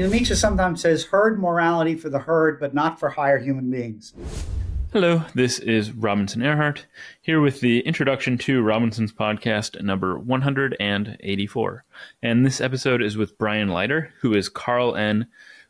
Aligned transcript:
You 0.00 0.06
know, 0.06 0.12
Nietzsche 0.12 0.34
sometimes 0.34 0.80
says 0.80 1.04
herd 1.04 1.38
morality 1.38 1.94
for 1.94 2.08
the 2.08 2.20
herd, 2.20 2.58
but 2.58 2.72
not 2.72 2.98
for 2.98 3.10
higher 3.10 3.38
human 3.38 3.70
beings. 3.70 4.14
Hello, 4.94 5.24
this 5.34 5.58
is 5.58 5.92
Robinson 5.92 6.40
Earhart, 6.40 6.86
here 7.20 7.38
with 7.38 7.60
the 7.60 7.80
introduction 7.80 8.38
to 8.38 8.62
Robinson's 8.62 9.12
podcast 9.12 9.78
number 9.82 10.18
184. 10.18 11.84
And 12.22 12.46
this 12.46 12.62
episode 12.62 13.02
is 13.02 13.18
with 13.18 13.36
Brian 13.36 13.68
Leiter, 13.68 14.14
who 14.22 14.32
is 14.32 14.48
Karl 14.48 14.96
N. 14.96 15.26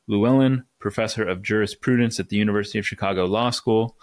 Llewellyn 0.07 0.63
Professor 0.79 1.25
of 1.25 1.43
Jurisprudence 1.43 2.21
at 2.21 2.29
the 2.29 2.37
University 2.37 2.79
of 2.79 2.87
Chicago 2.87 3.25
Law 3.25 3.51
School, 3.51 3.97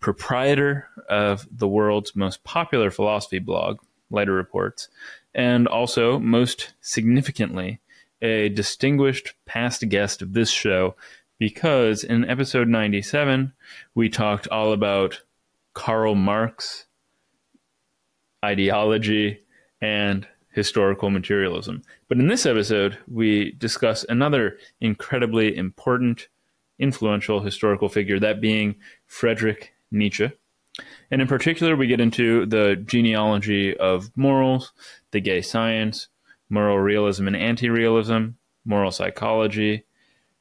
proprietor 0.00 0.88
of 1.08 1.46
the 1.52 1.68
world's 1.68 2.16
most 2.16 2.42
popular 2.42 2.90
philosophy 2.90 3.38
blog, 3.38 3.78
Leiter 4.10 4.32
Reports, 4.32 4.88
and 5.36 5.68
also, 5.68 6.18
most 6.18 6.74
significantly, 6.80 7.78
a 8.22 8.48
distinguished 8.50 9.34
past 9.44 9.86
guest 9.88 10.22
of 10.22 10.32
this 10.32 10.50
show 10.50 10.94
because 11.38 12.04
in 12.04 12.24
episode 12.30 12.68
97, 12.68 13.52
we 13.96 14.08
talked 14.08 14.46
all 14.48 14.72
about 14.72 15.22
Karl 15.74 16.14
Marx, 16.14 16.86
ideology, 18.44 19.40
and 19.80 20.26
historical 20.50 21.10
materialism. 21.10 21.82
But 22.08 22.18
in 22.18 22.28
this 22.28 22.46
episode, 22.46 22.96
we 23.08 23.52
discuss 23.52 24.04
another 24.08 24.58
incredibly 24.80 25.56
important, 25.56 26.28
influential 26.78 27.40
historical 27.40 27.88
figure, 27.88 28.20
that 28.20 28.40
being 28.40 28.76
Friedrich 29.06 29.72
Nietzsche. 29.90 30.30
And 31.10 31.20
in 31.20 31.26
particular, 31.26 31.74
we 31.74 31.86
get 31.86 32.00
into 32.00 32.46
the 32.46 32.76
genealogy 32.76 33.76
of 33.76 34.16
morals, 34.16 34.72
the 35.10 35.20
gay 35.20 35.42
science, 35.42 36.08
moral 36.52 36.78
realism 36.78 37.26
and 37.26 37.34
anti 37.34 37.70
realism, 37.70 38.26
moral 38.66 38.90
psychology, 38.90 39.84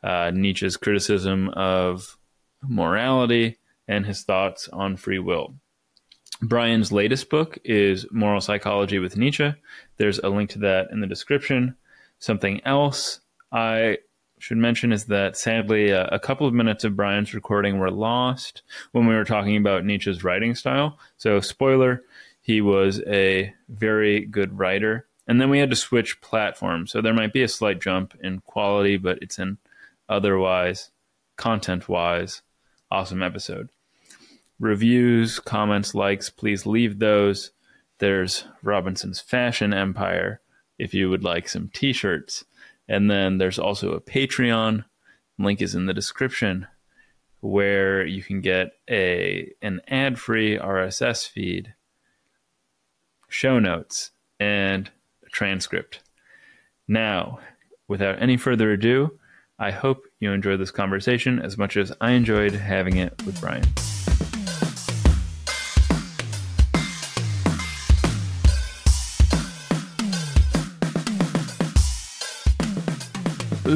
uh, 0.03 0.29
Nietzsche's 0.33 0.75
criticism 0.75 1.47
of 1.49 2.17
morality, 2.61 3.57
and 3.87 4.05
his 4.05 4.23
thoughts 4.23 4.67
on 4.73 4.97
free 4.97 5.19
will. 5.19 5.55
Brian's 6.41 6.91
latest 6.91 7.29
book 7.29 7.59
is 7.63 8.05
Moral 8.11 8.41
Psychology 8.41 8.99
with 8.99 9.15
Nietzsche. 9.15 9.53
There's 9.97 10.19
a 10.19 10.29
link 10.29 10.49
to 10.51 10.59
that 10.59 10.89
in 10.91 10.99
the 10.99 11.07
description. 11.07 11.77
Something 12.19 12.61
else 12.65 13.21
I 13.51 13.99
should 14.37 14.57
mention 14.57 14.91
is 14.91 15.05
that 15.05 15.37
sadly, 15.37 15.93
uh, 15.93 16.07
a 16.11 16.19
couple 16.19 16.45
of 16.45 16.53
minutes 16.53 16.83
of 16.83 16.97
Brian's 16.97 17.33
recording 17.33 17.79
were 17.79 17.91
lost 17.91 18.63
when 18.91 19.07
we 19.07 19.15
were 19.15 19.23
talking 19.23 19.55
about 19.55 19.85
Nietzsche's 19.85 20.25
writing 20.25 20.55
style. 20.55 20.99
So, 21.15 21.39
spoiler, 21.39 22.03
he 22.41 22.59
was 22.59 23.01
a 23.07 23.53
very 23.69 24.25
good 24.25 24.57
writer. 24.57 25.07
And 25.27 25.39
then 25.39 25.49
we 25.49 25.59
had 25.59 25.69
to 25.69 25.75
switch 25.75 26.21
platforms. 26.21 26.91
So, 26.91 27.01
there 27.01 27.13
might 27.13 27.33
be 27.33 27.43
a 27.43 27.47
slight 27.47 27.81
jump 27.81 28.15
in 28.21 28.39
quality, 28.41 28.97
but 28.97 29.19
it's 29.21 29.39
an 29.39 29.57
otherwise, 30.09 30.91
content 31.37 31.87
wise, 31.87 32.41
awesome 32.89 33.23
episode 33.23 33.69
reviews, 34.61 35.39
comments, 35.39 35.93
likes, 35.93 36.29
please 36.29 36.65
leave 36.65 36.99
those. 36.99 37.51
There's 37.97 38.45
Robinson's 38.63 39.19
Fashion 39.19 39.73
Empire 39.73 40.39
if 40.79 40.93
you 40.93 41.09
would 41.09 41.23
like 41.23 41.49
some 41.49 41.69
t 41.73 41.91
shirts. 41.91 42.45
And 42.87 43.11
then 43.11 43.37
there's 43.37 43.59
also 43.59 43.91
a 43.91 44.01
Patreon. 44.01 44.85
Link 45.37 45.61
is 45.61 45.75
in 45.75 45.87
the 45.87 45.93
description 45.93 46.67
where 47.41 48.05
you 48.05 48.21
can 48.21 48.41
get 48.41 48.73
a 48.89 49.51
an 49.61 49.81
ad-free 49.87 50.59
RSS 50.59 51.27
feed, 51.27 51.73
show 53.27 53.57
notes, 53.57 54.11
and 54.39 54.91
transcript. 55.31 56.01
Now, 56.87 57.39
without 57.87 58.21
any 58.21 58.37
further 58.37 58.71
ado, 58.71 59.19
I 59.57 59.71
hope 59.71 60.05
you 60.19 60.31
enjoy 60.31 60.57
this 60.57 60.71
conversation 60.71 61.39
as 61.39 61.57
much 61.57 61.77
as 61.77 61.91
I 62.01 62.11
enjoyed 62.11 62.53
having 62.53 62.97
it 62.97 63.13
with 63.25 63.39
Brian. 63.39 63.65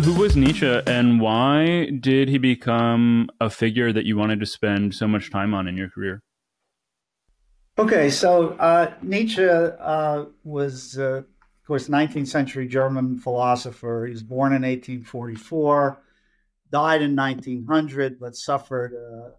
who 0.03 0.13
was 0.13 0.35
Nietzsche 0.35 0.81
and 0.87 1.21
why 1.21 1.89
did 1.99 2.27
he 2.27 2.37
become 2.37 3.29
a 3.39 3.49
figure 3.49 3.93
that 3.93 4.05
you 4.05 4.17
wanted 4.17 4.41
to 4.41 4.45
spend 4.45 4.93
so 4.93 5.07
much 5.07 5.31
time 5.31 5.53
on 5.53 5.67
in 5.67 5.77
your 5.77 5.89
career? 5.89 6.21
Okay, 7.77 8.09
so 8.09 8.49
uh, 8.59 8.93
Nietzsche 9.01 9.45
uh, 9.45 10.25
was, 10.43 10.97
uh, 10.97 11.21
of 11.65 11.67
course, 11.67 11.87
19th 11.87 12.27
century 12.27 12.67
German 12.67 13.17
philosopher. 13.17 14.05
He 14.05 14.11
was 14.11 14.21
born 14.21 14.53
in 14.53 14.61
1844, 14.61 15.99
died 16.71 17.01
in 17.01 17.15
1900, 17.15 18.19
but 18.19 18.35
suffered 18.35 18.93
a, 18.93 19.31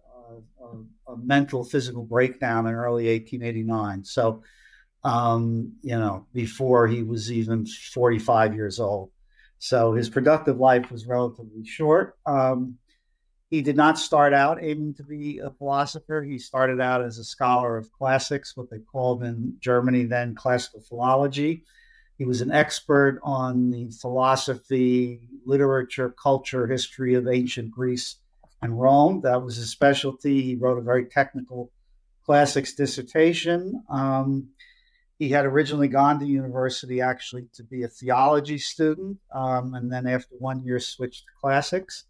a, 0.61 1.13
a 1.13 1.17
mental 1.17 1.63
physical 1.63 2.03
breakdown 2.03 2.67
in 2.67 2.73
early 2.73 3.07
1889. 3.07 4.03
So, 4.03 4.43
um, 5.05 5.71
you 5.81 5.97
know, 5.97 6.27
before 6.33 6.85
he 6.85 7.01
was 7.01 7.31
even 7.31 7.65
45 7.65 8.55
years 8.55 8.81
old. 8.81 9.09
So 9.59 9.93
his 9.93 10.09
productive 10.09 10.57
life 10.57 10.91
was 10.91 11.07
relatively 11.07 11.63
short. 11.63 12.17
Um, 12.25 12.77
he 13.49 13.61
did 13.61 13.77
not 13.77 13.97
start 13.97 14.33
out 14.33 14.61
aiming 14.61 14.95
to 14.95 15.03
be 15.03 15.39
a 15.39 15.51
philosopher. 15.51 16.21
He 16.23 16.39
started 16.39 16.81
out 16.81 17.01
as 17.01 17.19
a 17.19 17.23
scholar 17.23 17.77
of 17.77 17.89
classics, 17.93 18.57
what 18.57 18.69
they 18.69 18.79
called 18.79 19.23
in 19.23 19.55
Germany 19.61 20.03
then 20.03 20.35
classical 20.35 20.81
philology. 20.81 21.63
He 22.17 22.25
was 22.25 22.41
an 22.41 22.51
expert 22.51 23.19
on 23.23 23.69
the 23.69 23.89
philosophy, 23.91 25.21
literature, 25.45 26.09
culture, 26.09 26.65
history 26.65 27.13
of 27.13 27.27
ancient 27.27 27.71
Greece 27.71 28.15
and 28.61 28.79
Rome. 28.79 29.21
That 29.21 29.43
was 29.43 29.57
his 29.57 29.69
specialty. 29.69 30.41
He 30.41 30.55
wrote 30.55 30.79
a 30.79 30.81
very 30.81 31.05
technical 31.05 31.71
classics 32.25 32.73
dissertation. 32.73 33.83
Um, 33.89 34.49
he 35.19 35.29
had 35.29 35.45
originally 35.45 35.87
gone 35.87 36.19
to 36.19 36.25
university 36.25 37.01
actually 37.01 37.47
to 37.53 37.63
be 37.63 37.83
a 37.83 37.87
theology 37.87 38.57
student, 38.57 39.17
um, 39.33 39.73
and 39.73 39.91
then 39.91 40.05
after 40.05 40.35
one 40.37 40.63
year 40.63 40.79
switched 40.79 41.25
to 41.25 41.31
classics. 41.39 42.05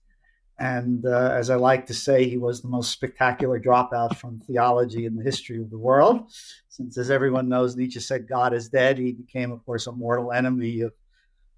And 0.60 1.06
uh, 1.06 1.32
as 1.34 1.50
I 1.50 1.56
like 1.56 1.86
to 1.88 1.94
say, 1.94 2.28
he 2.28 2.38
was 2.38 2.62
the 2.62 2.68
most 2.68 2.92
spectacular 2.92 3.60
dropout 3.60 4.16
from 4.18 4.40
theology 4.40 5.06
in 5.06 5.16
the 5.16 5.24
history 5.24 5.62
of 5.62 5.70
the 5.70 5.78
world. 5.78 6.32
Since, 6.70 6.98
as 6.98 7.12
everyone 7.12 7.48
knows, 7.48 7.76
Nietzsche 7.76 8.00
said 8.00 8.28
God 8.28 8.54
is 8.54 8.70
dead, 8.70 8.98
he 8.98 9.12
became, 9.12 9.52
of 9.52 9.64
course, 9.66 9.86
a 9.86 9.92
mortal 9.92 10.32
enemy 10.32 10.82
of 10.82 10.94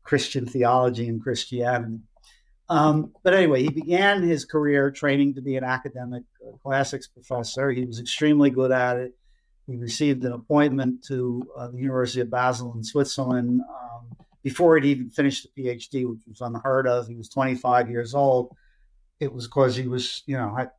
Christian 0.04 0.46
theology 0.46 1.08
and 1.08 1.22
Christianity. 1.22 2.00
Um, 2.68 3.14
but 3.24 3.34
anyway, 3.34 3.64
he 3.64 3.70
began 3.70 4.22
his 4.22 4.46
career 4.46 4.92
training 4.92 5.36
to 5.36 5.42
be 5.42 5.56
an 5.56 5.64
academic 5.64 6.24
uh, 6.46 6.56
classics 6.58 7.08
professor. 7.08 7.72
He 7.72 7.86
was 7.86 8.00
extremely 8.00 8.50
good 8.50 8.72
at 8.72 8.98
it. 8.98 9.14
He 9.66 9.76
received 9.78 10.24
an 10.24 10.34
appointment 10.34 11.04
to 11.06 11.48
uh, 11.58 11.68
the 11.68 11.78
University 11.78 12.22
of 12.22 12.30
Basel 12.30 12.74
in 12.76 12.84
Switzerland 12.84 13.62
um, 13.62 14.26
before 14.44 14.76
he'd 14.78 14.86
even 14.86 15.10
finished 15.10 15.48
the 15.56 15.64
PhD, 15.64 16.10
which 16.10 16.22
was 16.28 16.42
unheard 16.42 16.88
of. 16.88 17.08
He 17.08 17.16
was 17.16 17.30
25 17.30 17.90
years 17.90 18.14
old. 18.14 18.56
It 19.20 19.34
was 19.34 19.48
because 19.48 19.76
he 19.76 19.88
was, 19.88 20.24
you 20.26 20.38
know, 20.38 20.56
had, 20.56 20.72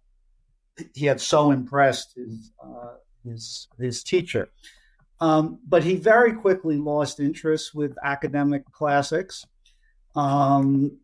he 0.94 1.06
had 1.06 1.20
so 1.20 1.50
impressed 1.50 2.14
his 2.16 2.52
uh, 2.62 2.94
his 3.24 3.68
his 3.78 4.02
teacher. 4.02 4.50
Um, 5.20 5.58
but 5.68 5.84
he 5.84 5.96
very 5.96 6.32
quickly 6.32 6.78
lost 6.78 7.20
interest 7.20 7.74
with 7.74 7.96
academic 8.02 8.64
classics. 8.72 9.46
Um, 10.16 10.98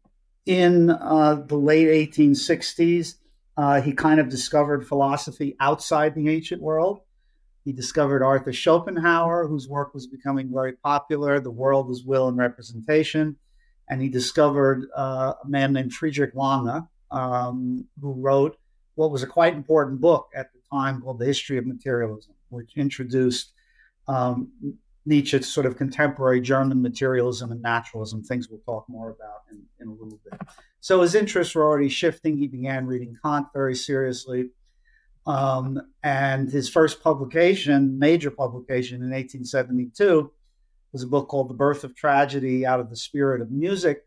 in 0.47 0.91
uh, 0.91 1.43
the 1.47 1.57
late 1.57 2.11
1860s, 2.11 3.17
uh, 3.57 3.81
he 3.81 3.93
kind 3.93 4.21
of 4.21 4.29
discovered 4.29 4.87
philosophy 4.87 5.57
outside 5.61 6.15
the 6.15 6.29
ancient 6.29 6.63
world. 6.63 7.01
He 7.65 7.73
discovered 7.73 8.23
Arthur 8.23 8.53
Schopenhauer, 8.53 9.49
whose 9.49 9.69
work 9.69 9.93
was 9.93 10.07
becoming 10.07 10.53
very 10.53 10.75
popular. 10.75 11.41
The 11.41 11.51
World 11.51 11.91
is 11.91 12.05
Will 12.05 12.29
and 12.29 12.39
Representation. 12.39 13.37
And 13.89 14.01
he 14.01 14.09
discovered 14.09 14.87
uh, 14.97 15.35
a 15.43 15.49
man 15.49 15.73
named 15.73 15.93
Friedrich 15.93 16.35
Lange, 16.35 16.87
um, 17.11 17.87
who 18.01 18.13
wrote 18.13 18.57
what 18.95 19.11
was 19.11 19.23
a 19.23 19.27
quite 19.27 19.55
important 19.55 20.01
book 20.01 20.29
at 20.35 20.53
the 20.53 20.59
time 20.71 21.01
called 21.01 21.19
The 21.19 21.27
History 21.27 21.59
of 21.59 21.67
Materialism, 21.67 22.35
which 22.49 22.77
introduced 22.77 23.53
um, 24.09 24.51
Nietzsche 25.05 25.39
to 25.39 25.45
sort 25.45 25.67
of 25.67 25.77
contemporary 25.77 26.41
German 26.41 26.83
materialism 26.83 27.53
and 27.53 27.63
naturalism, 27.63 28.23
things 28.23 28.49
we'll 28.49 28.61
talk 28.61 28.87
more 28.89 29.11
about 29.11 29.43
in, 29.51 29.63
in 29.81 29.89
a 29.89 29.93
little 29.93 30.19
bit. 30.29 30.41
So 30.81 31.03
his 31.03 31.15
interests 31.15 31.55
were 31.55 31.65
already 31.65 31.89
shifting. 31.89 32.37
He 32.37 32.49
began 32.49 32.87
reading 32.87 33.17
Kant 33.23 33.47
very 33.53 33.75
seriously. 33.75 34.51
Um, 35.27 35.81
and 36.03 36.51
his 36.51 36.69
first 36.69 37.03
publication, 37.03 37.99
major 37.99 38.31
publication 38.31 38.97
in 38.97 39.11
1872, 39.11 40.31
was 40.93 41.03
a 41.03 41.07
book 41.07 41.29
called 41.29 41.51
The 41.51 41.55
Birth 41.55 41.85
of 41.85 41.95
Tragedy 41.95 42.65
Out 42.65 42.81
of 42.81 42.91
the 42.91 42.97
Spirit 42.97 43.41
of 43.41 43.51
Music. 43.51 44.06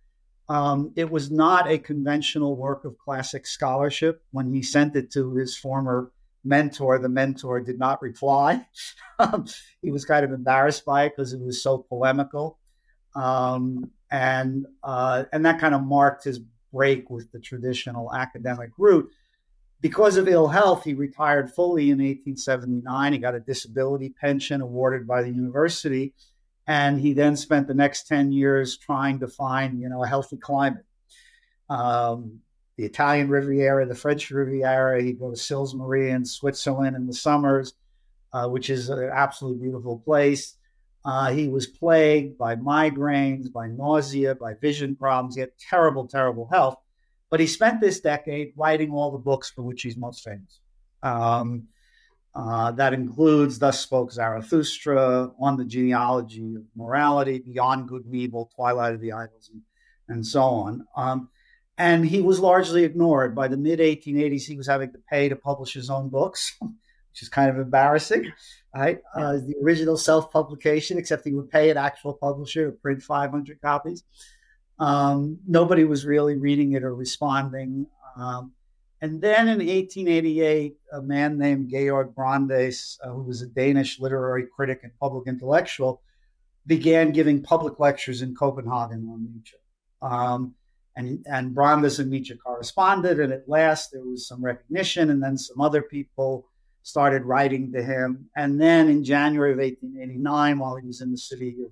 Um, 0.50 0.92
it 0.96 1.10
was 1.10 1.30
not 1.30 1.70
a 1.70 1.78
conventional 1.78 2.56
work 2.56 2.84
of 2.84 2.98
classic 2.98 3.46
scholarship. 3.46 4.24
When 4.32 4.52
he 4.52 4.64
sent 4.64 4.96
it 4.96 5.12
to 5.12 5.36
his 5.36 5.56
former 5.56 6.12
mentor, 6.44 6.98
the 6.98 7.08
mentor 7.10 7.62
did 7.62 7.78
not 7.78 8.02
reply. 8.02 8.66
he 9.82 9.92
was 9.92 10.06
kind 10.06 10.26
of 10.26 10.32
embarrassed 10.32 10.86
by 10.86 11.06
it 11.06 11.14
because 11.16 11.34
it 11.34 11.40
was 11.40 11.62
so 11.62 11.78
polemical. 11.78 12.58
Um, 13.16 13.92
and 14.12 14.66
uh, 14.84 15.26
and 15.32 15.46
that 15.46 15.60
kind 15.60 15.76
of 15.76 15.84
marked 15.84 16.24
his 16.24 16.40
break 16.74 17.10
with 17.10 17.32
the 17.32 17.40
traditional 17.40 18.14
academic 18.14 18.72
route. 18.78 19.10
Because 19.82 20.18
of 20.18 20.28
ill 20.28 20.50
health, 20.50 20.84
he 20.84 20.94
retired 20.94 21.54
fully 21.54 21.84
in 21.84 22.00
1879. 22.00 23.14
He 23.14 23.20
got 23.20 23.36
a 23.36 23.40
disability 23.40 24.10
pension 24.10 24.62
awarded 24.62 25.08
by 25.08 25.22
the 25.22 25.30
university, 25.30 26.14
and 26.70 27.02
he 27.02 27.14
then 27.14 27.36
spent 27.36 27.68
the 27.68 27.74
next 27.74 28.08
10 28.08 28.32
years 28.32 28.78
trying 28.78 29.20
to 29.22 29.28
find, 29.28 29.82
you 29.82 29.90
know, 29.90 30.04
a 30.04 30.08
healthy 30.08 30.38
climate. 30.38 30.86
Um, 31.68 32.42
the 32.78 32.86
Italian 32.86 33.28
Riviera, 33.28 33.88
the 33.88 33.96
French 33.96 34.30
Riviera. 34.30 35.02
He'd 35.02 35.20
go 35.20 35.32
to 35.32 35.36
Sils 35.36 35.74
Maria 35.74 36.16
in 36.16 36.24
Switzerland 36.24 36.96
in 36.96 37.08
the 37.08 37.14
summers, 37.14 37.74
uh, 38.34 38.48
which 38.50 38.70
is 38.70 38.90
an 38.90 39.10
absolutely 39.12 39.64
beautiful 39.64 39.98
place. 39.98 40.58
Uh, 41.04 41.32
he 41.32 41.48
was 41.48 41.66
plagued 41.66 42.38
by 42.38 42.56
migraines, 42.56 43.52
by 43.52 43.66
nausea, 43.66 44.36
by 44.36 44.54
vision 44.54 44.96
problems. 44.96 45.34
He 45.34 45.42
had 45.42 45.58
terrible, 45.58 46.08
terrible 46.08 46.48
health. 46.52 46.78
But 47.32 47.40
he 47.40 47.48
spent 47.48 47.82
this 47.82 48.00
decade 48.00 48.54
writing 48.56 48.92
all 48.92 49.10
the 49.10 49.18
books 49.18 49.50
for 49.50 49.64
which 49.64 49.82
he's 49.82 49.98
most 49.98 50.24
famous. 50.24 50.60
Um, 51.02 51.70
uh, 52.36 52.72
that 52.72 52.94
includes 52.94 53.60
Thus 53.60 53.80
Spoke 53.80 54.12
Zarathustra, 54.12 55.32
On 55.40 55.58
the 55.58 55.66
Genealogy 55.66 56.56
of 56.56 56.64
Morality, 56.76 57.40
Beyond 57.40 57.88
Good 57.88 58.06
and 58.06 58.16
Evil, 58.16 58.50
Twilight 58.56 58.94
of 58.94 59.02
the 59.02 59.14
Idols, 59.14 59.50
and, 59.52 59.62
and 60.08 60.26
so 60.26 60.42
on. 60.42 60.86
Um, 60.96 61.30
and 61.78 62.06
he 62.06 62.22
was 62.22 62.40
largely 62.40 62.84
ignored. 62.84 63.36
By 63.36 63.48
the 63.48 63.58
mid 63.58 63.80
1880s, 63.80 64.46
he 64.46 64.58
was 64.58 64.68
having 64.68 64.92
to 64.92 65.00
pay 65.10 65.30
to 65.30 65.36
publish 65.36 65.74
his 65.74 65.90
own 65.90 66.10
books, 66.10 66.56
which 66.60 67.22
is 67.22 67.30
kind 67.30 67.50
of 67.50 67.58
embarrassing 67.58 68.32
right? 68.76 69.00
Uh, 69.16 69.34
the 69.34 69.56
original 69.64 69.98
self 69.98 70.32
publication, 70.32 70.98
except 70.98 71.26
he 71.26 71.34
would 71.34 71.50
pay 71.50 71.70
an 71.70 71.78
actual 71.78 72.14
publisher 72.14 72.72
to 72.72 72.78
print 72.78 73.02
500 73.02 73.62
copies. 73.62 74.04
Um, 74.80 75.40
nobody 75.48 75.84
was 75.84 76.06
really 76.06 76.38
reading 76.38 76.74
it 76.74 76.84
or 76.84 76.96
responding. 76.96 77.88
Um, 78.16 78.54
and 79.02 79.22
then 79.22 79.48
in 79.48 79.60
1888, 79.60 80.76
a 80.94 81.02
man 81.02 81.38
named 81.38 81.70
Georg 81.70 82.14
Brandes, 82.14 83.00
uh, 83.04 83.10
who 83.10 83.24
was 83.24 83.42
a 83.42 83.48
Danish 83.48 84.00
literary 84.00 84.46
critic 84.54 84.82
and 84.84 84.92
public 85.00 85.28
intellectual, 85.28 86.02
began 86.68 87.12
giving 87.12 87.42
public 87.42 87.80
lectures 87.80 88.22
in 88.22 88.36
Copenhagen 88.36 89.08
on 89.10 89.28
Nietzsche. 89.34 89.56
Um, 90.02 90.54
and, 90.96 91.26
and 91.32 91.56
Brandes 91.56 92.00
and 92.00 92.10
Nietzsche 92.12 92.36
corresponded, 92.36 93.22
and 93.22 93.32
at 93.32 93.48
last 93.48 93.92
there 93.92 94.04
was 94.04 94.28
some 94.28 94.44
recognition, 94.44 95.12
and 95.12 95.24
then 95.24 95.38
some 95.38 95.62
other 95.62 95.82
people 95.82 96.46
started 96.84 97.24
writing 97.24 97.72
to 97.72 97.82
him. 97.82 98.30
And 98.36 98.60
then 98.60 98.90
in 98.90 99.04
January 99.06 99.54
of 99.54 99.60
1889, 99.60 100.60
while 100.60 100.76
he 100.76 100.88
was 100.88 101.00
in 101.00 101.12
the 101.12 101.18
city 101.18 101.56
of 101.64 101.72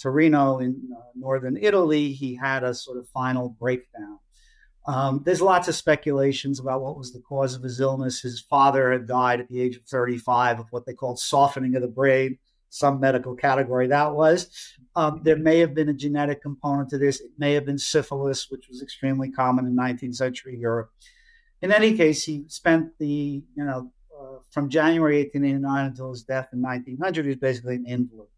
Torino 0.00 0.58
in 0.58 0.76
uh, 0.94 1.00
northern 1.14 1.56
Italy, 1.56 2.12
he 2.12 2.34
had 2.34 2.64
a 2.64 2.74
sort 2.74 2.98
of 2.98 3.08
final 3.08 3.48
breakdown. 3.48 4.18
Um, 4.86 5.22
there's 5.24 5.42
lots 5.42 5.68
of 5.68 5.74
speculations 5.74 6.58
about 6.58 6.80
what 6.80 6.96
was 6.96 7.12
the 7.12 7.20
cause 7.20 7.54
of 7.54 7.62
his 7.62 7.80
illness. 7.80 8.20
His 8.20 8.40
father 8.40 8.92
had 8.92 9.06
died 9.06 9.40
at 9.40 9.48
the 9.48 9.60
age 9.60 9.76
of 9.76 9.84
35 9.84 10.60
of 10.60 10.66
what 10.70 10.86
they 10.86 10.94
called 10.94 11.18
softening 11.18 11.76
of 11.76 11.82
the 11.82 11.88
brain, 11.88 12.38
some 12.70 12.98
medical 12.98 13.34
category 13.34 13.88
that 13.88 14.14
was. 14.14 14.74
Um, 14.96 15.20
there 15.22 15.36
may 15.36 15.58
have 15.58 15.74
been 15.74 15.90
a 15.90 15.94
genetic 15.94 16.42
component 16.42 16.88
to 16.90 16.98
this. 16.98 17.20
It 17.20 17.30
may 17.38 17.52
have 17.54 17.66
been 17.66 17.78
syphilis, 17.78 18.50
which 18.50 18.68
was 18.68 18.82
extremely 18.82 19.30
common 19.30 19.66
in 19.66 19.76
19th 19.76 20.16
century 20.16 20.56
Europe. 20.58 20.90
In 21.62 21.72
any 21.72 21.96
case, 21.96 22.24
he 22.24 22.44
spent 22.48 22.98
the 22.98 23.42
you 23.54 23.64
know 23.64 23.92
from 24.50 24.68
January 24.68 25.18
1889 25.18 25.86
until 25.86 26.10
his 26.10 26.22
death 26.22 26.48
in 26.52 26.60
1900, 26.60 27.24
he 27.24 27.28
was 27.28 27.38
basically 27.38 27.76
an 27.76 27.86
invalid. 27.86 28.28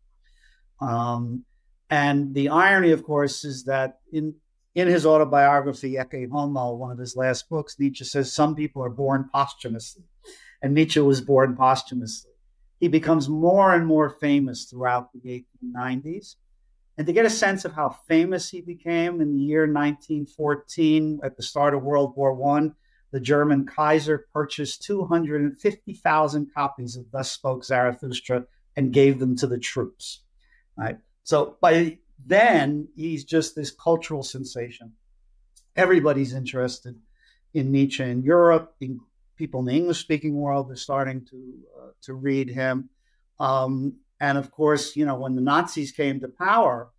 Um, 0.81 1.45
and 1.91 2.35
the 2.35 2.49
irony, 2.49 2.91
of 2.91 3.05
course, 3.05 3.45
is 3.45 3.65
that 3.65 4.01
in 4.13 4.35
in 4.75 4.89
his 4.89 5.05
autobiography, 5.05 5.95
Ecce 5.95 6.31
Homo, 6.31 6.75
one 6.75 6.91
of 6.91 6.99
his 6.99 7.17
last 7.17 7.49
books, 7.49 7.79
Nietzsche 7.79 8.05
says 8.05 8.33
some 8.33 8.55
people 8.55 8.83
are 8.83 8.91
born 8.91 9.29
posthumously, 9.33 10.05
and 10.63 10.75
Nietzsche 10.75 11.01
was 11.01 11.21
born 11.21 11.57
posthumously. 11.57 12.31
He 12.81 12.89
becomes 12.89 13.29
more 13.29 13.75
and 13.75 13.87
more 13.87 14.11
famous 14.11 14.65
throughout 14.65 15.11
the 15.13 15.45
1890s. 15.65 16.37
And 16.99 17.07
to 17.07 17.13
get 17.13 17.27
a 17.27 17.31
sense 17.31 17.65
of 17.65 17.73
how 17.73 17.97
famous 18.09 18.51
he 18.51 18.61
became 18.61 19.21
in 19.21 19.35
the 19.35 19.43
year 19.43 19.63
1914, 19.63 21.21
at 21.23 21.37
the 21.37 21.43
start 21.43 21.75
of 21.75 21.83
World 21.83 22.15
War 22.17 22.35
One, 22.35 22.75
the 23.13 23.21
German 23.21 23.67
Kaiser 23.67 24.27
purchased 24.33 24.83
250,000 24.85 26.53
copies 26.55 26.97
of 26.97 27.11
Thus 27.11 27.31
Spoke 27.31 27.65
Zarathustra 27.65 28.47
and 28.77 28.93
gave 28.93 29.19
them 29.19 29.37
to 29.37 29.47
the 29.47 29.59
troops. 29.59 30.21
Right. 30.77 30.99
So 31.25 31.57
by 31.61 31.99
then, 32.27 32.89
he's 32.95 33.25
just 33.25 33.55
this 33.55 33.71
cultural 33.71 34.23
sensation. 34.23 34.93
Everybody's 35.77 36.35
interested 36.35 36.97
in 37.55 37.73
Nietzsche 37.73 38.05
in 38.05 38.23
Europe. 38.23 38.75
In 38.81 39.01
people 39.37 39.61
in 39.61 39.67
the 39.67 39.73
English-speaking 39.73 40.35
world 40.35 40.71
are 40.71 40.77
starting 40.77 41.25
to 41.27 41.55
uh, 41.81 41.91
to 42.03 42.15
read 42.15 42.49
him. 42.49 42.91
Um, 43.41 43.95
and 44.21 44.39
of 44.39 44.51
course, 44.51 44.95
you 44.95 45.05
know, 45.05 45.17
when 45.17 45.35
the 45.35 45.43
Nazis 45.43 45.91
came 45.91 46.21
to 46.21 46.29
power, 46.29 46.91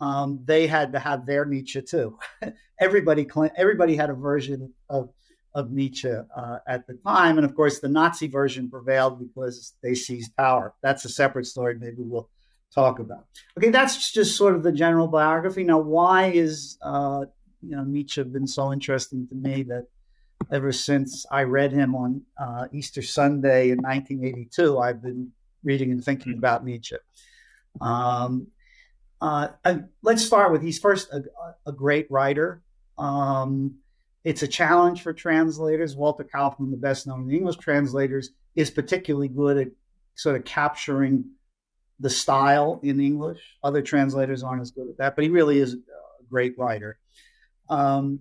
um, 0.00 0.40
they 0.44 0.66
had 0.66 0.92
to 0.92 0.98
have 0.98 1.26
their 1.26 1.44
Nietzsche 1.44 1.82
too. 1.82 2.18
everybody, 2.80 3.26
everybody 3.56 3.96
had 3.96 4.10
a 4.10 4.14
version 4.14 4.72
of 4.88 5.10
of 5.54 5.72
Nietzsche 5.72 6.08
uh, 6.08 6.58
at 6.66 6.86
the 6.86 6.94
time. 6.94 7.36
And 7.36 7.44
of 7.44 7.54
course, 7.54 7.80
the 7.80 7.88
Nazi 7.88 8.28
version 8.28 8.70
prevailed 8.70 9.18
because 9.18 9.74
they 9.82 9.94
seized 9.94 10.36
power. 10.36 10.74
That's 10.82 11.04
a 11.04 11.08
separate 11.08 11.46
story, 11.46 11.76
maybe 11.78 11.96
we'll 11.98 12.28
talk 12.74 12.98
about. 12.98 13.26
Okay, 13.58 13.70
that's 13.70 14.12
just 14.12 14.36
sort 14.36 14.54
of 14.54 14.62
the 14.62 14.72
general 14.72 15.08
biography. 15.08 15.64
Now, 15.64 15.78
why 15.78 16.26
is 16.26 16.78
uh, 16.82 17.24
you 17.62 17.76
know 17.76 17.84
Nietzsche 17.84 18.22
been 18.22 18.46
so 18.46 18.72
interesting 18.72 19.26
to 19.28 19.34
me 19.34 19.62
that 19.64 19.86
ever 20.52 20.72
since 20.72 21.26
I 21.30 21.42
read 21.42 21.72
him 21.72 21.94
on 21.94 22.22
uh, 22.40 22.66
Easter 22.72 23.02
Sunday 23.02 23.70
in 23.70 23.78
1982, 23.78 24.78
I've 24.78 25.02
been 25.02 25.30
reading 25.62 25.92
and 25.92 26.02
thinking 26.02 26.34
about 26.34 26.64
Nietzsche. 26.64 26.96
Um, 27.80 28.48
uh, 29.20 29.48
let's 30.02 30.24
start 30.24 30.50
with 30.50 30.62
he's 30.62 30.78
first 30.78 31.12
a, 31.12 31.22
a 31.66 31.72
great 31.72 32.10
writer. 32.10 32.62
Um, 32.98 33.76
it's 34.24 34.42
a 34.42 34.48
challenge 34.48 35.02
for 35.02 35.12
translators. 35.12 35.96
Walter 35.96 36.24
Kaufmann, 36.24 36.70
the 36.70 36.76
best 36.76 37.06
known 37.06 37.30
English 37.30 37.56
translators, 37.56 38.30
is 38.54 38.70
particularly 38.70 39.28
good 39.28 39.56
at 39.58 39.68
sort 40.14 40.36
of 40.36 40.44
capturing 40.44 41.24
the 42.00 42.10
style 42.10 42.80
in 42.82 43.00
English. 43.00 43.40
Other 43.62 43.82
translators 43.82 44.42
aren't 44.42 44.62
as 44.62 44.70
good 44.70 44.88
at 44.88 44.98
that, 44.98 45.14
but 45.14 45.24
he 45.24 45.30
really 45.30 45.58
is 45.58 45.74
a 45.74 46.24
great 46.28 46.58
writer. 46.58 46.98
Um, 47.68 48.20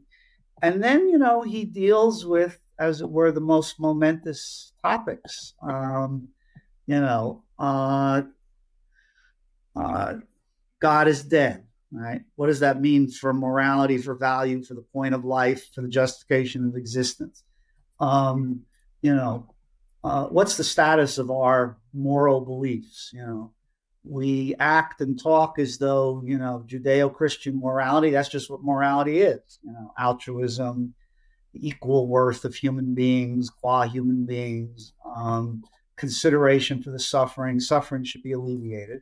and 0.61 0.83
then, 0.83 1.09
you 1.09 1.17
know, 1.17 1.41
he 1.41 1.65
deals 1.65 2.25
with, 2.25 2.59
as 2.77 3.01
it 3.01 3.09
were, 3.09 3.31
the 3.31 3.41
most 3.41 3.79
momentous 3.79 4.73
topics. 4.83 5.53
Um, 5.61 6.29
you 6.85 6.99
know, 6.99 7.43
uh, 7.57 8.23
uh, 9.75 10.15
God 10.79 11.07
is 11.07 11.23
dead 11.23 11.63
right? 11.91 12.21
What 12.35 12.47
does 12.47 12.59
that 12.59 12.81
mean 12.81 13.09
for 13.09 13.33
morality, 13.33 13.97
for 13.97 14.15
value, 14.15 14.63
for 14.63 14.73
the 14.73 14.85
point 14.93 15.15
of 15.15 15.25
life, 15.25 15.73
for 15.73 15.81
the 15.81 15.87
justification 15.87 16.67
of 16.67 16.75
existence? 16.75 17.43
Um, 17.99 18.61
you 19.01 19.15
know, 19.15 19.53
uh, 20.03 20.25
what's 20.25 20.57
the 20.57 20.63
status 20.63 21.17
of 21.17 21.31
our 21.31 21.77
moral 21.93 22.41
beliefs? 22.41 23.11
You 23.13 23.21
know, 23.21 23.53
we 24.03 24.55
act 24.59 25.01
and 25.01 25.21
talk 25.21 25.59
as 25.59 25.77
though 25.77 26.21
you 26.25 26.37
know 26.37 26.63
Judeo-Christian 26.67 27.59
morality. 27.59 28.11
That's 28.11 28.29
just 28.29 28.49
what 28.49 28.63
morality 28.63 29.19
is. 29.19 29.59
You 29.63 29.71
know, 29.71 29.93
altruism, 29.97 30.93
equal 31.53 32.07
worth 32.07 32.45
of 32.45 32.55
human 32.55 32.93
beings, 32.95 33.49
qua 33.49 33.83
human 33.83 34.25
beings, 34.25 34.93
um, 35.15 35.63
consideration 35.95 36.81
for 36.81 36.91
the 36.91 36.99
suffering. 36.99 37.59
Suffering 37.59 38.03
should 38.03 38.23
be 38.23 38.31
alleviated. 38.31 39.01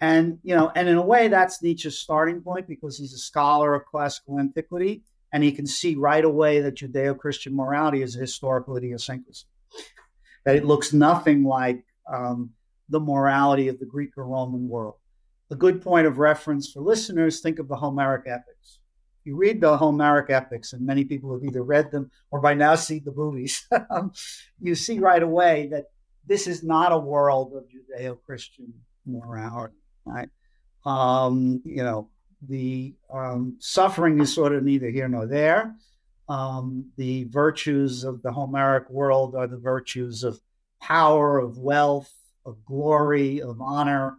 And, 0.00 0.38
you 0.42 0.54
know, 0.54 0.70
and 0.74 0.88
in 0.88 0.96
a 0.96 1.02
way, 1.02 1.28
that's 1.28 1.62
Nietzsche's 1.62 1.98
starting 1.98 2.42
point 2.42 2.66
because 2.66 2.98
he's 2.98 3.14
a 3.14 3.18
scholar 3.18 3.74
of 3.74 3.86
classical 3.86 4.38
antiquity 4.38 5.02
and 5.32 5.42
he 5.42 5.52
can 5.52 5.66
see 5.66 5.94
right 5.94 6.24
away 6.24 6.60
that 6.60 6.74
Judeo 6.74 7.16
Christian 7.16 7.56
morality 7.56 8.02
is 8.02 8.14
a 8.14 8.20
historical 8.20 8.76
idiosyncrasy, 8.76 9.46
that 10.44 10.56
it 10.56 10.64
looks 10.64 10.92
nothing 10.92 11.44
like 11.44 11.84
um, 12.12 12.50
the 12.94 13.00
morality 13.00 13.66
of 13.66 13.80
the 13.80 13.86
Greek 13.86 14.16
or 14.16 14.24
Roman 14.24 14.68
world. 14.68 14.94
A 15.50 15.56
good 15.56 15.82
point 15.82 16.06
of 16.06 16.18
reference 16.18 16.70
for 16.70 16.80
listeners 16.80 17.40
think 17.40 17.58
of 17.58 17.66
the 17.66 17.74
Homeric 17.74 18.22
epics. 18.26 18.78
You 19.24 19.36
read 19.36 19.60
the 19.60 19.76
Homeric 19.76 20.30
epics, 20.30 20.72
and 20.72 20.86
many 20.86 21.04
people 21.04 21.32
have 21.32 21.42
either 21.42 21.64
read 21.64 21.90
them 21.90 22.12
or 22.30 22.40
by 22.40 22.54
now 22.54 22.76
seen 22.76 23.02
the 23.04 23.10
movies. 23.10 23.66
you 24.60 24.76
see 24.76 25.00
right 25.00 25.22
away 25.22 25.68
that 25.72 25.86
this 26.24 26.46
is 26.46 26.62
not 26.62 26.92
a 26.92 26.98
world 26.98 27.52
of 27.56 27.64
Judeo 27.64 28.16
Christian 28.24 28.72
morality 29.04 29.74
right? 30.04 30.28
Um, 30.86 31.62
you 31.64 31.82
know, 31.82 32.10
the 32.46 32.94
um, 33.12 33.56
suffering 33.58 34.20
is 34.20 34.32
sort 34.32 34.54
of 34.54 34.62
neither 34.62 34.90
here 34.90 35.08
nor 35.08 35.26
there. 35.26 35.74
Um, 36.28 36.90
the 36.96 37.24
virtues 37.24 38.04
of 38.04 38.22
the 38.22 38.32
Homeric 38.32 38.88
world 38.88 39.34
are 39.34 39.46
the 39.46 39.58
virtues 39.58 40.22
of 40.22 40.38
power, 40.80 41.38
of 41.38 41.58
wealth, 41.58 42.12
of 42.46 42.64
glory, 42.64 43.40
of 43.40 43.60
honor, 43.60 44.16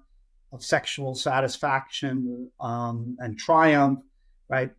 of 0.51 0.63
sexual 0.63 1.15
satisfaction 1.15 2.50
um, 2.60 3.17
and 3.20 3.38
triumph, 3.38 4.00
right? 4.50 4.72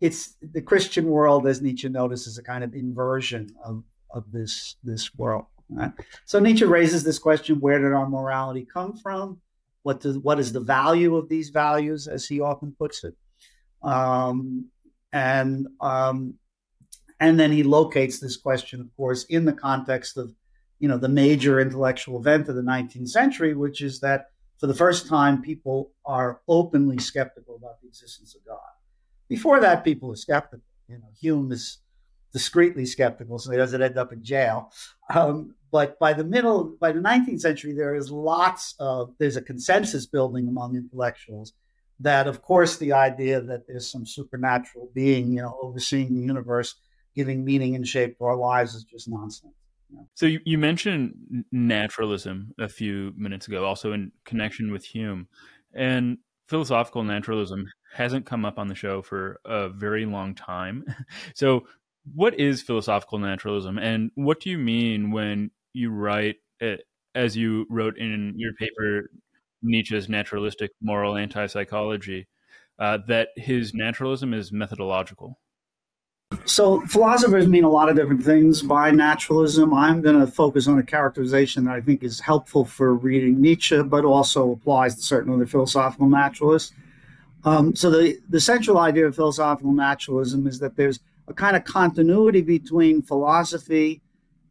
It's 0.00 0.36
the 0.40 0.62
Christian 0.62 1.06
world, 1.06 1.46
as 1.46 1.62
Nietzsche 1.62 1.88
notices, 1.88 2.38
a 2.38 2.42
kind 2.42 2.62
of 2.62 2.74
inversion 2.74 3.54
of, 3.64 3.82
of 4.10 4.30
this, 4.30 4.76
this 4.84 5.14
world. 5.14 5.46
Right? 5.70 5.92
So 6.26 6.38
Nietzsche 6.38 6.64
raises 6.64 7.02
this 7.02 7.18
question 7.18 7.60
where 7.60 7.78
did 7.78 7.92
our 7.92 8.08
morality 8.08 8.66
come 8.70 8.96
from? 8.96 9.40
What, 9.82 10.00
does, 10.00 10.18
what 10.18 10.38
is 10.38 10.52
the 10.52 10.60
value 10.60 11.16
of 11.16 11.28
these 11.28 11.50
values, 11.50 12.08
as 12.08 12.26
he 12.26 12.40
often 12.40 12.74
puts 12.78 13.04
it? 13.04 13.14
Um, 13.82 14.66
and 15.12 15.68
um, 15.80 16.34
and 17.20 17.40
then 17.40 17.50
he 17.50 17.62
locates 17.62 18.18
this 18.18 18.36
question, 18.36 18.80
of 18.80 18.94
course, 18.96 19.24
in 19.24 19.44
the 19.44 19.52
context 19.52 20.18
of 20.18 20.32
you 20.78 20.88
know 20.88 20.98
the 20.98 21.08
major 21.08 21.60
intellectual 21.60 22.18
event 22.18 22.48
of 22.48 22.56
the 22.56 22.62
19th 22.62 23.08
century, 23.08 23.54
which 23.54 23.82
is 23.82 24.00
that 24.00 24.26
for 24.58 24.66
the 24.66 24.74
first 24.74 25.06
time 25.06 25.42
people 25.42 25.92
are 26.04 26.40
openly 26.48 26.98
skeptical 26.98 27.56
about 27.56 27.80
the 27.80 27.88
existence 27.88 28.34
of 28.34 28.44
God. 28.44 28.58
Before 29.28 29.60
that, 29.60 29.84
people 29.84 30.08
were 30.08 30.16
skeptical. 30.16 30.64
You 30.88 30.98
know, 30.98 31.10
Hume 31.20 31.52
is 31.52 31.78
discreetly 32.32 32.86
skeptical, 32.86 33.38
so 33.38 33.50
he 33.50 33.56
doesn't 33.56 33.82
end 33.82 33.98
up 33.98 34.12
in 34.12 34.22
jail. 34.22 34.72
Um, 35.14 35.54
but 35.70 35.98
by 35.98 36.12
the 36.12 36.24
middle, 36.24 36.76
by 36.80 36.92
the 36.92 37.00
19th 37.00 37.40
century, 37.40 37.72
there 37.72 37.94
is 37.94 38.10
lots 38.10 38.74
of 38.78 39.14
there's 39.18 39.36
a 39.36 39.42
consensus 39.42 40.06
building 40.06 40.48
among 40.48 40.74
intellectuals 40.74 41.52
that, 42.00 42.26
of 42.26 42.42
course, 42.42 42.76
the 42.76 42.92
idea 42.92 43.40
that 43.40 43.66
there's 43.66 43.90
some 43.90 44.06
supernatural 44.06 44.90
being, 44.94 45.32
you 45.32 45.42
know, 45.42 45.58
overseeing 45.62 46.14
the 46.14 46.22
universe, 46.22 46.74
giving 47.14 47.44
meaning 47.44 47.74
and 47.74 47.86
shape 47.86 48.18
to 48.18 48.24
our 48.24 48.36
lives 48.36 48.74
is 48.74 48.84
just 48.84 49.08
nonsense. 49.08 49.54
So 50.14 50.26
you, 50.26 50.40
you 50.44 50.58
mentioned 50.58 51.44
naturalism 51.52 52.54
a 52.58 52.68
few 52.68 53.12
minutes 53.16 53.48
ago, 53.48 53.64
also 53.64 53.92
in 53.92 54.12
connection 54.24 54.72
with 54.72 54.84
Hume, 54.84 55.28
and 55.74 56.18
philosophical 56.48 57.02
naturalism 57.04 57.66
hasn't 57.94 58.26
come 58.26 58.44
up 58.44 58.58
on 58.58 58.68
the 58.68 58.74
show 58.74 59.02
for 59.02 59.40
a 59.44 59.68
very 59.68 60.06
long 60.06 60.34
time. 60.34 60.84
So, 61.34 61.66
what 62.14 62.38
is 62.38 62.62
philosophical 62.62 63.18
naturalism, 63.18 63.78
and 63.78 64.12
what 64.14 64.40
do 64.40 64.48
you 64.48 64.58
mean 64.58 65.10
when 65.10 65.50
you 65.72 65.90
write 65.90 66.36
as 67.14 67.36
you 67.36 67.66
wrote 67.68 67.98
in 67.98 68.34
your 68.36 68.52
paper, 68.54 69.10
Nietzsche's 69.62 70.08
naturalistic 70.08 70.70
moral 70.80 71.16
anti 71.16 71.46
psychology, 71.46 72.28
uh, 72.78 72.98
that 73.08 73.30
his 73.36 73.74
naturalism 73.74 74.34
is 74.34 74.52
methodological? 74.52 75.40
So 76.44 76.80
philosophers 76.82 77.46
mean 77.46 77.62
a 77.62 77.70
lot 77.70 77.88
of 77.88 77.94
different 77.94 78.24
things 78.24 78.60
by 78.60 78.90
naturalism. 78.90 79.72
I'm 79.72 80.00
going 80.02 80.18
to 80.18 80.26
focus 80.26 80.66
on 80.66 80.78
a 80.78 80.82
characterization 80.82 81.64
that 81.64 81.74
I 81.74 81.80
think 81.80 82.02
is 82.02 82.18
helpful 82.18 82.64
for 82.64 82.94
reading 82.94 83.40
Nietzsche, 83.40 83.80
but 83.82 84.04
also 84.04 84.50
applies 84.50 84.96
to 84.96 85.02
certain 85.02 85.32
other 85.32 85.46
philosophical 85.46 86.08
naturalists. 86.08 86.72
Um, 87.44 87.76
so 87.76 87.90
the, 87.90 88.18
the 88.28 88.40
central 88.40 88.78
idea 88.78 89.06
of 89.06 89.14
philosophical 89.14 89.72
naturalism 89.72 90.48
is 90.48 90.58
that 90.58 90.76
there's 90.76 90.98
a 91.28 91.34
kind 91.34 91.54
of 91.54 91.62
continuity 91.62 92.42
between 92.42 93.02
philosophy 93.02 94.02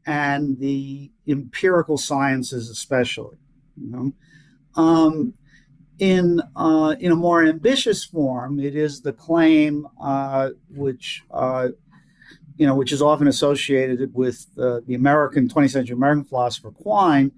and 0.05 0.57
the 0.59 1.11
empirical 1.27 1.97
sciences, 1.97 2.69
especially. 2.69 3.37
You 3.75 3.91
know? 3.91 4.13
um, 4.81 5.33
in 5.99 6.41
uh, 6.55 6.95
in 6.99 7.11
a 7.11 7.15
more 7.15 7.43
ambitious 7.43 8.03
form, 8.03 8.59
it 8.59 8.75
is 8.75 9.01
the 9.01 9.13
claim 9.13 9.87
uh, 10.01 10.49
which 10.69 11.23
uh, 11.31 11.69
you 12.57 12.65
know 12.65 12.75
which 12.75 12.91
is 12.91 13.01
often 13.01 13.27
associated 13.27 14.13
with 14.13 14.47
uh, 14.57 14.81
the 14.87 14.95
American 14.95 15.47
20th 15.47 15.71
century 15.71 15.93
American 15.93 16.25
philosopher 16.25 16.71
Quine 16.71 17.31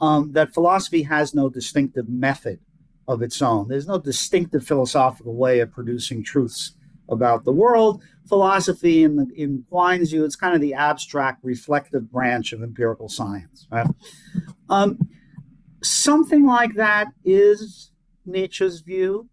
um, 0.00 0.32
that 0.32 0.52
philosophy 0.52 1.02
has 1.02 1.34
no 1.34 1.48
distinctive 1.48 2.08
method 2.08 2.58
of 3.08 3.22
its 3.22 3.40
own. 3.40 3.68
There's 3.68 3.86
no 3.86 3.98
distinctive 3.98 4.66
philosophical 4.66 5.34
way 5.34 5.60
of 5.60 5.72
producing 5.72 6.22
truths 6.22 6.72
about 7.08 7.44
the 7.44 7.52
world. 7.52 8.02
Philosophy, 8.28 9.04
in 9.04 9.16
the, 9.16 9.26
in 9.36 9.64
Quine's 9.68 10.10
view, 10.10 10.24
it's 10.24 10.36
kind 10.36 10.54
of 10.54 10.60
the 10.60 10.74
abstract, 10.74 11.44
reflective 11.44 12.10
branch 12.10 12.52
of 12.52 12.62
empirical 12.62 13.08
science. 13.08 13.66
Right? 13.70 13.86
Um, 14.68 14.98
something 15.82 16.46
like 16.46 16.74
that 16.74 17.08
is 17.24 17.91
Nietzsche's 18.24 18.80
view, 18.80 19.28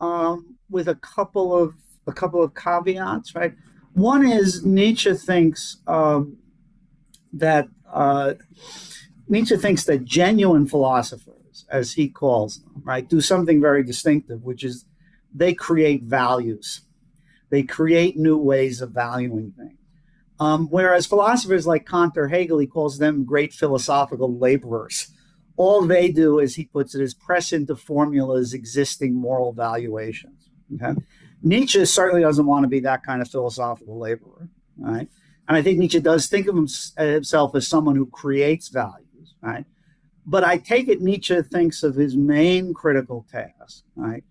um, 0.00 0.56
with 0.68 0.88
a 0.88 0.94
couple 0.96 1.56
of 1.56 1.74
a 2.06 2.12
couple 2.12 2.42
of 2.42 2.54
caveats. 2.54 3.34
Right, 3.34 3.54
one 3.92 4.26
is 4.26 4.64
Nietzsche 4.64 5.14
thinks 5.14 5.78
um, 5.86 6.38
that 7.32 7.68
uh, 7.92 8.34
Nietzsche 9.28 9.56
thinks 9.56 9.84
that 9.84 10.04
genuine 10.04 10.66
philosophers, 10.66 11.66
as 11.70 11.92
he 11.92 12.08
calls 12.08 12.60
them, 12.62 12.82
right, 12.84 13.08
do 13.08 13.20
something 13.20 13.60
very 13.60 13.82
distinctive, 13.82 14.42
which 14.42 14.64
is 14.64 14.84
they 15.34 15.54
create 15.54 16.02
values. 16.02 16.82
They 17.50 17.62
create 17.62 18.16
new 18.16 18.38
ways 18.38 18.80
of 18.80 18.92
valuing 18.92 19.52
things. 19.56 19.76
Um, 20.38 20.68
whereas 20.68 21.06
philosophers 21.06 21.66
like 21.66 21.86
Kant 21.86 22.16
or 22.16 22.28
Hegel, 22.28 22.58
he 22.58 22.66
calls 22.66 22.98
them 22.98 23.24
great 23.24 23.52
philosophical 23.52 24.38
laborers 24.38 25.12
all 25.60 25.82
they 25.82 26.10
do, 26.10 26.40
as 26.40 26.54
he 26.54 26.64
puts 26.64 26.94
it, 26.94 27.02
is 27.02 27.12
press 27.12 27.52
into 27.52 27.76
formulas 27.76 28.54
existing 28.54 29.14
moral 29.14 29.52
valuations. 29.52 30.48
Okay? 30.74 30.98
Nietzsche 31.42 31.84
certainly 31.84 32.22
doesn't 32.22 32.46
want 32.46 32.64
to 32.64 32.68
be 32.68 32.80
that 32.80 33.04
kind 33.04 33.20
of 33.20 33.28
philosophical 33.28 33.98
laborer, 33.98 34.48
right? 34.78 35.06
And 35.46 35.58
I 35.58 35.60
think 35.60 35.78
Nietzsche 35.78 36.00
does 36.00 36.28
think 36.28 36.46
of 36.46 36.56
himself 36.56 37.54
as 37.54 37.68
someone 37.68 37.94
who 37.94 38.06
creates 38.06 38.68
values, 38.68 39.34
right? 39.42 39.66
But 40.24 40.44
I 40.44 40.56
take 40.56 40.88
it 40.88 41.02
Nietzsche 41.02 41.42
thinks 41.42 41.82
of 41.82 41.94
his 41.94 42.16
main 42.16 42.72
critical 42.72 43.26
task, 43.30 43.84
right, 43.96 44.24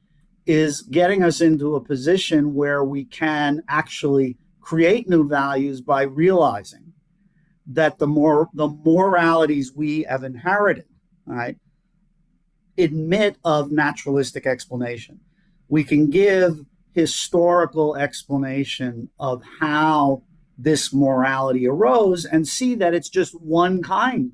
is 0.47 0.81
getting 0.81 1.23
us 1.23 1.41
into 1.41 1.75
a 1.75 1.83
position 1.83 2.55
where 2.55 2.83
we 2.83 3.05
can 3.05 3.61
actually 3.69 4.35
create 4.61 5.07
new 5.07 5.27
values 5.27 5.79
by 5.79 6.03
realizing 6.03 6.91
that 7.67 7.99
the 7.99 8.07
more 8.07 8.49
the 8.55 8.69
moralities 8.83 9.73
we 9.75 10.01
have 10.09 10.23
inherited 10.23 10.85
right, 11.35 11.57
admit 12.77 13.37
of 13.43 13.71
naturalistic 13.71 14.45
explanation. 14.45 15.19
We 15.67 15.83
can 15.83 16.09
give 16.09 16.65
historical 16.93 17.95
explanation 17.95 19.09
of 19.19 19.43
how 19.59 20.23
this 20.57 20.93
morality 20.93 21.67
arose 21.67 22.25
and 22.25 22.47
see 22.47 22.75
that 22.75 22.93
it's 22.93 23.09
just 23.09 23.39
one 23.39 23.81
kind 23.81 24.31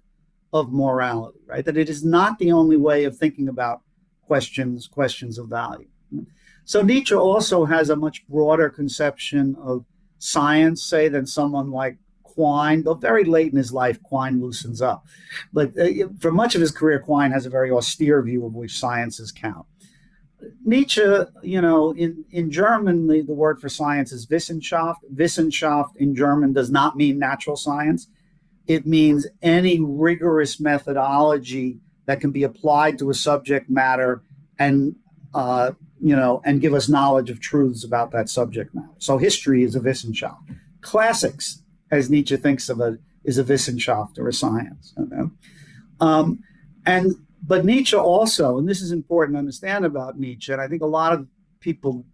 of 0.54 0.72
morality, 0.72 1.40
right? 1.46 1.66
That 1.66 1.78
it 1.78 1.90
is 1.90 2.04
not 2.04 2.40
the 2.40 2.52
only 2.52 2.78
way 2.78 3.04
of 3.04 3.18
thinking 3.18 3.48
about 3.48 3.82
questions, 4.26 4.88
questions 4.88 5.38
of 5.38 5.50
value. 5.50 5.88
So 6.64 6.82
Nietzsche 6.82 7.14
also 7.14 7.66
has 7.66 7.90
a 7.90 7.96
much 7.96 8.28
broader 8.28 8.70
conception 8.70 9.56
of 9.62 9.86
science, 10.18 10.84
say, 10.84 11.10
than 11.10 11.28
someone 11.28 11.70
like 11.70 11.98
Quine, 12.36 12.84
though 12.84 12.94
very 12.94 13.24
late 13.24 13.52
in 13.52 13.58
his 13.58 13.72
life, 13.72 14.02
Quine 14.04 14.42
loosens 14.42 14.82
up. 14.82 15.06
But 15.54 15.78
uh, 15.80 16.10
for 16.20 16.32
much 16.32 16.54
of 16.54 16.62
his 16.62 16.72
career, 16.72 17.00
Quine 17.00 17.32
has 17.32 17.46
a 17.46 17.50
very 17.50 17.72
austere 17.72 18.22
view 18.22 18.46
of 18.46 18.54
which 18.54 18.78
sciences 18.78 19.32
count. 19.32 19.66
Nietzsche, 20.64 21.02
you 21.42 21.62
know, 21.62 21.92
in, 21.92 22.26
in 22.32 22.52
German, 22.52 23.08
the, 23.08 23.22
the 23.22 23.34
word 23.34 23.60
for 23.60 23.70
science 23.70 24.12
is 24.12 24.28
Wissenschaft. 24.28 24.98
Wissenschaft 25.14 25.96
in 25.96 26.14
German 26.16 26.54
does 26.54 26.70
not 26.70 26.96
mean 26.96 27.18
natural 27.18 27.56
science. 27.56 28.08
It 28.68 28.86
means 28.86 29.26
any 29.42 29.80
rigorous 29.80 30.60
methodology 30.60 31.80
that 32.06 32.20
can 32.20 32.32
be 32.32 32.44
applied 32.44 33.00
to 33.00 33.10
a 33.10 33.14
subject 33.14 33.70
matter 33.70 34.24
and, 34.60 34.96
uh, 35.34 35.72
you 36.02 36.16
know, 36.16 36.42
and 36.46 36.62
give 36.62 36.74
us 36.74 36.90
knowledge 36.90 37.30
of 37.30 37.40
truths 37.40 37.84
about 37.84 38.12
that 38.12 38.30
subject 38.30 38.76
matter. 38.76 38.94
So 38.98 39.18
history 39.18 39.64
is 39.64 39.76
a 39.76 39.80
Wissenschaft. 39.80 40.38
Classics 40.82 41.64
as 41.96 42.10
Nietzsche 42.10 42.38
thinks 42.38 42.70
of 42.70 42.80
it, 42.82 43.00
is 43.24 43.38
a 43.38 43.44
Wissenschaft 43.44 44.20
or 44.20 44.28
a 44.28 44.34
science. 44.34 44.94
Um, 46.00 46.40
and 46.86 47.16
but 47.48 47.66
Nietzsche 47.66 47.96
also, 47.96 48.58
and 48.58 48.68
this 48.68 48.82
is 48.82 48.92
important 48.92 49.36
to 49.36 49.40
understand 49.40 49.86
about 49.86 50.20
Nietzsche, 50.20 50.52
and 50.52 50.62
I 50.62 50.68
think 50.68 50.82
a 50.82 50.88
lot 50.88 51.14
of 51.14 51.28
people 51.60 52.06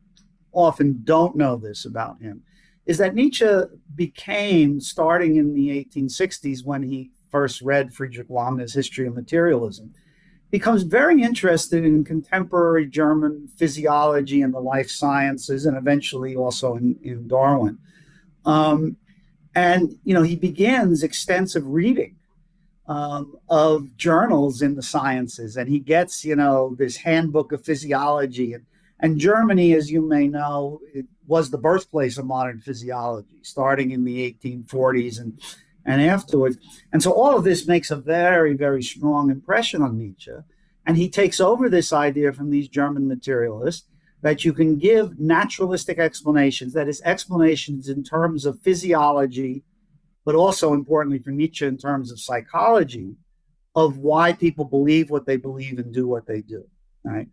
often 0.51 1.01
don't 1.03 1.35
know 1.35 1.55
this 1.55 1.85
about 1.85 2.21
him, 2.21 2.43
is 2.85 2.97
that 2.97 3.15
Nietzsche 3.15 3.49
became, 3.95 4.81
starting 4.81 5.37
in 5.37 5.53
the 5.53 5.69
1860s 5.69 6.65
when 6.65 6.83
he 6.83 7.11
first 7.29 7.61
read 7.61 7.93
Friedrich 7.93 8.27
Wagner's 8.29 8.73
History 8.73 9.07
of 9.07 9.15
Materialism, 9.15 9.93
becomes 10.49 10.83
very 10.83 11.21
interested 11.21 11.85
in 11.85 12.03
contemporary 12.03 12.85
German 12.85 13.47
physiology 13.55 14.41
and 14.41 14.53
the 14.53 14.59
life 14.59 14.89
sciences, 14.89 15.65
and 15.65 15.77
eventually 15.77 16.35
also 16.35 16.75
in, 16.75 16.99
in 17.01 17.27
Darwin. 17.27 17.77
Um, 18.45 18.97
and, 19.55 19.97
you 20.03 20.13
know, 20.13 20.23
he 20.23 20.35
begins 20.35 21.03
extensive 21.03 21.67
reading 21.67 22.15
um, 22.87 23.35
of 23.49 23.95
journals 23.97 24.61
in 24.61 24.75
the 24.75 24.81
sciences. 24.81 25.57
And 25.57 25.69
he 25.69 25.79
gets, 25.79 26.23
you 26.23 26.35
know, 26.35 26.75
this 26.77 26.97
handbook 26.97 27.51
of 27.51 27.63
physiology. 27.63 28.53
And, 28.53 28.65
and 28.99 29.19
Germany, 29.19 29.73
as 29.73 29.91
you 29.91 30.01
may 30.01 30.27
know, 30.27 30.79
it 30.93 31.05
was 31.27 31.49
the 31.49 31.57
birthplace 31.57 32.17
of 32.17 32.25
modern 32.25 32.59
physiology, 32.59 33.39
starting 33.41 33.91
in 33.91 34.03
the 34.03 34.37
1840s 34.43 35.19
and, 35.19 35.39
and 35.85 36.01
afterwards. 36.01 36.57
And 36.93 37.01
so 37.01 37.11
all 37.11 37.37
of 37.37 37.43
this 37.43 37.67
makes 37.67 37.91
a 37.91 37.95
very, 37.95 38.53
very 38.55 38.83
strong 38.83 39.29
impression 39.29 39.81
on 39.81 39.97
Nietzsche. 39.97 40.31
And 40.85 40.97
he 40.97 41.09
takes 41.09 41.39
over 41.39 41.69
this 41.69 41.93
idea 41.93 42.33
from 42.33 42.49
these 42.49 42.67
German 42.67 43.07
materialists 43.07 43.87
that 44.21 44.45
you 44.45 44.53
can 44.53 44.77
give 44.77 45.19
naturalistic 45.19 45.97
explanations, 45.97 46.73
that 46.73 46.87
is, 46.87 47.01
explanations 47.03 47.89
in 47.89 48.03
terms 48.03 48.45
of 48.45 48.59
physiology, 48.61 49.63
but 50.25 50.35
also 50.35 50.73
importantly 50.73 51.19
for 51.19 51.31
Nietzsche 51.31 51.65
in 51.65 51.77
terms 51.77 52.11
of 52.11 52.19
psychology, 52.19 53.15
of 53.75 53.97
why 53.97 54.33
people 54.33 54.65
believe 54.65 55.09
what 55.09 55.25
they 55.25 55.37
believe 55.37 55.79
and 55.79 55.93
do 55.93 56.07
what 56.07 56.27
they 56.27 56.41
do. 56.41 56.63
Right? 57.03 57.27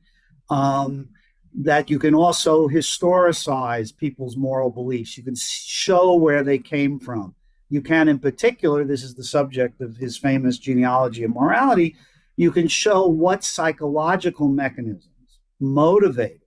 Um, 0.48 1.10
that 1.54 1.90
you 1.90 1.98
can 1.98 2.14
also 2.14 2.68
historicize 2.68 3.96
people's 3.96 4.36
moral 4.36 4.70
beliefs. 4.70 5.16
You 5.16 5.24
can 5.24 5.36
show 5.36 6.14
where 6.14 6.42
they 6.42 6.58
came 6.58 6.98
from. 6.98 7.34
You 7.68 7.82
can, 7.82 8.08
in 8.08 8.18
particular, 8.18 8.84
this 8.84 9.02
is 9.02 9.14
the 9.14 9.24
subject 9.24 9.80
of 9.80 9.96
his 9.96 10.16
famous 10.16 10.58
genealogy 10.58 11.24
of 11.24 11.34
morality, 11.34 11.96
you 12.36 12.50
can 12.50 12.68
show 12.68 13.06
what 13.06 13.44
psychological 13.44 14.48
mechanisms 14.48 15.40
motivated 15.60 16.40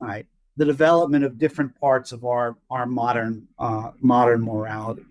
right, 0.00 0.26
the 0.56 0.64
development 0.64 1.24
of 1.24 1.38
different 1.38 1.78
parts 1.80 2.12
of 2.12 2.24
our, 2.24 2.56
our 2.70 2.86
modern, 2.86 3.48
uh, 3.58 3.90
modern 4.00 4.42
morality. 4.42 5.04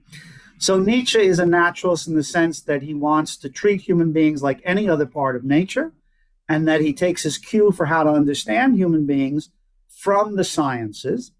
So 0.59 0.79
Nietzsche 0.79 1.19
is 1.19 1.39
a 1.39 1.45
naturalist 1.45 2.07
in 2.07 2.15
the 2.15 2.23
sense 2.23 2.61
that 2.61 2.81
he 2.81 2.93
wants 2.93 3.37
to 3.37 3.49
treat 3.49 3.81
human 3.81 4.11
beings 4.11 4.41
like 4.41 4.59
any 4.63 4.89
other 4.89 5.05
part 5.05 5.35
of 5.35 5.43
nature, 5.43 5.93
and 6.49 6.67
that 6.67 6.81
he 6.81 6.93
takes 6.93 7.23
his 7.23 7.37
cue 7.37 7.71
for 7.71 7.85
how 7.85 8.03
to 8.03 8.09
understand 8.09 8.75
human 8.75 9.05
beings 9.05 9.49
from 9.89 10.35
the 10.35 10.43
sciences. 10.43 11.31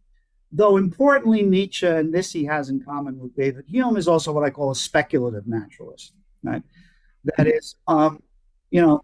Though 0.51 0.77
importantly, 0.77 1.42
Nietzsche, 1.42 1.88
and 1.88 2.13
this 2.13 2.32
he 2.32 2.46
has 2.46 2.70
in 2.70 2.84
common 2.84 3.20
with 3.20 3.36
David 3.36 3.66
Hume, 3.68 3.98
is 3.98 4.08
also 4.08 4.32
what 4.32 4.44
I 4.44 4.50
call 4.50 4.72
a 4.72 4.75
speculative 4.75 5.48
naturalist. 5.48 6.13
Right? 6.44 6.63
That 7.36 7.48
is, 7.48 7.75
um, 7.88 8.22
you 8.70 8.82
know, 8.82 9.04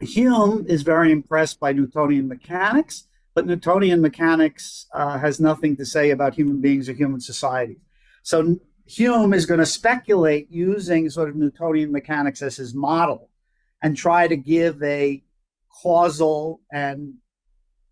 Hume 0.00 0.66
is 0.68 0.82
very 0.82 1.12
impressed 1.12 1.60
by 1.60 1.72
Newtonian 1.72 2.28
mechanics, 2.28 3.06
but 3.36 3.46
Newtonian 3.46 4.00
mechanics 4.00 4.86
uh, 4.94 5.18
has 5.18 5.38
nothing 5.38 5.76
to 5.76 5.84
say 5.84 6.10
about 6.10 6.34
human 6.34 6.62
beings 6.62 6.88
or 6.88 6.94
human 6.94 7.20
society. 7.20 7.76
So 8.22 8.56
Hume 8.86 9.34
is 9.34 9.44
going 9.44 9.60
to 9.60 9.66
speculate 9.66 10.50
using 10.50 11.10
sort 11.10 11.28
of 11.28 11.36
Newtonian 11.36 11.92
mechanics 11.92 12.40
as 12.40 12.56
his 12.56 12.74
model 12.74 13.28
and 13.82 13.94
try 13.94 14.26
to 14.26 14.36
give 14.38 14.82
a 14.82 15.22
causal 15.82 16.62
and 16.72 17.16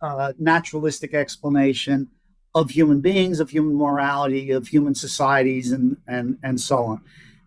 uh, 0.01 0.33
naturalistic 0.39 1.13
explanation 1.13 2.09
of 2.55 2.71
human 2.71 3.03
beings, 3.03 3.39
of 3.39 3.51
human 3.51 3.77
morality, 3.77 4.51
of 4.51 4.69
human 4.69 4.95
societies, 4.95 5.73
and, 5.73 5.99
and, 6.09 6.39
and 6.43 6.59
so 6.59 6.85
on. 6.85 7.03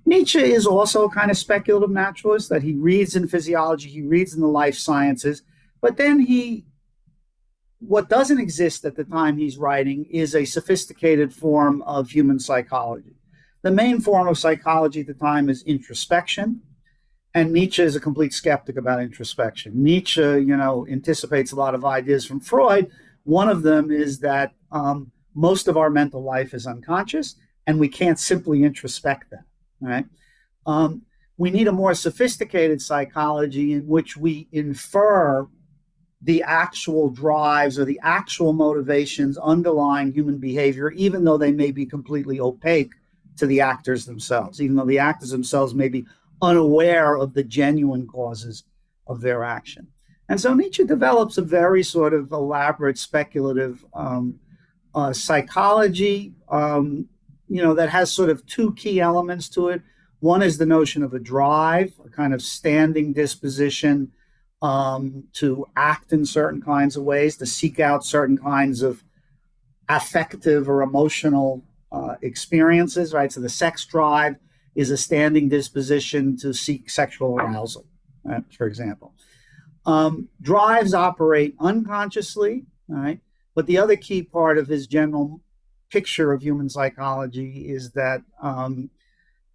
Nietzsche 0.06 0.40
is 0.40 0.68
also 0.68 1.06
a 1.06 1.10
kind 1.10 1.32
of 1.32 1.38
speculative 1.38 1.90
naturalist 1.90 2.50
that 2.50 2.62
he 2.62 2.76
reads 2.76 3.16
in 3.16 3.28
physiology, 3.28 3.90
he 3.90 4.04
reads 4.04 4.36
in 4.36 4.42
the 4.42 4.48
life 4.48 4.76
sciences, 4.76 5.42
but 5.82 5.98
then 5.98 6.20
he, 6.20 6.68
what 7.80 8.10
doesn't 8.10 8.40
exist 8.40 8.86
at 8.86 8.96
the 8.96 9.04
time 9.04 9.38
he's 9.38 9.58
writing 9.58 10.06
is 10.06 10.36
a 10.36 10.46
sophisticated 10.46 11.34
form 11.34 11.82
of 11.84 12.10
human 12.10 12.40
psychology. 12.40 13.16
The 13.62 13.72
main 13.72 14.02
form 14.02 14.28
of 14.28 14.38
psychology 14.38 15.02
at 15.02 15.08
the 15.08 15.14
time 15.14 15.50
is 15.50 15.64
introspection. 15.64 16.62
And 17.34 17.54
Nietzsche 17.54 17.84
is 17.84 17.96
a 17.96 18.00
complete 18.00 18.34
skeptic 18.34 18.78
about 18.78 19.02
introspection. 19.02 19.84
Nietzsche, 19.84 20.22
you 20.22 20.58
know, 20.58 20.88
anticipates 20.90 21.52
a 21.52 21.56
lot 21.56 21.76
of 21.76 21.86
ideas 21.86 22.26
from 22.26 22.40
Freud. 22.40 22.90
One 23.26 23.50
of 23.50 23.62
them 23.62 23.92
is 23.92 24.20
that 24.20 24.54
um, 24.72 25.12
most 25.36 25.68
of 25.68 25.78
our 25.78 25.92
mental 25.92 26.24
life 26.24 26.56
is 26.56 26.66
unconscious, 26.66 27.36
and 27.68 27.80
we 27.80 27.90
can't 27.90 28.18
simply 28.18 28.64
introspect 28.64 29.30
that. 29.30 29.44
Right? 29.80 30.06
Um, 30.66 31.04
we 31.38 31.52
need 31.52 31.68
a 31.68 31.72
more 31.72 31.94
sophisticated 31.94 32.82
psychology 32.82 33.74
in 33.74 33.86
which 33.86 34.18
we 34.18 34.48
infer 34.52 35.48
the 36.22 36.42
actual 36.44 37.10
drives 37.10 37.78
or 37.78 37.86
the 37.86 38.00
actual 38.02 38.54
motivations 38.54 39.38
underlying 39.38 40.12
human 40.12 40.38
behavior, 40.38 40.92
even 40.92 41.24
though 41.24 41.38
they 41.38 41.52
may 41.52 41.72
be 41.72 41.86
completely 41.86 42.40
opaque 42.40 42.94
to 43.38 43.46
the 43.46 43.62
actors 43.62 44.06
themselves, 44.06 44.62
even 44.62 44.76
though 44.76 44.86
the 44.86 45.00
actors 45.00 45.30
themselves 45.30 45.76
may 45.76 45.88
be 45.88 46.06
unaware 46.42 47.18
of 47.18 47.34
the 47.34 47.44
genuine 47.44 48.08
causes 48.08 48.64
of 49.06 49.22
their 49.22 49.44
action. 49.44 49.88
And 50.30 50.42
so 50.42 50.54
Nietzsche 50.54 50.84
develops 50.84 51.38
a 51.38 51.42
very 51.42 51.84
sort 51.84 52.14
of 52.14 52.32
elaborate 52.32 52.98
speculative 52.98 53.86
um, 53.94 54.40
uh, 54.94 55.14
psychology, 55.14 56.34
um, 56.50 57.08
you 57.48 57.62
know, 57.62 57.74
that 57.76 57.90
has 57.90 58.12
sort 58.12 58.30
of 58.30 58.46
two 58.46 58.74
key 58.74 59.00
elements 59.00 59.48
to 59.50 59.70
it. 59.70 59.82
One 60.20 60.42
is 60.42 60.58
the 60.58 60.66
notion 60.66 61.04
of 61.04 61.14
a 61.14 61.20
drive, 61.20 61.94
a 62.04 62.10
kind 62.10 62.34
of 62.34 62.42
standing 62.42 63.14
disposition 63.14 64.12
um, 64.62 65.26
to 65.34 65.68
act 65.76 66.12
in 66.14 66.26
certain 66.26 66.62
kinds 66.62 66.96
of 66.96 67.04
ways, 67.04 67.38
to 67.38 67.46
seek 67.46 67.80
out 67.80 68.04
certain 68.04 68.38
kinds 68.38 68.82
of 68.82 69.04
affective 69.90 70.68
or 70.70 70.82
emotional 70.82 71.64
uh, 71.92 72.16
experiences, 72.22 73.14
right? 73.14 73.32
So 73.32 73.40
the 73.40 73.50
sex 73.50 73.86
drive 73.86 74.36
is 74.76 74.92
a 74.92 74.98
standing 74.98 75.50
disposition 75.50 76.38
to 76.38 76.54
seek 76.54 76.90
sexual 76.90 77.40
arousal, 77.40 77.86
right? 78.24 78.44
for 78.56 78.68
example. 78.68 79.14
Um, 79.86 80.28
drives 80.42 80.94
operate 80.94 81.56
unconsciously, 81.60 82.66
right? 82.88 83.20
But 83.56 83.66
the 83.68 83.78
other 83.78 83.96
key 83.96 84.22
part 84.22 84.58
of 84.58 84.68
his 84.68 84.86
general 84.86 85.42
picture 85.90 86.34
of 86.34 86.42
human 86.42 86.70
psychology 86.70 87.70
is 87.70 87.92
that 87.92 88.22
um, 88.42 88.90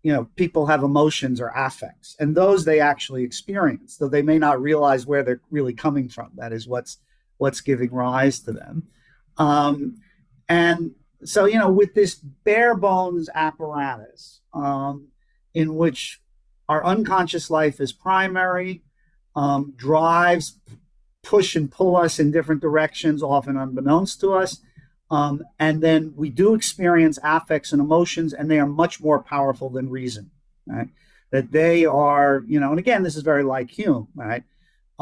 you 0.03 0.13
know 0.13 0.29
people 0.37 0.67
have 0.67 0.83
emotions 0.83 1.41
or 1.41 1.53
affects, 1.55 2.17
and 2.19 2.35
those 2.35 2.65
they 2.65 2.81
actually 2.81 3.23
experience, 3.23 3.97
though 3.97 4.09
they 4.09 4.23
may 4.23 4.39
not 4.39 4.61
realize 4.61 5.07
where 5.07 5.23
they're 5.23 5.41
really 5.51 5.75
coming 5.75 6.09
from. 6.09 6.31
That 6.37 6.53
is 6.53 6.67
what's 6.67 6.99
what's 7.39 7.61
giving 7.61 7.93
rise 7.93 8.41
to 8.41 8.53
them. 8.53 8.89
Um, 9.39 10.01
and 10.49 10.93
so 11.25 11.45
you 11.45 11.59
know 11.59 11.71
with 11.71 11.95
this 11.95 12.15
bare 12.17 12.75
bones 12.75 13.29
apparatus 13.35 14.41
um, 14.53 15.09
in 15.55 15.75
which 15.77 16.21
our 16.69 16.85
unconscious 16.85 17.51
life 17.51 17.81
is 17.81 17.93
primary 17.93 18.83
um, 19.37 19.73
drives 19.77 20.59
push 21.23 21.55
and 21.55 21.71
pull 21.71 21.97
us 21.97 22.19
in 22.19 22.33
different 22.33 22.61
directions 22.61 23.23
often 23.23 23.57
unbeknownst 23.57 24.21
to 24.21 24.33
us 24.33 24.61
um, 25.13 25.43
and 25.59 25.83
then 25.83 26.13
we 26.17 26.31
do 26.31 26.55
experience 26.55 27.19
affects 27.23 27.73
and 27.73 27.81
emotions 27.81 28.33
and 28.33 28.51
they 28.51 28.59
are 28.59 28.67
much 28.67 29.01
more 29.01 29.23
powerful 29.23 29.69
than 29.69 29.89
reason 29.89 30.31
right 30.67 30.89
that 31.31 31.53
they 31.53 31.85
are 31.85 32.43
you 32.47 32.59
know 32.59 32.71
and 32.71 32.79
again 32.79 33.03
this 33.03 33.17
is 33.17 33.23
very 33.23 33.45
like 33.45 33.71
hume 33.71 34.09
right 34.15 34.45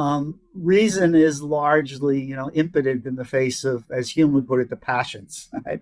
um, 0.00 0.40
reason 0.54 1.14
is 1.14 1.42
largely, 1.42 2.22
you 2.22 2.34
know, 2.34 2.50
impotent 2.52 3.04
in 3.04 3.16
the 3.16 3.24
face 3.24 3.64
of, 3.64 3.84
as 3.90 4.08
Hume 4.10 4.32
would 4.32 4.48
put 4.48 4.60
it, 4.60 4.70
the 4.70 4.76
passions. 4.76 5.48
Right? 5.66 5.80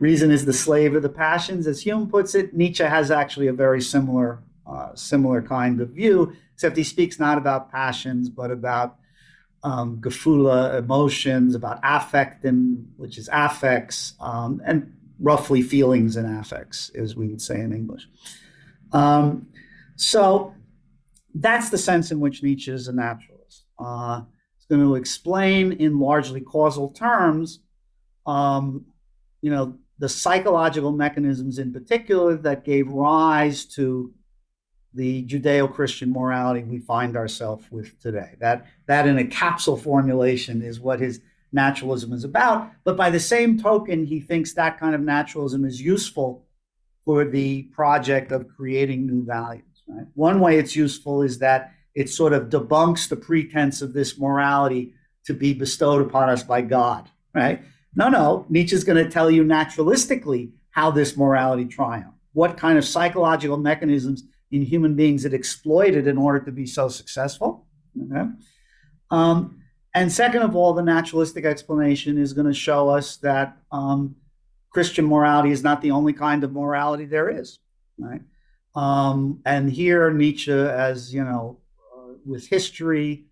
Reason 0.00 0.32
is 0.32 0.44
the 0.44 0.52
slave 0.52 0.96
of 0.96 1.02
the 1.02 1.08
passions, 1.08 1.68
as 1.68 1.82
Hume 1.82 2.10
puts 2.10 2.34
it. 2.34 2.52
Nietzsche 2.52 2.82
has 2.82 3.12
actually 3.12 3.46
a 3.46 3.52
very 3.52 3.80
similar, 3.80 4.42
uh, 4.66 4.94
similar 4.96 5.40
kind 5.40 5.80
of 5.80 5.90
view, 5.90 6.34
except 6.52 6.76
he 6.76 6.82
speaks 6.82 7.20
not 7.20 7.38
about 7.38 7.70
passions, 7.70 8.28
but 8.28 8.50
about 8.50 8.96
um, 9.64 9.96
Gefühle, 10.00 10.78
emotions, 10.78 11.54
about 11.54 11.80
affect, 11.82 12.44
and 12.44 12.86
which 12.96 13.18
is 13.18 13.28
affects, 13.32 14.14
um, 14.20 14.62
and 14.64 14.92
roughly 15.18 15.62
feelings 15.62 16.16
and 16.16 16.38
affects, 16.38 16.90
as 16.94 17.16
we 17.16 17.26
would 17.28 17.42
say 17.42 17.60
in 17.60 17.72
English. 17.72 18.06
Um, 18.92 19.48
so 19.96 20.54
that's 21.34 21.70
the 21.70 21.78
sense 21.78 22.12
in 22.12 22.20
which 22.20 22.42
Nietzsche 22.42 22.70
is 22.70 22.88
a 22.88 22.92
naturalist. 22.92 23.64
uh, 23.78 24.22
it's 24.56 24.66
going 24.66 24.80
to 24.80 24.94
explain 24.94 25.72
in 25.72 25.98
largely 25.98 26.40
causal 26.40 26.90
terms, 26.90 27.60
um, 28.26 28.86
you 29.42 29.50
know, 29.50 29.76
the 29.98 30.08
psychological 30.08 30.92
mechanisms 30.92 31.58
in 31.58 31.72
particular 31.72 32.36
that 32.36 32.64
gave 32.64 32.88
rise 32.88 33.64
to 33.64 34.12
the 34.94 35.24
Judeo-Christian 35.24 36.12
morality 36.12 36.62
we 36.62 36.78
find 36.78 37.16
ourselves 37.16 37.64
with 37.70 37.98
today. 38.00 38.36
That 38.40 38.66
that 38.86 39.06
in 39.06 39.18
a 39.18 39.24
capsule 39.24 39.76
formulation 39.76 40.62
is 40.62 40.80
what 40.80 41.00
his 41.00 41.20
naturalism 41.52 42.12
is 42.12 42.24
about. 42.24 42.70
But 42.84 42.96
by 42.96 43.10
the 43.10 43.20
same 43.20 43.58
token, 43.58 44.06
he 44.06 44.20
thinks 44.20 44.54
that 44.54 44.78
kind 44.78 44.94
of 44.94 45.00
naturalism 45.00 45.64
is 45.64 45.80
useful 45.80 46.46
for 47.04 47.24
the 47.24 47.62
project 47.64 48.32
of 48.32 48.48
creating 48.48 49.06
new 49.06 49.24
values. 49.24 49.82
Right? 49.86 50.06
One 50.14 50.40
way 50.40 50.58
it's 50.58 50.74
useful 50.74 51.22
is 51.22 51.38
that 51.38 51.72
it 51.94 52.08
sort 52.08 52.32
of 52.32 52.48
debunks 52.48 53.08
the 53.08 53.16
pretense 53.16 53.82
of 53.82 53.92
this 53.92 54.18
morality 54.18 54.94
to 55.26 55.34
be 55.34 55.54
bestowed 55.54 56.04
upon 56.06 56.28
us 56.28 56.42
by 56.42 56.60
God, 56.60 57.08
right? 57.32 57.62
No, 57.94 58.08
no. 58.08 58.46
Nietzsche's 58.48 58.84
going 58.84 59.02
to 59.02 59.10
tell 59.10 59.30
you 59.30 59.44
naturalistically 59.44 60.50
how 60.70 60.90
this 60.90 61.16
morality 61.16 61.64
triumphed, 61.64 62.18
what 62.32 62.56
kind 62.56 62.76
of 62.76 62.84
psychological 62.84 63.56
mechanisms 63.56 64.24
in 64.54 64.62
human 64.62 64.94
beings 64.94 65.24
it 65.24 65.34
exploited 65.34 66.06
in 66.06 66.16
order 66.16 66.38
to 66.38 66.52
be 66.52 66.64
so 66.64 66.88
successful. 66.88 67.66
Okay? 68.00 68.30
Um, 69.10 69.60
and 69.94 70.10
second 70.12 70.42
of 70.42 70.54
all, 70.54 70.72
the 70.74 70.82
naturalistic 70.82 71.44
explanation 71.44 72.18
is 72.18 72.32
going 72.32 72.46
to 72.46 72.54
show 72.54 72.88
us 72.88 73.16
that 73.16 73.56
um, 73.72 74.14
Christian 74.70 75.06
morality 75.06 75.50
is 75.50 75.64
not 75.64 75.82
the 75.82 75.90
only 75.90 76.12
kind 76.12 76.44
of 76.44 76.52
morality 76.52 77.04
there 77.04 77.28
is, 77.30 77.58
right? 77.98 78.22
Um, 78.76 79.40
and 79.44 79.70
here 79.70 80.12
Nietzsche, 80.12 80.52
as 80.52 81.12
you 81.12 81.24
know, 81.24 81.58
with 82.24 82.46
history 82.46 83.26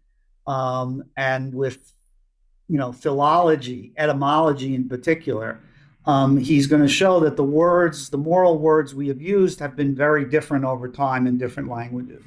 um, 0.47 1.05
and 1.17 1.55
with 1.55 1.93
you 2.69 2.79
know 2.79 2.93
philology, 2.93 3.93
etymology 3.97 4.75
in 4.75 4.89
particular, 4.89 5.61
um, 6.07 6.37
he's 6.37 6.67
going 6.67 6.83
to 6.83 6.89
show 6.89 7.21
that 7.21 7.37
the 7.37 7.45
words, 7.45 8.11
the 8.11 8.19
moral 8.19 8.59
words 8.59 8.95
we 8.95 9.09
have 9.09 9.21
used, 9.21 9.61
have 9.61 9.77
been 9.77 9.95
very 9.95 10.25
different 10.25 10.65
over 10.65 10.89
time 10.89 11.27
in 11.27 11.39
different 11.39 11.69
languages, 11.69 12.23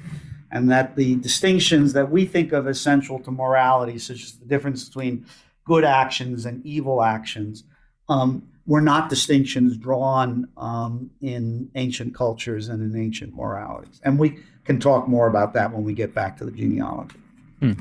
and 0.50 0.70
that 0.70 0.96
the 0.96 1.16
distinctions 1.16 1.92
that 1.92 2.10
we 2.10 2.24
think 2.24 2.52
of 2.52 2.66
as 2.66 2.80
central 2.80 3.18
to 3.20 3.30
morality, 3.30 3.98
such 3.98 4.22
as 4.22 4.32
the 4.32 4.46
difference 4.46 4.84
between 4.84 5.26
good 5.64 5.84
actions 5.84 6.46
and 6.46 6.64
evil 6.64 7.02
actions, 7.02 7.64
um, 8.08 8.48
were 8.66 8.80
not 8.80 9.08
distinctions 9.08 9.76
drawn 9.76 10.48
um, 10.56 11.10
in 11.20 11.70
ancient 11.74 12.14
cultures 12.14 12.68
and 12.68 12.82
in 12.82 13.00
ancient 13.00 13.34
moralities. 13.34 14.00
And 14.04 14.18
we 14.18 14.38
can 14.64 14.80
talk 14.80 15.06
more 15.06 15.28
about 15.28 15.52
that 15.54 15.72
when 15.72 15.84
we 15.84 15.92
get 15.92 16.14
back 16.14 16.36
to 16.38 16.44
the 16.44 16.50
genealogy. 16.50 17.18
Hmm. 17.60 17.72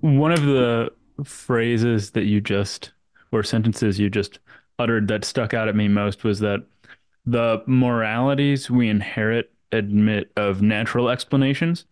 One 0.00 0.32
of 0.32 0.42
the 0.42 0.92
phrases 1.24 2.12
that 2.12 2.24
you 2.24 2.40
just, 2.40 2.92
or 3.32 3.42
sentences 3.42 3.98
you 3.98 4.08
just 4.08 4.38
uttered 4.78 5.08
that 5.08 5.24
stuck 5.24 5.54
out 5.54 5.68
at 5.68 5.76
me 5.76 5.88
most 5.88 6.24
was 6.24 6.40
that 6.40 6.64
the 7.26 7.62
moralities 7.66 8.70
we 8.70 8.88
inherit 8.88 9.52
admit 9.72 10.32
of 10.36 10.62
natural 10.62 11.10
explanations 11.10 11.84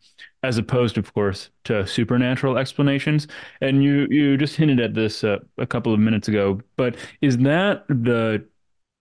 as 0.42 0.56
opposed 0.56 0.96
of 0.96 1.12
course 1.12 1.50
to 1.64 1.86
supernatural 1.86 2.56
explanations. 2.56 3.26
And 3.60 3.82
you 3.82 4.06
you 4.10 4.36
just 4.36 4.56
hinted 4.56 4.80
at 4.80 4.94
this 4.94 5.24
uh, 5.24 5.38
a 5.58 5.66
couple 5.66 5.92
of 5.92 6.00
minutes 6.00 6.28
ago 6.28 6.60
but 6.76 6.96
is 7.20 7.38
that 7.38 7.86
the 7.88 8.46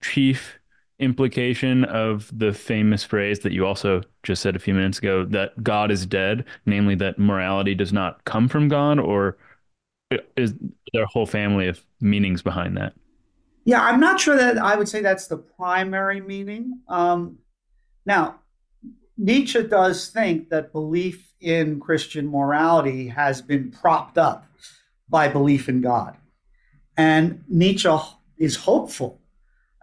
chief 0.04 0.60
implication 1.00 1.84
of 1.86 2.30
the 2.38 2.54
famous 2.54 3.04
phrase 3.04 3.40
that 3.40 3.52
you 3.52 3.66
also 3.66 4.02
just 4.24 4.42
said 4.42 4.56
a 4.56 4.60
few 4.60 4.74
minutes 4.74 4.98
ago 4.98 5.26
that 5.26 5.62
god 5.62 5.92
is 5.92 6.06
dead 6.06 6.46
namely 6.66 6.96
that 6.96 7.20
morality 7.20 7.76
does 7.76 7.92
not 7.92 8.24
come 8.24 8.48
from 8.48 8.70
god 8.70 8.98
or 8.98 9.38
is 10.38 10.54
there 10.94 11.04
a 11.04 11.08
whole 11.08 11.26
family 11.26 11.68
of 11.68 11.84
meanings 12.00 12.42
behind 12.42 12.78
that 12.78 12.94
yeah, 13.66 13.82
I'm 13.82 14.00
not 14.00 14.20
sure 14.20 14.38
that 14.38 14.60
I 14.60 14.76
would 14.76 14.88
say 14.88 15.02
that's 15.02 15.28
the 15.28 15.38
primary 15.38 16.22
meaning. 16.22 16.82
Um, 16.88 17.40
now, 18.06 18.40
Nietzsche 19.18 19.64
does 19.64 20.10
think 20.10 20.50
that 20.50 20.72
belief 20.72 21.34
in 21.42 21.80
Christian 21.80 22.28
morality 22.28 23.08
has 23.08 23.42
been 23.42 23.72
propped 23.72 24.20
up 24.20 24.46
by 25.10 25.28
belief 25.28 25.68
in 25.68 25.82
God. 25.82 26.16
And 26.96 27.44
Nietzsche 27.48 27.90
is 28.38 28.56
hopeful 28.56 29.22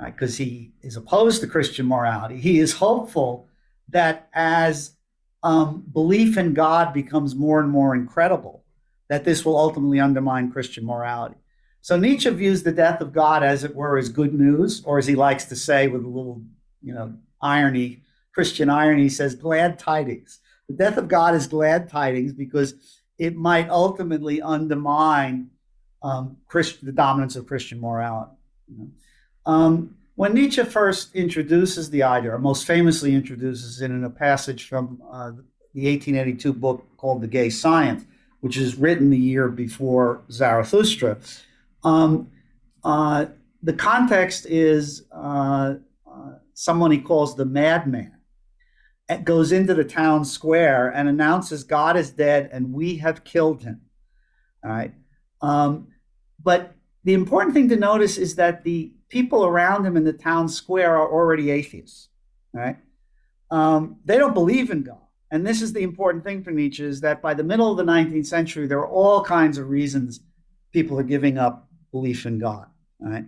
because 0.04 0.38
uh, 0.40 0.44
he 0.44 0.72
is 0.82 0.96
opposed 0.96 1.40
to 1.40 1.46
Christian 1.46 1.86
morality. 1.86 2.38
He 2.38 2.60
is 2.60 2.74
hopeful 2.74 3.48
that 3.88 4.28
as 4.32 4.96
um, 5.42 5.84
belief 5.92 6.36
in 6.36 6.54
God 6.54 6.94
becomes 6.94 7.34
more 7.34 7.60
and 7.60 7.70
more 7.70 7.94
incredible, 7.94 8.64
that 9.08 9.24
this 9.24 9.44
will 9.44 9.56
ultimately 9.56 9.98
undermine 9.98 10.52
Christian 10.52 10.86
morality. 10.86 11.41
So 11.82 11.96
Nietzsche 11.96 12.30
views 12.30 12.62
the 12.62 12.72
death 12.72 13.00
of 13.00 13.12
God, 13.12 13.42
as 13.42 13.64
it 13.64 13.74
were, 13.74 13.98
as 13.98 14.08
good 14.08 14.32
news, 14.32 14.84
or 14.84 14.98
as 14.98 15.06
he 15.06 15.16
likes 15.16 15.46
to 15.46 15.56
say 15.56 15.88
with 15.88 16.04
a 16.04 16.08
little, 16.08 16.40
you 16.80 16.94
know, 16.94 17.14
irony, 17.40 18.02
Christian 18.32 18.70
irony, 18.70 19.08
says, 19.08 19.34
glad 19.34 19.80
tidings. 19.80 20.38
The 20.68 20.76
death 20.76 20.96
of 20.96 21.08
God 21.08 21.34
is 21.34 21.48
glad 21.48 21.88
tidings 21.88 22.32
because 22.32 22.74
it 23.18 23.34
might 23.36 23.68
ultimately 23.68 24.40
undermine 24.40 25.50
um, 26.04 26.36
Christ, 26.46 26.84
the 26.84 26.92
dominance 26.92 27.34
of 27.34 27.48
Christian 27.48 27.80
morality. 27.80 28.32
You 28.68 28.78
know? 28.78 28.88
um, 29.44 29.96
when 30.14 30.34
Nietzsche 30.34 30.62
first 30.62 31.14
introduces 31.16 31.90
the 31.90 32.04
idea, 32.04 32.32
or 32.32 32.38
most 32.38 32.64
famously 32.64 33.12
introduces 33.12 33.80
it 33.80 33.90
in 33.90 34.04
a 34.04 34.10
passage 34.10 34.68
from 34.68 35.02
uh, 35.10 35.32
the 35.74 35.90
1882 35.90 36.52
book 36.52 36.86
called 36.96 37.22
The 37.22 37.28
Gay 37.28 37.50
Science, 37.50 38.04
which 38.40 38.56
is 38.56 38.76
written 38.76 39.10
the 39.10 39.18
year 39.18 39.48
before 39.48 40.22
Zarathustra, 40.30 41.18
um, 41.84 42.30
uh, 42.84 43.26
the 43.62 43.72
context 43.72 44.46
is 44.46 45.04
uh, 45.12 45.74
uh, 46.10 46.32
someone 46.54 46.90
he 46.90 46.98
calls 46.98 47.36
the 47.36 47.44
madman 47.44 48.12
it 49.12 49.24
goes 49.24 49.52
into 49.52 49.74
the 49.74 49.84
town 49.84 50.24
square 50.24 50.88
and 50.88 51.08
announces 51.08 51.64
God 51.64 51.96
is 51.96 52.10
dead 52.10 52.50
and 52.52 52.72
we 52.72 52.96
have 52.98 53.24
killed 53.24 53.62
him. 53.62 53.82
All 54.64 54.70
right. 54.70 54.94
Um, 55.40 55.88
but 56.42 56.74
the 57.04 57.14
important 57.14 57.54
thing 57.54 57.68
to 57.68 57.76
notice 57.76 58.16
is 58.16 58.36
that 58.36 58.64
the 58.64 58.92
people 59.08 59.44
around 59.44 59.84
him 59.84 59.96
in 59.96 60.04
the 60.04 60.12
town 60.12 60.48
square 60.48 60.96
are 60.96 61.10
already 61.10 61.50
atheists. 61.50 62.08
Right. 62.52 62.76
Um, 63.50 63.98
they 64.04 64.18
don't 64.18 64.34
believe 64.34 64.70
in 64.70 64.82
God. 64.82 64.98
And 65.30 65.46
this 65.46 65.62
is 65.62 65.72
the 65.72 65.82
important 65.82 66.24
thing 66.24 66.42
for 66.42 66.50
Nietzsche 66.50 66.84
is 66.84 67.00
that 67.00 67.22
by 67.22 67.34
the 67.34 67.44
middle 67.44 67.70
of 67.70 67.78
the 67.78 67.90
19th 67.90 68.26
century, 68.26 68.66
there 68.66 68.80
are 68.80 68.88
all 68.88 69.24
kinds 69.24 69.56
of 69.58 69.68
reasons 69.68 70.20
people 70.72 70.98
are 70.98 71.04
giving 71.04 71.38
up 71.38 71.68
belief 71.92 72.26
in 72.26 72.38
God. 72.38 72.66
Right? 72.98 73.24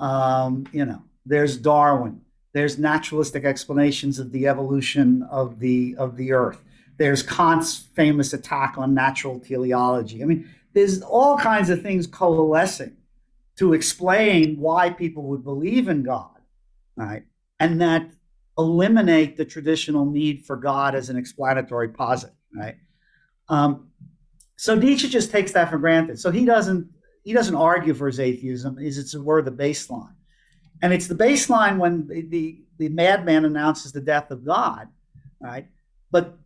Um, 0.00 0.66
you 0.72 0.84
know, 0.84 1.02
there's 1.24 1.56
Darwin. 1.56 2.22
There's 2.52 2.78
naturalistic 2.78 3.44
explanations 3.44 4.18
of 4.18 4.32
the 4.32 4.48
evolution 4.48 5.22
of 5.30 5.60
the 5.60 5.94
of 5.96 6.16
the 6.16 6.32
Earth. 6.32 6.64
There's 6.96 7.22
Kant's 7.22 7.76
famous 7.94 8.32
attack 8.32 8.74
on 8.76 8.94
natural 8.94 9.38
teleology. 9.38 10.22
I 10.22 10.26
mean, 10.26 10.50
there's 10.72 11.02
all 11.02 11.38
kinds 11.38 11.70
of 11.70 11.82
things 11.82 12.06
coalescing 12.06 12.96
to 13.56 13.72
explain 13.72 14.58
why 14.58 14.90
people 14.90 15.24
would 15.24 15.44
believe 15.44 15.88
in 15.88 16.02
God, 16.02 16.38
right? 16.96 17.24
And 17.60 17.80
that 17.80 18.10
eliminate 18.56 19.36
the 19.36 19.44
traditional 19.44 20.04
need 20.04 20.44
for 20.44 20.56
God 20.56 20.94
as 20.94 21.10
an 21.10 21.16
explanatory 21.16 21.88
posit, 21.88 22.32
right? 22.54 22.76
Um, 23.48 23.88
so 24.56 24.74
Nietzsche 24.74 25.08
just 25.08 25.30
takes 25.30 25.52
that 25.52 25.70
for 25.70 25.78
granted. 25.78 26.18
So 26.18 26.30
he 26.30 26.44
doesn't 26.44 26.88
he 27.28 27.34
doesn't 27.34 27.56
argue 27.56 27.92
for 27.92 28.06
his 28.06 28.20
atheism. 28.20 28.78
Is 28.78 28.96
it's 28.96 29.14
where 29.14 29.42
the 29.42 29.50
baseline, 29.50 30.14
and 30.80 30.94
it's 30.94 31.08
the 31.08 31.14
baseline 31.14 31.76
when 31.76 32.06
the, 32.06 32.22
the 32.22 32.62
the 32.78 32.88
madman 32.88 33.44
announces 33.44 33.92
the 33.92 34.00
death 34.00 34.30
of 34.30 34.46
God, 34.46 34.88
right? 35.38 35.66
But 36.10 36.38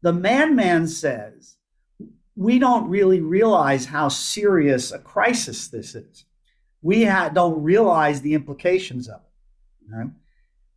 the 0.00 0.14
madman 0.14 0.88
says 0.88 1.56
we 2.34 2.58
don't 2.58 2.88
really 2.88 3.20
realize 3.20 3.84
how 3.84 4.08
serious 4.08 4.90
a 4.90 4.98
crisis 4.98 5.68
this 5.68 5.94
is. 5.94 6.24
We 6.80 7.04
ha- 7.04 7.28
don't 7.28 7.62
realize 7.62 8.22
the 8.22 8.32
implications 8.32 9.06
of 9.06 9.20
it. 9.20 9.94
Right? 9.94 10.10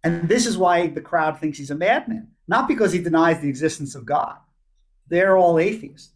And 0.04 0.28
this 0.28 0.46
is 0.46 0.58
why 0.58 0.88
the 0.88 1.00
crowd 1.00 1.40
thinks 1.40 1.58
he's 1.58 1.72
a 1.72 1.76
madman, 1.76 2.28
not 2.46 2.68
because 2.68 2.92
he 2.92 3.00
denies 3.00 3.40
the 3.40 3.48
existence 3.48 3.96
of 3.96 4.06
God. 4.06 4.36
They're 5.08 5.38
all 5.38 5.58
atheists, 5.58 6.12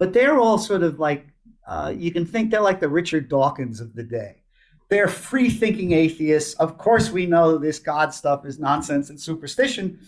but 0.00 0.12
they're 0.12 0.40
all 0.40 0.58
sort 0.58 0.82
of 0.82 0.98
like 0.98 1.28
uh, 1.68 1.92
you 1.94 2.10
can 2.10 2.24
think 2.24 2.50
they're 2.50 2.62
like 2.62 2.80
the 2.80 2.88
Richard 2.88 3.28
Dawkins 3.28 3.80
of 3.80 3.94
the 3.94 4.02
day. 4.02 4.42
They're 4.88 5.06
free 5.06 5.50
thinking 5.50 5.92
atheists. 5.92 6.54
Of 6.54 6.78
course, 6.78 7.10
we 7.10 7.26
know 7.26 7.58
this 7.58 7.78
God 7.78 8.14
stuff 8.14 8.46
is 8.46 8.58
nonsense 8.58 9.10
and 9.10 9.20
superstition, 9.20 10.00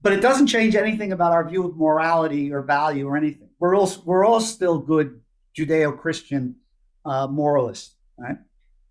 but 0.00 0.14
it 0.14 0.22
doesn't 0.22 0.46
change 0.46 0.74
anything 0.74 1.12
about 1.12 1.32
our 1.32 1.46
view 1.46 1.66
of 1.66 1.76
morality 1.76 2.50
or 2.50 2.62
value 2.62 3.06
or 3.06 3.18
anything. 3.18 3.50
We're 3.58 3.76
all, 3.76 3.92
we're 4.06 4.24
all 4.24 4.40
still 4.40 4.78
good 4.78 5.20
Judeo 5.54 5.96
Christian 5.96 6.56
uh, 7.04 7.26
moralists, 7.26 7.94
right? 8.16 8.38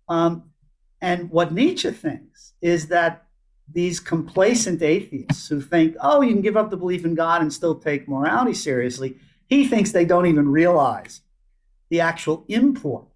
Um, 0.08 0.50
and 1.00 1.30
what 1.30 1.52
Nietzsche 1.52 1.90
thinks 1.90 2.52
is 2.62 2.86
that 2.88 3.24
these 3.72 3.98
complacent 3.98 4.82
atheists 4.82 5.48
who 5.48 5.60
think, 5.60 5.96
oh, 6.00 6.20
you 6.20 6.32
can 6.32 6.42
give 6.42 6.56
up 6.56 6.70
the 6.70 6.76
belief 6.76 7.04
in 7.04 7.16
God 7.16 7.42
and 7.42 7.52
still 7.52 7.74
take 7.74 8.08
morality 8.08 8.54
seriously, 8.54 9.16
he 9.48 9.66
thinks 9.66 9.90
they 9.90 10.04
don't 10.04 10.26
even 10.26 10.48
realize 10.48 11.22
the 11.90 12.00
actual 12.00 12.44
import 12.48 13.06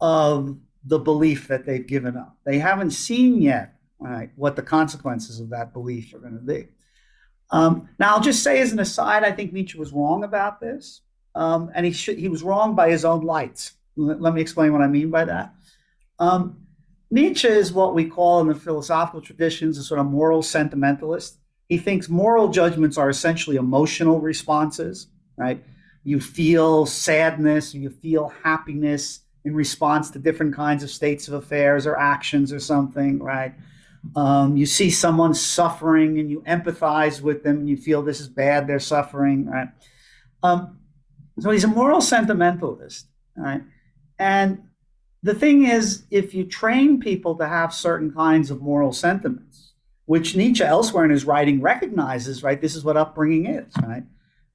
of 0.00 0.56
the 0.84 0.98
belief 0.98 1.48
that 1.48 1.66
they've 1.66 1.86
given 1.86 2.16
up. 2.16 2.36
They 2.44 2.58
haven't 2.58 2.92
seen 2.92 3.42
yet 3.42 3.74
right, 4.00 4.30
what 4.36 4.56
the 4.56 4.62
consequences 4.62 5.40
of 5.40 5.50
that 5.50 5.72
belief 5.72 6.14
are 6.14 6.18
going 6.18 6.34
to 6.34 6.40
be. 6.40 6.68
Um, 7.50 7.88
now, 7.98 8.14
I'll 8.14 8.20
just 8.20 8.42
say 8.42 8.60
as 8.60 8.72
an 8.72 8.78
aside, 8.78 9.24
I 9.24 9.32
think 9.32 9.52
Nietzsche 9.52 9.78
was 9.78 9.92
wrong 9.92 10.24
about 10.24 10.60
this, 10.60 11.02
um, 11.34 11.70
and 11.74 11.84
he 11.84 11.92
he 11.92 12.28
was 12.28 12.42
wrong 12.42 12.74
by 12.74 12.90
his 12.90 13.04
own 13.04 13.24
lights. 13.24 13.74
Let, 13.96 14.20
let 14.20 14.34
me 14.34 14.40
explain 14.40 14.72
what 14.72 14.82
I 14.82 14.86
mean 14.86 15.10
by 15.10 15.24
that. 15.24 15.54
Um, 16.18 16.66
Nietzsche 17.10 17.48
is 17.48 17.72
what 17.72 17.94
we 17.94 18.04
call 18.04 18.40
in 18.40 18.48
the 18.48 18.54
philosophical 18.54 19.20
traditions 19.20 19.78
a 19.78 19.82
sort 19.82 20.00
of 20.00 20.06
moral 20.06 20.42
sentimentalist. 20.42 21.38
He 21.68 21.76
thinks 21.76 22.08
moral 22.08 22.48
judgments 22.48 22.96
are 22.98 23.10
essentially 23.10 23.56
emotional 23.56 24.20
responses, 24.20 25.08
right? 25.36 25.62
You 26.04 26.20
feel 26.20 26.86
sadness, 26.86 27.74
you 27.74 27.90
feel 27.90 28.32
happiness 28.42 29.20
in 29.44 29.54
response 29.54 30.10
to 30.10 30.18
different 30.18 30.54
kinds 30.54 30.82
of 30.82 30.90
states 30.90 31.28
of 31.28 31.34
affairs 31.34 31.86
or 31.86 31.96
actions 31.96 32.52
or 32.52 32.60
something, 32.60 33.18
right? 33.18 33.54
Um, 34.16 34.56
you 34.56 34.66
see 34.66 34.90
someone 34.90 35.34
suffering 35.34 36.18
and 36.18 36.30
you 36.30 36.40
empathize 36.42 37.20
with 37.20 37.42
them 37.42 37.58
and 37.58 37.68
you 37.68 37.76
feel 37.76 38.02
this 38.02 38.20
is 38.20 38.28
bad, 38.28 38.66
they're 38.66 38.80
suffering, 38.80 39.46
right? 39.46 39.68
Um, 40.42 40.78
so 41.38 41.50
he's 41.50 41.64
a 41.64 41.68
moral 41.68 42.00
sentimentalist, 42.00 43.06
right? 43.36 43.62
And 44.18 44.62
the 45.22 45.34
thing 45.34 45.66
is, 45.66 46.04
if 46.10 46.34
you 46.34 46.44
train 46.44 47.00
people 47.00 47.36
to 47.36 47.46
have 47.46 47.74
certain 47.74 48.12
kinds 48.12 48.50
of 48.50 48.62
moral 48.62 48.92
sentiments, 48.92 49.72
which 50.06 50.34
Nietzsche 50.34 50.64
elsewhere 50.64 51.04
in 51.04 51.10
his 51.10 51.24
writing 51.24 51.60
recognizes, 51.60 52.42
right? 52.42 52.60
This 52.60 52.74
is 52.74 52.84
what 52.84 52.96
upbringing 52.96 53.46
is, 53.46 53.72
right? 53.82 54.02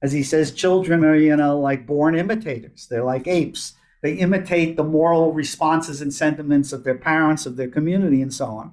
As 0.02 0.12
he 0.12 0.22
says, 0.22 0.52
children 0.52 1.04
are, 1.04 1.16
you 1.16 1.36
know, 1.36 1.58
like 1.58 1.86
born 1.86 2.14
imitators. 2.14 2.86
They're 2.88 3.04
like 3.04 3.26
apes. 3.26 3.74
They 4.02 4.14
imitate 4.14 4.76
the 4.76 4.84
moral 4.84 5.32
responses 5.32 6.00
and 6.02 6.12
sentiments 6.12 6.72
of 6.72 6.84
their 6.84 6.96
parents, 6.96 7.46
of 7.46 7.56
their 7.56 7.68
community, 7.68 8.22
and 8.22 8.32
so 8.32 8.46
on. 8.46 8.72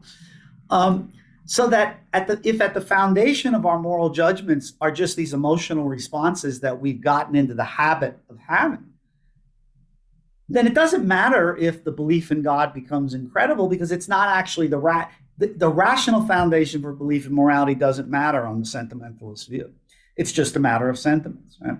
Um, 0.69 1.13
so 1.45 1.67
that 1.67 2.01
at 2.13 2.27
the 2.27 2.39
if 2.43 2.61
at 2.61 2.73
the 2.73 2.81
foundation 2.81 3.53
of 3.53 3.65
our 3.65 3.79
moral 3.79 4.09
judgments 4.09 4.73
are 4.79 4.91
just 4.91 5.15
these 5.17 5.33
emotional 5.33 5.85
responses 5.85 6.61
that 6.61 6.79
we've 6.79 7.01
gotten 7.01 7.35
into 7.35 7.53
the 7.53 7.63
habit 7.63 8.17
of 8.29 8.37
having, 8.47 8.93
then 10.47 10.67
it 10.67 10.73
doesn't 10.73 11.05
matter 11.05 11.57
if 11.57 11.83
the 11.83 11.91
belief 11.91 12.31
in 12.31 12.41
God 12.41 12.73
becomes 12.73 13.13
incredible 13.13 13.67
because 13.67 13.91
it's 13.91 14.07
not 14.07 14.29
actually 14.29 14.67
the 14.67 14.77
ra- 14.77 15.09
the, 15.37 15.47
the 15.47 15.69
rational 15.69 16.25
foundation 16.25 16.81
for 16.81 16.93
belief 16.93 17.25
in 17.25 17.33
morality 17.33 17.75
doesn't 17.75 18.07
matter 18.07 18.45
on 18.45 18.59
the 18.59 18.65
sentimentalist 18.65 19.49
view. 19.49 19.73
It's 20.15 20.31
just 20.31 20.55
a 20.55 20.59
matter 20.59 20.89
of 20.89 20.99
sentiments. 20.99 21.57
Right? 21.61 21.77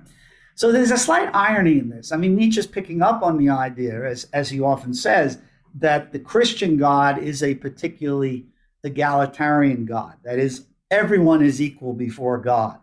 So 0.55 0.71
there's 0.71 0.91
a 0.91 0.97
slight 0.97 1.29
irony 1.33 1.79
in 1.79 1.89
this. 1.89 2.11
I 2.11 2.17
mean, 2.17 2.35
Nietzsche's 2.35 2.67
picking 2.67 3.01
up 3.01 3.23
on 3.23 3.37
the 3.37 3.49
idea, 3.49 4.05
as, 4.05 4.25
as 4.33 4.49
he 4.49 4.61
often 4.61 4.93
says, 4.93 5.39
that 5.75 6.11
the 6.11 6.19
Christian 6.19 6.77
God 6.77 7.17
is 7.17 7.41
a 7.41 7.55
particularly 7.55 8.45
egalitarian 8.83 9.85
God. 9.85 10.15
That 10.23 10.37
is, 10.37 10.65
everyone 10.91 11.43
is 11.43 11.61
equal 11.61 11.93
before 11.93 12.37
God. 12.37 12.79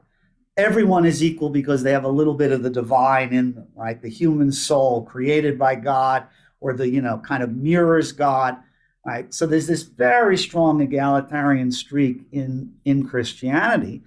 Everyone 0.57 1.07
is 1.07 1.23
equal 1.23 1.51
because 1.51 1.83
they 1.83 1.93
have 1.93 2.05
a 2.05 2.09
little 2.09 2.35
bit 2.35 2.53
of 2.53 2.63
the 2.63 2.71
divine 2.71 3.33
in 3.33 3.55
them, 3.55 3.69
right? 3.75 4.01
The 4.01 4.11
human 4.11 4.51
soul 4.51 5.05
created 5.05 5.59
by 5.59 5.77
God, 5.77 6.27
or 6.61 6.75
the, 6.75 6.89
you 6.89 7.01
know, 7.01 7.19
kind 7.19 7.43
of 7.43 7.55
mirrors 7.55 8.13
God 8.13 8.57
right? 9.05 9.33
So 9.33 9.47
there's 9.47 9.67
this 9.67 9.83
very 9.83 10.37
strong 10.37 10.81
egalitarian 10.81 11.73
streak 11.73 12.27
in 12.33 12.75
in 12.85 13.07
Christianity, 13.07 14.03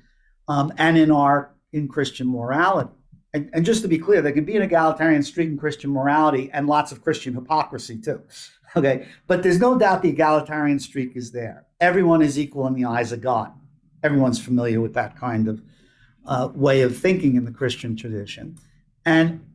um, 0.47 0.73
and 0.77 0.97
in 0.97 1.11
our 1.11 1.53
in 1.71 1.87
Christian 1.87 2.27
morality. 2.27 2.91
And, 3.33 3.49
and, 3.53 3.65
just 3.65 3.81
to 3.81 3.87
be 3.87 3.97
clear, 3.97 4.21
there 4.21 4.31
can 4.31 4.45
be 4.45 4.55
an 4.55 4.61
egalitarian 4.61 5.23
streak 5.23 5.49
in 5.49 5.57
Christian 5.57 5.89
morality 5.89 6.51
and 6.53 6.67
lots 6.67 6.91
of 6.91 7.01
Christian 7.01 7.33
hypocrisy 7.33 7.97
too. 7.99 8.21
Okay, 8.75 9.05
but 9.27 9.43
there's 9.43 9.59
no 9.59 9.77
doubt 9.77 10.01
the 10.01 10.09
egalitarian 10.09 10.79
streak 10.79 11.15
is 11.15 11.31
there. 11.31 11.67
Everyone 11.79 12.23
is 12.23 12.39
equal 12.39 12.65
in 12.65 12.73
the 12.73 12.85
eyes 12.85 13.11
of 13.11 13.21
God. 13.21 13.51
Everyone's 14.01 14.43
familiar 14.43 14.81
with 14.81 14.95
that 14.95 15.15
kind 15.15 15.47
of 15.47 15.61
uh, 16.25 16.49
way 16.55 16.81
of 16.81 16.97
thinking 16.97 17.35
in 17.35 17.45
the 17.45 17.51
Christian 17.51 17.95
tradition, 17.95 18.57
and 19.05 19.45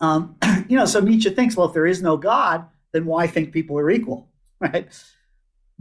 um, 0.00 0.36
you 0.68 0.76
know, 0.76 0.84
so 0.84 1.00
Nietzsche 1.00 1.30
thinks, 1.30 1.56
well, 1.56 1.66
if 1.66 1.74
there 1.74 1.86
is 1.86 2.02
no 2.02 2.16
God, 2.16 2.66
then 2.92 3.04
why 3.04 3.26
think 3.26 3.50
people 3.50 3.78
are 3.80 3.90
equal? 3.90 4.28
right? 4.60 4.88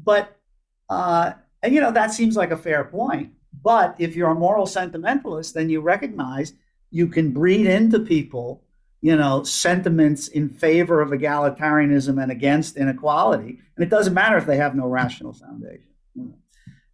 But 0.04 0.36
uh, 0.90 1.34
and 1.62 1.74
you 1.74 1.82
know 1.82 1.92
that 1.92 2.14
seems 2.14 2.36
like 2.36 2.52
a 2.52 2.58
fair 2.58 2.84
point. 2.84 3.32
But 3.64 3.96
if 4.00 4.16
you're 4.16 4.30
a 4.30 4.36
moral 4.36 4.66
sentimentalist, 4.66 5.54
then 5.54 5.70
you 5.70 5.82
recognize 5.82 6.54
you 6.92 7.08
can 7.08 7.32
breed 7.32 7.66
into 7.66 8.00
people, 8.00 8.64
you 9.02 9.16
know, 9.16 9.44
sentiments 9.44 10.28
in 10.28 10.50
favor 10.50 11.02
of 11.02 11.10
egalitarianism 11.10 12.22
and 12.22 12.32
against 12.32 12.78
inequality, 12.78 13.60
and 13.76 13.86
it 13.86 13.90
doesn't 13.90 14.14
matter 14.14 14.38
if 14.38 14.46
they 14.46 14.58
have 14.58 14.76
no 14.76 14.88
rational 14.88 15.34
foundation. 15.34 15.84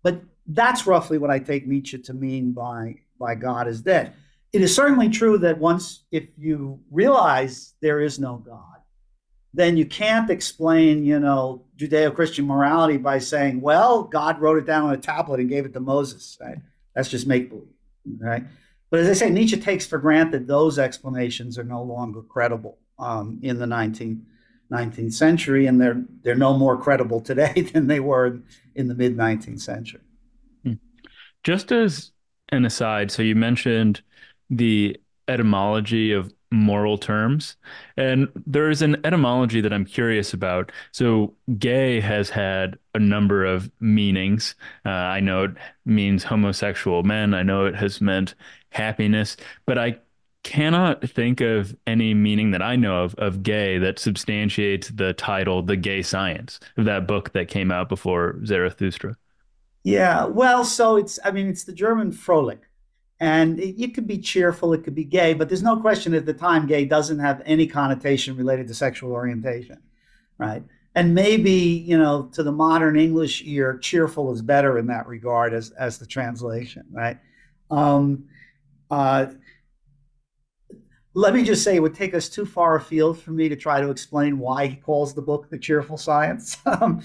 But 0.03 0.23
that's 0.47 0.87
roughly 0.87 1.17
what 1.17 1.29
I 1.29 1.39
take 1.39 1.67
Nietzsche 1.67 1.99
to 1.99 2.13
mean 2.13 2.51
by 2.51 2.95
by 3.19 3.35
God 3.35 3.67
is 3.67 3.81
dead. 3.81 4.13
It 4.51 4.61
is 4.61 4.75
certainly 4.75 5.09
true 5.09 5.37
that 5.37 5.59
once 5.59 6.03
if 6.11 6.29
you 6.37 6.79
realize 6.89 7.75
there 7.81 8.01
is 8.01 8.19
no 8.19 8.37
God 8.37 8.70
then 9.53 9.77
you 9.77 9.85
can't 9.85 10.29
explain, 10.29 11.03
you 11.03 11.19
know, 11.19 11.63
Judeo-Christian 11.77 12.45
morality 12.45 12.97
by 12.97 13.19
saying, 13.19 13.59
well, 13.59 14.03
God 14.03 14.39
wrote 14.39 14.57
it 14.57 14.65
down 14.65 14.85
on 14.85 14.93
a 14.93 14.97
tablet 14.97 15.39
and 15.39 15.49
gave 15.49 15.65
it 15.65 15.73
to 15.73 15.79
Moses. 15.79 16.37
Right? 16.39 16.57
That's 16.95 17.09
just 17.09 17.27
make 17.27 17.49
believe. 17.49 17.67
Right? 18.19 18.43
But 18.89 19.01
as 19.01 19.09
I 19.09 19.13
say, 19.13 19.29
Nietzsche 19.29 19.57
takes 19.57 19.85
for 19.85 19.97
granted 19.97 20.47
those 20.47 20.77
explanations 20.79 21.57
are 21.57 21.63
no 21.63 21.81
longer 21.81 22.21
credible 22.21 22.77
um, 22.99 23.39
in 23.41 23.57
the 23.57 23.65
19th, 23.65 24.21
19th 24.71 25.13
century, 25.13 25.65
and 25.65 25.79
they're 25.79 26.03
they're 26.23 26.35
no 26.35 26.57
more 26.57 26.77
credible 26.77 27.21
today 27.21 27.61
than 27.73 27.87
they 27.87 27.99
were 27.99 28.39
in 28.75 28.87
the 28.87 28.95
mid 28.95 29.17
19th 29.17 29.61
century. 29.61 30.01
Hmm. 30.63 30.73
Just 31.43 31.71
as 31.71 32.11
an 32.49 32.65
aside, 32.65 33.11
so 33.11 33.21
you 33.21 33.35
mentioned 33.35 34.01
the 34.49 34.97
etymology 35.27 36.11
of 36.11 36.33
moral 36.51 36.97
terms. 36.97 37.55
And 37.97 38.27
there 38.45 38.69
is 38.69 38.81
an 38.81 38.97
etymology 39.05 39.61
that 39.61 39.73
I'm 39.73 39.85
curious 39.85 40.33
about. 40.33 40.71
So, 40.91 41.33
gay 41.57 41.99
has 42.01 42.29
had 42.29 42.77
a 42.93 42.99
number 42.99 43.45
of 43.45 43.71
meanings. 43.79 44.55
Uh, 44.85 44.89
I 44.89 45.19
know 45.21 45.45
it 45.45 45.51
means 45.85 46.23
homosexual 46.23 47.03
men, 47.03 47.33
I 47.33 47.43
know 47.43 47.65
it 47.65 47.75
has 47.75 48.01
meant 48.01 48.35
happiness, 48.69 49.37
but 49.65 49.77
I 49.77 49.99
cannot 50.43 51.07
think 51.07 51.39
of 51.41 51.75
any 51.85 52.13
meaning 52.13 52.51
that 52.51 52.61
I 52.61 52.75
know 52.75 53.03
of 53.03 53.13
of 53.15 53.43
gay 53.43 53.77
that 53.77 53.99
substantiates 53.99 54.89
the 54.89 55.13
title 55.13 55.61
The 55.61 55.75
Gay 55.77 56.01
Science 56.01 56.59
of 56.77 56.85
that 56.85 57.07
book 57.07 57.31
that 57.33 57.47
came 57.47 57.71
out 57.71 57.89
before 57.89 58.43
Zarathustra. 58.45 59.15
Yeah, 59.83 60.25
well, 60.25 60.63
so 60.63 60.95
it's 60.97 61.19
I 61.23 61.31
mean 61.31 61.47
it's 61.47 61.63
the 61.63 61.73
German 61.73 62.11
Fröhlich 62.11 62.61
and 63.21 63.59
it, 63.59 63.79
it, 63.79 63.93
could 63.93 64.07
be 64.07 64.17
cheerful, 64.17 64.73
it 64.73 64.83
could 64.83 64.95
be 64.95 65.03
gay, 65.03 65.35
but 65.35 65.47
there's 65.47 65.61
no 65.61 65.77
question 65.77 66.15
at 66.15 66.25
the 66.25 66.33
time 66.33 66.65
gay 66.65 66.85
doesn't 66.85 67.19
have 67.19 67.43
any 67.45 67.67
connotation 67.67 68.35
related 68.35 68.67
to 68.67 68.73
sexual 68.73 69.11
orientation, 69.11 69.77
right? 70.39 70.63
And 70.95 71.13
maybe, 71.13 71.51
you 71.51 71.99
know, 71.99 72.29
to 72.33 72.41
the 72.41 72.51
modern 72.51 72.99
English 72.99 73.43
ear, 73.45 73.77
cheerful 73.77 74.33
is 74.33 74.41
better 74.41 74.79
in 74.79 74.87
that 74.87 75.05
regard 75.05 75.53
as, 75.53 75.69
as 75.71 75.99
the 75.99 76.05
translation, 76.07 76.83
right? 76.91 77.19
Um, 77.69 78.25
uh, 78.89 79.27
let 81.13 81.35
me 81.35 81.43
just 81.43 81.63
say 81.63 81.75
it 81.75 81.79
would 81.79 81.93
take 81.93 82.15
us 82.15 82.27
too 82.27 82.45
far 82.45 82.75
afield 82.75 83.19
for 83.19 83.31
me 83.31 83.49
to 83.49 83.55
try 83.55 83.81
to 83.81 83.91
explain 83.91 84.39
why 84.39 84.65
he 84.65 84.75
calls 84.77 85.13
the 85.13 85.21
book 85.21 85.47
the 85.49 85.59
cheerful 85.59 85.97
science. 85.97 86.57
Um, 86.65 87.03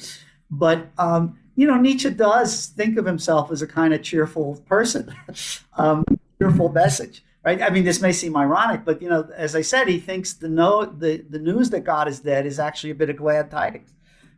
but 0.48 0.92
um, 0.96 1.40
you 1.56 1.66
know, 1.66 1.76
Nietzsche 1.76 2.10
does 2.10 2.66
think 2.66 2.98
of 2.98 3.06
himself 3.06 3.50
as 3.50 3.62
a 3.62 3.66
kind 3.66 3.94
of 3.94 4.02
cheerful 4.02 4.62
person, 4.66 5.12
um, 5.76 6.04
cheerful 6.38 6.68
message, 6.68 7.24
right? 7.44 7.60
I 7.62 7.70
mean, 7.70 7.84
this 7.84 8.00
may 8.00 8.12
seem 8.12 8.36
ironic, 8.36 8.84
but 8.84 9.00
you 9.00 9.08
know, 9.08 9.28
as 9.34 9.56
I 9.56 9.62
said, 9.62 9.88
he 9.88 9.98
thinks 9.98 10.34
the 10.34 10.48
no 10.48 10.84
the 10.84 11.24
the 11.28 11.38
news 11.38 11.70
that 11.70 11.80
God 11.80 12.08
is 12.08 12.20
dead 12.20 12.46
is 12.46 12.60
actually 12.60 12.90
a 12.90 12.94
bit 12.94 13.10
of 13.10 13.16
glad 13.16 13.50
tidings 13.50 13.92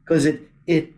because 0.04 0.24
it 0.24 0.48
it 0.66 0.94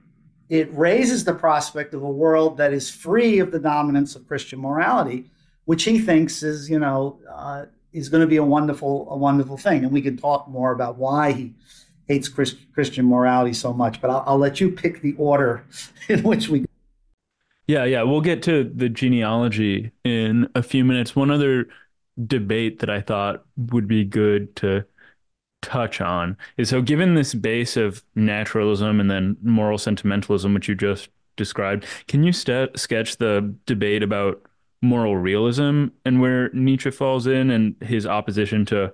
it 0.51 0.69
raises 0.75 1.25
the 1.25 1.35
prospect 1.35 1.95
of 1.95 2.03
a 2.03 2.11
world 2.11 2.59
that 2.59 2.75
is 2.75 2.91
free 2.91 3.39
of 3.39 3.51
the 3.51 3.59
dominance 3.59 4.15
of 4.15 4.29
Christian 4.29 4.61
morality, 4.61 5.31
which 5.65 5.85
he 5.85 5.99
thinks 5.99 6.43
is 6.43 6.69
you 6.69 6.79
know 6.79 7.19
uh, 7.33 7.65
is 7.95 8.11
going 8.11 8.21
to 8.21 8.27
be 8.27 8.37
a 8.37 8.45
wonderful 8.45 9.09
a 9.11 9.17
wonderful 9.17 9.57
thing, 9.57 9.85
and 9.85 9.93
we 9.93 10.03
can 10.03 10.19
talk 10.19 10.49
more 10.49 10.73
about 10.73 10.99
why 10.99 11.33
he 11.33 11.55
hates 12.11 12.29
Christ, 12.29 12.57
Christian 12.75 13.07
morality 13.07 13.53
so 13.53 13.73
much. 13.73 14.01
But 14.01 14.11
I'll, 14.11 14.25
I'll 14.27 14.39
let 14.39 14.61
you 14.61 14.71
pick 14.71 15.01
the 15.01 15.15
order 15.17 15.65
in 16.09 16.23
which 16.23 16.49
we. 16.49 16.67
Yeah, 17.67 17.85
yeah, 17.85 18.03
we'll 18.03 18.21
get 18.21 18.43
to 18.45 18.65
the 18.65 18.89
genealogy 18.89 19.93
in 20.05 20.49
a 20.57 20.63
few 20.63 20.85
minutes. 20.85 21.15
One 21.15 21.31
other 21.31 21.69
debate 22.27 22.81
that 22.81 22.91
I 22.91 23.01
thought 23.01 23.45
would 23.57 23.87
be 23.87 24.05
good 24.05 24.55
to 24.57 24.85
touch 25.63 26.01
on 26.01 26.37
is 26.57 26.71
so 26.71 26.83
given 26.83 27.15
this 27.15 27.35
base 27.35 27.77
of 27.77 28.03
naturalism 28.15 28.99
and 28.99 29.11
then 29.11 29.37
moral 29.43 29.79
sentimentalism 29.79 30.55
which 30.55 30.69
you 30.69 30.75
just 30.75 31.11
described 31.37 31.85
can 32.09 32.23
you 32.23 32.33
st- 32.33 32.79
sketch 32.79 33.19
the 33.19 33.55
debate 33.67 34.03
about 34.03 34.41
moral 34.81 35.17
realism 35.17 35.89
and 36.07 36.19
where 36.19 36.49
nietzsche 36.55 36.91
falls 36.91 37.27
in 37.27 37.51
and 37.51 37.77
his 37.83 38.07
opposition 38.07 38.65
to 38.65 38.91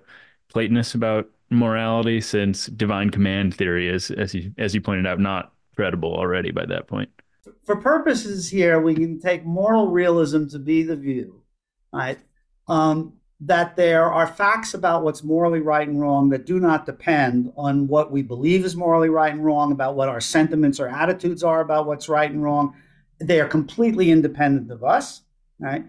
platonists 0.49 0.95
about 0.95 1.29
morality 1.51 2.21
since 2.21 2.67
divine 2.67 3.11
command 3.11 3.55
theory 3.55 3.89
is, 3.89 4.11
as 4.11 4.35
you 4.35 4.53
as 4.59 4.75
you 4.75 4.81
pointed 4.81 5.07
out, 5.07 5.21
not 5.21 5.53
credible 5.75 6.15
already 6.15 6.51
by 6.51 6.67
that 6.67 6.87
point. 6.87 7.11
For 7.63 7.77
purposes 7.77 8.51
here, 8.51 8.81
we 8.81 8.95
can 8.95 9.21
take 9.21 9.45
moral 9.45 9.89
realism 9.89 10.47
to 10.49 10.59
be 10.59 10.83
the 10.83 10.97
view, 10.97 11.43
right? 11.93 12.19
Um, 12.69 13.15
that 13.41 13.77
there 13.77 14.11
are 14.11 14.27
facts 14.27 14.73
about 14.73 15.03
what's 15.03 15.23
morally 15.23 15.61
right 15.61 15.87
and 15.87 16.01
wrong 16.01 16.31
that 16.31 16.47
do 16.47 16.59
not 16.59 16.87
depend 16.87 17.53
on 17.57 17.87
what 17.87 18.11
we 18.11 18.23
believe 18.23 18.65
is 18.65 18.75
morally 18.75 19.11
right 19.11 19.33
and 19.33 19.45
wrong, 19.45 19.73
about 19.73 19.95
what 19.95 20.09
our 20.09 20.21
sentiments 20.21 20.81
or 20.81 20.89
attitudes 20.89 21.43
are 21.45 21.61
about 21.61 21.87
what's 21.87 22.09
right 22.09 22.31
and 22.31 22.43
wrong. 22.43 22.75
They 23.19 23.41
are 23.41 23.49
completely 23.49 24.11
independent 24.11 24.71
of 24.71 24.83
us, 24.83 25.23
right? 25.59 25.85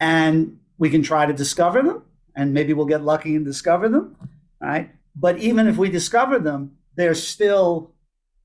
And 0.00 0.58
we 0.78 0.90
can 0.90 1.02
try 1.02 1.26
to 1.26 1.32
discover 1.32 1.82
them, 1.82 2.02
and 2.34 2.52
maybe 2.52 2.72
we'll 2.72 2.86
get 2.86 3.02
lucky 3.02 3.36
and 3.36 3.44
discover 3.44 3.88
them 3.88 4.16
right? 4.60 4.90
But 5.16 5.38
even 5.38 5.66
if 5.66 5.76
we 5.76 5.90
discover 5.90 6.38
them, 6.38 6.76
they're 6.94 7.14
still 7.14 7.94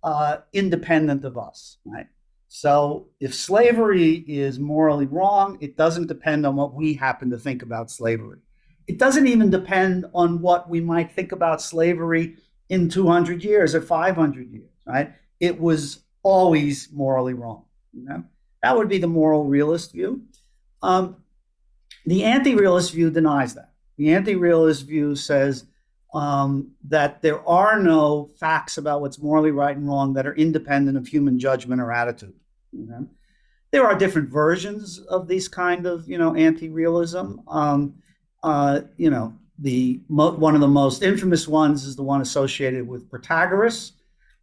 uh, 0.03 0.37
independent 0.53 1.25
of 1.25 1.37
us, 1.37 1.77
right? 1.85 2.07
So 2.47 3.07
if 3.19 3.33
slavery 3.33 4.23
is 4.27 4.59
morally 4.59 5.07
wrong, 5.07 5.57
it 5.61 5.75
doesn't 5.75 6.07
depend 6.07 6.45
on 6.45 6.55
what 6.55 6.73
we 6.73 6.93
happen 6.93 7.29
to 7.31 7.37
think 7.37 7.61
about 7.63 7.91
slavery. 7.91 8.39
It 8.87 8.97
doesn't 8.97 9.27
even 9.27 9.49
depend 9.49 10.05
on 10.13 10.41
what 10.41 10.69
we 10.69 10.79
might 10.79 11.11
think 11.11 11.31
about 11.31 11.61
slavery 11.61 12.37
in 12.69 12.87
200 12.87 13.43
years 13.43 13.75
or 13.75 13.81
500 13.81 14.51
years, 14.51 14.69
right? 14.85 15.13
It 15.39 15.59
was 15.59 16.03
always 16.23 16.89
morally 16.91 17.33
wrong. 17.33 17.65
You 17.93 18.05
know? 18.05 18.23
That 18.63 18.77
would 18.77 18.89
be 18.89 18.99
the 18.99 19.07
moral 19.07 19.45
realist 19.45 19.91
view. 19.91 20.23
Um, 20.81 21.17
The 22.05 22.23
anti 22.23 22.55
realist 22.55 22.93
view 22.93 23.09
denies 23.09 23.55
that. 23.55 23.71
The 23.97 24.13
anti 24.13 24.35
realist 24.35 24.85
view 24.85 25.15
says 25.15 25.65
um, 26.13 26.71
that 26.87 27.21
there 27.21 27.45
are 27.47 27.79
no 27.79 28.29
facts 28.39 28.77
about 28.77 29.01
what's 29.01 29.19
morally 29.19 29.51
right 29.51 29.75
and 29.75 29.87
wrong 29.87 30.13
that 30.13 30.25
are 30.25 30.35
independent 30.35 30.97
of 30.97 31.07
human 31.07 31.37
judgment 31.37 31.81
or 31.81 31.91
attitude. 31.91 32.33
Okay? 32.73 33.05
There 33.71 33.85
are 33.85 33.97
different 33.97 34.29
versions 34.29 34.99
of 34.99 35.27
these 35.27 35.47
kind 35.47 35.85
of, 35.85 36.07
you 36.07 36.17
know, 36.17 36.35
anti-realism. 36.35 37.39
Um, 37.47 37.95
uh, 38.43 38.81
you 38.95 39.09
know, 39.09 39.33
the 39.59 40.01
one 40.07 40.55
of 40.55 40.61
the 40.61 40.67
most 40.67 41.01
infamous 41.01 41.47
ones 41.47 41.85
is 41.85 41.95
the 41.95 42.03
one 42.03 42.21
associated 42.21 42.87
with 42.87 43.09
Protagoras, 43.09 43.91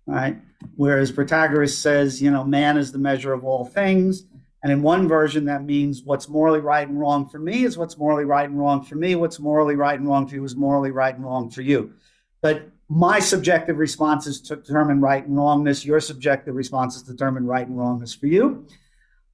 right? 0.07 0.37
Whereas 0.77 1.12
Protagoras 1.12 1.77
says, 1.77 2.20
you 2.20 2.31
know, 2.31 2.44
man 2.44 2.77
is 2.77 2.92
the 2.92 2.98
measure 2.98 3.33
of 3.33 3.44
all 3.44 3.64
things. 3.64 4.25
And 4.62 4.70
in 4.70 4.83
one 4.83 5.09
version, 5.09 5.44
that 5.46 5.64
means 5.64 6.03
what's 6.05 6.29
morally 6.29 6.61
right 6.61 6.87
and 6.87 6.98
wrong 6.98 7.29
for 7.29 7.38
me 7.38 7.64
is 7.64 7.77
what's 7.77 7.98
morally 7.98 8.25
right 8.25 8.48
and 8.48 8.59
wrong 8.59 8.85
for 8.85 8.94
me. 8.94 9.16
What's 9.16 9.40
morally 9.40 9.75
right 9.75 9.98
and 9.98 10.09
wrong 10.09 10.27
for 10.27 10.37
you 10.37 10.44
is 10.44 10.55
morally 10.55 10.92
right 10.92 11.14
and 11.14 11.25
wrong 11.25 11.51
for 11.51 11.62
you. 11.62 11.94
But 12.42 12.68
my 12.88 13.18
subjective 13.18 13.79
responses 13.79 14.40
determine 14.40 15.01
right 15.01 15.27
and 15.27 15.37
wrongness. 15.37 15.85
Your 15.85 15.98
subjective 15.98 16.55
responses 16.55 17.03
determine 17.03 17.46
right 17.46 17.66
and 17.66 17.77
wrongness 17.77 18.14
for 18.14 18.27
you. 18.27 18.66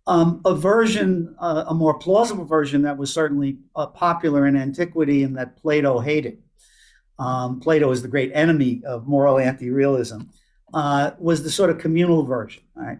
Um, 0.06 0.40
a 0.46 0.54
version, 0.54 1.34
uh, 1.38 1.64
a 1.68 1.74
more 1.74 1.98
plausible 1.98 2.46
version 2.46 2.82
that 2.82 2.96
was 2.96 3.12
certainly 3.12 3.58
uh, 3.76 3.88
popular 3.88 4.46
in 4.46 4.56
antiquity 4.56 5.24
and 5.24 5.36
that 5.36 5.58
Plato 5.58 5.98
hated. 5.98 6.42
Um, 7.18 7.60
Plato 7.60 7.90
is 7.90 8.00
the 8.00 8.08
great 8.08 8.30
enemy 8.32 8.80
of 8.86 9.06
moral 9.06 9.38
anti-realism. 9.38 10.20
Uh, 10.72 11.10
was 11.18 11.42
the 11.42 11.50
sort 11.50 11.68
of 11.68 11.78
communal 11.78 12.22
version, 12.22 12.62
right? 12.74 12.98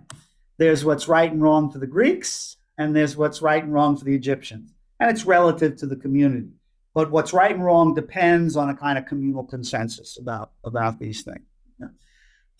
There's 0.58 0.84
what's 0.84 1.08
right 1.08 1.30
and 1.30 1.42
wrong 1.42 1.70
for 1.70 1.78
the 1.78 1.86
Greeks, 1.86 2.56
and 2.76 2.94
there's 2.94 3.16
what's 3.16 3.40
right 3.40 3.62
and 3.62 3.72
wrong 3.72 3.96
for 3.96 4.04
the 4.04 4.14
Egyptians. 4.14 4.74
And 5.00 5.10
it's 5.10 5.24
relative 5.24 5.76
to 5.76 5.86
the 5.86 5.96
community. 5.96 6.50
But 6.94 7.10
what's 7.10 7.32
right 7.32 7.54
and 7.54 7.64
wrong 7.64 7.94
depends 7.94 8.56
on 8.56 8.70
a 8.70 8.76
kind 8.76 8.98
of 8.98 9.06
communal 9.06 9.44
consensus 9.44 10.18
about, 10.18 10.50
about 10.64 10.98
these 10.98 11.22
things. 11.22 11.44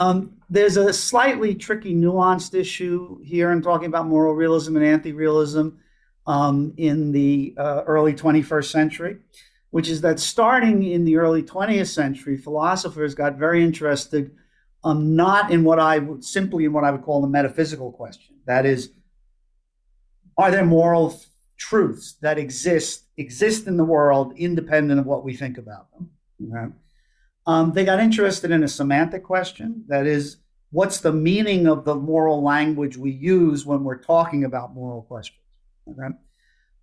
Um, 0.01 0.35
there's 0.49 0.77
a 0.77 0.93
slightly 0.93 1.55
tricky, 1.55 1.95
nuanced 1.95 2.55
issue 2.55 3.21
here 3.25 3.51
in 3.51 3.63
talking 3.63 3.89
about 3.89 4.07
moral 4.07 4.35
realism 4.35 4.77
and 4.77 4.85
anti 4.85 5.13
realism 5.13 5.71
um, 6.27 6.73
in 6.77 7.11
the 7.11 7.55
uh, 7.59 7.83
early 7.87 8.15
21st 8.15 8.71
century, 8.71 9.17
which 9.71 9.89
is 9.89 10.03
that 10.03 10.21
starting 10.21 10.85
in 10.85 11.05
the 11.05 11.17
early 11.17 11.43
20th 11.43 11.89
century, 11.89 12.37
philosophers 12.37 13.15
got 13.15 13.37
very 13.37 13.65
interested 13.65 14.31
um, 14.85 15.17
not 15.17 15.51
in 15.51 15.65
what 15.65 15.79
I 15.79 15.99
would 15.99 16.25
simply 16.25 16.65
in 16.65 16.73
what 16.73 16.85
I 16.85 16.91
would 16.91 17.03
call 17.03 17.21
the 17.21 17.29
metaphysical 17.29 17.93
question. 17.93 18.37
That 18.47 18.65
is, 18.65 18.93
are 20.37 20.51
there 20.51 20.65
moral 20.65 21.21
truths 21.57 22.15
that 22.23 22.39
exist 22.39 23.05
exist 23.17 23.67
in 23.67 23.77
the 23.77 23.85
world 23.85 24.33
independent 24.37 25.01
of 25.01 25.07
what 25.07 25.25
we 25.25 25.35
think 25.35 25.59
about 25.59 25.91
them? 25.93 26.11
Okay? 26.47 26.75
Um, 27.47 27.73
they 27.73 27.85
got 27.85 27.99
interested 27.99 28.51
in 28.51 28.63
a 28.63 28.69
semantic 28.69 29.25
question. 29.25 29.85
That 29.89 30.07
is, 30.07 30.37
what's 30.71 31.01
the 31.01 31.13
meaning 31.13 31.67
of 31.67 31.85
the 31.85 31.95
moral 31.95 32.43
language 32.43 32.97
we 32.97 33.11
use 33.11 33.67
when 33.67 33.85
we're 33.85 34.03
talking 34.03 34.45
about 34.45 34.75
moral 34.75 35.03
questions? 35.03 35.41
Okay? 35.91 36.15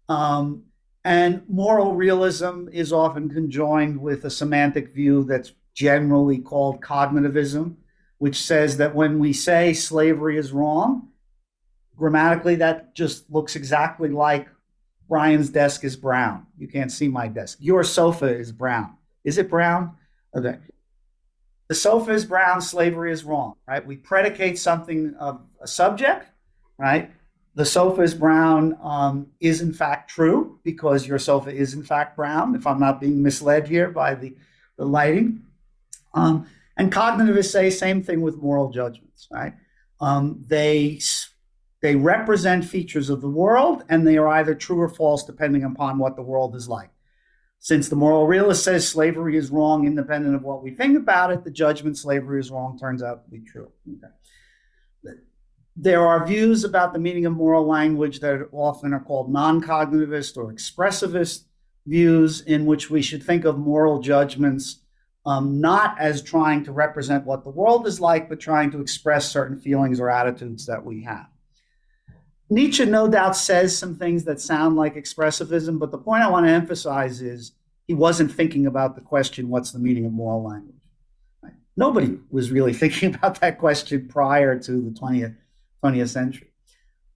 Um, 0.10 0.64
and 1.04 1.44
moral 1.48 1.94
realism 1.94 2.68
is 2.74 2.92
often 2.92 3.30
conjoined 3.30 4.02
with 4.02 4.26
a 4.26 4.30
semantic 4.30 4.94
view 4.94 5.24
that's 5.24 5.54
generally 5.76 6.40
called 6.40 6.82
cognitivism, 6.82 7.76
which 8.18 8.42
says 8.42 8.78
that 8.78 8.96
when 8.96 9.20
we 9.20 9.34
say 9.34 9.74
slavery 9.74 10.38
is 10.38 10.52
wrong, 10.52 11.10
grammatically 11.96 12.56
that 12.56 12.96
just 12.96 13.30
looks 13.30 13.56
exactly 13.56 14.10
like 14.10 14.48
Brian's 15.08 15.50
desk 15.50 15.84
is 15.84 15.96
brown. 15.96 16.48
You 16.58 16.68
can't 16.68 16.92
see 16.92 17.08
my 17.08 17.28
desk. 17.28 17.58
Your 17.62 17.84
sofa 17.84 18.28
is 18.28 18.52
brown. 18.52 18.96
Is 19.24 19.38
it 19.38 19.50
brown? 19.50 19.96
Okay. 20.36 20.58
The 21.68 21.76
sofa 21.76 22.12
is 22.12 22.26
brown, 22.26 22.62
slavery 22.62 23.12
is 23.12 23.24
wrong, 23.24 23.56
right? 23.68 23.86
We 23.86 23.98
predicate 23.98 24.60
something 24.60 25.16
of 25.20 25.42
a 25.62 25.68
subject, 25.68 26.28
right? 26.78 27.12
The 27.56 27.66
sofa 27.66 28.02
is 28.02 28.14
brown 28.14 28.78
um, 28.84 29.28
is 29.40 29.62
in 29.62 29.74
fact 29.74 30.10
true 30.10 30.60
because 30.64 31.08
your 31.08 31.18
sofa 31.18 31.52
is 31.52 31.74
in 31.74 31.84
fact 31.84 32.16
brown, 32.16 32.54
if 32.54 32.68
I'm 32.68 32.80
not 32.80 33.00
being 33.00 33.24
misled 33.24 33.68
here 33.68 33.90
by 33.90 34.14
the, 34.14 34.36
the 34.78 34.86
lighting. 34.86 35.44
Um, 36.14 36.48
and 36.78 36.92
cognitivists 36.92 37.52
say 37.52 37.70
same 37.70 38.04
thing 38.04 38.22
with 38.22 38.38
moral 38.38 38.70
judgments, 38.70 39.28
right? 39.32 39.54
Um, 40.00 40.44
they 40.48 41.00
they 41.82 41.96
represent 41.96 42.66
features 42.66 43.10
of 43.10 43.22
the 43.22 43.30
world, 43.30 43.84
and 43.90 44.06
they 44.06 44.18
are 44.18 44.28
either 44.28 44.56
true 44.56 44.80
or 44.82 44.90
false 44.90 45.24
depending 45.24 45.64
upon 45.64 45.98
what 45.98 46.16
the 46.16 46.22
world 46.22 46.56
is 46.56 46.68
like. 46.68 46.90
Since 47.60 47.90
the 47.90 47.96
moral 47.96 48.28
realist 48.28 48.64
says 48.64 48.88
slavery 48.88 49.38
is 49.38 49.50
wrong, 49.50 49.86
independent 49.86 50.36
of 50.36 50.44
what 50.44 50.64
we 50.64 50.72
think 50.72 50.98
about 50.98 51.32
it, 51.32 51.44
the 51.44 51.52
judgment 51.52 51.98
slavery 51.98 52.40
is 52.40 52.52
wrong 52.52 52.78
turns 52.78 53.02
out 53.02 53.24
to 53.26 53.32
be 53.32 53.42
true. 53.42 53.72
Okay. 53.88 54.14
There 55.78 56.06
are 56.08 56.26
views 56.26 56.64
about 56.64 56.94
the 56.94 57.00
meaning 57.00 57.26
of 57.26 57.34
moral 57.34 57.66
language 57.66 58.20
that 58.22 58.48
often 58.52 58.94
are 58.94 59.00
called 59.00 59.32
non 59.32 59.62
cognitivist 59.62 60.38
or 60.38 60.54
expressivist 60.54 61.46
views, 61.86 62.42
in 62.42 62.66
which 62.66 62.90
we 62.90 63.02
should 63.02 63.22
think 63.22 63.46
of 63.46 63.58
moral 63.58 64.00
judgments 64.00 64.85
um, 65.26 65.60
not 65.60 66.00
as 66.00 66.22
trying 66.22 66.64
to 66.64 66.72
represent 66.72 67.26
what 67.26 67.44
the 67.44 67.50
world 67.50 67.88
is 67.88 68.00
like, 68.00 68.30
but 68.30 68.40
trying 68.40 68.72
to 68.72 68.82
express 68.82 69.32
certain 69.32 69.60
feelings 69.60 70.00
or 70.00 70.10
attitudes 70.10 70.66
that 70.68 70.86
we 70.86 71.04
have. 71.04 71.28
Nietzsche, 72.50 72.86
no 72.86 73.08
doubt, 73.08 73.36
says 73.36 73.76
some 73.76 73.96
things 73.96 74.24
that 74.26 74.40
sound 74.40 74.76
like 74.76 74.96
expressivism, 74.96 75.80
but 75.80 75.92
the 75.92 75.98
point 75.98 76.24
I 76.24 76.30
want 76.30 76.46
to 76.46 76.52
emphasize 76.52 77.22
is 77.22 77.54
he 77.88 77.96
wasn't 77.96 78.32
thinking 78.32 78.68
about 78.68 78.96
the 78.96 79.02
question, 79.02 79.50
what's 79.50 79.72
the 79.72 79.80
meaning 79.80 80.06
of 80.06 80.12
moral 80.12 80.44
language? 80.44 80.76
Right? 81.42 81.54
Nobody 81.76 82.20
was 82.30 82.52
really 82.52 82.74
thinking 82.82 83.16
about 83.16 83.42
that 83.42 83.58
question 83.58 84.08
prior 84.08 84.60
to 84.60 84.72
the 84.72 84.92
20th, 84.92 85.36
20th 85.84 86.10
century. 86.10 86.52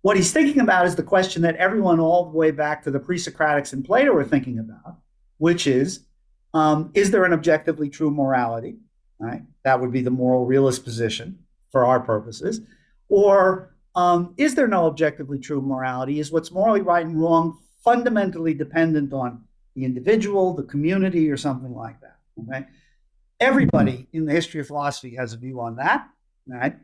What 0.02 0.18
he's 0.18 0.32
thinking 0.32 0.62
about 0.62 0.88
is 0.88 0.96
the 0.96 1.04
question 1.04 1.44
that 1.44 1.58
everyone 1.58 2.00
all 2.00 2.32
the 2.32 2.38
way 2.38 2.50
back 2.50 2.84
to 2.84 2.92
the 2.92 3.00
pre 3.00 3.18
Socratics 3.18 3.74
and 3.74 3.86
Plato 3.86 4.14
were 4.14 4.24
thinking 4.24 4.58
about, 4.58 4.98
which 5.38 5.68
is 5.68 6.06
um, 6.54 6.92
is 6.94 7.12
there 7.12 7.26
an 7.26 7.34
objectively 7.34 7.90
true 7.90 8.12
morality? 8.12 8.78
Right, 9.20 9.42
that 9.64 9.82
would 9.82 9.92
be 9.92 10.02
the 10.02 10.12
moral 10.12 10.46
realist 10.46 10.86
position 10.86 11.40
for 11.72 11.86
our 11.86 12.00
purposes. 12.00 12.62
Or 13.10 13.76
um, 13.96 14.34
is 14.38 14.56
there 14.56 14.68
no 14.68 14.86
objectively 14.86 15.40
true 15.40 15.62
morality? 15.62 16.20
Is 16.20 16.32
what's 16.32 16.52
morally 16.52 16.80
right 16.80 17.06
and 17.06 17.22
wrong 17.22 17.60
fundamentally 17.84 18.54
dependent 18.54 19.12
on 19.12 19.44
the 19.76 19.84
individual, 19.84 20.54
the 20.54 20.64
community, 20.64 21.30
or 21.30 21.36
something 21.36 21.76
like 21.76 22.00
that? 22.00 22.18
Okay, 22.42 22.66
everybody 23.42 24.08
in 24.14 24.26
the 24.26 24.32
history 24.32 24.62
of 24.62 24.68
philosophy 24.68 25.16
has 25.16 25.34
a 25.34 25.38
view 25.38 25.60
on 25.60 25.76
that. 25.76 26.08
Right, 26.48 26.78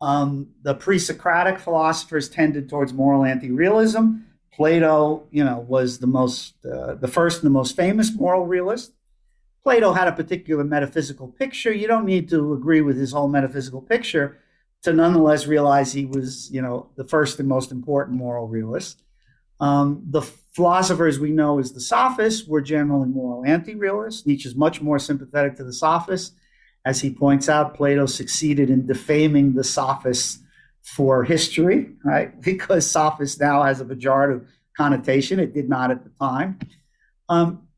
um, 0.00 0.50
the 0.62 0.74
pre-Socratic 0.74 1.58
philosophers 1.58 2.28
tended 2.28 2.68
towards 2.68 2.92
moral 2.92 3.24
anti-realism. 3.24 4.14
Plato, 4.52 5.26
you 5.30 5.42
know, 5.42 5.58
was 5.58 5.98
the 5.98 6.06
most, 6.06 6.54
uh, 6.64 6.94
the 6.94 7.08
first 7.08 7.42
and 7.42 7.46
the 7.46 7.58
most 7.58 7.74
famous 7.74 8.14
moral 8.14 8.46
realist. 8.46 8.92
Plato 9.62 9.92
had 9.92 10.08
a 10.08 10.12
particular 10.12 10.64
metaphysical 10.64 11.28
picture. 11.28 11.72
You 11.72 11.86
don't 11.86 12.06
need 12.06 12.28
to 12.30 12.54
agree 12.54 12.80
with 12.80 12.96
his 12.96 13.12
whole 13.12 13.28
metaphysical 13.28 13.82
picture 13.82 14.38
to 14.82 14.92
nonetheless 14.92 15.46
realize 15.46 15.92
he 15.92 16.06
was, 16.06 16.50
you 16.50 16.62
know, 16.62 16.90
the 16.96 17.04
first 17.04 17.38
and 17.38 17.48
most 17.48 17.70
important 17.70 18.16
moral 18.16 18.48
realist. 18.48 19.02
Um, 19.60 20.02
the 20.08 20.22
philosophers 20.22 21.18
we 21.18 21.30
know 21.30 21.58
as 21.58 21.72
the 21.72 21.80
sophists 21.80 22.48
were 22.48 22.62
generally 22.62 23.08
moral 23.08 23.44
anti-realists. 23.44 24.26
Nietzsche 24.26 24.48
is 24.48 24.54
much 24.56 24.80
more 24.80 24.98
sympathetic 24.98 25.56
to 25.56 25.64
the 25.64 25.72
sophists. 25.72 26.34
As 26.86 27.02
he 27.02 27.10
points 27.10 27.48
out, 27.48 27.74
Plato 27.74 28.06
succeeded 28.06 28.70
in 28.70 28.86
defaming 28.86 29.52
the 29.52 29.64
sophists 29.64 30.38
for 30.80 31.24
history, 31.24 31.90
right? 32.04 32.40
Because 32.40 32.90
sophist 32.90 33.38
now 33.38 33.62
has 33.62 33.82
a 33.82 33.84
pejorative 33.84 34.46
connotation. 34.74 35.38
It 35.38 35.52
did 35.52 35.68
not 35.68 35.90
at 35.90 36.04
the 36.04 36.10
time. 36.18 36.58
Um, 37.28 37.68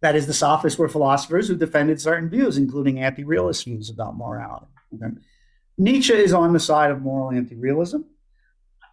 that 0.00 0.14
is, 0.14 0.26
the 0.26 0.34
sophists 0.34 0.78
were 0.78 0.88
philosophers 0.88 1.48
who 1.48 1.56
defended 1.56 2.00
certain 2.00 2.28
views, 2.28 2.56
including 2.56 3.00
anti 3.00 3.24
realist 3.24 3.64
views 3.64 3.90
about 3.90 4.16
morality. 4.16 4.66
Okay? 4.94 5.14
Nietzsche 5.76 6.12
is 6.12 6.32
on 6.32 6.52
the 6.52 6.60
side 6.60 6.90
of 6.90 7.02
moral 7.02 7.30
anti 7.30 7.54
realism. 7.54 8.00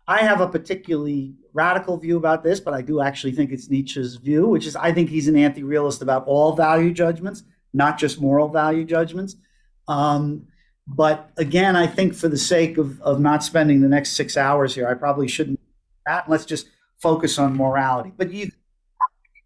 I 0.07 0.19
have 0.19 0.41
a 0.41 0.47
particularly 0.47 1.35
radical 1.53 1.97
view 1.97 2.17
about 2.17 2.43
this, 2.43 2.59
but 2.59 2.73
I 2.73 2.81
do 2.81 3.01
actually 3.01 3.33
think 3.33 3.51
it's 3.51 3.69
Nietzsche's 3.69 4.15
view, 4.15 4.47
which 4.47 4.67
is 4.67 4.75
I 4.75 4.91
think 4.93 5.09
he's 5.09 5.27
an 5.27 5.35
anti 5.35 5.63
realist 5.63 6.01
about 6.01 6.25
all 6.27 6.55
value 6.55 6.91
judgments, 6.91 7.43
not 7.73 7.97
just 7.97 8.21
moral 8.21 8.49
value 8.49 8.85
judgments. 8.85 9.35
Um, 9.87 10.47
but 10.87 11.31
again, 11.37 11.75
I 11.75 11.87
think 11.87 12.13
for 12.13 12.27
the 12.27 12.37
sake 12.37 12.77
of, 12.77 13.01
of 13.01 13.19
not 13.19 13.43
spending 13.43 13.81
the 13.81 13.87
next 13.87 14.11
six 14.11 14.37
hours 14.37 14.75
here, 14.75 14.87
I 14.87 14.93
probably 14.93 15.27
shouldn't 15.27 15.59
that. 16.05 16.29
Let's 16.29 16.45
just 16.45 16.67
focus 17.01 17.39
on 17.39 17.57
morality. 17.57 18.11
But 18.15 18.31
you 18.31 18.51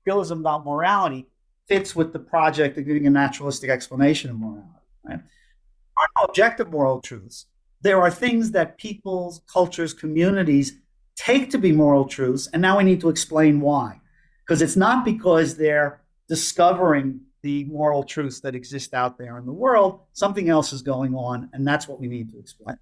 realism 0.06 0.40
about 0.40 0.66
morality 0.66 1.29
fits 1.70 1.96
with 1.96 2.12
the 2.12 2.20
project 2.20 2.78
of 2.78 2.86
giving 2.86 3.08
a 3.08 3.10
naturalistic 3.10 3.70
explanation 3.70 4.30
of 4.32 4.38
morality. 4.38 4.68
Right? 5.06 5.20
There 5.20 6.04
are 6.04 6.10
no 6.18 6.24
objective 6.24 6.70
moral 6.72 7.00
truths. 7.00 7.46
There 7.82 8.02
are 8.02 8.12
things 8.12 8.52
that 8.52 8.78
people's 8.78 9.42
cultures, 9.48 9.94
communities 9.94 10.74
take 11.16 11.50
to 11.52 11.58
be 11.58 11.72
moral 11.72 12.06
truths, 12.06 12.48
and 12.52 12.62
now 12.62 12.78
we 12.78 12.84
need 12.84 13.00
to 13.02 13.10
explain 13.10 13.62
why. 13.62 14.02
because 14.50 14.64
it's 14.64 14.76
not 14.76 15.06
because 15.06 15.58
they're 15.58 16.02
discovering 16.28 17.22
the 17.44 17.66
moral 17.66 18.04
truths 18.04 18.40
that 18.40 18.56
exist 18.56 18.96
out 18.96 19.16
there 19.20 19.38
in 19.38 19.46
the 19.46 19.54
world. 19.54 20.00
Something 20.14 20.50
else 20.50 20.74
is 20.74 20.82
going 20.82 21.14
on, 21.14 21.52
and 21.54 21.68
that's 21.68 21.88
what 21.88 22.00
we 22.00 22.08
need 22.08 22.32
to 22.32 22.40
explain. 22.40 22.78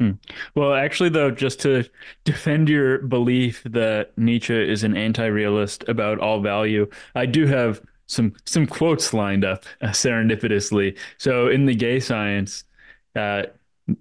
Hmm. 0.00 0.12
Well, 0.54 0.72
actually, 0.72 1.10
though, 1.10 1.30
just 1.30 1.60
to 1.60 1.84
defend 2.24 2.70
your 2.70 2.98
belief 2.98 3.62
that 3.64 4.16
Nietzsche 4.16 4.54
is 4.54 4.84
an 4.84 4.96
anti-realist 4.96 5.84
about 5.86 6.18
all 6.18 6.40
value, 6.40 6.88
I 7.14 7.26
do 7.26 7.46
have 7.46 7.82
some 8.12 8.34
some 8.44 8.66
quotes 8.66 9.12
lined 9.14 9.44
up 9.44 9.64
uh, 9.80 9.88
serendipitously. 9.88 10.98
So, 11.18 11.48
in 11.48 11.66
the 11.66 11.74
gay 11.74 12.00
science, 12.00 12.64
uh, 13.16 13.44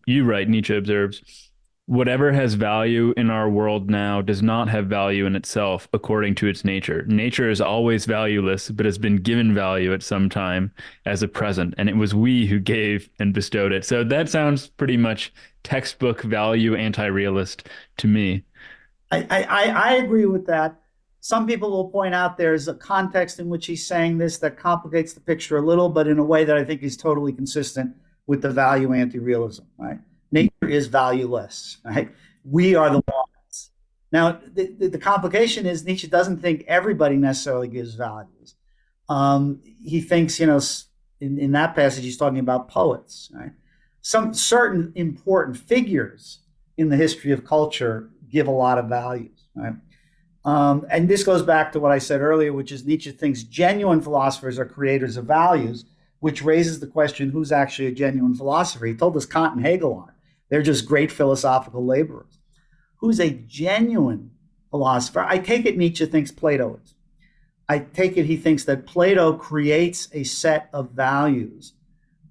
you 0.05 0.23
write 0.25 0.49
Nietzsche 0.49 0.75
observes 0.75 1.49
whatever 1.91 2.31
has 2.31 2.53
value 2.53 3.13
in 3.17 3.29
our 3.29 3.49
world 3.49 3.89
now 3.89 4.21
does 4.21 4.41
not 4.41 4.69
have 4.69 4.87
value 4.87 5.25
in 5.25 5.35
itself 5.35 5.89
according 5.93 6.33
to 6.35 6.47
its 6.47 6.63
nature. 6.63 7.03
Nature 7.07 7.49
is 7.49 7.59
always 7.59 8.05
valueless, 8.05 8.69
but 8.69 8.85
has 8.85 8.97
been 8.97 9.17
given 9.17 9.53
value 9.53 9.93
at 9.93 10.03
some 10.03 10.29
time 10.29 10.71
as 11.05 11.21
a 11.21 11.27
present, 11.27 11.73
and 11.77 11.89
it 11.89 11.97
was 11.97 12.15
we 12.15 12.45
who 12.45 12.59
gave 12.59 13.09
and 13.19 13.33
bestowed 13.33 13.73
it. 13.73 13.83
So 13.83 14.03
that 14.05 14.29
sounds 14.29 14.67
pretty 14.67 14.95
much 14.97 15.33
textbook 15.63 16.21
value 16.21 16.75
anti-realist 16.75 17.67
to 17.97 18.07
me. 18.07 18.43
I, 19.11 19.27
I, 19.29 19.65
I 19.67 19.93
agree 19.95 20.25
with 20.25 20.45
that. 20.45 20.80
Some 21.21 21.47
people 21.47 21.71
will 21.71 21.89
point 21.89 22.13
out 22.13 22.37
there's 22.37 22.67
a 22.67 22.73
context 22.73 23.39
in 23.39 23.47
which 23.47 23.67
he's 23.67 23.85
saying 23.87 24.17
this 24.17 24.37
that 24.39 24.57
complicates 24.57 25.13
the 25.13 25.21
picture 25.21 25.57
a 25.57 25.61
little, 25.61 25.87
but 25.87 26.07
in 26.07 26.19
a 26.19 26.23
way 26.23 26.43
that 26.43 26.57
I 26.57 26.63
think 26.63 26.83
is 26.83 26.97
totally 26.97 27.31
consistent 27.31 27.95
with 28.27 28.41
the 28.41 28.49
value 28.49 28.93
anti-realism, 28.93 29.63
right? 29.77 29.99
nature 30.31 30.67
is 30.67 30.87
valueless, 30.87 31.77
right? 31.83 32.11
We 32.43 32.75
are 32.75 32.89
the 32.89 33.03
ones. 33.07 33.71
Now, 34.11 34.39
the, 34.53 34.75
the, 34.77 34.87
the 34.89 34.97
complication 34.97 35.65
is 35.65 35.83
Nietzsche 35.83 36.07
doesn't 36.07 36.41
think 36.41 36.63
everybody 36.67 37.15
necessarily 37.15 37.67
gives 37.67 37.95
values. 37.95 38.55
Um, 39.09 39.61
he 39.83 40.01
thinks, 40.01 40.39
you 40.39 40.47
know, 40.47 40.59
in, 41.19 41.37
in 41.37 41.51
that 41.51 41.75
passage, 41.75 42.03
he's 42.03 42.17
talking 42.17 42.39
about 42.39 42.69
poets, 42.69 43.29
right? 43.33 43.51
Some 44.01 44.33
certain 44.33 44.91
important 44.95 45.57
figures 45.57 46.39
in 46.77 46.89
the 46.89 46.97
history 46.97 47.31
of 47.31 47.45
culture 47.45 48.09
give 48.29 48.47
a 48.47 48.51
lot 48.51 48.77
of 48.77 48.85
values, 48.85 49.47
right? 49.55 49.73
Um, 50.43 50.85
and 50.89 51.07
this 51.07 51.23
goes 51.23 51.43
back 51.43 51.71
to 51.71 51.79
what 51.79 51.91
I 51.91 51.99
said 51.99 52.21
earlier, 52.21 52.51
which 52.51 52.71
is 52.71 52.85
Nietzsche 52.85 53.11
thinks 53.11 53.43
genuine 53.43 54.01
philosophers 54.01 54.57
are 54.57 54.65
creators 54.65 55.17
of 55.17 55.25
values, 55.25 55.85
which 56.19 56.41
raises 56.41 56.79
the 56.79 56.87
question 56.87 57.29
who's 57.29 57.51
actually 57.51 57.87
a 57.87 57.91
genuine 57.91 58.35
philosopher? 58.35 58.85
He 58.85 58.95
told 58.95 59.15
us 59.17 59.25
Kant 59.25 59.55
and 59.55 59.65
Hegel 59.65 59.99
aren't. 59.99 60.17
They're 60.49 60.61
just 60.61 60.87
great 60.87 61.11
philosophical 61.11 61.85
laborers. 61.85 62.39
Who's 62.97 63.19
a 63.19 63.29
genuine 63.29 64.31
philosopher? 64.69 65.21
I 65.21 65.37
take 65.37 65.65
it 65.65 65.77
Nietzsche 65.77 66.05
thinks 66.05 66.31
Plato 66.31 66.79
is. 66.83 66.93
I 67.69 67.79
take 67.79 68.17
it 68.17 68.25
he 68.25 68.35
thinks 68.35 68.65
that 68.65 68.85
Plato 68.85 69.33
creates 69.33 70.09
a 70.11 70.23
set 70.23 70.69
of 70.73 70.91
values 70.91 71.73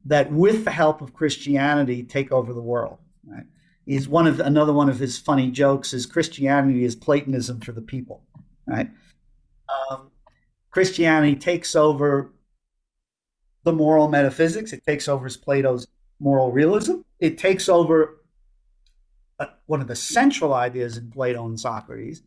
that, 0.05 0.31
with 0.31 0.65
the 0.65 0.71
help 0.71 1.01
of 1.01 1.15
Christianity, 1.15 2.03
take 2.03 2.31
over 2.31 2.53
the 2.53 2.61
world. 2.61 2.99
Right? 3.27 3.47
He's 3.91 4.09
one 4.09 4.29
of 4.29 4.39
another 4.39 4.73
one 4.73 4.89
of 4.89 5.01
his 5.01 5.19
funny 5.19 5.51
jokes 5.51 5.93
is 5.93 6.07
Christianity 6.07 6.85
is 6.85 6.95
Platonism 6.95 7.61
for 7.61 7.73
the 7.73 7.83
people. 7.83 8.23
Right? 8.65 8.89
Um, 9.69 10.13
Christianity 10.71 11.35
takes 11.35 11.75
over 11.75 12.31
the 13.65 13.73
moral 13.73 14.07
metaphysics. 14.07 14.73
It 14.73 14.87
takes 14.87 15.09
over 15.09 15.29
Plato's 15.31 15.89
moral 16.21 16.53
realism. 16.53 16.99
It 17.19 17.37
takes 17.37 17.69
over 17.69 18.21
uh, 19.41 19.47
one 19.67 19.81
of 19.81 19.89
the 19.89 19.97
central 19.97 20.55
ideas 20.55 20.97
in 20.97 21.11
Plato 21.11 21.45
and 21.45 21.59
Socrates, 21.59 22.23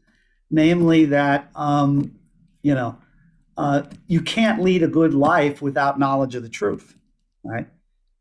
namely 0.51 1.05
that 1.05 1.49
um, 1.55 2.13
you 2.61 2.75
know 2.75 2.97
uh, 3.55 3.83
you 4.07 4.19
can't 4.19 4.61
lead 4.61 4.83
a 4.83 4.89
good 4.89 5.13
life 5.13 5.61
without 5.61 5.97
knowledge 5.97 6.35
of 6.35 6.43
the 6.43 6.49
truth, 6.49 6.97
right? 7.41 7.69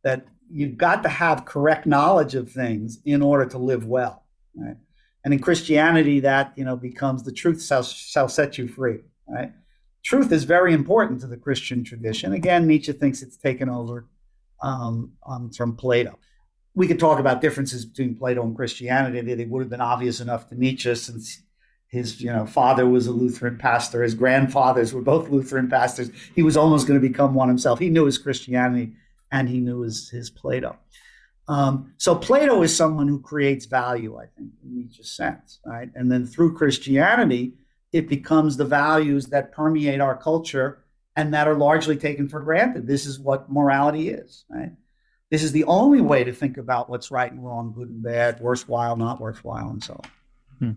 That 0.05 0.28
you've 0.53 0.77
got 0.77 1.03
to 1.03 1.09
have 1.09 1.45
correct 1.45 1.87
knowledge 1.87 2.35
of 2.35 2.51
things 2.51 2.99
in 3.05 3.23
order 3.23 3.47
to 3.47 3.59
live 3.59 3.87
well, 3.87 4.25
right? 4.55 4.77
And 5.25 5.33
in 5.33 5.41
Christianity, 5.41 6.21
that 6.21 6.53
you 6.57 6.65
know 6.65 6.77
becomes 6.77 7.23
the 7.23 7.33
truth 7.33 7.65
shall, 7.65 7.83
shall 7.83 8.29
set 8.29 8.59
you 8.59 8.69
free, 8.69 8.99
right? 9.27 9.53
Truth 10.05 10.33
is 10.33 10.45
very 10.45 10.73
important 10.73 11.21
to 11.21 11.29
the 11.29 11.37
Christian 11.37 11.85
tradition. 11.85 12.33
Again, 12.33 12.67
Nietzsche 12.67 12.93
thinks 12.93 13.23
it's 13.23 13.37
taken 13.37 13.69
over 13.69 14.09
um, 14.61 15.13
um, 15.27 15.51
from 15.51 15.77
Plato. 15.77 16.19
We 16.75 16.89
could 16.89 16.99
talk 16.99 17.21
about 17.21 17.41
differences 17.41 17.85
between 17.85 18.17
Plato 18.17 18.43
and 18.43 18.57
Christianity. 18.57 19.21
They 19.21 19.45
would 19.45 19.61
have 19.61 19.71
been 19.71 19.81
obvious 19.81 20.21
enough 20.21 20.49
to 20.49 20.59
Nietzsche 20.59 20.95
since 20.97 21.43
his 21.87 22.21
you 22.21 22.33
know 22.33 22.47
father 22.47 22.87
was 22.87 23.07
a 23.07 23.13
Lutheran 23.13 23.59
pastor, 23.59 24.03
his 24.03 24.15
grandfathers 24.15 24.93
were 24.93 25.03
both 25.03 25.29
Lutheran 25.29 25.69
pastors. 25.69 26.11
He 26.35 26.43
was 26.43 26.57
almost 26.57 26.89
going 26.89 27.01
to 27.01 27.09
become 27.09 27.35
one 27.35 27.49
himself. 27.49 27.79
He 27.79 27.91
knew 27.91 28.07
his 28.07 28.19
Christianity 28.19 28.95
and 29.33 29.49
he 29.49 29.59
knew 29.59 29.80
his, 29.80 30.09
his 30.11 30.30
Plato. 30.30 30.76
Um, 31.49 31.95
so 31.97 32.14
Plato 32.14 32.62
is 32.62 32.74
someone 32.74 33.09
who 33.09 33.20
creates 33.20 33.66
value, 33.66 34.16
I 34.16 34.26
think, 34.26 34.53
in 34.62 34.76
Nietzsche's 34.76 35.11
sense, 35.11 35.59
right? 35.66 35.91
And 35.95 36.12
then 36.12 36.24
through 36.26 36.55
Christianity, 36.55 37.55
it 37.93 38.09
becomes 38.09 38.57
the 38.57 38.64
values 38.64 39.26
that 39.26 39.53
permeate 39.53 40.01
our 40.01 40.16
culture 40.16 40.85
and 41.16 41.35
that 41.35 41.49
are 41.49 41.57
largely 41.57 41.97
taken 41.97 42.28
for 42.28 42.41
granted. 42.41 42.87
This 42.87 43.07
is 43.07 43.18
what 43.18 43.51
morality 43.51 44.11
is, 44.11 44.45
right? 44.49 44.70
This 45.30 45.43
is 45.43 45.53
the 45.53 45.64
only 45.64 46.01
way 46.01 46.24
to 46.24 46.33
think 46.33 46.59
about 46.59 46.89
what's 46.89 47.11
right 47.11 47.30
and 47.30 47.45
wrong, 47.45 47.72
good 47.74 47.89
and 47.89 48.03
bad, 48.03 48.41
worthwhile, 48.41 48.97
not 48.97 49.20
worthwhile, 49.20 49.70
and 49.70 49.83
so 49.83 49.95
on. 49.95 50.11
Hmm. 50.59 50.72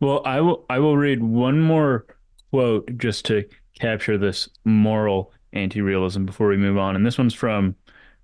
Well, 0.00 0.22
I 0.24 0.40
will 0.40 0.64
I 0.68 0.78
will 0.78 0.96
read 0.96 1.22
one 1.22 1.60
more 1.60 2.06
quote 2.50 2.90
just 2.96 3.26
to 3.26 3.44
capture 3.78 4.16
this 4.16 4.48
moral 4.64 5.32
anti-realism 5.52 6.24
before 6.24 6.48
we 6.48 6.56
move 6.56 6.78
on. 6.78 6.96
And 6.96 7.06
this 7.06 7.18
one's 7.18 7.34
from 7.34 7.74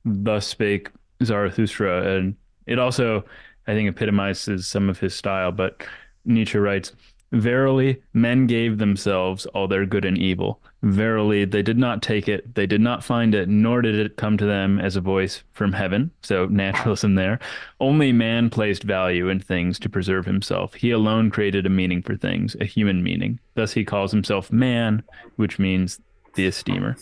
Thus 0.05 0.47
Spake 0.47 0.91
Zarathustra, 1.23 2.17
and 2.17 2.37
it 2.67 2.79
also 2.79 3.25
I 3.67 3.75
think 3.75 3.89
epitomizes 3.89 4.67
some 4.67 4.89
of 4.89 4.99
his 4.99 5.15
style. 5.15 5.53
But 5.53 5.83
Nietzsche 6.25 6.59
writes, 6.59 6.93
Verily, 7.33 8.03
men 8.13 8.47
gave 8.47 8.77
themselves 8.77 9.47
all 9.47 9.67
their 9.67 9.87
good 9.87 10.05
and 10.05 10.19
evil. 10.19 10.61
Verily, 10.83 11.47
they 11.47 11.63
did 11.63 11.79
not 11.79 12.03
take 12.03 12.29
it, 12.29 12.55
they 12.55 12.67
did 12.67 12.83
not 12.83 13.03
find 13.03 13.35
it, 13.35 13.49
nor 13.49 13.81
did 13.81 13.95
it 13.95 14.19
come 14.19 14.37
to 14.37 14.45
them 14.45 14.79
as 14.79 14.97
a 14.97 15.01
voice 15.01 15.43
from 15.53 15.73
heaven. 15.73 16.11
So, 16.23 16.45
naturalism 16.47 17.15
there. 17.15 17.39
Only 17.81 18.13
man 18.13 18.51
placed 18.51 18.83
value 18.83 19.31
in 19.31 19.41
things 19.41 19.79
to 19.79 19.89
preserve 19.89 20.27
himself. 20.27 20.75
He 20.75 20.91
alone 20.91 21.31
created 21.31 21.65
a 21.65 21.71
meaning 21.71 22.03
for 22.03 22.17
things, 22.17 22.55
a 22.61 22.67
human 22.67 23.03
meaning. 23.03 23.41
Thus, 23.55 23.73
he 23.73 23.85
calls 23.85 24.13
himself 24.13 24.53
man, 24.53 25.03
which 25.37 25.59
means 25.59 26.01
the 26.35 26.47
esteemer. 26.47 26.97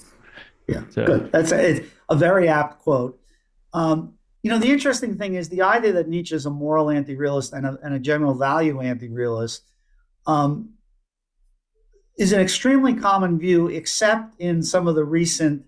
Yeah, 0.68 0.82
so, 0.90 1.04
good. 1.04 1.32
That's 1.32 1.52
a, 1.52 1.84
a 2.08 2.16
very 2.16 2.48
apt 2.48 2.82
quote. 2.82 3.20
Um, 3.72 4.14
you 4.42 4.50
know, 4.50 4.58
the 4.58 4.70
interesting 4.70 5.16
thing 5.16 5.34
is 5.34 5.48
the 5.48 5.62
idea 5.62 5.92
that 5.92 6.08
Nietzsche 6.08 6.34
is 6.34 6.46
a 6.46 6.50
moral 6.50 6.90
anti 6.90 7.14
realist 7.14 7.52
and 7.52 7.66
a, 7.66 7.78
and 7.82 7.94
a 7.94 7.98
general 7.98 8.34
value 8.34 8.80
anti 8.80 9.08
realist 9.08 9.70
um, 10.26 10.70
is 12.18 12.32
an 12.32 12.40
extremely 12.40 12.94
common 12.94 13.38
view, 13.38 13.68
except 13.68 14.40
in 14.40 14.62
some 14.62 14.86
of 14.86 14.94
the 14.94 15.04
recent 15.04 15.64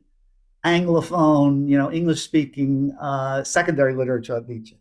Anglophone, 0.64 1.68
you 1.68 1.76
know, 1.76 1.90
English 1.90 2.22
speaking 2.22 2.96
uh, 3.00 3.42
secondary 3.42 3.94
literature 3.94 4.36
of 4.36 4.48
Nietzsche, 4.48 4.78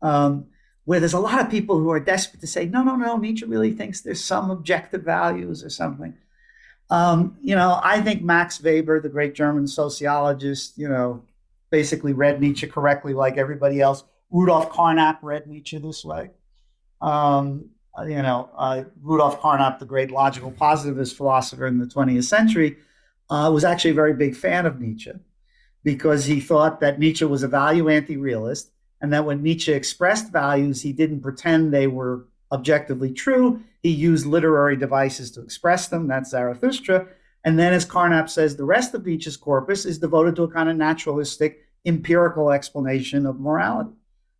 um, 0.00 0.46
where 0.84 0.98
there's 0.98 1.12
a 1.12 1.18
lot 1.18 1.40
of 1.40 1.50
people 1.50 1.78
who 1.78 1.90
are 1.90 2.00
desperate 2.00 2.40
to 2.40 2.46
say, 2.46 2.66
no, 2.66 2.82
no, 2.82 2.96
no, 2.96 3.16
Nietzsche 3.16 3.44
really 3.44 3.72
thinks 3.72 4.00
there's 4.00 4.24
some 4.24 4.50
objective 4.50 5.02
values 5.02 5.62
or 5.62 5.68
something. 5.68 6.14
Um, 6.90 7.38
you 7.40 7.54
know, 7.54 7.80
I 7.82 8.00
think 8.00 8.22
Max 8.22 8.62
Weber, 8.62 9.00
the 9.00 9.08
great 9.08 9.34
German 9.34 9.66
sociologist, 9.66 10.76
you 10.76 10.88
know, 10.88 11.24
basically 11.70 12.12
read 12.12 12.40
Nietzsche 12.40 12.66
correctly 12.66 13.14
like 13.14 13.36
everybody 13.36 13.80
else. 13.80 14.04
Rudolf 14.30 14.70
Carnap 14.70 15.18
read 15.22 15.46
Nietzsche 15.46 15.78
this 15.78 16.04
way. 16.04 16.30
Um, 17.00 17.70
uh, 17.96 18.04
you 18.04 18.22
know, 18.22 18.50
uh, 18.56 18.84
Rudolf 19.02 19.40
Carnap, 19.40 19.78
the 19.78 19.86
great 19.86 20.10
logical 20.10 20.50
positivist 20.50 21.16
philosopher 21.16 21.66
in 21.66 21.78
the 21.78 21.86
20th 21.86 22.24
century, 22.24 22.76
uh, 23.30 23.50
was 23.52 23.64
actually 23.64 23.92
a 23.92 23.94
very 23.94 24.14
big 24.14 24.36
fan 24.36 24.66
of 24.66 24.80
Nietzsche 24.80 25.12
because 25.82 26.24
he 26.24 26.40
thought 26.40 26.80
that 26.80 26.98
Nietzsche 26.98 27.24
was 27.24 27.42
a 27.42 27.48
value 27.48 27.88
anti 27.88 28.16
realist 28.16 28.70
and 29.00 29.12
that 29.12 29.24
when 29.24 29.42
Nietzsche 29.42 29.72
expressed 29.72 30.32
values, 30.32 30.82
he 30.82 30.92
didn't 30.92 31.20
pretend 31.20 31.72
they 31.72 31.86
were 31.86 32.26
objectively 32.54 33.12
true. 33.12 33.62
He 33.82 33.90
used 33.90 34.24
literary 34.24 34.76
devices 34.76 35.30
to 35.32 35.42
express 35.42 35.88
them. 35.88 36.08
That's 36.08 36.30
Zarathustra. 36.30 37.08
And 37.44 37.58
then, 37.58 37.74
as 37.74 37.84
Carnap 37.84 38.30
says, 38.30 38.56
the 38.56 38.64
rest 38.64 38.94
of 38.94 39.04
Nietzsche's 39.04 39.36
corpus 39.36 39.84
is 39.84 39.98
devoted 39.98 40.36
to 40.36 40.44
a 40.44 40.50
kind 40.50 40.70
of 40.70 40.76
naturalistic, 40.76 41.66
empirical 41.84 42.50
explanation 42.50 43.26
of 43.26 43.38
morality 43.38 43.92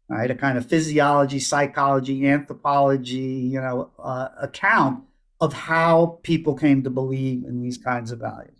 right? 0.09 0.31
A 0.31 0.35
kind 0.35 0.59
of 0.59 0.67
physiology, 0.67 1.39
psychology, 1.39 2.27
anthropology, 2.29 3.19
you 3.19 3.61
know, 3.61 3.91
uh, 3.99 4.29
account 4.41 5.05
of 5.41 5.53
how 5.53 6.19
people 6.23 6.55
came 6.55 6.83
to 6.83 6.91
believe 6.91 7.45
in 7.45 7.63
these 7.63 7.79
kinds 7.79 8.13
of 8.13 8.21
values. 8.21 8.51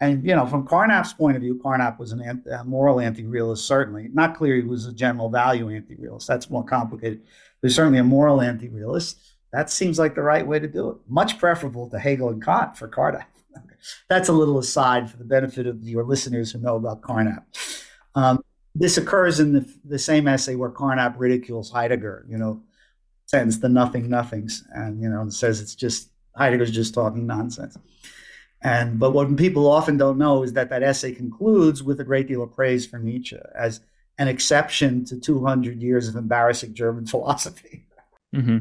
And 0.00 0.26
you 0.26 0.34
know, 0.34 0.46
from 0.46 0.66
Carnap's 0.66 1.12
point 1.12 1.36
of 1.36 1.42
view, 1.42 1.60
Carnap 1.64 1.98
was 1.98 2.10
an 2.10 2.42
a 2.50 2.64
moral 2.64 2.98
anti-realist. 2.98 3.64
Certainly, 3.64 4.10
not 4.12 4.36
clear 4.36 4.56
he 4.56 4.62
was 4.62 4.86
a 4.86 4.92
general 4.92 5.28
value 5.28 5.70
anti-realist. 5.70 6.26
That's 6.26 6.50
more 6.50 6.64
complicated. 6.64 7.22
There's 7.62 7.74
certainly 7.74 7.98
a 7.98 8.04
moral 8.04 8.42
anti-realist. 8.42 9.18
that 9.52 9.70
seems 9.70 9.98
like 9.98 10.14
the 10.14 10.22
right 10.22 10.46
way 10.46 10.58
to 10.58 10.68
do 10.68 10.90
it. 10.90 10.96
Much 11.08 11.38
preferable 11.38 11.88
to 11.90 11.98
Hegel 11.98 12.28
and 12.28 12.44
Kant 12.44 12.76
for 12.76 12.88
Carnap. 12.88 13.26
That's 14.08 14.28
a 14.28 14.32
little 14.32 14.58
aside 14.58 15.10
for 15.10 15.16
the 15.16 15.24
benefit 15.24 15.66
of 15.66 15.82
your 15.88 16.04
listeners 16.04 16.52
who 16.52 16.58
know 16.58 16.76
about 16.76 17.00
Carnap. 17.00 17.44
Um, 18.14 18.44
this 18.74 18.98
occurs 18.98 19.40
in 19.40 19.52
the, 19.52 19.74
the 19.84 19.98
same 19.98 20.26
essay 20.26 20.56
where 20.56 20.70
Carnap 20.70 21.14
ridicules 21.18 21.70
Heidegger, 21.70 22.26
you 22.28 22.36
know, 22.36 22.62
sentence 23.26 23.58
the 23.58 23.68
nothing 23.68 24.08
nothings, 24.08 24.64
and 24.74 25.00
you 25.00 25.08
know, 25.08 25.28
says 25.28 25.60
it's 25.60 25.74
just 25.74 26.10
Heidegger's 26.36 26.70
just 26.70 26.94
talking 26.94 27.26
nonsense. 27.26 27.76
And 28.62 28.98
but 28.98 29.12
what 29.12 29.34
people 29.36 29.70
often 29.70 29.96
don't 29.96 30.18
know 30.18 30.42
is 30.42 30.52
that 30.52 30.70
that 30.70 30.82
essay 30.82 31.12
concludes 31.12 31.82
with 31.82 32.00
a 32.00 32.04
great 32.04 32.28
deal 32.28 32.42
of 32.42 32.54
praise 32.54 32.86
for 32.86 32.98
Nietzsche 32.98 33.38
as 33.54 33.80
an 34.22 34.28
exception 34.28 35.04
to 35.04 35.18
200 35.18 35.82
years 35.82 36.06
of 36.08 36.14
embarrassing 36.14 36.74
German 36.74 37.04
philosophy. 37.14 37.84
Mm-hmm. 38.34 38.58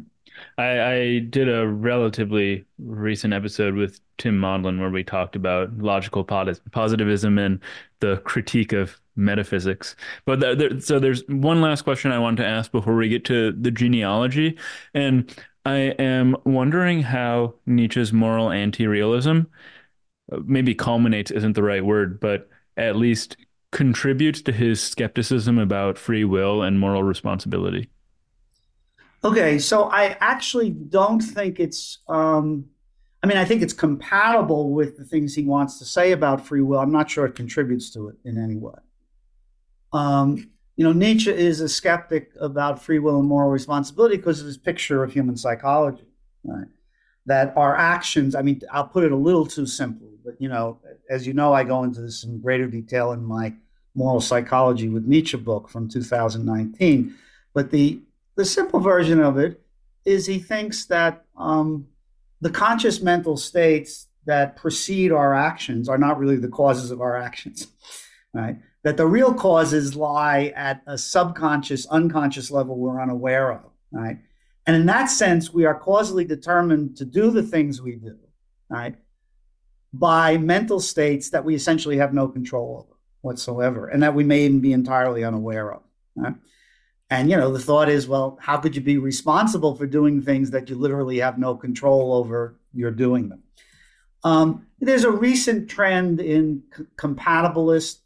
I, 0.58 0.82
I, 0.82 1.20
did 1.20 1.48
a 1.48 1.68
relatively 1.68 2.66
recent 2.80 3.32
episode 3.32 3.76
with 3.76 4.00
Tim 4.18 4.40
Maudlin 4.40 4.80
where 4.80 4.90
we 4.90 5.04
talked 5.04 5.36
about 5.36 5.78
logical 5.78 6.24
positivism 6.24 7.38
and 7.38 7.60
the 8.00 8.18
critique 8.26 8.74
of 8.74 9.00
metaphysics. 9.16 9.96
But 10.26 10.42
so 10.82 11.00
there's 11.00 11.24
one 11.28 11.62
last 11.62 11.84
question 11.84 12.12
I 12.12 12.18
want 12.18 12.38
to 12.38 12.46
ask 12.46 12.72
before 12.72 12.96
we 12.96 13.08
get 13.08 13.24
to 13.26 13.52
the 13.52 13.70
genealogy, 13.70 14.58
and 14.96 15.32
I 15.64 15.78
am 16.00 16.36
wondering 16.44 17.04
how 17.04 17.54
Nietzsche's 17.68 18.12
moral 18.12 18.52
anti-realism 18.52 19.42
uh, 20.32 20.40
maybe 20.44 20.74
culminates 20.74 21.30
isn't 21.30 21.54
the 21.54 21.64
right 21.64 21.86
word, 21.86 22.20
but 22.20 22.50
at 22.78 22.96
least 22.96 23.38
contributes 23.72 24.42
to 24.42 24.52
his 24.52 24.82
skepticism 24.82 25.58
about 25.58 25.98
free 25.98 26.24
will 26.24 26.62
and 26.62 26.80
moral 26.80 27.04
responsibility. 27.04 27.90
Okay, 29.24 29.60
so 29.60 29.84
I 29.84 30.18
actually 30.20 30.72
don't 30.72 31.20
think 31.20 31.60
it's. 31.60 32.00
Um, 32.08 32.66
I 33.24 33.28
mean, 33.28 33.38
I 33.38 33.46
think 33.46 33.62
it's 33.62 33.74
compatible 33.74 34.72
with 34.72 34.98
the 34.98 35.04
things 35.04 35.36
he 35.36 35.44
wants 35.44 35.78
to 35.78 35.86
say 35.86 36.12
about 36.12 36.46
free 36.46 36.62
will. 36.62 36.80
I'm 36.80 36.92
not 36.92 37.10
sure 37.10 37.26
it 37.26 37.36
contributes 37.36 37.92
to 37.92 38.10
it 38.10 38.16
in 38.26 38.38
any 38.38 38.56
way. 38.56 38.74
Um, 39.94 40.50
you 40.76 40.84
know, 40.84 40.94
Nietzsche 40.94 41.30
is 41.30 41.62
a 41.62 41.70
skeptic 41.70 42.32
about 42.40 42.82
free 42.82 42.98
will 42.98 43.20
and 43.20 43.28
moral 43.28 43.52
responsibility 43.52 44.18
because 44.18 44.40
of 44.40 44.48
his 44.48 44.58
picture 44.58 45.04
of 45.04 45.14
human 45.14 45.38
psychology, 45.38 46.08
right? 46.44 46.68
That 47.28 47.56
our 47.56 47.76
actions, 47.76 48.34
I 48.34 48.42
mean, 48.42 48.62
I'll 48.72 48.88
put 48.88 49.04
it 49.04 49.12
a 49.12 49.16
little 49.16 49.46
too 49.46 49.68
simply, 49.68 50.11
but, 50.24 50.36
you 50.40 50.50
know, 50.50 50.80
as 51.10 51.26
you 51.26 51.34
know, 51.34 51.54
I 51.54 51.64
go 51.64 51.84
into 51.84 52.02
this 52.02 52.24
in 52.24 52.40
greater 52.42 52.68
detail 52.68 53.12
in 53.12 53.24
my 53.24 53.54
Moral 53.96 54.22
Psychology 54.22 54.90
with 54.90 55.06
Nietzsche 55.06 55.38
book 55.38 55.70
from 55.70 55.90
2019. 55.90 57.16
But 57.54 57.72
the, 57.72 58.00
the 58.36 58.46
simple 58.46 58.80
version 58.80 59.20
of 59.20 59.38
it 59.38 59.62
is 60.06 60.26
he 60.26 60.40
thinks 60.40 60.86
that 60.86 61.26
um, 61.38 61.88
the 62.40 62.50
conscious 62.50 63.02
mental 63.02 63.38
states 63.38 64.08
that 64.26 64.56
precede 64.56 65.12
our 65.12 65.34
actions 65.34 65.90
are 65.90 65.98
not 65.98 66.18
really 66.18 66.38
the 66.38 66.48
causes 66.48 66.92
of 66.92 67.02
our 67.02 67.18
actions, 67.18 67.68
right? 68.34 68.58
that 68.84 68.98
the 68.98 69.06
real 69.06 69.34
causes 69.34 69.96
lie 69.96 70.52
at 70.56 70.82
a 70.88 70.98
subconscious, 70.98 71.86
unconscious 71.88 72.50
level 72.50 72.78
we're 72.78 73.02
unaware 73.02 73.52
of, 73.52 73.64
right? 73.92 74.18
And 74.66 74.76
in 74.76 74.86
that 74.88 75.06
sense, 75.06 75.54
we 75.54 75.66
are 75.66 75.76
causally 75.76 76.26
determined 76.26 76.98
to 76.98 77.06
do 77.06 77.32
the 77.32 77.44
things 77.44 77.82
we 77.82 77.96
do, 77.96 78.18
right? 78.70 78.96
By 79.94 80.38
mental 80.38 80.80
states 80.80 81.32
that 81.32 81.44
we 81.44 81.54
essentially 81.56 81.98
have 81.98 82.14
no 82.14 82.28
control 82.28 82.86
over 82.86 82.98
whatsoever, 83.22 83.88
and 83.88 84.02
that 84.04 84.16
we 84.16 84.24
may 84.24 84.46
even 84.46 84.62
be 84.62 84.74
entirely 84.74 85.24
unaware 85.24 85.74
of. 85.74 85.82
Right? 86.16 86.36
And 87.10 87.30
you 87.30 87.36
know, 87.36 87.52
the 87.52 87.60
thought 87.60 87.90
is, 87.90 88.08
well, 88.08 88.38
how 88.42 88.58
could 88.58 88.76
you 88.76 88.82
be 88.82 88.98
responsible 88.98 89.76
for 89.76 89.86
doing 89.86 90.22
things 90.22 90.52
that 90.52 90.70
you 90.70 90.76
literally 90.76 91.20
have 91.20 91.38
no 91.38 91.56
control 91.56 92.14
over? 92.14 92.58
You're 92.74 92.92
doing 92.92 93.28
them. 93.28 93.44
Um, 94.24 94.68
there's 94.80 95.04
a 95.04 95.12
recent 95.12 95.70
trend 95.70 96.22
in 96.22 96.64
c- 96.76 96.84
compatibilist 96.96 97.98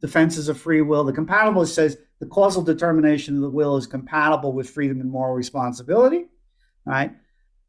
defenses 0.00 0.48
of 0.48 0.60
free 0.60 0.82
will. 0.82 1.04
The 1.04 1.12
compatibilist 1.12 1.68
says 1.68 1.96
the 2.18 2.26
causal 2.26 2.62
determination 2.62 3.36
of 3.36 3.42
the 3.42 3.50
will 3.50 3.76
is 3.76 3.86
compatible 3.86 4.52
with 4.52 4.68
freedom 4.68 5.00
and 5.00 5.10
moral 5.10 5.34
responsibility, 5.34 6.26
right? 6.84 7.12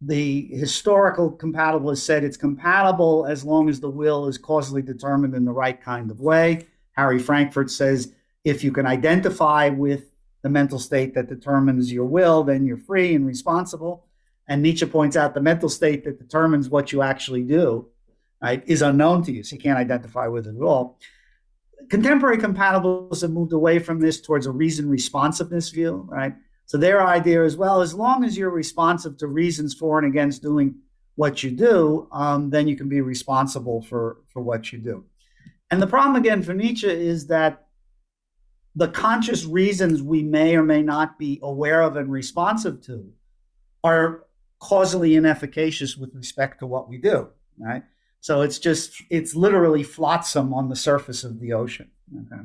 The 0.01 0.47
historical 0.47 1.31
compatibilist 1.31 1.99
said 1.99 2.23
it's 2.23 2.37
compatible 2.37 3.25
as 3.27 3.45
long 3.45 3.69
as 3.69 3.79
the 3.79 3.89
will 3.89 4.27
is 4.27 4.37
causally 4.37 4.81
determined 4.81 5.35
in 5.35 5.45
the 5.45 5.51
right 5.51 5.79
kind 5.79 6.09
of 6.09 6.19
way. 6.19 6.67
Harry 6.93 7.19
Frankfurt 7.19 7.69
says 7.69 8.13
if 8.43 8.63
you 8.63 8.71
can 8.71 8.87
identify 8.87 9.69
with 9.69 10.05
the 10.41 10.49
mental 10.49 10.79
state 10.79 11.13
that 11.13 11.29
determines 11.29 11.91
your 11.91 12.05
will, 12.05 12.43
then 12.43 12.65
you're 12.65 12.77
free 12.77 13.13
and 13.13 13.27
responsible. 13.27 14.07
And 14.47 14.63
Nietzsche 14.63 14.87
points 14.87 15.15
out 15.15 15.35
the 15.35 15.41
mental 15.41 15.69
state 15.69 16.03
that 16.05 16.19
determines 16.19 16.67
what 16.67 16.91
you 16.91 17.03
actually 17.03 17.43
do, 17.43 17.87
right, 18.41 18.63
is 18.65 18.81
unknown 18.81 19.23
to 19.25 19.31
you. 19.31 19.43
So 19.43 19.55
you 19.55 19.61
can't 19.61 19.77
identify 19.77 20.27
with 20.27 20.47
it 20.47 20.55
at 20.55 20.61
all 20.61 20.97
contemporary 21.89 22.37
compatibilists 22.37 23.21
have 23.21 23.31
moved 23.31 23.53
away 23.53 23.79
from 23.79 23.99
this 23.99 24.21
towards 24.21 24.45
a 24.45 24.51
reason 24.51 24.89
responsiveness 24.89 25.69
view, 25.69 26.05
right? 26.09 26.35
So 26.71 26.77
their 26.77 27.05
idea 27.05 27.43
is 27.43 27.57
well, 27.57 27.81
as 27.81 27.93
long 27.93 28.23
as 28.23 28.37
you're 28.37 28.49
responsive 28.49 29.17
to 29.17 29.27
reasons 29.27 29.73
for 29.73 29.99
and 29.99 30.07
against 30.07 30.41
doing 30.41 30.75
what 31.15 31.43
you 31.43 31.51
do, 31.51 32.07
um, 32.13 32.49
then 32.49 32.65
you 32.65 32.77
can 32.77 32.87
be 32.87 33.01
responsible 33.01 33.81
for 33.81 34.19
for 34.31 34.41
what 34.41 34.71
you 34.71 34.79
do. 34.79 35.03
And 35.69 35.81
the 35.81 35.87
problem 35.87 36.15
again 36.15 36.41
for 36.41 36.53
Nietzsche 36.53 36.87
is 36.87 37.27
that 37.27 37.67
the 38.73 38.87
conscious 38.87 39.43
reasons 39.43 40.01
we 40.01 40.23
may 40.23 40.55
or 40.55 40.63
may 40.63 40.81
not 40.81 41.19
be 41.19 41.41
aware 41.43 41.81
of 41.81 41.97
and 41.97 42.09
responsive 42.09 42.81
to 42.85 43.11
are 43.83 44.23
causally 44.61 45.17
inefficacious 45.17 45.97
with 45.97 46.15
respect 46.15 46.59
to 46.59 46.67
what 46.67 46.87
we 46.87 46.97
do, 46.97 47.27
right? 47.57 47.83
So 48.21 48.43
it's 48.43 48.59
just, 48.59 48.93
it's 49.09 49.35
literally 49.35 49.83
flotsam 49.83 50.53
on 50.53 50.69
the 50.69 50.77
surface 50.77 51.25
of 51.25 51.41
the 51.41 51.51
ocean. 51.51 51.89
Okay? 52.15 52.43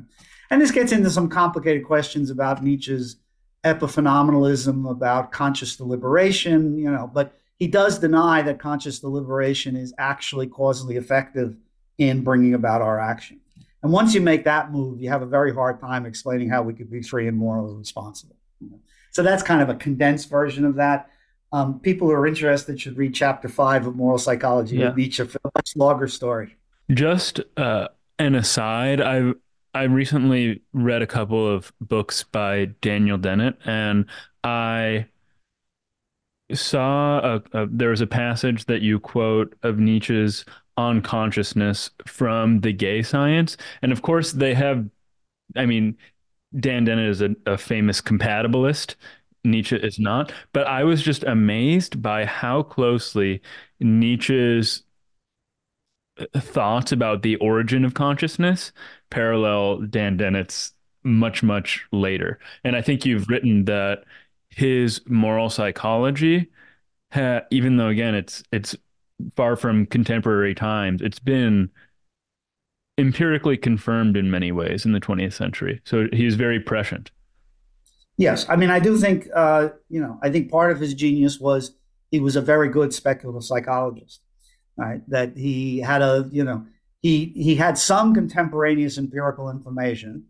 And 0.49 0.61
this 0.61 0.71
gets 0.71 0.91
into 0.91 1.09
some 1.11 1.29
complicated 1.29 1.85
questions 1.85 2.29
about 2.29 2.61
Nietzsche's 2.61 3.15
epiphenomenalism, 3.63 4.89
about 4.89 5.31
conscious 5.31 5.75
deliberation, 5.75 6.77
you 6.77 6.89
know, 6.89 7.09
but 7.13 7.37
he 7.57 7.67
does 7.67 7.99
deny 7.99 8.41
that 8.43 8.59
conscious 8.59 8.99
deliberation 8.99 9.75
is 9.75 9.93
actually 9.97 10.47
causally 10.47 10.95
effective 10.95 11.55
in 11.97 12.23
bringing 12.23 12.53
about 12.53 12.81
our 12.81 12.99
action. 12.99 13.39
And 13.83 13.91
once 13.91 14.13
you 14.13 14.21
make 14.21 14.43
that 14.45 14.71
move, 14.71 15.01
you 15.01 15.09
have 15.09 15.21
a 15.21 15.25
very 15.25 15.53
hard 15.53 15.79
time 15.79 16.05
explaining 16.05 16.49
how 16.49 16.61
we 16.61 16.73
could 16.73 16.91
be 16.91 17.01
free 17.01 17.27
and 17.27 17.37
morally 17.37 17.75
responsible. 17.75 18.35
So 19.11 19.23
that's 19.23 19.41
kind 19.41 19.61
of 19.61 19.69
a 19.69 19.75
condensed 19.75 20.29
version 20.29 20.65
of 20.65 20.75
that. 20.75 21.09
Um, 21.51 21.79
people 21.79 22.07
who 22.07 22.13
are 22.13 22.27
interested 22.27 22.79
should 22.79 22.97
read 22.97 23.15
chapter 23.15 23.47
five 23.47 23.87
of 23.87 23.95
Moral 23.95 24.17
Psychology 24.17 24.77
yeah. 24.77 24.89
of 24.89 24.97
Nietzsche 24.97 25.25
for 25.25 25.39
a 25.45 25.51
much 25.55 25.75
longer 25.75 26.07
story. 26.07 26.55
Just 26.91 27.39
uh, 27.55 27.87
an 28.19 28.35
aside, 28.35 29.01
I 29.01 29.33
I 29.77 29.83
recently 29.83 30.63
read 30.73 31.03
a 31.03 31.07
couple 31.07 31.47
of 31.47 31.71
books 31.79 32.23
by 32.23 32.65
Daniel 32.81 33.19
Dennett, 33.19 33.57
and 33.63 34.07
I 34.43 35.05
saw 36.51 37.19
a, 37.19 37.43
a, 37.53 37.67
there 37.67 37.91
was 37.91 38.01
a 38.01 38.07
passage 38.07 38.65
that 38.65 38.81
you 38.81 38.99
quote 38.99 39.55
of 39.61 39.77
Nietzsche's 39.77 40.45
on 40.77 41.03
consciousness 41.03 41.91
from 42.07 42.61
the 42.61 42.73
gay 42.73 43.03
science, 43.03 43.55
and 43.83 43.91
of 43.91 44.01
course 44.01 44.31
they 44.31 44.55
have. 44.55 44.83
I 45.55 45.67
mean, 45.67 45.95
Dan 46.59 46.85
Dennett 46.85 47.09
is 47.09 47.21
a, 47.21 47.35
a 47.45 47.55
famous 47.55 48.01
compatibilist, 48.01 48.95
Nietzsche 49.43 49.75
is 49.75 49.99
not. 49.99 50.33
But 50.53 50.65
I 50.65 50.85
was 50.85 51.03
just 51.03 51.23
amazed 51.23 52.01
by 52.01 52.25
how 52.25 52.63
closely 52.63 53.43
Nietzsche's 53.79 54.81
uh, 56.19 56.39
thoughts 56.39 56.91
about 56.91 57.21
the 57.21 57.35
origin 57.35 57.85
of 57.85 57.93
consciousness 57.93 58.71
parallel 59.09 59.81
Dan 59.81 60.17
Dennett's 60.17 60.73
much, 61.03 61.43
much 61.43 61.85
later. 61.91 62.39
And 62.63 62.75
I 62.75 62.81
think 62.81 63.05
you've 63.05 63.29
written 63.29 63.65
that 63.65 64.03
his 64.49 65.01
moral 65.07 65.49
psychology, 65.49 66.47
ha- 67.13 67.41
even 67.51 67.77
though 67.77 67.87
again 67.87 68.15
it's 68.15 68.43
it's 68.51 68.75
far 69.35 69.55
from 69.55 69.85
contemporary 69.85 70.53
times, 70.53 71.01
it's 71.01 71.19
been 71.19 71.69
empirically 72.97 73.57
confirmed 73.57 74.17
in 74.17 74.31
many 74.31 74.51
ways 74.51 74.85
in 74.85 74.91
the 74.91 74.99
20th 74.99 75.33
century. 75.33 75.81
So 75.85 76.07
he's 76.11 76.35
very 76.35 76.59
prescient. 76.59 77.11
Yes, 78.17 78.47
I 78.49 78.55
mean, 78.55 78.71
I 78.71 78.79
do 78.79 78.97
think 78.97 79.27
uh, 79.33 79.69
you 79.89 80.01
know, 80.01 80.19
I 80.23 80.31
think 80.31 80.49
part 80.49 80.71
of 80.71 80.79
his 80.79 80.93
genius 80.93 81.39
was 81.39 81.75
he 82.09 82.19
was 82.19 82.35
a 82.35 82.41
very 82.41 82.69
good 82.69 82.93
speculative 82.93 83.43
psychologist, 83.43 84.21
right? 84.75 85.01
That 85.09 85.37
he 85.37 85.79
had 85.79 86.01
a 86.01 86.27
you 86.31 86.43
know 86.43 86.65
he 87.01 87.25
he 87.35 87.55
had 87.55 87.77
some 87.77 88.13
contemporaneous 88.13 88.97
empirical 88.97 89.49
information, 89.49 90.25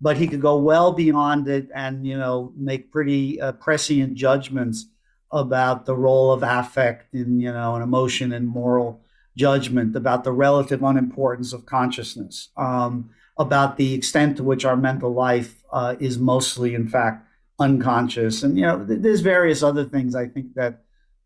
but 0.00 0.16
he 0.16 0.28
could 0.28 0.40
go 0.40 0.58
well 0.58 0.92
beyond 0.92 1.48
it 1.48 1.68
and 1.74 2.06
you 2.06 2.16
know 2.16 2.52
make 2.56 2.92
pretty 2.92 3.40
uh, 3.40 3.52
prescient 3.52 4.14
judgments 4.14 4.86
about 5.32 5.86
the 5.86 5.96
role 5.96 6.32
of 6.32 6.42
affect 6.42 7.14
in 7.14 7.40
you 7.40 7.52
know 7.52 7.74
an 7.74 7.82
emotion 7.82 8.32
and 8.32 8.48
moral 8.48 9.00
judgment 9.36 9.94
about 9.96 10.24
the 10.24 10.32
relative 10.32 10.82
unimportance 10.82 11.52
of 11.52 11.64
consciousness 11.64 12.48
um, 12.56 13.10
about 13.38 13.76
the 13.76 13.94
extent 13.94 14.36
to 14.36 14.42
which 14.42 14.64
our 14.64 14.76
mental 14.76 15.12
life 15.12 15.62
uh, 15.72 15.94
is 16.00 16.18
mostly 16.18 16.74
in 16.74 16.86
fact 16.86 17.26
unconscious. 17.58 18.42
And 18.42 18.56
you 18.58 18.62
know 18.62 18.84
th- 18.84 19.00
there's 19.00 19.20
various 19.20 19.62
other 19.62 19.84
things 19.84 20.14
i 20.14 20.26
think 20.26 20.54
that 20.54 20.82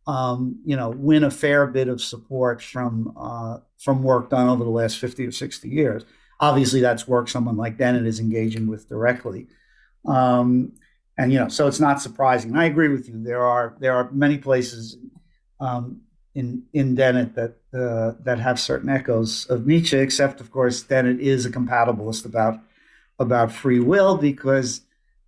um, 0.07 0.61
you 0.65 0.77
know, 0.77 0.91
win 0.91 1.25
a 1.25 1.31
fair 1.31 1.67
bit 1.67 1.89
of 1.89 2.01
support 2.01 2.63
from 2.63 3.13
uh, 3.17 3.59
from 3.79 4.03
work 4.03 4.31
done 4.31 4.49
over 4.49 4.65
the 4.65 4.71
last 4.71 4.99
50 4.99 5.27
or 5.27 5.33
60 5.33 5.69
years. 5.69 6.05
Obviously, 6.41 6.81
that's 6.81 7.09
work 7.09 7.29
someone 7.29 7.57
like 7.57 7.79
Dennett 7.79 8.07
is 8.07 8.21
engaging 8.21 8.67
with 8.67 8.89
directly. 8.89 9.47
Um, 10.05 10.73
and 11.17 11.33
you 11.33 11.39
know, 11.39 11.49
so 11.49 11.67
it's 11.67 11.81
not 11.81 12.03
surprising. 12.03 12.57
I 12.57 12.65
agree 12.65 12.89
with 12.89 13.09
you. 13.09 13.23
There 13.23 13.45
are 13.45 13.77
there 13.81 13.95
are 13.95 14.11
many 14.11 14.39
places 14.39 14.97
um, 15.61 16.03
in 16.35 16.65
in 16.73 16.95
Dennett 16.95 17.35
that 17.37 17.57
uh, 17.73 18.21
that 18.25 18.41
have 18.41 18.61
certain 18.61 18.89
echoes 18.89 19.47
of 19.47 19.67
Nietzsche, 19.67 19.97
except 19.97 20.41
of 20.41 20.51
course 20.51 20.83
Dennett 20.83 21.21
is 21.21 21.47
a 21.47 21.51
compatibilist 21.51 22.25
about 22.27 22.59
about 23.19 23.53
free 23.53 23.81
will 23.81 24.17
because 24.17 24.83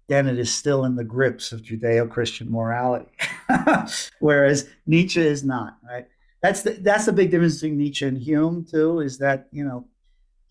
Dennett 0.09 0.35
it 0.35 0.39
is 0.39 0.55
still 0.55 0.85
in 0.85 0.95
the 0.95 1.05
grips 1.05 1.53
of 1.53 1.63
Judeo-Christian 1.63 2.51
morality, 2.51 3.11
whereas 4.21 4.69
Nietzsche 4.87 5.21
is 5.21 5.45
not. 5.45 5.79
Right? 5.83 6.07
That's 6.43 6.63
the 6.63 6.73
that's 6.73 7.07
the 7.07 7.13
big 7.13 7.31
difference 7.31 7.61
between 7.61 7.79
Nietzsche 7.79 8.07
and 8.07 8.19
Hume 8.19 8.65
too. 8.65 9.01
Is 9.01 9.19
that 9.19 9.49
you 9.51 9.65
know 9.65 9.89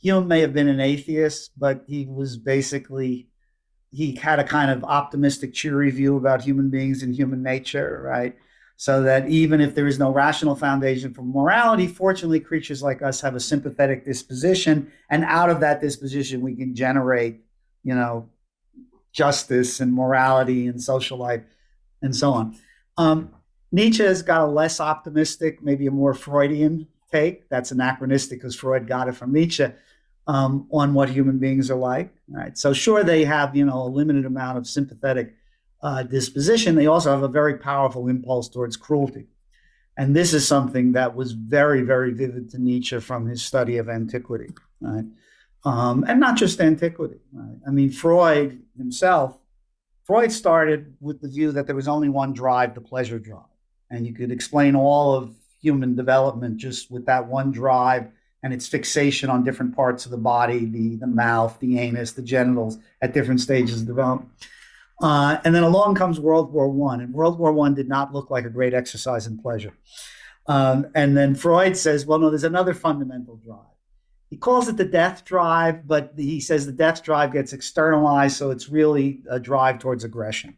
Hume 0.01 0.27
may 0.27 0.41
have 0.41 0.53
been 0.53 0.67
an 0.67 0.79
atheist, 0.79 1.51
but 1.57 1.83
he 1.87 2.05
was 2.05 2.37
basically 2.37 3.29
he 3.91 4.15
had 4.15 4.39
a 4.39 4.43
kind 4.43 4.71
of 4.71 4.83
optimistic, 4.83 5.53
cheery 5.53 5.89
view 5.89 6.17
about 6.17 6.41
human 6.41 6.69
beings 6.69 7.01
and 7.01 7.15
human 7.15 7.41
nature, 7.41 8.01
right? 8.03 8.35
So 8.77 9.03
that 9.03 9.29
even 9.29 9.61
if 9.61 9.73
there 9.73 9.87
is 9.87 9.97
no 9.97 10.11
rational 10.11 10.55
foundation 10.55 11.13
for 11.13 11.21
morality, 11.21 11.87
fortunately, 11.87 12.41
creatures 12.41 12.83
like 12.83 13.01
us 13.01 13.21
have 13.21 13.35
a 13.35 13.39
sympathetic 13.39 14.03
disposition, 14.03 14.91
and 15.09 15.23
out 15.23 15.49
of 15.49 15.61
that 15.61 15.79
disposition, 15.79 16.41
we 16.41 16.55
can 16.55 16.75
generate, 16.75 17.39
you 17.83 17.95
know, 17.95 18.27
justice 19.15 19.79
and 19.79 19.93
morality 19.93 20.67
and 20.67 20.81
social 20.81 21.17
life 21.17 21.41
and 22.01 22.13
so 22.13 22.33
on. 22.33 22.57
Um, 22.97 23.29
Nietzsche 23.71 24.03
has 24.03 24.21
got 24.21 24.41
a 24.41 24.45
less 24.45 24.79
optimistic, 24.79 25.63
maybe 25.63 25.87
a 25.87 25.91
more 25.91 26.13
Freudian 26.13 26.87
take. 27.11 27.47
That's 27.49 27.71
anachronistic 27.71 28.39
because 28.39 28.55
Freud 28.55 28.87
got 28.87 29.07
it 29.07 29.13
from 29.13 29.31
Nietzsche 29.31 29.67
um, 30.27 30.67
on 30.71 30.93
what 30.93 31.09
human 31.09 31.39
beings 31.39 31.71
are 31.71 31.77
like. 31.77 32.13
Right. 32.27 32.57
So 32.57 32.73
sure, 32.73 33.03
they 33.03 33.23
have 33.23 33.55
you 33.55 33.65
know 33.65 33.83
a 33.83 33.89
limited 33.89 34.25
amount 34.25 34.57
of 34.57 34.67
sympathetic 34.67 35.33
uh, 35.81 36.03
disposition. 36.03 36.75
They 36.75 36.87
also 36.87 37.11
have 37.11 37.23
a 37.23 37.29
very 37.29 37.57
powerful 37.57 38.07
impulse 38.09 38.49
towards 38.49 38.75
cruelty, 38.75 39.27
and 39.97 40.15
this 40.15 40.33
is 40.33 40.45
something 40.45 40.91
that 40.93 41.15
was 41.15 41.31
very 41.31 41.81
very 41.81 42.11
vivid 42.13 42.49
to 42.51 42.61
Nietzsche 42.61 42.99
from 42.99 43.27
his 43.27 43.43
study 43.43 43.77
of 43.77 43.87
antiquity. 43.87 44.53
Right. 44.81 45.05
Um, 45.65 46.05
and 46.07 46.19
not 46.19 46.37
just 46.37 46.61
antiquity. 46.61 47.19
Right? 47.33 47.57
I 47.67 47.71
mean, 47.71 47.91
Freud 47.91 48.61
himself, 48.77 49.37
Freud 50.03 50.31
started 50.31 50.95
with 51.01 51.21
the 51.21 51.27
view 51.27 51.51
that 51.51 51.65
there 51.65 51.75
was 51.75 51.87
only 51.87 52.09
one 52.09 52.33
drive, 52.33 52.75
the 52.75 52.81
pleasure 52.81 53.17
drive, 53.17 53.41
and 53.89 54.05
you 54.05 54.13
could 54.13 54.31
explain 54.31 54.75
all 54.75 55.15
of 55.15 55.33
human 55.59 55.95
development 55.95 56.57
just 56.57 56.91
with 56.91 57.07
that 57.07 57.25
one 57.27 57.51
drive 57.51 58.07
and 58.43 58.53
its 58.53 58.67
fixation 58.67 59.31
on 59.31 59.43
different 59.43 59.75
parts 59.75 60.05
of 60.05 60.11
the 60.11 60.17
body, 60.17 60.65
the, 60.65 60.97
the 60.97 61.07
mouth, 61.07 61.59
the 61.59 61.79
anus, 61.79 62.11
the 62.11 62.21
genitals 62.21 62.77
at 63.01 63.11
different 63.11 63.41
stages 63.41 63.81
of 63.81 63.87
development. 63.87 64.29
Uh, 65.01 65.39
and 65.43 65.55
then 65.55 65.63
along 65.63 65.95
comes 65.95 66.19
World 66.19 66.53
War 66.53 66.69
One, 66.69 67.01
and 67.01 67.11
World 67.11 67.39
War 67.39 67.51
One 67.51 67.73
did 67.73 67.89
not 67.89 68.13
look 68.13 68.29
like 68.29 68.45
a 68.45 68.49
great 68.49 68.75
exercise 68.75 69.25
in 69.25 69.39
pleasure. 69.39 69.73
Um, 70.47 70.87
and 70.93 71.17
then 71.17 71.33
Freud 71.33 71.75
says, 71.75 72.05
well, 72.05 72.19
no, 72.19 72.29
there's 72.29 72.43
another 72.43 72.75
fundamental 72.75 73.37
drive. 73.37 73.74
He 74.29 74.37
calls 74.37 74.67
it 74.67 74.77
the 74.77 74.85
death 74.85 75.23
drive, 75.23 75.87
but 75.87 76.13
he 76.17 76.39
says 76.39 76.65
the 76.65 76.71
death 76.71 77.03
drive 77.03 77.31
gets 77.31 77.53
externalized, 77.53 78.37
so 78.37 78.51
it's 78.51 78.69
really 78.69 79.21
a 79.29 79.39
drive 79.39 79.79
towards 79.79 80.03
aggression. 80.03 80.57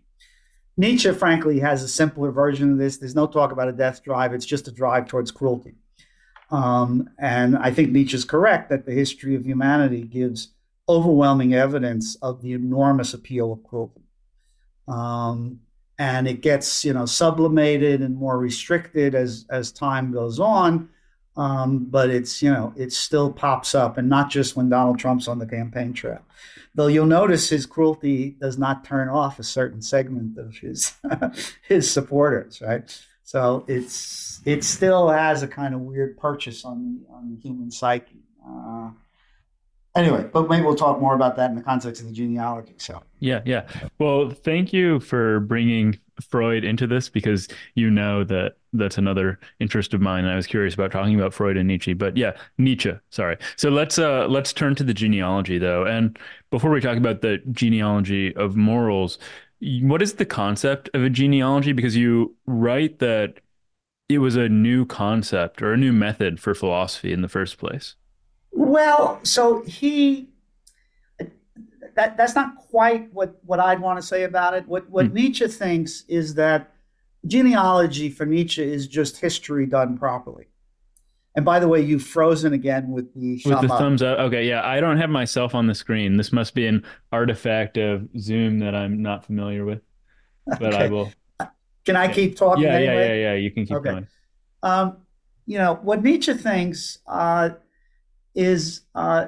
Nietzsche, 0.77 1.11
frankly, 1.11 1.59
has 1.59 1.83
a 1.83 1.87
simpler 1.87 2.31
version 2.31 2.71
of 2.71 2.77
this. 2.77 2.97
There's 2.97 3.15
no 3.15 3.27
talk 3.27 3.51
about 3.51 3.67
a 3.67 3.73
death 3.73 4.03
drive, 4.03 4.33
it's 4.33 4.45
just 4.45 4.67
a 4.67 4.71
drive 4.71 5.07
towards 5.07 5.31
cruelty. 5.31 5.75
Um, 6.49 7.09
and 7.19 7.57
I 7.57 7.71
think 7.71 7.91
Nietzsche 7.91 8.15
is 8.15 8.23
correct 8.23 8.69
that 8.69 8.85
the 8.85 8.93
history 8.93 9.35
of 9.35 9.45
humanity 9.45 10.03
gives 10.03 10.49
overwhelming 10.87 11.53
evidence 11.53 12.15
of 12.21 12.41
the 12.41 12.53
enormous 12.53 13.13
appeal 13.13 13.51
of 13.51 13.63
cruelty. 13.63 14.03
Um, 14.87 15.59
and 15.99 16.27
it 16.27 16.41
gets, 16.41 16.85
you 16.85 16.93
know, 16.93 17.05
sublimated 17.05 18.01
and 18.01 18.15
more 18.15 18.37
restricted 18.37 19.15
as 19.15 19.45
as 19.49 19.71
time 19.71 20.11
goes 20.11 20.39
on. 20.39 20.89
Um, 21.37 21.85
but 21.85 22.09
it's, 22.09 22.41
you 22.41 22.51
know, 22.51 22.73
it 22.75 22.91
still 22.91 23.31
pops 23.31 23.75
up, 23.75 23.97
and 23.97 24.09
not 24.09 24.29
just 24.31 24.55
when 24.55 24.69
Donald 24.69 24.97
Trump's 24.97 25.27
on 25.27 25.37
the 25.37 25.45
campaign 25.45 25.93
trail. 25.93 26.21
Though 26.73 26.87
you'll 26.87 27.05
notice 27.05 27.49
his 27.49 27.65
cruelty 27.65 28.31
does 28.39 28.57
not 28.57 28.83
turn 28.83 29.07
off 29.07 29.39
a 29.39 29.43
certain 29.43 29.81
segment 29.81 30.37
of 30.37 30.57
his 30.57 30.93
his 31.67 31.89
supporters, 31.89 32.61
right? 32.61 32.83
So 33.23 33.65
it's 33.67 34.41
it 34.45 34.63
still 34.63 35.09
has 35.09 35.43
a 35.43 35.47
kind 35.47 35.75
of 35.75 35.81
weird 35.81 36.17
purchase 36.17 36.63
on 36.65 36.83
the 36.83 37.13
on 37.13 37.29
the 37.29 37.41
human 37.41 37.71
psyche. 37.71 38.23
Uh, 38.47 38.91
anyway, 39.95 40.29
but 40.31 40.47
maybe 40.47 40.63
we'll 40.63 40.75
talk 40.75 40.99
more 40.99 41.15
about 41.15 41.35
that 41.37 41.49
in 41.49 41.55
the 41.55 41.63
context 41.63 42.01
of 42.01 42.07
the 42.07 42.13
genealogy. 42.13 42.75
So 42.77 43.01
yeah, 43.19 43.41
yeah. 43.45 43.67
Well, 43.99 44.29
thank 44.29 44.71
you 44.71 44.99
for 44.99 45.39
bringing 45.41 45.99
Freud 46.29 46.63
into 46.63 46.87
this 46.87 47.09
because 47.09 47.47
you 47.75 47.89
know 47.89 48.23
that 48.23 48.56
that's 48.73 48.97
another 48.97 49.39
interest 49.59 49.93
of 49.93 50.01
mine. 50.01 50.23
And 50.23 50.33
I 50.33 50.35
was 50.35 50.47
curious 50.47 50.73
about 50.73 50.91
talking 50.91 51.15
about 51.15 51.33
Freud 51.33 51.57
and 51.57 51.67
Nietzsche, 51.67 51.93
but 51.93 52.17
yeah, 52.17 52.33
Nietzsche. 52.57 52.93
Sorry. 53.09 53.37
So 53.55 53.69
let's 53.69 53.97
uh 53.97 54.27
let's 54.27 54.53
turn 54.53 54.75
to 54.75 54.83
the 54.83 54.93
genealogy 54.93 55.57
though. 55.57 55.85
And 55.85 56.17
before 56.49 56.71
we 56.71 56.81
talk 56.81 56.97
about 56.97 57.21
the 57.21 57.39
genealogy 57.51 58.35
of 58.35 58.55
morals, 58.55 59.17
what 59.81 60.01
is 60.01 60.13
the 60.13 60.25
concept 60.25 60.89
of 60.93 61.03
a 61.03 61.09
genealogy? 61.09 61.73
Because 61.73 61.95
you 61.95 62.35
write 62.45 62.99
that 62.99 63.35
it 64.09 64.19
was 64.19 64.35
a 64.35 64.47
new 64.47 64.85
concept 64.85 65.61
or 65.61 65.73
a 65.73 65.77
new 65.77 65.91
method 65.91 66.39
for 66.39 66.53
philosophy 66.53 67.11
in 67.11 67.21
the 67.21 67.27
first 67.27 67.57
place. 67.57 67.95
Well, 68.51 69.19
so 69.23 69.63
he 69.63 70.29
that 71.95 72.15
that's 72.15 72.35
not 72.35 72.55
quite 72.55 73.11
what 73.11 73.37
what 73.43 73.59
I'd 73.59 73.79
want 73.79 73.99
to 73.99 74.05
say 74.05 74.23
about 74.23 74.53
it. 74.53 74.67
What 74.67 74.89
what 74.89 75.07
mm. 75.07 75.13
Nietzsche 75.13 75.47
thinks 75.47 76.03
is 76.07 76.35
that 76.35 76.71
genealogy 77.27 78.09
for 78.09 78.25
Nietzsche 78.25 78.63
is 78.63 78.87
just 78.87 79.17
history 79.17 79.65
done 79.65 79.97
properly. 79.97 80.47
And 81.35 81.45
by 81.45 81.59
the 81.59 81.67
way, 81.67 81.81
you've 81.81 82.03
frozen 82.03 82.53
again 82.53 82.89
with 82.89 83.13
the 83.13 83.39
with 83.45 83.61
the 83.61 83.67
thumbs 83.67 84.01
up. 84.01 84.17
Okay, 84.17 84.47
yeah, 84.47 84.65
I 84.65 84.79
don't 84.79 84.97
have 84.97 85.11
myself 85.11 85.53
on 85.53 85.67
the 85.67 85.75
screen. 85.75 86.17
This 86.17 86.33
must 86.33 86.55
be 86.55 86.65
an 86.65 86.83
artifact 87.11 87.77
of 87.77 88.07
Zoom 88.17 88.57
that 88.59 88.73
I'm 88.73 89.03
not 89.03 89.23
familiar 89.23 89.63
with. 89.63 89.81
But 90.47 90.73
okay. 90.73 90.85
I 90.85 90.87
will. 90.87 91.11
Can 91.85 91.95
I 91.95 92.11
keep 92.11 92.37
talking? 92.37 92.63
Yeah, 92.63 92.73
anyway? 92.73 92.95
yeah, 92.95 93.07
yeah, 93.07 93.13
yeah. 93.13 93.33
You 93.35 93.51
can 93.51 93.67
keep 93.67 93.77
okay. 93.77 93.89
going. 93.91 94.07
Um, 94.63 94.97
you 95.45 95.59
know 95.59 95.75
what 95.75 96.01
Nietzsche 96.01 96.33
thinks 96.33 96.97
uh, 97.05 97.51
is 98.33 98.81
uh, 98.95 99.27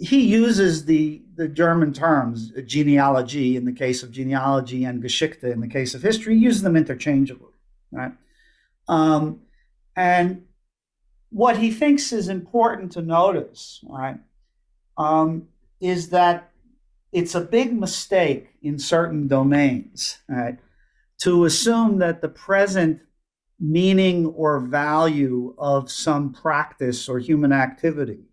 he 0.00 0.26
uses 0.26 0.86
the 0.86 1.22
the 1.34 1.46
German 1.46 1.92
terms 1.92 2.52
genealogy 2.64 3.56
in 3.56 3.66
the 3.66 3.72
case 3.72 4.02
of 4.02 4.10
genealogy 4.10 4.84
and 4.84 5.02
Geschichte 5.02 5.50
in 5.50 5.60
the 5.60 5.68
case 5.68 5.94
of 5.94 6.02
history. 6.02 6.36
He 6.36 6.44
uses 6.44 6.62
them 6.62 6.76
interchangeably, 6.76 7.52
right? 7.92 8.12
Um, 8.88 9.42
and 9.94 10.44
what 11.28 11.58
he 11.58 11.70
thinks 11.70 12.12
is 12.12 12.28
important 12.28 12.92
to 12.92 13.02
notice, 13.02 13.80
right, 13.86 14.18
um, 14.96 15.48
is 15.80 16.08
that 16.10 16.50
it's 17.12 17.34
a 17.34 17.40
big 17.40 17.78
mistake 17.78 18.50
in 18.62 18.78
certain 18.78 19.28
domains, 19.28 20.18
right, 20.28 20.58
to 21.18 21.44
assume 21.44 21.98
that 21.98 22.22
the 22.22 22.28
present 22.28 23.00
meaning 23.58 24.26
or 24.26 24.60
value 24.60 25.54
of 25.58 25.90
some 25.90 26.32
practice 26.32 27.08
or 27.08 27.18
human 27.18 27.52
activity 27.52 28.29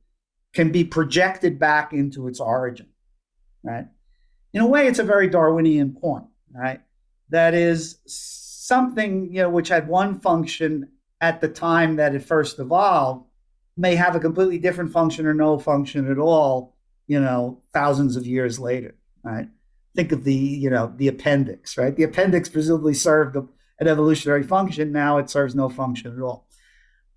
can 0.57 0.71
be 0.71 0.83
projected 0.83 1.59
back 1.59 1.93
into 1.93 2.27
its 2.27 2.39
origin, 2.39 2.87
right? 3.61 3.85
In 4.53 4.61
a 4.61 4.65
way, 4.65 4.87
it's 4.87 4.97
a 4.97 5.03
very 5.03 5.27
Darwinian 5.27 5.93
point, 5.93 6.25
right? 6.51 6.81
That 7.29 7.53
is 7.53 7.99
something 8.07 9.31
you 9.31 9.43
know 9.43 9.51
which 9.51 9.67
had 9.67 9.87
one 9.87 10.19
function 10.19 10.89
at 11.21 11.41
the 11.41 11.47
time 11.47 11.97
that 11.97 12.15
it 12.15 12.23
first 12.23 12.57
evolved 12.57 13.27
may 13.77 13.93
have 13.95 14.15
a 14.15 14.19
completely 14.19 14.57
different 14.57 14.91
function 14.91 15.27
or 15.27 15.35
no 15.35 15.59
function 15.59 16.09
at 16.09 16.17
all, 16.17 16.75
you 17.05 17.19
know, 17.19 17.61
thousands 17.71 18.15
of 18.15 18.25
years 18.25 18.59
later, 18.59 18.95
right? 19.21 19.49
Think 19.95 20.11
of 20.11 20.23
the, 20.23 20.33
you 20.33 20.71
know, 20.71 20.91
the 20.97 21.07
appendix, 21.07 21.77
right? 21.77 21.95
The 21.95 22.01
appendix 22.01 22.49
presumably 22.49 22.95
served 22.95 23.35
an 23.35 23.87
evolutionary 23.87 24.41
function. 24.41 24.91
Now 24.91 25.19
it 25.19 25.29
serves 25.29 25.53
no 25.53 25.69
function 25.69 26.15
at 26.15 26.23
all. 26.23 26.47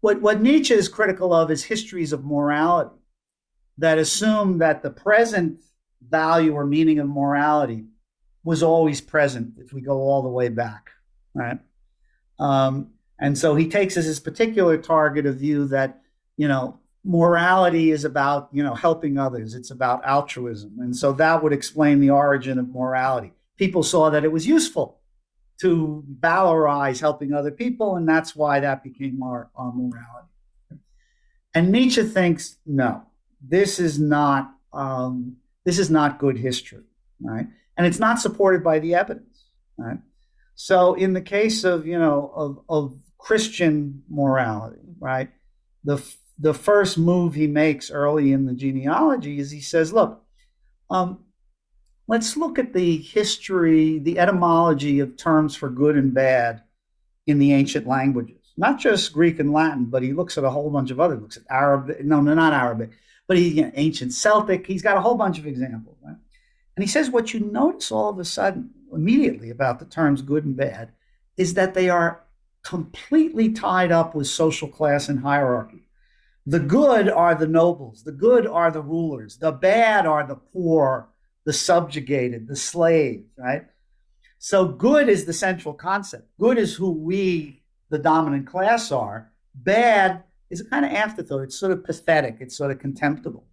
What, 0.03 0.21
what 0.21 0.43
Nietzsche 0.43 0.75
is 0.75 0.91
critical 0.91 1.33
of 1.33 1.51
is 1.51 1.65
histories 1.65 2.13
of 2.13 2.23
morality 2.23 3.00
that 3.81 3.99
assume 3.99 4.59
that 4.59 4.83
the 4.83 4.91
present 4.91 5.61
value 6.09 6.55
or 6.55 6.65
meaning 6.67 6.99
of 6.99 7.09
morality 7.09 7.85
was 8.45 8.63
always 8.63 9.01
present 9.01 9.55
if 9.59 9.73
we 9.73 9.81
go 9.81 9.99
all 9.99 10.23
the 10.23 10.29
way 10.29 10.49
back, 10.49 10.91
right? 11.35 11.59
Um, 12.39 12.91
and 13.19 13.37
so 13.37 13.55
he 13.55 13.69
takes 13.69 13.97
as 13.97 14.07
his 14.07 14.21
particular 14.21 14.79
target 14.79 15.27
a 15.27 15.33
view 15.33 15.67
that, 15.69 16.01
you 16.37 16.49
know, 16.49 16.79
morality 17.05 17.91
is 17.91 18.05
about, 18.05 18.49
you 18.53 18.63
know, 18.63 18.75
helping 18.75 19.19
others. 19.19 19.55
It's 19.55 19.71
about 19.71 20.05
altruism. 20.05 20.79
And 20.81 20.95
so 20.95 21.13
that 21.13 21.43
would 21.43 21.53
explain 21.53 22.01
the 22.01 22.11
origin 22.11 22.59
of 22.59 22.69
morality. 22.69 23.33
People 23.57 23.83
saw 23.83 24.11
that 24.11 24.25
it 24.25 24.33
was 24.33 24.47
useful 24.47 25.01
to 25.61 26.03
valorize 26.21 27.01
helping 27.01 27.35
other 27.35 27.51
people, 27.51 27.97
and 27.97 28.09
that's 28.09 28.35
why 28.35 28.61
that 28.61 28.83
became 28.83 29.23
our, 29.23 29.51
our 29.55 29.73
morality. 29.73 30.29
And 31.55 31.71
Nietzsche 31.71 32.03
thinks, 32.05 32.57
no, 32.65 33.05
this 33.41 33.79
is 33.79 33.99
not 33.99 34.55
um, 34.73 35.37
this 35.65 35.79
is 35.79 35.91
not 35.91 36.19
good 36.19 36.37
history, 36.37 36.85
right? 37.21 37.47
And 37.77 37.87
it's 37.87 37.99
not 37.99 38.21
supported 38.21 38.63
by 38.63 38.79
the 38.79 38.95
evidence, 38.95 39.47
right? 39.77 39.99
So 40.55 40.95
in 40.95 41.13
the 41.13 41.21
case 41.21 41.65
of 41.65 41.87
you 41.87 41.99
know 41.99 42.33
of, 42.35 42.61
of 42.69 42.99
Christian 43.19 44.03
morality, 44.09 44.95
right, 44.99 45.31
the 45.85 46.03
the 46.39 46.55
first 46.55 46.99
move 46.99 47.35
he 47.35 47.47
makes 47.47 47.91
early 47.91 48.33
in 48.33 48.47
the 48.47 48.55
genealogy 48.55 49.39
is 49.39 49.51
he 49.51 49.61
says, 49.61 49.93
look, 49.93 50.25
um, 50.89 51.25
let's 52.09 52.37
look 52.37 52.59
at 52.59 52.73
the 52.73 52.97
history, 52.97 53.99
the 53.99 54.19
etymology 54.19 55.01
of 55.01 55.17
terms 55.17 55.55
for 55.55 55.69
good 55.69 55.97
and 55.97 56.15
bad 56.15 56.63
in 57.27 57.39
the 57.39 57.53
ancient 57.53 57.87
languages 57.87 58.41
not 58.61 58.79
just 58.79 59.15
Greek 59.15 59.39
and 59.41 59.55
Latin, 59.55 59.87
but 59.87 60.03
he 60.03 60.13
looks 60.13 60.37
at 60.37 60.45
a 60.45 60.51
whole 60.51 60.71
bunch 60.71 60.91
of 60.91 61.01
other. 61.01 61.17
looks 61.17 61.39
at 61.39 61.45
Arabic, 61.51 62.05
no, 62.05 62.21
no, 62.21 62.35
not 62.35 62.53
Arabic, 62.53 62.91
but 63.31 63.39
he's 63.39 63.55
you 63.55 63.63
know, 63.63 63.71
ancient 63.77 64.13
Celtic. 64.13 64.67
He's 64.67 64.83
got 64.83 64.97
a 64.97 65.01
whole 65.01 65.15
bunch 65.15 65.39
of 65.39 65.47
examples, 65.47 65.97
right? 66.05 66.17
And 66.75 66.83
he 66.83 66.89
says 66.89 67.11
what 67.11 67.33
you 67.33 67.39
notice 67.39 67.93
all 67.93 68.09
of 68.09 68.19
a 68.19 68.25
sudden, 68.25 68.71
immediately 68.93 69.51
about 69.51 69.79
the 69.79 69.85
terms 69.85 70.21
good 70.21 70.45
and 70.45 70.57
bad, 70.57 70.91
is 71.37 71.55
that 71.55 71.73
they 71.73 71.89
are 71.89 72.25
completely 72.65 73.53
tied 73.53 73.93
up 73.93 74.17
with 74.17 74.27
social 74.27 74.67
class 74.67 75.09
and 75.09 75.21
hierarchy. 75.21 75.87
The 76.45 76.59
good 76.59 77.09
are 77.09 77.37
the 77.37 77.47
nobles, 77.47 78.03
the 78.03 78.11
good 78.11 78.49
are 78.49 78.73
the 78.73 78.83
rulers, 78.83 79.37
the 79.37 79.53
bad 79.53 80.07
are 80.07 80.27
the 80.27 80.35
poor, 80.35 81.11
the 81.45 81.53
subjugated, 81.53 82.49
the 82.49 82.57
slaves, 82.57 83.31
right? 83.39 83.67
So 84.41 84.67
good 84.67 85.09
is 85.09 85.25
the 85.25 85.33
central 85.33 85.75
concept. 85.75 86.27
Good 86.41 86.59
is 86.59 86.75
who 86.75 86.91
we 86.91 87.63
the 87.91 87.99
dominant 87.99 88.49
class 88.49 88.91
are. 88.91 89.31
Bad 89.55 90.25
is 90.51 90.61
a 90.61 90.65
kind 90.65 90.85
of 90.85 90.93
afterthought. 90.93 91.43
It's 91.43 91.59
sort 91.59 91.73
of 91.73 91.85
pathetic. 91.85 92.37
It's 92.41 92.57
sort 92.57 92.71
of 92.71 92.79
contemptible. 92.79 93.45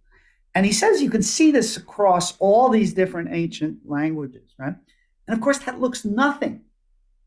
And 0.54 0.66
he 0.66 0.72
says 0.72 1.00
you 1.00 1.10
can 1.10 1.22
see 1.22 1.50
this 1.50 1.76
across 1.76 2.36
all 2.38 2.68
these 2.68 2.92
different 2.92 3.30
ancient 3.32 3.78
languages, 3.84 4.54
right? 4.58 4.74
And 5.26 5.36
of 5.36 5.40
course, 5.40 5.58
that 5.60 5.80
looks 5.80 6.04
nothing 6.04 6.62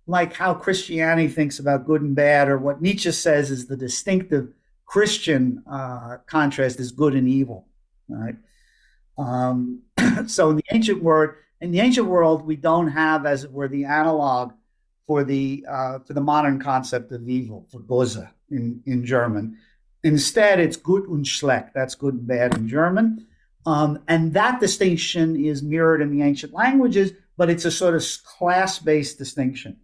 like 0.08 0.34
how 0.34 0.54
Christianity 0.54 1.28
thinks 1.28 1.60
about 1.60 1.86
good 1.86 2.02
and 2.02 2.16
bad, 2.16 2.50
or 2.50 2.58
what 2.58 2.82
Nietzsche 2.82 3.12
says 3.12 3.52
is 3.52 3.68
the 3.68 3.78
distinctive 3.78 4.50
Christian 4.86 5.64
uh, 5.72 6.18
contrast 6.26 6.80
is 6.80 6.92
good 6.92 7.16
and 7.16 7.30
evil, 7.30 7.68
right? 8.10 8.36
Um, 9.18 9.84
so 10.28 10.50
in 10.50 10.58
the 10.58 10.66
ancient 10.72 11.02
world, 11.02 11.32
in 11.62 11.72
the 11.72 11.80
ancient 11.80 12.08
world, 12.08 12.46
we 12.46 12.56
don't 12.56 12.90
have, 12.90 13.26
as 13.26 13.44
it 13.44 13.52
were, 13.52 13.68
the 13.68 13.86
analog 13.86 14.52
for 15.06 15.24
the 15.24 15.66
uh, 15.70 16.00
for 16.00 16.14
the 16.14 16.22
modern 16.22 16.60
concept 16.60 17.12
of 17.12 17.30
evil, 17.30 17.68
for 17.72 17.80
Böse 17.80 18.30
in, 18.52 18.82
in 18.86 19.06
German. 19.06 19.58
Instead, 20.04 20.60
it's 20.60 20.78
gut 20.78 21.08
und 21.08 21.28
schlecht. 21.28 21.74
That's 21.74 21.96
good 21.96 22.16
and 22.16 22.28
bad 22.28 22.56
in 22.56 22.68
German. 22.68 23.28
Um, 23.66 24.00
and 24.08 24.34
that 24.34 24.60
distinction 24.60 25.36
is 25.36 25.62
mirrored 25.62 26.02
in 26.02 26.12
the 26.12 26.24
ancient 26.24 26.54
languages, 26.54 27.12
but 27.38 27.50
it's 27.50 27.66
a 27.66 27.72
sort 27.72 27.96
of 27.96 28.04
class 28.24 28.80
based 28.80 29.18
distinction. 29.18 29.78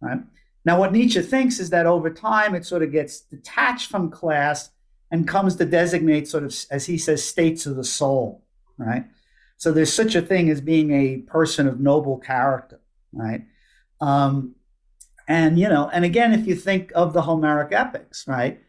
Right? 0.00 0.20
Now, 0.64 0.78
what 0.78 0.92
Nietzsche 0.92 1.20
thinks 1.20 1.58
is 1.58 1.70
that 1.70 1.86
over 1.86 2.10
time 2.10 2.54
it 2.54 2.64
sort 2.64 2.82
of 2.82 2.92
gets 2.92 3.20
detached 3.20 3.90
from 3.90 4.10
class 4.10 4.70
and 5.10 5.28
comes 5.28 5.56
to 5.56 5.64
designate, 5.64 6.28
sort 6.28 6.44
of, 6.44 6.54
as 6.70 6.86
he 6.86 6.98
says, 6.98 7.24
states 7.24 7.66
of 7.66 7.76
the 7.76 7.84
soul. 7.84 8.44
Right? 8.78 9.04
So 9.56 9.72
there's 9.72 9.92
such 9.92 10.14
a 10.14 10.22
thing 10.22 10.50
as 10.50 10.60
being 10.60 10.92
a 10.92 11.18
person 11.18 11.66
of 11.66 11.80
noble 11.80 12.18
character. 12.18 12.80
Right? 13.12 13.44
Um, 14.00 14.54
and, 15.28 15.58
you 15.58 15.68
know, 15.68 15.90
and 15.92 16.06
again, 16.06 16.32
if 16.32 16.46
you 16.46 16.56
think 16.56 16.90
of 16.94 17.12
the 17.12 17.22
Homeric 17.22 17.72
epics, 17.72 18.26
right, 18.26 18.60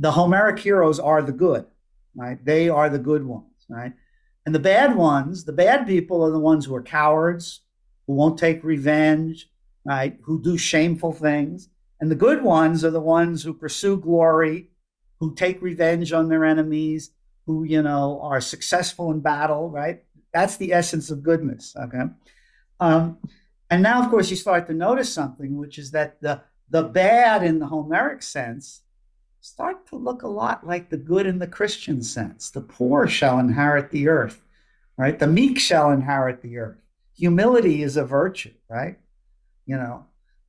the 0.00 0.10
Homeric 0.10 0.58
heroes 0.58 0.98
are 0.98 1.22
the 1.22 1.32
good, 1.32 1.64
right? 2.16 2.44
They 2.44 2.68
are 2.68 2.90
the 2.90 2.98
good 2.98 3.24
ones, 3.24 3.66
right? 3.70 3.92
And 4.44 4.54
the 4.54 4.58
bad 4.58 4.96
ones, 4.96 5.44
the 5.44 5.52
bad 5.52 5.86
people 5.86 6.24
are 6.24 6.30
the 6.30 6.38
ones 6.38 6.64
who 6.64 6.74
are 6.74 6.82
cowards, 6.82 7.60
who 8.06 8.14
won't 8.14 8.38
take 8.38 8.64
revenge, 8.64 9.48
right? 9.84 10.18
Who 10.24 10.42
do 10.42 10.58
shameful 10.58 11.12
things. 11.12 11.68
And 12.00 12.10
the 12.10 12.16
good 12.16 12.42
ones 12.42 12.84
are 12.84 12.90
the 12.90 13.00
ones 13.00 13.42
who 13.44 13.54
pursue 13.54 13.96
glory, 13.96 14.70
who 15.20 15.34
take 15.34 15.62
revenge 15.62 16.12
on 16.12 16.28
their 16.28 16.44
enemies, 16.44 17.10
who, 17.46 17.62
you 17.64 17.82
know, 17.82 18.20
are 18.22 18.40
successful 18.40 19.10
in 19.12 19.20
battle, 19.20 19.70
right? 19.70 20.02
That's 20.32 20.56
the 20.56 20.72
essence 20.72 21.10
of 21.10 21.22
goodness, 21.22 21.74
okay? 21.76 22.04
Um, 22.80 23.18
and 23.70 23.82
now, 23.82 24.02
of 24.02 24.10
course, 24.10 24.30
you 24.30 24.36
start 24.36 24.66
to 24.66 24.74
notice 24.74 25.12
something, 25.12 25.56
which 25.56 25.78
is 25.78 25.90
that 25.90 26.20
the, 26.20 26.40
the 26.70 26.82
bad 26.82 27.42
in 27.42 27.58
the 27.58 27.66
Homeric 27.66 28.22
sense 28.22 28.82
start 29.40 29.86
to 29.86 29.96
look 29.96 30.22
a 30.22 30.28
lot 30.28 30.66
like 30.66 30.90
the 30.90 30.96
good 30.96 31.26
in 31.26 31.38
the 31.38 31.46
Christian 31.46 32.02
sense. 32.02 32.50
The 32.50 32.60
poor 32.60 33.06
shall 33.06 33.38
inherit 33.38 33.90
the 33.90 34.08
earth, 34.08 34.44
right? 34.96 35.18
The 35.18 35.26
meek 35.26 35.58
shall 35.58 35.90
inherit 35.90 36.42
the 36.42 36.58
earth. 36.58 36.78
Humility 37.16 37.82
is 37.82 37.96
a 37.96 38.04
virtue, 38.04 38.52
right? 38.68 38.98
You 39.66 39.76
know, 39.76 40.06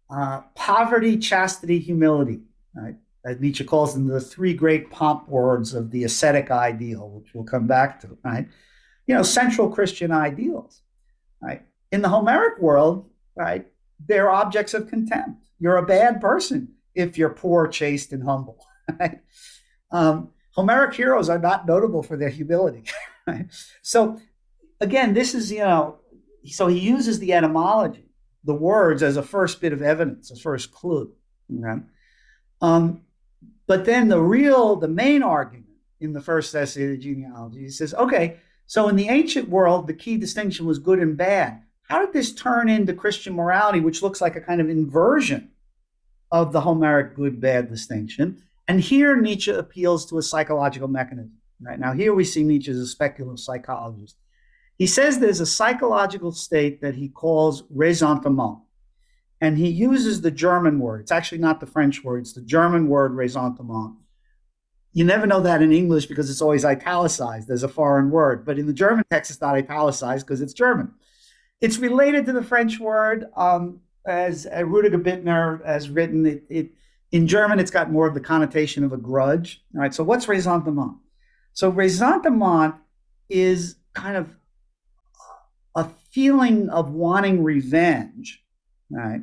uh, 0.10 0.42
poverty, 0.56 1.18
chastity, 1.18 1.80
humility, 1.80 2.42
right? 2.74 2.96
As 3.26 3.40
Nietzsche 3.40 3.64
calls 3.64 3.94
them 3.94 4.08
the 4.08 4.22
three 4.22 4.54
great 4.54 4.90
pomp 4.92 5.28
words 5.28 5.74
of 5.74 5.92
the 5.92 6.06
ascetic 6.06 6.52
ideal, 6.52 7.10
which 7.10 7.34
we'll 7.34 7.44
come 7.44 7.68
back 7.68 8.00
to, 8.02 8.18
right? 8.24 8.48
You 9.08 9.16
know, 9.16 9.24
central 9.24 9.70
Christian 9.70 10.12
ideals, 10.12 10.82
right? 11.42 11.64
In 11.92 12.02
the 12.02 12.10
Homeric 12.10 12.60
world, 12.60 13.10
right, 13.36 13.66
they're 14.08 14.30
objects 14.30 14.74
of 14.74 14.90
contempt. 14.90 15.42
You're 15.60 15.78
a 15.78 15.86
bad 15.86 16.22
person 16.22 16.76
if 16.96 17.18
you're 17.18 17.30
poor, 17.30 17.68
chaste, 17.68 18.14
and 18.14 18.24
humble. 18.24 18.66
Right? 19.00 19.20
Um, 19.92 20.32
Homeric 20.54 20.96
heroes 20.96 21.30
are 21.30 21.38
not 21.38 21.68
notable 21.68 22.02
for 22.02 22.18
their 22.18 22.30
humility. 22.30 22.84
Right? 23.28 23.46
So, 23.84 24.20
again, 24.82 25.14
this 25.14 25.36
is, 25.36 25.52
you 25.52 25.60
know, 25.60 26.00
so 26.46 26.66
he 26.66 26.80
uses 26.80 27.20
the 27.20 27.34
etymology, 27.34 28.10
the 28.44 28.56
words, 28.56 29.04
as 29.04 29.18
a 29.18 29.22
first 29.22 29.62
bit 29.62 29.72
of 29.72 29.84
evidence, 29.84 30.32
a 30.32 30.36
first 30.36 30.72
clue. 30.72 31.14
Right? 31.48 31.84
Um, 32.62 33.02
but 33.68 33.86
then 33.86 34.08
the 34.08 34.20
real, 34.20 34.78
the 34.78 34.88
main 34.88 35.22
argument 35.22 35.68
in 36.00 36.14
the 36.14 36.22
first 36.22 36.56
essay 36.56 36.86
of 36.86 36.90
the 36.90 36.98
genealogy, 36.98 37.60
he 37.60 37.70
says, 37.70 37.94
okay, 37.94 38.38
so 38.66 38.88
in 38.88 38.96
the 38.96 39.10
ancient 39.10 39.50
world, 39.50 39.86
the 39.86 39.94
key 39.94 40.18
distinction 40.18 40.66
was 40.66 40.80
good 40.80 41.00
and 41.00 41.16
bad. 41.16 41.62
How 41.90 42.06
did 42.06 42.14
this 42.14 42.34
turn 42.34 42.70
into 42.70 42.94
Christian 42.94 43.34
morality, 43.34 43.80
which 43.80 44.04
looks 44.04 44.22
like 44.22 44.36
a 44.36 44.42
kind 44.42 44.62
of 44.62 44.70
inversion 44.70 45.50
of 46.32 46.52
the 46.52 46.62
Homeric 46.62 47.16
good 47.16 47.42
bad 47.42 47.70
distinction? 47.70 48.44
And 48.68 48.80
here 48.80 49.20
Nietzsche 49.20 49.52
appeals 49.52 50.06
to 50.08 50.20
a 50.20 50.22
psychological 50.22 50.88
mechanism. 50.88 51.34
Right 51.60 51.80
now, 51.80 51.94
here 51.94 52.14
we 52.14 52.24
see 52.24 52.44
Nietzsche 52.44 52.72
as 52.72 52.78
a 52.78 52.86
speculative 52.86 53.40
psychologist. 53.40 54.16
He 54.78 54.86
says 54.86 55.20
there's 55.20 55.40
a 55.40 55.46
psychological 55.46 56.32
state 56.32 56.80
that 56.82 56.96
he 56.96 57.10
calls 57.10 57.64
ressentiment. 57.70 58.60
And 59.42 59.58
he 59.58 59.70
uses 59.70 60.22
the 60.22 60.32
German 60.32 60.80
word. 60.80 61.02
It's 61.02 61.12
actually 61.12 61.40
not 61.40 61.60
the 61.60 61.66
French 61.66 62.04
word, 62.04 62.20
it's 62.20 62.34
the 62.34 62.42
German 62.42 62.88
word 62.88 63.14
ressentiment. 63.14 63.96
You 64.94 65.06
never 65.06 65.26
know 65.26 65.42
that 65.42 65.62
in 65.62 65.72
English 65.72 66.06
because 66.06 66.30
it's 66.30 66.42
always 66.42 66.66
italicized. 66.66 67.48
There's 67.48 67.64
a 67.64 67.68
foreign 67.68 68.12
word. 68.12 68.46
But 68.46 68.60
in 68.60 68.68
the 68.68 68.74
German 68.74 69.06
text, 69.10 69.32
it's 69.32 69.42
not 69.42 69.56
italicized 69.56 70.26
because 70.26 70.42
it's 70.42 70.54
German. 70.54 70.94
It's 71.62 71.78
related 71.78 72.26
to 72.28 72.32
the 72.32 72.44
French 72.44 72.80
word, 72.80 73.26
um, 73.36 73.82
as 74.06 74.48
uh, 74.48 74.64
Rudiger 74.66 75.00
Bittner 75.00 75.66
has 75.66 75.90
written. 75.90 76.26
It, 76.26 76.44
it, 76.50 76.72
in 77.12 77.28
German, 77.28 77.60
it's 77.60 77.72
got 77.72 77.92
more 77.92 78.08
of 78.08 78.14
the 78.14 78.22
connotation 78.22 78.84
of 78.84 78.94
a 78.94 78.98
grudge. 78.98 79.64
All 79.76 79.82
right. 79.82 79.94
So 79.94 80.04
what's 80.04 80.28
ressentiment? 80.28 80.98
So 81.54 81.70
ressentiment 81.70 82.76
is 83.28 83.76
kind 83.94 84.16
of 84.16 84.36
a 85.76 85.90
feeling 86.12 86.70
of 86.70 86.92
wanting 86.92 87.44
revenge, 87.44 88.44
right? 88.90 89.22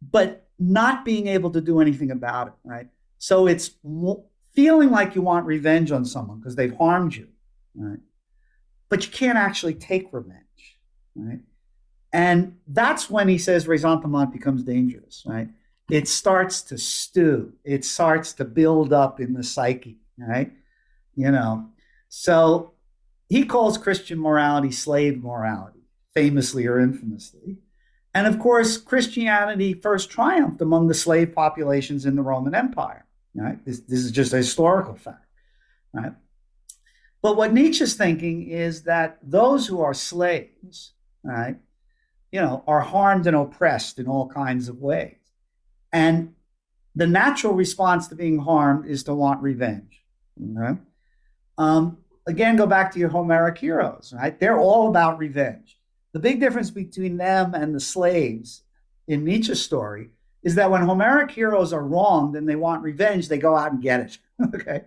But 0.00 0.48
not 0.58 1.04
being 1.04 1.26
able 1.26 1.50
to 1.50 1.60
do 1.60 1.80
anything 1.80 2.10
about 2.10 2.48
it, 2.48 2.54
right? 2.64 2.88
So 3.18 3.46
it's 3.46 3.72
feeling 4.54 4.90
like 4.90 5.14
you 5.14 5.22
want 5.22 5.46
revenge 5.46 5.92
on 5.92 6.04
someone 6.04 6.38
because 6.38 6.56
they've 6.56 6.74
harmed 6.74 7.14
you, 7.14 7.28
right? 7.74 8.00
But 8.88 9.04
you 9.04 9.12
can't 9.12 9.38
actually 9.38 9.74
take 9.74 10.08
revenge 10.12 10.47
right? 11.18 11.40
And 12.12 12.56
that's 12.66 13.10
when 13.10 13.28
he 13.28 13.38
says 13.38 13.66
ressentiment 13.66 14.32
becomes 14.32 14.62
dangerous, 14.62 15.24
right? 15.26 15.48
It 15.90 16.08
starts 16.08 16.62
to 16.62 16.78
stew. 16.78 17.52
It 17.64 17.84
starts 17.84 18.32
to 18.34 18.44
build 18.44 18.92
up 18.92 19.20
in 19.20 19.34
the 19.34 19.42
psyche, 19.42 19.98
right? 20.16 20.52
You 21.14 21.30
know, 21.30 21.70
so 22.08 22.72
he 23.28 23.44
calls 23.44 23.76
Christian 23.76 24.18
morality 24.18 24.70
slave 24.70 25.22
morality, 25.22 25.80
famously 26.14 26.66
or 26.66 26.80
infamously. 26.80 27.58
And 28.14 28.26
of 28.26 28.38
course, 28.38 28.78
Christianity 28.78 29.74
first 29.74 30.10
triumphed 30.10 30.62
among 30.62 30.88
the 30.88 30.94
slave 30.94 31.34
populations 31.34 32.06
in 32.06 32.16
the 32.16 32.22
Roman 32.22 32.54
Empire. 32.54 33.04
Right? 33.34 33.62
This, 33.64 33.80
this 33.80 34.00
is 34.00 34.10
just 34.10 34.32
a 34.32 34.38
historical 34.38 34.96
fact. 34.96 35.26
Right? 35.92 36.12
But 37.22 37.36
what 37.36 37.52
Nietzsche's 37.52 37.94
thinking 37.94 38.48
is 38.48 38.84
that 38.84 39.18
those 39.22 39.66
who 39.66 39.80
are 39.80 39.94
slaves 39.94 40.92
right, 41.22 41.56
you 42.32 42.40
know, 42.40 42.62
are 42.66 42.80
harmed 42.80 43.26
and 43.26 43.36
oppressed 43.36 43.98
in 43.98 44.06
all 44.06 44.28
kinds 44.28 44.68
of 44.68 44.78
ways. 44.78 45.16
And 45.92 46.34
the 46.94 47.06
natural 47.06 47.54
response 47.54 48.08
to 48.08 48.14
being 48.14 48.38
harmed 48.38 48.86
is 48.86 49.04
to 49.04 49.14
want 49.14 49.42
revenge. 49.42 50.04
Okay? 50.56 50.78
Um, 51.56 51.98
again, 52.26 52.56
go 52.56 52.66
back 52.66 52.92
to 52.92 52.98
your 52.98 53.08
Homeric 53.08 53.58
heroes, 53.58 54.12
right? 54.16 54.38
They're 54.38 54.58
all 54.58 54.88
about 54.88 55.18
revenge. 55.18 55.78
The 56.12 56.20
big 56.20 56.40
difference 56.40 56.70
between 56.70 57.16
them 57.16 57.54
and 57.54 57.74
the 57.74 57.80
slaves 57.80 58.62
in 59.06 59.24
Nietzsche's 59.24 59.62
story 59.62 60.10
is 60.42 60.54
that 60.54 60.70
when 60.70 60.82
Homeric 60.82 61.30
heroes 61.30 61.72
are 61.72 61.84
wronged 61.84 62.36
and 62.36 62.48
they 62.48 62.56
want 62.56 62.82
revenge, 62.82 63.28
they 63.28 63.38
go 63.38 63.56
out 63.56 63.72
and 63.72 63.82
get 63.82 64.00
it. 64.00 64.18
okay. 64.54 64.84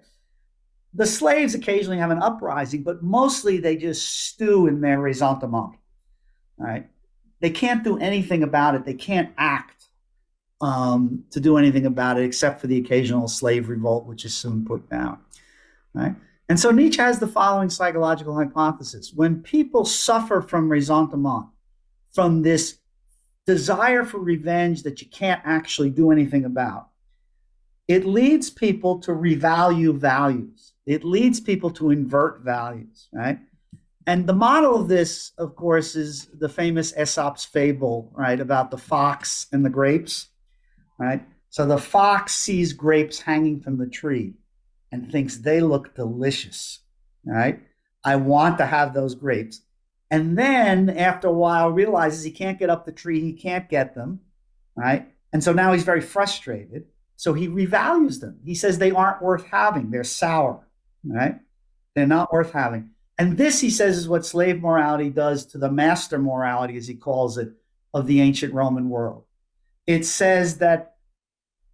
The 0.94 1.06
slaves 1.06 1.56
occasionally 1.56 1.98
have 1.98 2.12
an 2.12 2.22
uprising, 2.22 2.84
but 2.84 3.04
mostly 3.04 3.58
they 3.58 3.78
just 3.78 4.28
stew 4.28 4.68
in 4.68 4.82
their 4.82 5.00
Right? 6.62 6.88
They 7.40 7.50
can't 7.50 7.84
do 7.84 7.98
anything 7.98 8.44
about 8.44 8.76
it. 8.76 8.86
They 8.86 8.94
can't 8.94 9.32
act 9.38 9.86
um, 10.62 11.24
to 11.32 11.40
do 11.40 11.58
anything 11.58 11.86
about 11.86 12.20
it 12.20 12.24
except 12.24 12.62
for 12.62 12.68
the 12.68 12.78
occasional 12.78 13.28
slave 13.28 13.68
revolt, 13.68 14.06
which 14.06 14.26
is 14.26 14.36
soon 14.36 14.64
put 14.64 14.90
down. 14.90 15.20
Right? 15.94 16.16
And 16.48 16.60
so 16.60 16.70
Nietzsche 16.70 17.02
has 17.02 17.20
the 17.20 17.28
following 17.28 17.70
psychological 17.70 18.36
hypothesis. 18.36 19.12
When 19.14 19.42
people 19.42 19.86
suffer 19.86 20.42
from 20.42 20.70
ressentiment, 20.70 21.48
from 22.12 22.42
this 22.42 22.78
desire 23.48 24.04
for 24.04 24.20
revenge 24.20 24.84
that 24.84 25.02
you 25.02 25.08
can't 25.08 25.42
actually 25.46 25.90
do 25.90 26.12
anything 26.12 26.46
about, 26.46 26.90
it 27.88 28.06
leads 28.06 28.50
people 28.50 29.00
to 29.00 29.12
revalue 29.12 29.96
values. 29.96 30.74
It 30.86 31.04
leads 31.04 31.40
people 31.40 31.72
to 31.72 31.90
invert 31.90 32.42
values, 32.42 33.08
right? 33.12 33.40
And 34.08 34.28
the 34.28 34.34
model 34.34 34.82
of 34.82 34.88
this, 34.88 35.32
of 35.38 35.56
course, 35.56 35.96
is 35.96 36.28
the 36.40 36.50
famous 36.50 36.94
Aesop's 36.98 37.46
fable, 37.46 38.12
right, 38.16 38.40
about 38.40 38.72
the 38.72 38.78
fox 38.78 39.48
and 39.52 39.64
the 39.64 39.70
grapes, 39.70 40.30
right? 40.98 41.24
So 41.50 41.66
the 41.66 41.78
fox 41.78 42.34
sees 42.34 42.74
grapes 42.74 43.20
hanging 43.20 43.60
from 43.60 43.78
the 43.78 43.88
tree 43.88 44.34
and 44.92 45.12
thinks 45.12 45.38
they 45.38 45.60
look 45.60 45.96
delicious, 45.96 46.80
right? 47.26 47.60
I 48.04 48.16
want 48.16 48.58
to 48.58 48.66
have 48.66 48.94
those 48.94 49.16
grapes. 49.16 49.62
And 50.10 50.38
then 50.38 50.90
after 50.90 51.28
a 51.28 51.34
while 51.34 51.72
realizes 51.72 52.24
he 52.24 52.32
can't 52.32 52.60
get 52.60 52.70
up 52.70 52.86
the 52.86 52.92
tree, 52.92 53.22
he 53.22 53.34
can't 53.34 53.70
get 53.70 53.96
them, 53.96 54.20
right? 54.76 55.08
And 55.32 55.44
so 55.44 55.54
now 55.54 55.74
he's 55.74 55.84
very 55.84 56.02
frustrated. 56.02 56.86
So 57.16 57.34
he 57.34 57.48
revalues 57.48 58.20
them. 58.20 58.40
He 58.44 58.56
says 58.56 58.78
they 58.78 58.92
aren't 58.92 59.22
worth 59.22 59.46
having. 59.46 59.92
They're 59.92 60.04
sour, 60.04 60.68
right? 61.06 61.36
They're 61.96 62.08
not 62.08 62.34
worth 62.34 62.52
having. 62.52 62.92
And 63.18 63.38
this, 63.38 63.60
he 63.60 63.70
says, 63.70 63.98
is 63.98 64.10
what 64.10 64.26
slave 64.26 64.62
morality 64.62 65.10
does 65.10 65.46
to 65.48 65.58
the 65.58 65.72
master 65.72 66.18
morality, 66.18 66.78
as 66.78 66.88
he 66.88 66.96
calls 66.96 67.38
it, 67.38 67.52
of 67.94 68.08
the 68.08 68.22
ancient 68.22 68.54
Roman 68.54 68.90
world. 68.90 69.26
It 69.86 70.06
says 70.06 70.58
that 70.58 70.96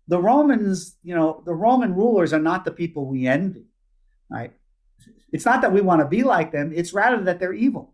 the 0.07 0.19
Romans, 0.19 0.95
you 1.03 1.15
know, 1.15 1.41
the 1.45 1.53
Roman 1.53 1.93
rulers 1.93 2.33
are 2.33 2.39
not 2.39 2.65
the 2.65 2.71
people 2.71 3.05
we 3.05 3.27
envy, 3.27 3.65
right? 4.29 4.53
It's 5.31 5.45
not 5.45 5.61
that 5.61 5.73
we 5.73 5.81
want 5.81 6.01
to 6.01 6.07
be 6.07 6.23
like 6.23 6.51
them, 6.51 6.71
it's 6.73 6.93
rather 6.93 7.23
that 7.23 7.39
they're 7.39 7.53
evil. 7.53 7.93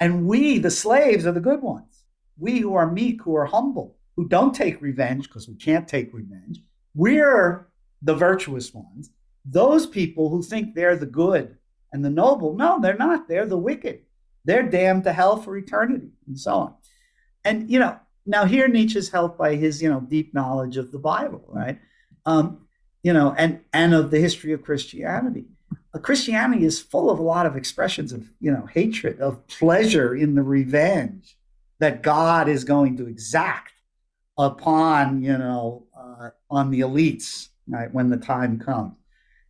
And 0.00 0.26
we, 0.26 0.58
the 0.58 0.70
slaves, 0.70 1.26
are 1.26 1.32
the 1.32 1.40
good 1.40 1.62
ones. 1.62 2.04
We 2.38 2.60
who 2.60 2.74
are 2.74 2.90
meek, 2.90 3.22
who 3.22 3.34
are 3.36 3.46
humble, 3.46 3.96
who 4.16 4.28
don't 4.28 4.54
take 4.54 4.80
revenge 4.80 5.24
because 5.24 5.48
we 5.48 5.56
can't 5.56 5.88
take 5.88 6.14
revenge, 6.14 6.60
we're 6.94 7.68
the 8.02 8.14
virtuous 8.14 8.72
ones. 8.72 9.10
Those 9.44 9.86
people 9.86 10.30
who 10.30 10.42
think 10.42 10.74
they're 10.74 10.96
the 10.96 11.06
good 11.06 11.57
and 11.92 12.04
the 12.04 12.10
noble. 12.10 12.54
No, 12.54 12.80
they're 12.80 12.96
not. 12.96 13.28
They're 13.28 13.46
the 13.46 13.58
wicked. 13.58 14.02
They're 14.44 14.68
damned 14.68 15.04
to 15.04 15.12
hell 15.12 15.36
for 15.36 15.56
eternity, 15.56 16.10
and 16.26 16.38
so 16.38 16.54
on. 16.54 16.74
And 17.44 17.70
you 17.70 17.78
know, 17.78 17.98
now 18.26 18.44
here 18.44 18.68
Nietzsche's 18.68 19.10
helped 19.10 19.38
by 19.38 19.56
his 19.56 19.82
you 19.82 19.88
know 19.88 20.00
deep 20.00 20.34
knowledge 20.34 20.76
of 20.76 20.92
the 20.92 20.98
Bible, 20.98 21.44
right? 21.48 21.78
Um, 22.26 22.66
you 23.02 23.12
know, 23.12 23.34
and 23.36 23.60
and 23.72 23.94
of 23.94 24.10
the 24.10 24.20
history 24.20 24.52
of 24.52 24.62
Christianity. 24.62 25.46
Christianity 26.02 26.64
is 26.64 26.80
full 26.80 27.10
of 27.10 27.18
a 27.18 27.22
lot 27.22 27.46
of 27.46 27.56
expressions 27.56 28.12
of 28.12 28.26
you 28.40 28.50
know 28.50 28.66
hatred, 28.66 29.20
of 29.20 29.46
pleasure 29.46 30.14
in 30.14 30.34
the 30.34 30.42
revenge 30.42 31.36
that 31.80 32.02
God 32.02 32.48
is 32.48 32.64
going 32.64 32.96
to 32.98 33.06
exact 33.06 33.72
upon 34.36 35.22
you 35.22 35.36
know 35.36 35.86
uh, 35.98 36.30
on 36.50 36.70
the 36.70 36.80
elites, 36.80 37.48
right? 37.66 37.92
When 37.92 38.10
the 38.10 38.16
time 38.16 38.58
comes. 38.58 38.94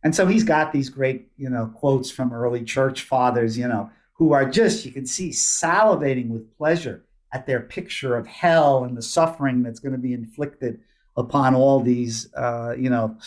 And 0.03 0.15
so 0.15 0.25
he's 0.27 0.43
got 0.43 0.71
these 0.71 0.89
great, 0.89 1.29
you 1.37 1.49
know, 1.49 1.71
quotes 1.75 2.09
from 2.09 2.33
early 2.33 2.63
church 2.63 3.01
fathers, 3.01 3.57
you 3.57 3.67
know, 3.67 3.89
who 4.13 4.33
are 4.33 4.49
just, 4.49 4.85
you 4.85 4.91
can 4.91 5.05
see, 5.05 5.29
salivating 5.29 6.29
with 6.29 6.57
pleasure 6.57 7.05
at 7.33 7.45
their 7.45 7.59
picture 7.59 8.15
of 8.15 8.27
hell 8.27 8.83
and 8.83 8.97
the 8.97 9.01
suffering 9.01 9.61
that's 9.61 9.79
going 9.79 9.91
to 9.91 9.99
be 9.99 10.13
inflicted 10.13 10.79
upon 11.15 11.53
all 11.53 11.79
these, 11.79 12.33
uh, 12.33 12.73
you 12.77 12.89
know, 12.89 13.17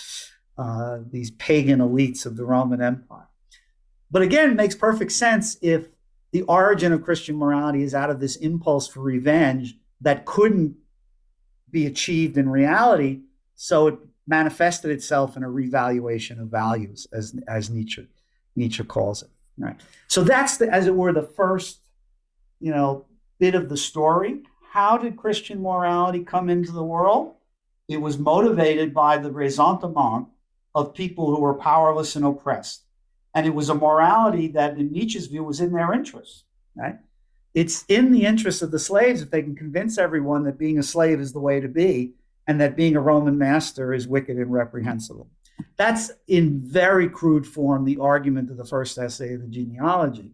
uh, 0.59 0.99
these 1.11 1.31
pagan 1.33 1.81
elites 1.81 2.27
of 2.27 2.37
the 2.37 2.45
Roman 2.45 2.81
Empire. 2.81 3.29
But 4.11 4.23
again, 4.23 4.57
makes 4.57 4.75
perfect 4.75 5.13
sense 5.13 5.57
if 5.63 5.89
the 6.33 6.43
origin 6.43 6.93
of 6.93 7.05
Christian 7.05 7.37
morality 7.37 7.83
is 7.83 7.95
out 7.95 8.11
of 8.11 8.21
this 8.21 8.37
impulse 8.37 8.89
for 8.89 9.01
revenge 9.01 9.77
that 10.01 10.25
couldn't 10.25 10.77
be 11.71 11.87
achieved 11.87 12.37
in 12.37 12.49
reality. 12.49 13.21
So 13.55 13.87
it 13.87 13.99
manifested 14.27 14.91
itself 14.91 15.37
in 15.37 15.43
a 15.43 15.51
revaluation 15.51 16.41
of 16.41 16.49
values, 16.49 17.07
as 17.13 17.35
as 17.49 17.71
Nietzsche 17.71 18.07
Nietzsche 18.57 18.85
calls 18.85 19.23
it. 19.23 19.31
Right. 19.59 19.79
So 20.09 20.23
that's 20.23 20.57
the, 20.57 20.69
as 20.71 20.87
it 20.87 20.95
were, 20.95 21.13
the 21.13 21.23
first, 21.23 21.81
you 22.61 22.71
know, 22.71 23.07
bit 23.39 23.55
of 23.55 23.69
the 23.69 23.77
story. 23.77 24.43
How 24.71 24.97
did 24.97 25.17
Christian 25.17 25.61
morality 25.61 26.25
come 26.25 26.49
into 26.49 26.73
the 26.73 26.85
world? 26.85 27.35
It 27.89 27.99
was 27.99 28.19
motivated 28.19 28.95
by 28.95 29.19
the 29.19 29.31
ressentiment 29.31 30.29
of 30.75 30.95
people 30.95 31.35
who 31.35 31.43
were 31.43 31.55
powerless 31.55 32.17
and 32.17 32.25
oppressed. 32.25 32.85
And 33.35 33.47
it 33.47 33.55
was 33.55 33.69
a 33.69 33.75
morality 33.75 34.49
that, 34.49 34.79
in 34.79 34.93
Nietzsche's 34.93 35.27
view, 35.27 35.45
was 35.45 35.61
in 35.61 35.73
their 35.73 35.93
interest. 35.93 36.45
Right? 36.75 36.99
It's 37.55 37.85
in 37.89 38.13
the 38.13 38.25
interest 38.25 38.63
of 38.63 38.71
the 38.71 38.79
slaves 38.79 39.21
if 39.21 39.31
they 39.31 39.43
can 39.43 39.55
convince 39.55 39.99
everyone 39.99 40.45
that 40.45 40.59
being 40.59 40.79
a 40.79 40.83
slave 40.83 41.21
is 41.21 41.33
the 41.33 41.41
way 41.41 41.61
to 41.61 41.69
be 41.69 42.15
and 42.47 42.61
that 42.61 42.77
being 42.77 42.97
a 42.97 43.01
Roman 43.01 43.39
master 43.39 43.93
is 43.95 44.09
wicked 44.09 44.37
and 44.37 44.53
reprehensible. 44.53 45.29
That's 45.77 46.11
in 46.27 46.61
very 46.61 47.09
crude 47.09 47.47
form 47.47 47.85
the 47.85 47.99
argument 47.99 48.51
of 48.51 48.57
the 48.57 48.65
first 48.65 48.99
essay 48.99 49.35
of 49.35 49.43
the 49.43 49.49
genealogy. 49.49 50.33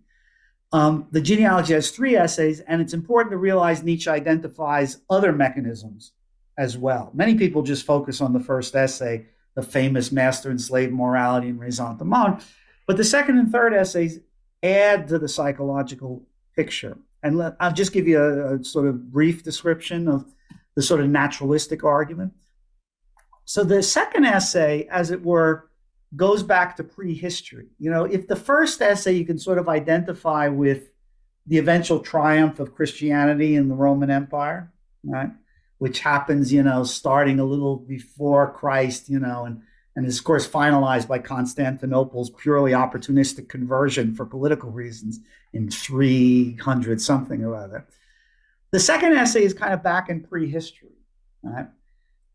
Um, 0.73 1.07
the 1.11 1.21
genealogy 1.21 1.75
has 1.75 1.91
three 1.91 2.17
essays, 2.17 2.61
and 2.61 2.81
it's 2.81 2.93
important 2.93 3.33
to 3.33 3.39
realize 3.39 3.83
Nietzsche 3.83 4.11
identifies 4.11 4.99
other 5.09 5.33
mechanisms 5.33 6.13
as 6.59 6.77
well. 6.77 7.11
Many 7.15 7.37
people 7.37 7.63
just 7.63 7.87
focus 7.87 8.21
on 8.21 8.33
the 8.33 8.41
first 8.41 8.75
essay, 8.75 9.27
the 9.55 9.63
famous 9.63 10.13
master 10.13 10.51
and 10.51 10.61
slave 10.61 10.93
morality 10.93 11.49
and 11.49 11.61
ressentiment, 11.61 12.43
but 12.87 12.97
the 12.97 13.05
second 13.05 13.39
and 13.39 13.51
third 13.51 13.73
essays 13.73 14.21
add 14.63 15.09
to 15.09 15.19
the 15.19 15.29
psychological 15.29 16.27
picture. 16.55 16.99
And 17.23 17.39
let, 17.39 17.57
I'll 17.61 17.73
just 17.73 17.93
give 17.93 18.07
you 18.07 18.21
a, 18.21 18.57
a 18.57 18.65
sort 18.65 18.87
of 18.87 19.11
brief 19.11 19.43
description 19.43 20.09
of 20.09 20.27
the 20.79 20.83
sort 20.83 21.01
of 21.01 21.09
naturalistic 21.09 21.83
argument. 21.83 22.33
So 23.45 23.65
the 23.65 23.83
second 23.83 24.25
essay, 24.25 24.87
as 24.89 25.11
it 25.11 25.25
were, 25.25 25.69
goes 26.15 26.45
back 26.45 26.77
to 26.77 26.85
prehistory. 26.85 27.67
You 27.81 27.91
know, 27.91 28.05
if 28.05 28.29
the 28.29 28.37
first 28.37 28.81
essay 28.81 29.15
you 29.15 29.27
can 29.27 29.41
sort 29.41 29.59
of 29.59 29.69
identify 29.69 30.47
with 30.47 30.93
the 31.49 31.59
eventual 31.59 31.99
triumph 31.99 32.61
of 32.61 32.77
Christianity 32.77 33.57
in 33.57 33.69
the 33.69 33.75
Roman 33.75 34.09
Empire, 34.09 34.73
right? 35.03 35.31
Which 35.79 35.99
happens, 35.99 36.53
you 36.53 36.63
know, 36.63 36.85
starting 36.85 37.41
a 37.41 37.45
little 37.45 37.75
before 37.75 38.53
Christ, 38.53 39.09
you 39.09 39.19
know, 39.19 39.47
and 39.47 39.63
and 39.97 40.07
is 40.07 40.21
of 40.21 40.25
course 40.25 40.47
finalized 40.47 41.09
by 41.09 41.19
Constantinople's 41.19 42.31
purely 42.31 42.71
opportunistic 42.71 43.49
conversion 43.49 44.15
for 44.15 44.25
political 44.25 44.71
reasons 44.71 45.19
in 45.53 45.73
300 45.73 47.01
something 47.01 47.45
or 47.45 47.57
other. 47.57 47.85
The 48.71 48.81
second 48.81 49.15
essay 49.15 49.45
is 49.45 49.55
kind 49.55 49.73
of 49.73 49.83
back 49.83 50.09
in 50.09 50.23
prehistory, 50.23 50.97
right? 51.43 51.69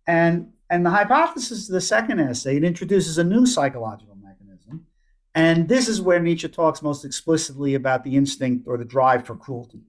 And 0.07 0.51
and 0.69 0.85
the 0.85 0.89
hypothesis 0.89 1.69
of 1.69 1.73
the 1.73 1.81
second 1.81 2.19
essay 2.19 2.57
it 2.57 2.63
introduces 2.63 3.17
a 3.17 3.23
new 3.23 3.45
psychological 3.45 4.15
mechanism, 4.15 4.87
and 5.35 5.69
this 5.69 5.87
is 5.87 6.01
where 6.01 6.19
Nietzsche 6.19 6.47
talks 6.49 6.81
most 6.81 7.05
explicitly 7.05 7.75
about 7.75 8.03
the 8.03 8.15
instinct 8.15 8.67
or 8.67 8.77
the 8.77 8.85
drive 8.85 9.25
for 9.25 9.35
cruelty. 9.35 9.81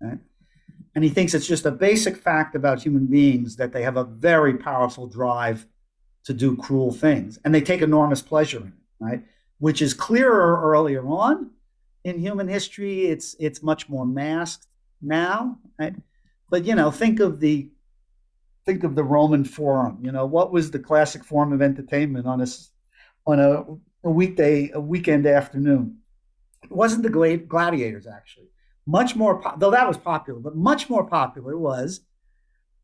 Right? 0.00 0.18
And 0.94 1.02
he 1.02 1.10
thinks 1.10 1.34
it's 1.34 1.46
just 1.46 1.66
a 1.66 1.70
basic 1.72 2.16
fact 2.16 2.54
about 2.54 2.82
human 2.82 3.06
beings 3.06 3.56
that 3.56 3.72
they 3.72 3.82
have 3.82 3.96
a 3.96 4.04
very 4.04 4.54
powerful 4.54 5.06
drive 5.06 5.66
to 6.24 6.32
do 6.32 6.56
cruel 6.56 6.92
things, 6.92 7.38
and 7.44 7.52
they 7.52 7.60
take 7.60 7.82
enormous 7.82 8.22
pleasure 8.22 8.58
in 8.58 8.68
it, 8.68 8.72
right? 9.00 9.24
Which 9.58 9.82
is 9.82 9.94
clearer 9.94 10.60
earlier 10.62 11.04
on 11.08 11.50
in 12.04 12.20
human 12.20 12.46
history. 12.46 13.06
It's 13.06 13.34
it's 13.40 13.64
much 13.64 13.88
more 13.88 14.06
masked 14.06 14.67
now, 15.00 15.58
right? 15.78 15.94
But 16.50 16.64
you 16.64 16.74
know, 16.74 16.90
think 16.90 17.20
of 17.20 17.40
the 17.40 17.70
think 18.66 18.84
of 18.84 18.94
the 18.94 19.04
Roman 19.04 19.44
Forum. 19.44 19.98
You 20.02 20.12
know, 20.12 20.26
what 20.26 20.52
was 20.52 20.70
the 20.70 20.78
classic 20.78 21.24
form 21.24 21.52
of 21.52 21.62
entertainment 21.62 22.26
on 22.26 22.40
a 22.40 22.46
on 23.26 23.40
a, 23.40 23.64
a 24.06 24.10
weekday, 24.10 24.70
a 24.72 24.80
weekend 24.80 25.26
afternoon? 25.26 25.98
It 26.62 26.72
wasn't 26.72 27.02
the 27.02 27.38
gladiators 27.48 28.06
actually. 28.06 28.48
much 28.88 29.14
more, 29.14 29.42
though 29.58 29.70
that 29.70 29.86
was 29.86 29.98
popular, 29.98 30.40
but 30.40 30.56
much 30.56 30.88
more 30.88 31.04
popular 31.04 31.56
was 31.56 32.00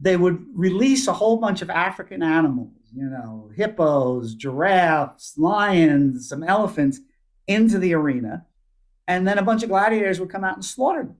they 0.00 0.16
would 0.16 0.44
release 0.54 1.06
a 1.08 1.12
whole 1.14 1.38
bunch 1.38 1.62
of 1.62 1.70
African 1.70 2.22
animals, 2.22 2.76
you 2.94 3.04
know, 3.04 3.50
hippos, 3.56 4.34
giraffes, 4.34 5.34
lions, 5.38 6.28
some 6.28 6.42
elephants 6.42 7.00
into 7.46 7.78
the 7.78 7.94
arena. 7.94 8.44
And 9.08 9.26
then 9.26 9.38
a 9.38 9.42
bunch 9.42 9.62
of 9.62 9.70
gladiators 9.70 10.20
would 10.20 10.30
come 10.30 10.44
out 10.44 10.56
and 10.56 10.64
slaughter 10.64 11.04
them. 11.04 11.16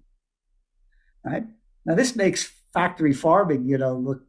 Right? 1.25 1.45
Now, 1.87 1.95
this 1.95 2.17
makes 2.17 2.53
factory 2.73 3.13
farming, 3.13 3.69
you 3.69 3.79
know, 3.79 3.95
look 3.95 4.23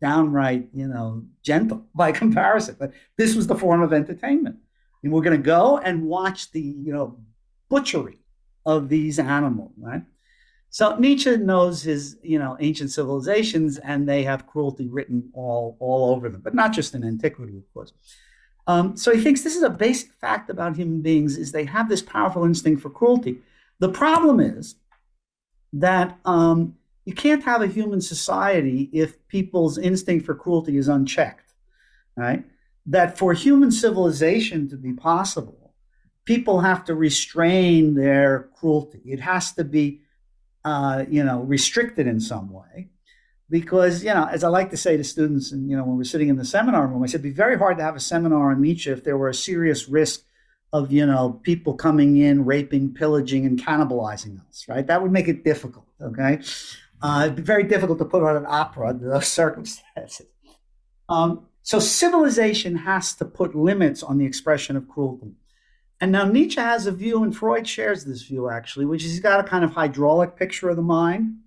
downright, 0.00 0.68
you 0.74 0.88
know, 0.88 1.24
gentle 1.42 1.86
by 1.94 2.12
comparison. 2.12 2.76
But 2.78 2.92
this 3.16 3.34
was 3.34 3.46
the 3.46 3.54
form 3.54 3.82
of 3.82 3.92
entertainment. 3.92 4.56
And 5.02 5.12
we're 5.12 5.22
going 5.22 5.40
to 5.40 5.42
go 5.42 5.78
and 5.78 6.06
watch 6.06 6.50
the, 6.50 6.60
you 6.60 6.92
know, 6.92 7.18
butchery 7.68 8.18
of 8.64 8.88
these 8.88 9.18
animals, 9.18 9.72
right? 9.78 10.02
So 10.70 10.96
Nietzsche 10.98 11.36
knows 11.36 11.82
his, 11.82 12.18
you 12.22 12.38
know, 12.38 12.56
ancient 12.60 12.90
civilizations, 12.90 13.78
and 13.78 14.06
they 14.06 14.24
have 14.24 14.46
cruelty 14.46 14.88
written 14.88 15.30
all 15.32 15.76
all 15.78 16.14
over 16.14 16.28
them, 16.28 16.42
but 16.42 16.54
not 16.54 16.72
just 16.72 16.94
in 16.94 17.04
antiquity, 17.04 17.56
of 17.56 17.72
course. 17.72 17.92
Um, 18.66 18.96
so 18.96 19.14
he 19.14 19.22
thinks 19.22 19.42
this 19.42 19.56
is 19.56 19.62
a 19.62 19.70
basic 19.70 20.12
fact 20.12 20.50
about 20.50 20.76
human 20.76 21.00
beings: 21.00 21.38
is 21.38 21.52
they 21.52 21.64
have 21.64 21.88
this 21.88 22.02
powerful 22.02 22.44
instinct 22.44 22.82
for 22.82 22.90
cruelty. 22.90 23.38
The 23.78 23.88
problem 23.88 24.40
is 24.40 24.74
that 25.80 26.18
um, 26.24 26.74
you 27.04 27.12
can't 27.12 27.44
have 27.44 27.62
a 27.62 27.66
human 27.66 28.00
society 28.00 28.90
if 28.92 29.26
people's 29.28 29.78
instinct 29.78 30.26
for 30.26 30.34
cruelty 30.34 30.76
is 30.76 30.88
unchecked, 30.88 31.52
right? 32.16 32.44
That 32.86 33.18
for 33.18 33.32
human 33.32 33.70
civilization 33.70 34.68
to 34.68 34.76
be 34.76 34.92
possible, 34.92 35.74
people 36.24 36.60
have 36.60 36.84
to 36.86 36.94
restrain 36.94 37.94
their 37.94 38.50
cruelty. 38.56 39.02
It 39.04 39.20
has 39.20 39.52
to 39.52 39.64
be, 39.64 40.02
uh, 40.64 41.04
you 41.08 41.22
know, 41.22 41.40
restricted 41.40 42.06
in 42.06 42.20
some 42.20 42.50
way. 42.52 42.88
Because, 43.48 44.02
you 44.02 44.12
know, 44.12 44.24
as 44.24 44.42
I 44.42 44.48
like 44.48 44.70
to 44.70 44.76
say 44.76 44.96
to 44.96 45.04
students, 45.04 45.52
and, 45.52 45.70
you 45.70 45.76
know, 45.76 45.84
when 45.84 45.96
we're 45.96 46.04
sitting 46.04 46.28
in 46.28 46.36
the 46.36 46.44
seminar 46.44 46.88
room, 46.88 47.04
I 47.04 47.06
said 47.06 47.20
it'd 47.20 47.22
be 47.22 47.30
very 47.30 47.56
hard 47.56 47.76
to 47.78 47.84
have 47.84 47.94
a 47.94 48.00
seminar 48.00 48.50
on 48.50 48.60
Nietzsche 48.60 48.90
if 48.90 49.04
there 49.04 49.16
were 49.16 49.28
a 49.28 49.34
serious 49.34 49.88
risk 49.88 50.22
of, 50.72 50.92
you 50.92 51.06
know, 51.06 51.40
people 51.42 51.74
coming 51.74 52.16
in, 52.18 52.44
raping, 52.44 52.92
pillaging, 52.92 53.46
and 53.46 53.60
cannibalizing 53.62 54.40
us, 54.48 54.66
right? 54.68 54.86
That 54.86 55.02
would 55.02 55.12
make 55.12 55.28
it 55.28 55.44
difficult, 55.44 55.86
okay? 56.00 56.40
Uh, 57.00 57.22
it'd 57.24 57.36
be 57.36 57.42
very 57.42 57.62
difficult 57.62 57.98
to 57.98 58.04
put 58.04 58.22
on 58.22 58.36
an 58.36 58.46
opera 58.46 58.88
under 58.88 59.08
those 59.08 59.28
circumstances. 59.40 60.26
Um, 61.08 61.46
so 61.62 61.78
civilization 61.78 62.76
has 62.76 63.14
to 63.14 63.24
put 63.24 63.54
limits 63.54 64.02
on 64.02 64.18
the 64.18 64.24
expression 64.24 64.76
of 64.76 64.88
cruelty. 64.88 65.34
And 66.00 66.12
now 66.12 66.24
Nietzsche 66.24 66.60
has 66.60 66.86
a 66.86 66.92
view, 66.92 67.22
and 67.22 67.34
Freud 67.34 67.66
shares 67.66 68.04
this 68.04 68.22
view 68.22 68.50
actually, 68.50 68.84
which 68.84 69.04
is 69.04 69.12
he's 69.12 69.20
got 69.20 69.40
a 69.40 69.48
kind 69.48 69.64
of 69.64 69.72
hydraulic 69.72 70.36
picture 70.36 70.68
of 70.68 70.76
the 70.76 70.82
mind, 70.82 71.38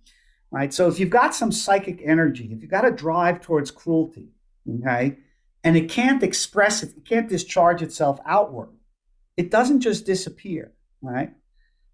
right? 0.52 0.74
So 0.74 0.88
if 0.88 1.00
you've 1.00 1.10
got 1.10 1.36
some 1.36 1.52
psychic 1.52 2.02
energy, 2.04 2.50
if 2.52 2.62
you've 2.62 2.72
got 2.72 2.86
a 2.86 2.92
drive 2.92 3.42
towards 3.42 3.70
cruelty, 3.70 4.30
okay, 4.80 5.18
and 5.64 5.78
it 5.78 5.90
can't 5.90 6.24
express 6.24 6.82
it, 6.84 6.98
it 6.98 7.06
can't 7.06 7.30
discharge 7.30 7.82
itself 7.82 8.20
outward, 8.26 8.70
it 9.40 9.50
doesn't 9.50 9.80
just 9.80 10.06
disappear, 10.06 10.74
right? 11.02 11.32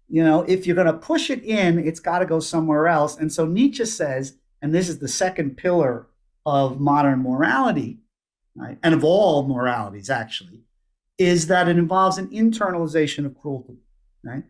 You 0.08 0.24
know, 0.24 0.42
if 0.42 0.66
you're 0.66 0.74
going 0.74 0.88
to 0.88 0.92
push 0.94 1.30
it 1.30 1.44
in, 1.44 1.78
it's 1.78 2.00
got 2.00 2.18
to 2.18 2.26
go 2.26 2.40
somewhere 2.40 2.88
else. 2.88 3.16
And 3.16 3.32
so 3.32 3.46
Nietzsche 3.46 3.84
says, 3.84 4.36
and 4.60 4.74
this 4.74 4.88
is 4.88 4.98
the 4.98 5.06
second 5.06 5.56
pillar 5.56 6.08
of 6.44 6.80
modern 6.80 7.20
morality, 7.20 7.98
right, 8.56 8.78
and 8.82 8.94
of 8.94 9.04
all 9.04 9.46
moralities 9.46 10.10
actually, 10.10 10.62
is 11.18 11.46
that 11.46 11.68
it 11.68 11.78
involves 11.78 12.18
an 12.18 12.26
internalization 12.30 13.24
of 13.24 13.38
cruelty, 13.38 13.78
right? 14.24 14.42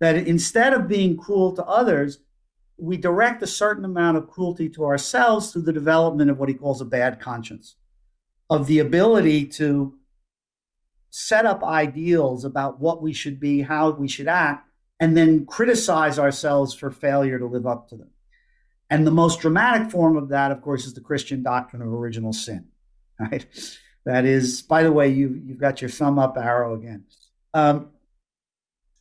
That 0.00 0.16
instead 0.16 0.72
of 0.72 0.88
being 0.88 1.18
cruel 1.18 1.52
to 1.52 1.64
others, 1.66 2.20
we 2.78 2.96
direct 2.96 3.42
a 3.42 3.46
certain 3.46 3.84
amount 3.84 4.16
of 4.16 4.30
cruelty 4.30 4.70
to 4.70 4.86
ourselves 4.86 5.52
through 5.52 5.62
the 5.62 5.72
development 5.72 6.30
of 6.30 6.38
what 6.38 6.48
he 6.48 6.54
calls 6.54 6.80
a 6.80 6.86
bad 6.86 7.20
conscience, 7.20 7.76
of 8.48 8.66
the 8.66 8.78
ability 8.78 9.44
to 9.48 9.97
set 11.10 11.46
up 11.46 11.62
ideals 11.62 12.44
about 12.44 12.80
what 12.80 13.02
we 13.02 13.12
should 13.12 13.40
be, 13.40 13.62
how 13.62 13.90
we 13.90 14.08
should 14.08 14.28
act, 14.28 14.68
and 15.00 15.16
then 15.16 15.46
criticize 15.46 16.18
ourselves 16.18 16.74
for 16.74 16.90
failure 16.90 17.38
to 17.38 17.46
live 17.46 17.66
up 17.66 17.88
to 17.88 17.96
them. 17.96 18.10
And 18.90 19.06
the 19.06 19.10
most 19.10 19.40
dramatic 19.40 19.90
form 19.90 20.16
of 20.16 20.30
that, 20.30 20.50
of 20.50 20.62
course, 20.62 20.86
is 20.86 20.94
the 20.94 21.00
Christian 21.00 21.42
doctrine 21.42 21.82
of 21.82 21.88
original 21.88 22.32
sin. 22.32 22.66
Right? 23.20 23.46
That 24.04 24.24
is, 24.24 24.62
by 24.62 24.84
the 24.84 24.92
way, 24.92 25.08
you 25.08 25.42
you've 25.44 25.58
got 25.58 25.82
your 25.82 25.90
thumb 25.90 26.20
up 26.20 26.36
arrow 26.38 26.74
again. 26.74 27.04
Um, 27.52 27.90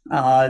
uh, 0.10 0.50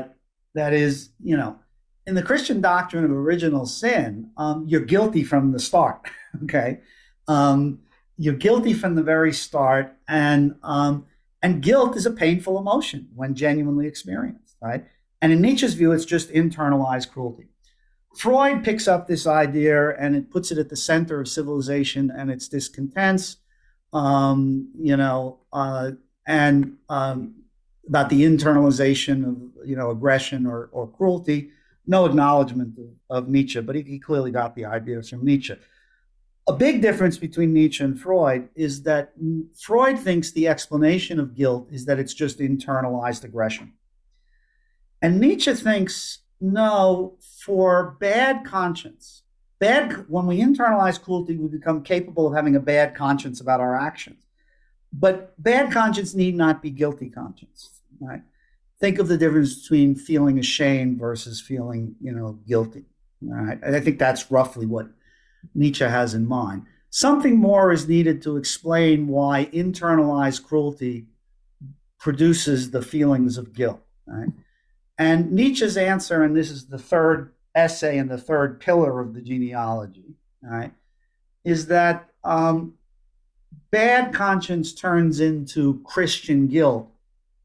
that 0.55 0.71
is, 0.73 1.09
you 1.21 1.35
know, 1.35 1.59
in 2.05 2.15
the 2.15 2.23
Christian 2.23 2.61
doctrine 2.61 3.03
of 3.03 3.11
original 3.11 3.65
sin, 3.65 4.31
um, 4.37 4.65
you're 4.67 4.81
guilty 4.81 5.23
from 5.23 5.51
the 5.51 5.59
start. 5.59 6.09
Okay, 6.43 6.81
um, 7.27 7.79
you're 8.17 8.35
guilty 8.35 8.73
from 8.73 8.93
the 8.95 9.01
very 9.01 9.33
start, 9.33 9.95
and 10.07 10.55
um, 10.61 11.07
and 11.47 11.61
guilt 11.61 11.95
is 11.95 12.05
a 12.05 12.11
painful 12.11 12.59
emotion 12.59 13.07
when 13.15 13.33
genuinely 13.33 13.87
experienced. 13.87 14.57
Right? 14.61 14.83
And 15.21 15.31
in 15.31 15.39
Nietzsche's 15.41 15.75
view, 15.75 15.93
it's 15.93 16.03
just 16.03 16.29
internalized 16.29 17.09
cruelty. 17.13 17.47
Freud 18.17 18.65
picks 18.65 18.85
up 18.85 19.07
this 19.07 19.25
idea 19.25 19.95
and 19.97 20.13
it 20.13 20.29
puts 20.29 20.51
it 20.51 20.57
at 20.57 20.67
the 20.67 20.75
center 20.75 21.21
of 21.21 21.29
civilization 21.29 22.11
and 22.11 22.29
its 22.29 22.49
discontents, 22.49 23.37
um, 23.93 24.69
you 24.77 24.97
know, 24.97 25.39
uh, 25.53 25.91
and 26.27 26.77
um, 26.89 27.35
about 27.87 28.09
the 28.09 28.23
internalization 28.23 29.17
of, 29.29 29.67
you 29.69 29.77
know, 29.77 29.89
aggression 29.91 30.45
or, 30.45 30.67
or 30.73 30.85
cruelty. 30.89 31.51
No 31.85 32.05
acknowledgement 32.05 32.77
of, 32.77 33.17
of 33.23 33.29
Nietzsche, 33.29 33.61
but 33.61 33.75
he, 33.77 33.83
he 33.83 33.99
clearly 33.99 34.31
got 34.31 34.53
the 34.55 34.65
ideas 34.65 35.11
from 35.11 35.23
Nietzsche. 35.23 35.55
A 36.49 36.53
big 36.53 36.81
difference 36.81 37.17
between 37.17 37.53
Nietzsche 37.53 37.83
and 37.83 37.99
Freud 37.99 38.47
is 38.55 38.83
that 38.83 39.13
Freud 39.53 39.99
thinks 39.99 40.31
the 40.31 40.47
explanation 40.47 41.19
of 41.19 41.35
guilt 41.35 41.67
is 41.71 41.85
that 41.85 41.99
it's 41.99 42.13
just 42.13 42.39
internalized 42.39 43.25
aggression. 43.25 43.73
And 45.01 45.19
Nietzsche 45.19 45.53
thinks, 45.53 46.19
no, 46.39 47.17
for 47.43 47.97
bad 47.99 48.45
conscience, 48.45 49.23
bad 49.59 50.05
when 50.07 50.25
we 50.25 50.39
internalize 50.39 51.01
cruelty, 51.01 51.35
we 51.35 51.49
become 51.49 51.83
capable 51.83 52.27
of 52.27 52.33
having 52.33 52.55
a 52.55 52.61
bad 52.61 52.95
conscience 52.95 53.41
about 53.41 53.59
our 53.59 53.77
actions. 53.77 54.23
But 54.93 55.33
bad 55.41 55.71
conscience 55.73 56.13
need 56.13 56.35
not 56.35 56.61
be 56.61 56.71
guilty 56.71 57.09
conscience, 57.09 57.81
right? 57.99 58.21
Think 58.79 58.99
of 58.99 59.09
the 59.09 59.17
difference 59.17 59.61
between 59.61 59.95
feeling 59.95 60.39
ashamed 60.39 60.97
versus 60.97 61.41
feeling, 61.41 61.95
you 61.99 62.13
know, 62.13 62.39
guilty. 62.47 62.85
Right? 63.21 63.59
And 63.63 63.75
I 63.75 63.79
think 63.79 63.99
that's 63.99 64.31
roughly 64.31 64.65
what 64.65 64.87
Nietzsche 65.53 65.85
has 65.85 66.13
in 66.13 66.27
mind. 66.27 66.65
Something 66.89 67.37
more 67.37 67.71
is 67.71 67.87
needed 67.87 68.21
to 68.23 68.37
explain 68.37 69.07
why 69.07 69.49
internalized 69.53 70.45
cruelty 70.45 71.07
produces 71.99 72.71
the 72.71 72.81
feelings 72.81 73.37
of 73.37 73.53
guilt. 73.53 73.81
Right? 74.05 74.29
And 74.97 75.31
Nietzsche's 75.31 75.77
answer, 75.77 76.23
and 76.23 76.35
this 76.35 76.49
is 76.49 76.67
the 76.67 76.79
third 76.79 77.33
essay 77.53 77.97
and 77.97 78.09
the 78.09 78.17
third 78.17 78.59
pillar 78.59 78.99
of 78.99 79.13
the 79.13 79.21
genealogy, 79.21 80.15
right, 80.41 80.71
is 81.43 81.67
that 81.67 82.09
um, 82.23 82.75
bad 83.71 84.13
conscience 84.13 84.73
turns 84.73 85.19
into 85.19 85.81
Christian 85.83 86.47
guilt 86.47 86.89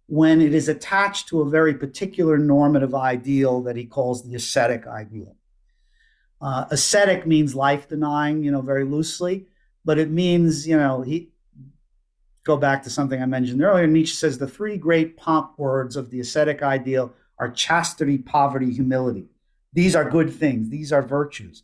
when 0.07 0.41
it 0.41 0.55
is 0.55 0.69
attached 0.69 1.29
to 1.29 1.41
a 1.41 1.49
very 1.49 1.75
particular 1.75 2.37
normative 2.37 2.95
ideal 2.95 3.63
that 3.63 3.77
he 3.77 3.85
calls 3.85 4.23
the 4.23 4.35
ascetic 4.35 4.87
ideal. 4.87 5.37
Uh, 6.43 6.67
ascetic 6.71 7.25
means 7.25 7.55
life 7.55 7.89
denying, 7.89 8.43
you 8.43 8.51
know, 8.51 8.61
very 8.61 8.85
loosely, 8.85 9.47
but 9.85 9.97
it 9.97 10.11
means, 10.11 10.67
you 10.67 10.77
know, 10.77 11.01
he 11.01 11.31
go 12.45 12.57
back 12.57 12.83
to 12.83 12.91
something 12.91 13.23
I 13.23 13.27
mentioned 13.27 13.63
earlier. 13.63 13.87
Nietzsche 13.87 14.17
says 14.17 14.39
the 14.39 14.49
three 14.49 14.77
great 14.77 15.17
pomp 15.17 15.57
words 15.57 15.95
of 15.95 16.11
the 16.11 16.19
ascetic 16.19 16.61
ideal 16.61 17.13
are 17.39 17.49
chastity, 17.49 18.19
poverty, 18.19 18.73
humility. 18.73 19.27
These 19.73 19.95
are 19.95 20.09
good 20.09 20.33
things. 20.33 20.69
These 20.69 20.93
are 20.93 21.03
virtues, 21.03 21.63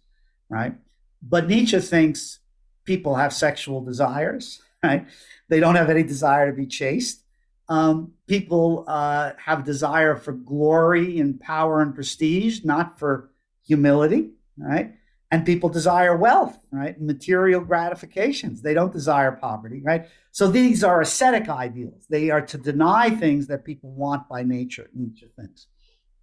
right? 0.49 0.75
But 1.21 1.49
Nietzsche 1.49 1.81
thinks 1.81 2.39
people 2.85 3.17
have 3.17 3.33
sexual 3.33 3.85
desires, 3.85 4.63
right? 4.85 5.07
They 5.49 5.59
don't 5.59 5.75
have 5.75 5.91
any 5.91 6.05
desire 6.05 6.51
to 6.51 6.57
be 6.57 6.67
chaste. 6.67 7.25
Um, 7.69 8.13
people 8.29 8.85
uh, 8.87 9.33
have 9.45 9.65
desire 9.65 10.15
for 10.15 10.33
glory 10.33 11.19
and 11.19 11.39
power 11.39 11.83
and 11.83 11.95
prestige, 11.95 12.65
not 12.65 12.99
for 12.99 13.31
humility, 13.67 14.31
right? 14.59 14.95
And 15.31 15.45
people 15.45 15.69
desire 15.69 16.17
wealth, 16.17 16.57
right? 16.71 16.99
Material 17.01 17.61
gratifications. 17.61 18.63
They 18.63 18.73
don't 18.73 18.93
desire 18.93 19.33
poverty, 19.33 19.83
right? 19.85 20.09
So 20.31 20.49
these 20.49 20.83
are 20.83 21.01
ascetic 21.01 21.49
ideals. 21.49 22.07
They 22.09 22.31
are 22.31 22.41
to 22.43 22.57
deny 22.57 23.11
things 23.11 23.47
that 23.49 23.65
people 23.65 23.91
want 23.91 24.29
by 24.29 24.43
nature, 24.43 24.89
Nietzsche 24.95 25.27
thinks. 25.37 25.67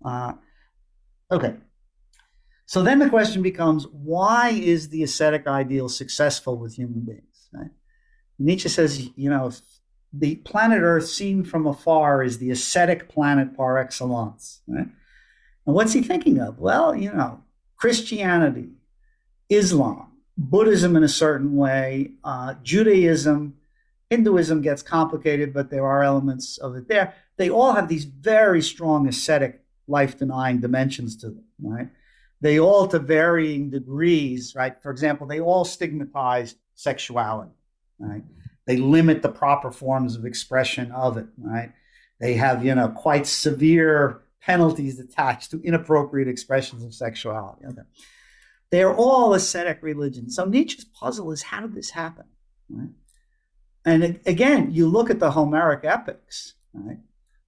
Uh, 0.04 0.34
okay. 1.32 1.56
So 2.66 2.82
then 2.82 2.98
the 2.98 3.10
question 3.10 3.44
becomes 3.44 3.86
why 3.92 4.50
is 4.50 4.90
the 4.90 5.04
ascetic 5.04 5.46
ideal 5.46 5.88
successful 5.88 6.58
with 6.58 6.74
human 6.74 7.02
beings? 7.02 7.50
Right? 7.54 7.70
Nietzsche 8.40 8.70
says, 8.70 9.10
you 9.16 9.30
know, 9.30 9.52
the 10.12 10.38
planet 10.38 10.82
Earth 10.82 11.08
seen 11.08 11.44
from 11.44 11.68
afar 11.68 12.24
is 12.24 12.40
the 12.40 12.50
ascetic 12.50 13.10
planet 13.10 13.56
par 13.56 13.78
excellence. 13.78 14.62
Right? 14.68 14.88
And 15.66 15.76
what's 15.76 15.94
he 15.94 16.02
thinking 16.02 16.40
of? 16.40 16.60
Well, 16.60 16.96
you 16.96 17.12
know, 17.12 17.42
Christianity, 17.78 18.70
Islam, 19.50 20.12
Buddhism 20.38 20.96
in 20.96 21.04
a 21.04 21.08
certain 21.08 21.56
way, 21.56 22.12
uh, 22.24 22.56
Judaism, 22.64 23.56
Hinduism 24.10 24.62
gets 24.62 24.82
complicated, 24.84 25.54
but 25.54 25.70
there 25.70 25.86
are 25.86 26.04
elements 26.04 26.58
of 26.58 26.76
it 26.76 26.88
there. 26.88 27.14
They 27.38 27.50
all 27.50 27.74
have 27.74 27.88
these 27.88 28.06
very 28.06 28.62
strong 28.62 29.08
ascetic, 29.08 29.64
life 29.88 30.18
denying 30.18 30.62
dimensions 30.62 31.16
to 31.18 31.28
them, 31.28 31.44
right? 31.62 31.90
They 32.42 32.60
all, 32.60 32.88
to 32.88 33.00
varying 33.00 33.70
degrees, 33.70 34.54
right? 34.56 34.82
For 34.82 34.92
example, 34.92 35.26
they 35.26 35.40
all 35.40 35.66
stigmatize 35.66 36.56
sexuality, 36.76 37.52
right? 37.98 38.24
They 38.68 38.78
limit 38.78 39.22
the 39.22 39.30
proper 39.30 39.72
forms 39.72 40.16
of 40.16 40.26
expression 40.26 40.92
of 40.92 41.18
it, 41.18 41.28
right? 41.38 41.72
They 42.20 42.34
have, 42.36 42.64
you 42.64 42.76
know, 42.76 42.90
quite 42.90 43.28
severe 43.28 44.22
penalties 44.46 45.00
attached 45.00 45.52
to 45.52 45.62
inappropriate 45.64 46.28
expressions 46.28 46.84
of 46.84 46.94
sexuality. 46.94 47.66
Okay. 47.66 47.82
They're 48.72 48.96
all 48.96 49.34
ascetic 49.34 49.80
religions. 49.82 50.36
So 50.36 50.46
Nietzsche's 50.46 50.86
puzzle 50.86 51.32
is 51.32 51.42
how 51.42 51.62
did 51.62 51.74
this 51.74 51.90
happen? 51.90 52.26
Right? 52.70 52.90
And 53.86 54.20
again, 54.26 54.72
you 54.72 54.88
look 54.88 55.10
at 55.10 55.20
the 55.20 55.32
Homeric 55.32 55.84
epics, 55.84 56.56
right? 56.74 56.98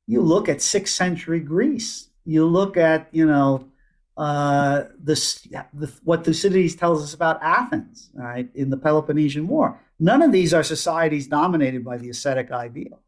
You 0.05 0.21
look 0.21 0.47
at 0.47 0.61
sixth 0.61 0.93
century 0.93 1.39
Greece. 1.39 2.09
You 2.25 2.45
look 2.45 2.77
at, 2.77 3.07
you 3.11 3.25
know, 3.25 3.67
uh, 4.15 4.83
this, 4.99 5.41
the, 5.73 5.91
what 6.03 6.23
Thucydides 6.23 6.75
tells 6.75 7.03
us 7.03 7.13
about 7.13 7.41
Athens, 7.41 8.09
right, 8.13 8.49
in 8.53 8.69
the 8.69 8.77
Peloponnesian 8.77 9.47
War. 9.47 9.79
None 9.99 10.21
of 10.21 10.31
these 10.31 10.53
are 10.53 10.63
societies 10.63 11.27
dominated 11.27 11.83
by 11.83 11.97
the 11.97 12.09
ascetic 12.09 12.51
ideal. 12.51 13.01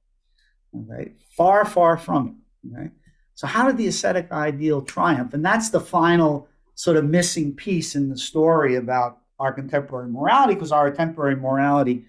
Far, 1.36 1.66
far 1.66 1.98
from 1.98 2.42
it. 2.64 2.92
So 3.40 3.48
how 3.48 3.68
did 3.68 3.78
the 3.78 3.88
ascetic 3.88 4.30
ideal 4.34 4.82
triumph? 4.82 5.34
And 5.34 5.46
that's 5.46 5.70
the 5.70 5.80
final 5.80 6.50
sort 6.76 6.98
of 6.98 7.06
missing 7.06 7.56
piece 7.56 7.96
in 7.96 8.10
the 8.10 8.18
story 8.18 8.76
about 8.76 9.20
our 9.40 9.54
contemporary 9.54 10.10
morality, 10.10 10.56
because 10.56 10.74
our 10.74 10.92
contemporary 10.92 11.38
morality 11.38 12.04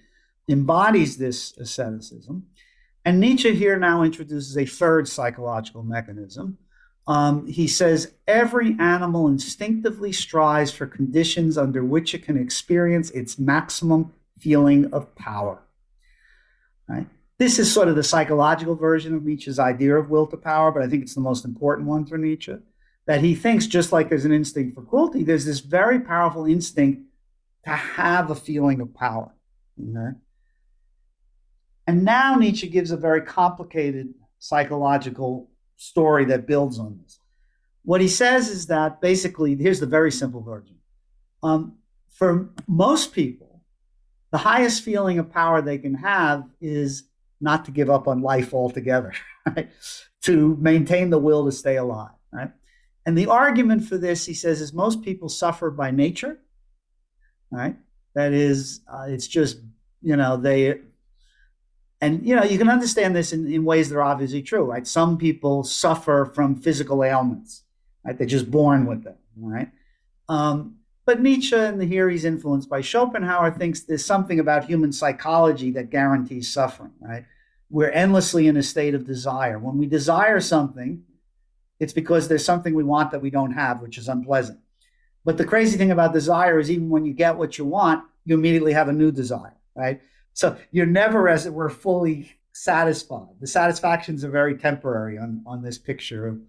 embodies 0.48 1.18
this 1.18 1.56
asceticism. 1.56 2.48
And 3.04 3.20
Nietzsche 3.20 3.54
here 3.54 3.78
now 3.78 4.02
introduces 4.02 4.58
a 4.58 4.66
third 4.66 5.06
psychological 5.06 5.84
mechanism. 5.84 6.58
Um, 7.06 7.46
he 7.46 7.68
says 7.68 8.12
every 8.26 8.76
animal 8.80 9.28
instinctively 9.28 10.10
strives 10.10 10.72
for 10.72 10.88
conditions 10.88 11.56
under 11.56 11.84
which 11.84 12.12
it 12.12 12.24
can 12.24 12.36
experience 12.36 13.08
its 13.12 13.38
maximum 13.38 14.12
feeling 14.40 14.92
of 14.92 15.14
power. 15.14 15.62
Right? 16.88 17.06
This 17.40 17.58
is 17.58 17.72
sort 17.72 17.88
of 17.88 17.96
the 17.96 18.02
psychological 18.02 18.76
version 18.76 19.14
of 19.14 19.24
Nietzsche's 19.24 19.58
idea 19.58 19.96
of 19.96 20.10
will 20.10 20.26
to 20.26 20.36
power, 20.36 20.70
but 20.70 20.82
I 20.82 20.88
think 20.88 21.02
it's 21.02 21.14
the 21.14 21.22
most 21.22 21.46
important 21.46 21.88
one 21.88 22.04
for 22.04 22.18
Nietzsche. 22.18 22.54
That 23.06 23.22
he 23.22 23.34
thinks, 23.34 23.66
just 23.66 23.92
like 23.92 24.10
there's 24.10 24.26
an 24.26 24.32
instinct 24.32 24.74
for 24.74 24.82
cruelty, 24.82 25.24
there's 25.24 25.46
this 25.46 25.60
very 25.60 26.00
powerful 26.00 26.44
instinct 26.44 27.00
to 27.64 27.70
have 27.70 28.30
a 28.30 28.34
feeling 28.34 28.82
of 28.82 28.92
power. 28.92 29.32
And 29.78 30.16
now 32.04 32.34
Nietzsche 32.34 32.68
gives 32.68 32.90
a 32.90 32.98
very 32.98 33.22
complicated 33.22 34.12
psychological 34.38 35.48
story 35.78 36.26
that 36.26 36.46
builds 36.46 36.78
on 36.78 37.00
this. 37.02 37.20
What 37.84 38.02
he 38.02 38.08
says 38.08 38.50
is 38.50 38.66
that 38.66 39.00
basically, 39.00 39.56
here's 39.56 39.80
the 39.80 39.86
very 39.86 40.12
simple 40.12 40.42
version. 40.42 40.76
Um, 41.42 41.78
for 42.10 42.50
most 42.68 43.14
people, 43.14 43.62
the 44.30 44.36
highest 44.36 44.82
feeling 44.82 45.18
of 45.18 45.32
power 45.32 45.62
they 45.62 45.78
can 45.78 45.94
have 45.94 46.44
is 46.60 47.04
not 47.40 47.64
to 47.64 47.70
give 47.70 47.90
up 47.90 48.08
on 48.08 48.22
life 48.22 48.52
altogether, 48.54 49.12
right? 49.46 49.70
to 50.22 50.56
maintain 50.60 51.10
the 51.10 51.18
will 51.18 51.44
to 51.46 51.52
stay 51.52 51.76
alive. 51.76 52.10
Right? 52.32 52.50
And 53.06 53.16
the 53.16 53.26
argument 53.26 53.84
for 53.84 53.96
this, 53.96 54.26
he 54.26 54.34
says, 54.34 54.60
is 54.60 54.72
most 54.72 55.02
people 55.02 55.28
suffer 55.28 55.70
by 55.70 55.90
nature. 55.90 56.38
Right? 57.50 57.76
That 58.14 58.32
is, 58.32 58.80
uh, 58.92 59.06
it's 59.08 59.26
just 59.26 59.58
you 60.02 60.16
know 60.16 60.36
they 60.36 60.80
and 62.00 62.26
you 62.26 62.34
know 62.34 62.42
you 62.42 62.58
can 62.58 62.68
understand 62.68 63.14
this 63.14 63.32
in, 63.32 63.50
in 63.52 63.64
ways 63.64 63.88
that 63.88 63.96
are 63.96 64.02
obviously 64.02 64.42
true 64.42 64.64
right 64.64 64.86
some 64.86 65.18
people 65.18 65.62
suffer 65.62 66.30
from 66.34 66.54
physical 66.54 67.04
ailments 67.04 67.62
right 68.04 68.16
they're 68.16 68.26
just 68.26 68.50
born 68.50 68.86
with 68.86 69.04
them 69.04 69.16
right 69.36 69.70
um, 70.28 70.76
but 71.04 71.20
nietzsche 71.20 71.56
and 71.56 71.80
the 71.80 71.84
here 71.84 72.08
he's 72.08 72.24
influenced 72.24 72.68
by 72.68 72.80
schopenhauer 72.80 73.50
thinks 73.50 73.80
there's 73.80 74.04
something 74.04 74.38
about 74.38 74.64
human 74.64 74.92
psychology 74.92 75.70
that 75.70 75.90
guarantees 75.90 76.52
suffering 76.52 76.92
right? 77.00 77.24
We're 77.68 77.90
endlessly 77.90 78.48
in 78.48 78.56
a 78.56 78.62
state 78.62 78.94
of 78.94 79.06
desire. 79.06 79.58
When 79.58 79.78
we 79.78 79.86
desire 79.86 80.40
something 80.40 81.04
it's 81.78 81.92
because 81.94 82.28
there's 82.28 82.44
something 82.44 82.74
we 82.74 82.84
want 82.84 83.10
that 83.10 83.22
we 83.22 83.30
don't 83.30 83.52
have 83.52 83.80
which 83.80 83.98
is 83.98 84.08
unpleasant. 84.08 84.60
But 85.24 85.36
the 85.36 85.44
crazy 85.44 85.76
thing 85.76 85.90
about 85.90 86.12
desire 86.12 86.58
is 86.58 86.70
even 86.70 86.88
when 86.88 87.04
you 87.04 87.12
get 87.12 87.36
what 87.36 87.58
you 87.58 87.64
want 87.64 88.04
you 88.24 88.34
immediately 88.34 88.72
have 88.72 88.88
a 88.88 88.92
new 88.92 89.10
desire 89.10 89.56
right? 89.74 90.00
So 90.32 90.56
you're 90.70 90.86
never, 90.86 91.28
as 91.28 91.46
it 91.46 91.52
were, 91.52 91.70
fully 91.70 92.32
satisfied. 92.52 93.28
The 93.40 93.46
satisfactions 93.46 94.24
are 94.24 94.30
very 94.30 94.56
temporary 94.56 95.18
on, 95.18 95.42
on 95.46 95.62
this 95.62 95.78
picture 95.78 96.26
of, 96.26 96.40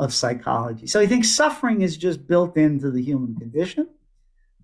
of 0.00 0.14
psychology. 0.14 0.86
So 0.86 0.98
he 0.98 1.06
thinks 1.06 1.28
suffering 1.28 1.82
is 1.82 1.96
just 1.96 2.26
built 2.26 2.56
into 2.56 2.90
the 2.90 3.02
human 3.02 3.36
condition, 3.36 3.86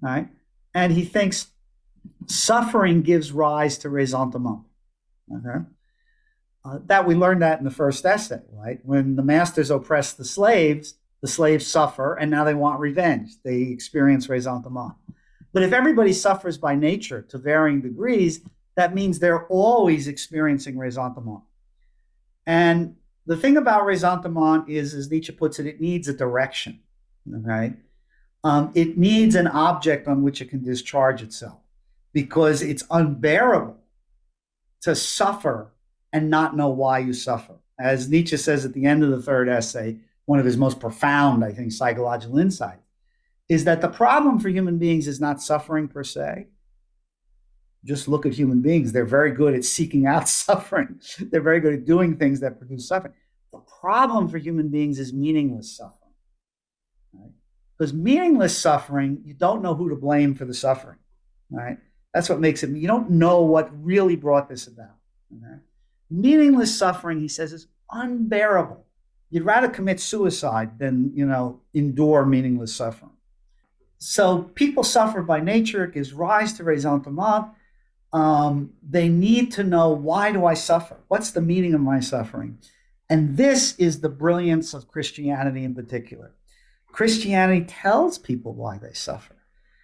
right? 0.00 0.28
And 0.74 0.92
he 0.94 1.04
thinks 1.04 1.48
suffering 2.26 3.02
gives 3.02 3.32
rise 3.32 3.76
to 3.78 3.90
ressentiment. 3.90 4.62
Okay? 5.30 5.64
Uh, 6.64 6.78
that 6.86 7.06
we 7.06 7.14
learned 7.14 7.42
that 7.42 7.58
in 7.58 7.66
the 7.66 7.70
first 7.70 8.06
essay, 8.06 8.40
right? 8.50 8.80
When 8.82 9.14
the 9.16 9.22
masters 9.22 9.70
oppress 9.70 10.14
the 10.14 10.24
slaves, 10.24 10.94
the 11.20 11.28
slaves 11.28 11.66
suffer, 11.66 12.14
and 12.14 12.30
now 12.30 12.44
they 12.44 12.54
want 12.54 12.80
revenge. 12.80 13.32
They 13.44 13.60
experience 13.64 14.28
ressentiment. 14.30 14.94
But 15.52 15.64
if 15.64 15.74
everybody 15.74 16.14
suffers 16.14 16.56
by 16.56 16.76
nature 16.76 17.20
to 17.28 17.36
varying 17.36 17.82
degrees, 17.82 18.40
that 18.74 18.94
means 18.94 19.18
they're 19.18 19.46
always 19.48 20.08
experiencing 20.08 20.78
ressentiment. 20.78 21.42
And 22.46 22.96
the 23.26 23.36
thing 23.36 23.56
about 23.56 23.84
ressentiment 23.84 24.68
is, 24.68 24.94
as 24.94 25.10
Nietzsche 25.10 25.32
puts 25.32 25.58
it, 25.58 25.66
it 25.66 25.80
needs 25.80 26.08
a 26.08 26.12
direction. 26.12 26.80
Okay. 27.32 27.74
Um, 28.44 28.70
it 28.74 28.96
needs 28.96 29.34
an 29.34 29.48
object 29.48 30.06
on 30.06 30.22
which 30.22 30.40
it 30.40 30.50
can 30.50 30.62
discharge 30.62 31.22
itself 31.22 31.58
because 32.12 32.62
it's 32.62 32.84
unbearable 32.90 33.76
to 34.82 34.94
suffer 34.94 35.72
and 36.12 36.30
not 36.30 36.56
know 36.56 36.68
why 36.68 37.00
you 37.00 37.12
suffer. 37.12 37.56
As 37.78 38.08
Nietzsche 38.08 38.36
says 38.36 38.64
at 38.64 38.72
the 38.72 38.86
end 38.86 39.02
of 39.02 39.10
the 39.10 39.20
third 39.20 39.48
essay, 39.48 39.98
one 40.26 40.38
of 40.38 40.44
his 40.44 40.56
most 40.56 40.78
profound, 40.78 41.44
I 41.44 41.52
think, 41.52 41.72
psychological 41.72 42.38
insights 42.38 42.80
is 43.48 43.64
that 43.64 43.80
the 43.80 43.88
problem 43.88 44.38
for 44.38 44.48
human 44.48 44.78
beings 44.78 45.06
is 45.06 45.20
not 45.20 45.42
suffering 45.42 45.88
per 45.88 46.02
se, 46.02 46.46
just 47.86 48.08
look 48.08 48.26
at 48.26 48.32
human 48.32 48.60
beings. 48.60 48.92
They're 48.92 49.06
very 49.06 49.30
good 49.30 49.54
at 49.54 49.64
seeking 49.64 50.06
out 50.06 50.28
suffering. 50.44 51.00
They're 51.18 51.40
very 51.40 51.60
good 51.60 51.74
at 51.74 51.84
doing 51.84 52.16
things 52.16 52.40
that 52.40 52.58
produce 52.58 52.88
suffering. 52.88 53.14
The 53.52 53.60
problem 53.80 54.28
for 54.28 54.38
human 54.38 54.68
beings 54.68 54.98
is 54.98 55.12
meaningless 55.12 55.76
suffering. 55.76 56.12
Right? 57.14 57.30
Because 57.78 57.94
meaningless 57.94 58.58
suffering, 58.58 59.22
you 59.24 59.34
don't 59.34 59.62
know 59.62 59.74
who 59.74 59.88
to 59.90 59.96
blame 59.96 60.34
for 60.34 60.44
the 60.44 60.54
suffering. 60.54 60.98
Right? 61.50 61.78
That's 62.12 62.28
what 62.28 62.40
makes 62.40 62.62
it. 62.62 62.70
You 62.70 62.88
don't 62.88 63.10
know 63.10 63.42
what 63.42 63.70
really 63.84 64.16
brought 64.16 64.48
this 64.48 64.66
about. 64.66 64.96
Meaningless 66.10 66.76
suffering, 66.76 67.20
he 67.20 67.28
says, 67.28 67.52
is 67.52 67.66
unbearable. 67.90 68.84
You'd 69.30 69.44
rather 69.44 69.68
commit 69.68 70.00
suicide 70.00 70.78
than, 70.78 71.12
you 71.14 71.26
know, 71.26 71.60
endure 71.74 72.24
meaningless 72.24 72.74
suffering. 72.74 73.10
So 73.98 74.42
people 74.42 74.84
suffer 74.84 75.22
by 75.22 75.40
nature. 75.40 75.84
It 75.84 75.94
gives 75.94 76.12
rise 76.12 76.52
to 76.54 76.64
ressentiment 76.64 77.48
um, 78.16 78.72
they 78.82 79.10
need 79.10 79.52
to 79.52 79.62
know 79.62 79.90
why 79.90 80.32
do 80.32 80.46
I 80.46 80.54
suffer? 80.54 80.96
What's 81.08 81.32
the 81.32 81.42
meaning 81.42 81.74
of 81.74 81.82
my 81.82 82.00
suffering? 82.00 82.56
And 83.10 83.36
this 83.36 83.76
is 83.76 84.00
the 84.00 84.08
brilliance 84.08 84.72
of 84.72 84.88
Christianity 84.88 85.64
in 85.64 85.74
particular. 85.74 86.32
Christianity 86.86 87.66
tells 87.66 88.16
people 88.16 88.54
why 88.54 88.78
they 88.78 88.94
suffer. 88.94 89.36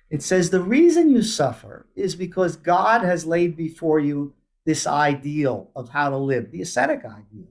It 0.09 0.23
says 0.23 0.49
the 0.49 0.63
reason 0.63 1.11
you 1.11 1.23
suffer 1.23 1.87
is 1.95 2.17
because 2.17 2.57
God 2.57 3.03
has 3.03 3.27
laid 3.27 3.55
before 3.55 4.01
you 4.01 4.33
this 4.65 4.87
ideal 4.87 5.71
of 5.77 5.91
how 5.91 6.09
to 6.09 6.17
live, 6.17 6.53
the 6.53 6.63
ascetic 6.63 7.05
ideal. 7.05 7.51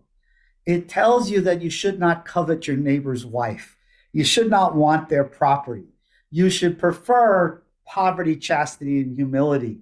It 0.66 0.90
tells 0.90 1.30
you 1.30 1.42
that 1.42 1.62
you 1.62 1.70
should 1.70 2.00
not 2.00 2.26
covet 2.26 2.66
your 2.66 2.78
neighbor's 2.78 3.24
wife. 3.24 3.78
You 4.14 4.24
should 4.24 4.50
not 4.50 4.76
want 4.76 5.10
their 5.10 5.26
property. 5.26 5.90
You 6.32 6.50
should 6.50 6.80
prefer 6.80 7.62
poverty, 7.86 8.36
chastity, 8.36 9.02
and 9.02 9.16
humility 9.16 9.82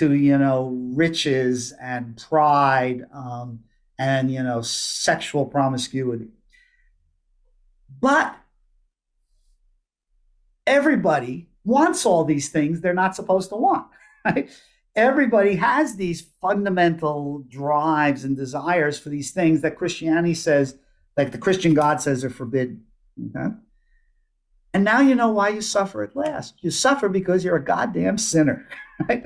to 0.00 0.12
you 0.14 0.36
know 0.36 0.76
riches 0.94 1.72
and 1.80 2.16
pride 2.16 3.06
um, 3.14 3.60
and 3.98 4.30
you 4.30 4.42
know 4.42 4.60
sexual 4.60 5.46
promiscuity 5.46 6.28
but 8.00 8.36
everybody 10.66 11.48
wants 11.64 12.04
all 12.04 12.24
these 12.24 12.48
things 12.48 12.80
they're 12.80 12.94
not 12.94 13.14
supposed 13.14 13.48
to 13.48 13.56
want 13.56 13.86
right 14.24 14.50
everybody 14.96 15.54
has 15.54 15.96
these 15.96 16.26
fundamental 16.40 17.44
drives 17.48 18.24
and 18.24 18.36
desires 18.36 18.98
for 18.98 19.08
these 19.08 19.30
things 19.30 19.60
that 19.60 19.76
christianity 19.76 20.34
says 20.34 20.76
like 21.16 21.30
the 21.30 21.38
christian 21.38 21.74
god 21.74 22.00
says 22.00 22.24
are 22.24 22.30
forbidden 22.30 22.84
Okay? 23.36 23.54
And 24.72 24.84
now 24.84 25.00
you 25.00 25.14
know 25.14 25.30
why 25.30 25.48
you 25.48 25.60
suffer 25.60 26.02
at 26.02 26.14
last. 26.14 26.54
You 26.60 26.70
suffer 26.70 27.08
because 27.08 27.44
you're 27.44 27.56
a 27.56 27.64
goddamn 27.64 28.18
sinner. 28.18 28.68
Right? 29.08 29.24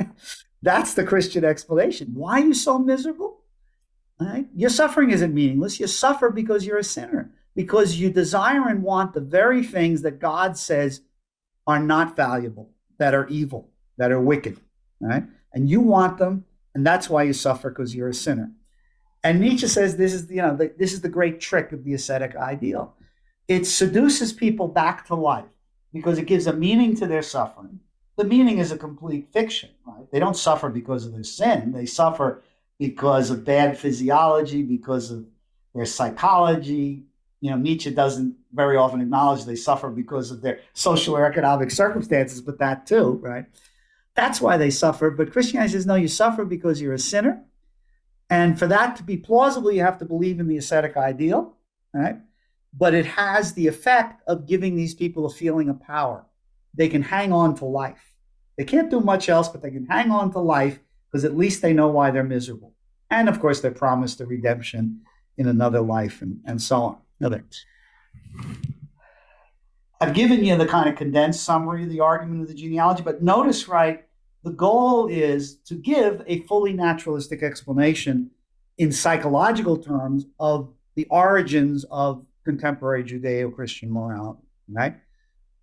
That's 0.64 0.94
the 0.94 1.04
Christian 1.04 1.44
explanation. 1.44 2.14
Why 2.14 2.40
are 2.40 2.46
you 2.46 2.54
so 2.54 2.78
miserable? 2.78 3.42
Right? 4.18 4.46
Your 4.56 4.70
suffering 4.70 5.10
isn't 5.10 5.34
meaningless. 5.34 5.78
You 5.78 5.86
suffer 5.86 6.30
because 6.30 6.64
you're 6.64 6.78
a 6.78 6.84
sinner, 6.84 7.30
because 7.54 7.96
you 7.96 8.08
desire 8.08 8.66
and 8.66 8.82
want 8.82 9.12
the 9.12 9.20
very 9.20 9.62
things 9.62 10.00
that 10.02 10.20
God 10.20 10.56
says 10.56 11.02
are 11.66 11.80
not 11.80 12.16
valuable, 12.16 12.70
that 12.96 13.14
are 13.14 13.28
evil, 13.28 13.68
that 13.98 14.10
are 14.10 14.20
wicked. 14.20 14.58
Right? 15.00 15.24
And 15.52 15.68
you 15.68 15.82
want 15.82 16.16
them, 16.16 16.46
and 16.74 16.86
that's 16.86 17.10
why 17.10 17.24
you 17.24 17.34
suffer 17.34 17.68
because 17.68 17.94
you're 17.94 18.08
a 18.08 18.14
sinner. 18.14 18.50
And 19.22 19.40
Nietzsche 19.40 19.66
says 19.66 19.98
this 19.98 20.14
is, 20.14 20.30
you 20.30 20.40
know, 20.40 20.56
the, 20.56 20.72
this 20.78 20.94
is 20.94 21.02
the 21.02 21.10
great 21.10 21.40
trick 21.40 21.72
of 21.72 21.84
the 21.84 21.92
ascetic 21.92 22.36
ideal. 22.36 22.94
It 23.48 23.66
seduces 23.66 24.32
people 24.32 24.68
back 24.68 25.06
to 25.08 25.14
life 25.14 25.44
because 25.92 26.16
it 26.16 26.26
gives 26.26 26.46
a 26.46 26.54
meaning 26.54 26.96
to 26.96 27.06
their 27.06 27.22
suffering. 27.22 27.80
The 28.16 28.24
meaning 28.24 28.58
is 28.58 28.70
a 28.70 28.78
complete 28.78 29.32
fiction, 29.32 29.70
right? 29.86 30.10
They 30.12 30.20
don't 30.20 30.36
suffer 30.36 30.68
because 30.68 31.04
of 31.04 31.12
their 31.12 31.24
sin. 31.24 31.72
They 31.72 31.86
suffer 31.86 32.42
because 32.78 33.30
of 33.30 33.44
bad 33.44 33.78
physiology, 33.78 34.62
because 34.62 35.10
of 35.10 35.26
their 35.74 35.86
psychology. 35.86 37.04
You 37.40 37.50
know, 37.50 37.56
Nietzsche 37.56 37.90
doesn't 37.90 38.36
very 38.52 38.76
often 38.76 39.00
acknowledge 39.00 39.44
they 39.44 39.56
suffer 39.56 39.90
because 39.90 40.30
of 40.30 40.42
their 40.42 40.60
social 40.72 41.16
or 41.16 41.26
economic 41.26 41.70
circumstances, 41.70 42.40
but 42.40 42.58
that 42.58 42.86
too, 42.86 43.18
right? 43.22 43.46
That's 44.14 44.40
why 44.40 44.56
they 44.56 44.70
suffer. 44.70 45.10
But 45.10 45.32
Christianity 45.32 45.72
says, 45.72 45.86
no, 45.86 45.96
you 45.96 46.08
suffer 46.08 46.44
because 46.44 46.80
you're 46.80 46.94
a 46.94 46.98
sinner. 46.98 47.44
And 48.30 48.58
for 48.58 48.66
that 48.68 48.96
to 48.96 49.02
be 49.02 49.16
plausible, 49.16 49.72
you 49.72 49.82
have 49.82 49.98
to 49.98 50.04
believe 50.04 50.40
in 50.40 50.46
the 50.46 50.56
ascetic 50.56 50.96
ideal, 50.96 51.56
right? 51.92 52.18
But 52.72 52.94
it 52.94 53.06
has 53.06 53.52
the 53.52 53.66
effect 53.66 54.22
of 54.26 54.46
giving 54.46 54.76
these 54.76 54.94
people 54.94 55.26
a 55.26 55.30
feeling 55.30 55.68
of 55.68 55.80
power. 55.80 56.24
They 56.76 56.88
can 56.88 57.02
hang 57.02 57.32
on 57.32 57.54
to 57.56 57.64
life. 57.64 58.14
They 58.56 58.64
can't 58.64 58.90
do 58.90 59.00
much 59.00 59.28
else, 59.28 59.48
but 59.48 59.62
they 59.62 59.70
can 59.70 59.86
hang 59.86 60.10
on 60.10 60.32
to 60.32 60.38
life 60.38 60.78
because 61.10 61.24
at 61.24 61.36
least 61.36 61.62
they 61.62 61.72
know 61.72 61.88
why 61.88 62.10
they're 62.10 62.24
miserable. 62.24 62.74
And 63.10 63.28
of 63.28 63.40
course, 63.40 63.60
they're 63.60 63.70
promised 63.70 64.20
a 64.20 64.26
redemption 64.26 65.02
in 65.36 65.48
another 65.48 65.80
life 65.80 66.22
and, 66.22 66.40
and 66.44 66.60
so 66.60 66.76
on. 66.76 66.96
Another. 67.20 67.44
I've 70.00 70.14
given 70.14 70.44
you 70.44 70.56
the 70.56 70.66
kind 70.66 70.88
of 70.88 70.96
condensed 70.96 71.44
summary 71.44 71.84
of 71.84 71.90
the 71.90 72.00
argument 72.00 72.42
of 72.42 72.48
the 72.48 72.54
genealogy, 72.54 73.02
but 73.02 73.22
notice, 73.22 73.68
right, 73.68 74.04
the 74.42 74.50
goal 74.50 75.06
is 75.06 75.56
to 75.60 75.74
give 75.74 76.22
a 76.26 76.40
fully 76.40 76.72
naturalistic 76.72 77.42
explanation 77.42 78.30
in 78.76 78.92
psychological 78.92 79.76
terms 79.76 80.26
of 80.38 80.72
the 80.96 81.06
origins 81.10 81.84
of 81.90 82.24
contemporary 82.44 83.04
Judeo 83.04 83.54
Christian 83.54 83.90
morality, 83.90 84.42
right? 84.70 84.96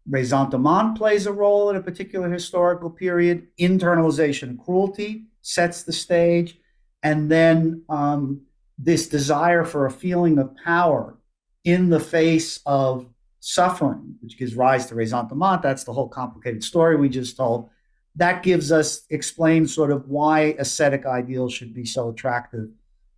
Ressentiment 0.09 0.97
plays 0.97 1.27
a 1.27 1.31
role 1.31 1.69
in 1.69 1.75
a 1.75 1.81
particular 1.81 2.31
historical 2.31 2.89
period. 2.89 3.47
Internalization 3.59 4.57
cruelty 4.57 5.25
sets 5.41 5.83
the 5.83 5.93
stage. 5.93 6.57
And 7.03 7.29
then 7.29 7.83
um, 7.89 8.41
this 8.77 9.07
desire 9.07 9.63
for 9.63 9.85
a 9.85 9.91
feeling 9.91 10.39
of 10.39 10.55
power 10.63 11.17
in 11.63 11.89
the 11.89 11.99
face 11.99 12.59
of 12.65 13.07
suffering, 13.39 14.15
which 14.21 14.37
gives 14.37 14.55
rise 14.55 14.87
to 14.87 14.95
ressentiment. 14.95 15.61
That's 15.61 15.83
the 15.83 15.93
whole 15.93 16.09
complicated 16.09 16.63
story 16.63 16.95
we 16.95 17.09
just 17.09 17.37
told. 17.37 17.69
That 18.15 18.43
gives 18.43 18.71
us, 18.71 19.03
explains 19.09 19.73
sort 19.73 19.91
of 19.91 20.07
why 20.07 20.55
ascetic 20.59 21.05
ideals 21.05 21.53
should 21.53 21.73
be 21.73 21.85
so 21.85 22.09
attractive 22.09 22.69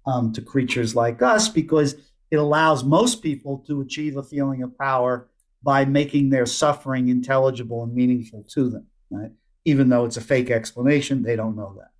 um, 0.05 0.31
to 0.33 0.41
creatures 0.41 0.95
like 0.95 1.21
us, 1.21 1.47
because 1.49 1.95
it 2.29 2.35
allows 2.37 2.83
most 2.83 3.21
people 3.21 3.63
to 3.67 3.81
achieve 3.81 4.17
a 4.17 4.23
feeling 4.23 4.63
of 4.63 4.77
power 4.77 5.29
by 5.63 5.85
making 5.85 6.29
their 6.29 6.45
suffering 6.45 7.07
intelligible 7.07 7.83
and 7.83 7.93
meaningful 7.93 8.45
to 8.49 8.69
them, 8.69 8.85
right? 9.09 9.31
Even 9.65 9.89
though 9.89 10.05
it's 10.05 10.17
a 10.17 10.21
fake 10.21 10.51
explanation, 10.51 11.23
they 11.23 11.35
don't 11.35 11.55
know 11.55 11.75
that. 11.77 11.91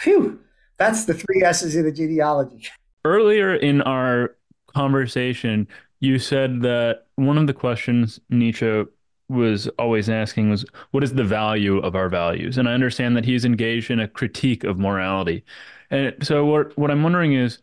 Phew, 0.00 0.40
that's 0.76 1.04
the 1.04 1.14
three 1.14 1.42
S's 1.42 1.76
of 1.76 1.84
the 1.84 1.92
genealogy. 1.92 2.66
Earlier 3.04 3.54
in 3.54 3.80
our 3.82 4.36
conversation, 4.74 5.68
you 6.00 6.18
said 6.18 6.62
that 6.62 7.06
one 7.14 7.38
of 7.38 7.46
the 7.46 7.54
questions 7.54 8.20
Nietzsche 8.28 8.84
was 9.28 9.68
always 9.78 10.08
asking 10.08 10.50
was, 10.50 10.64
What 10.90 11.02
is 11.02 11.14
the 11.14 11.24
value 11.24 11.78
of 11.78 11.94
our 11.94 12.08
values? 12.08 12.58
And 12.58 12.68
I 12.68 12.74
understand 12.74 13.16
that 13.16 13.24
he's 13.24 13.44
engaged 13.44 13.90
in 13.90 14.00
a 14.00 14.08
critique 14.08 14.64
of 14.64 14.78
morality. 14.78 15.44
And 15.90 16.14
so, 16.22 16.44
what, 16.44 16.76
what 16.76 16.90
I'm 16.90 17.02
wondering 17.02 17.34
is, 17.34 17.58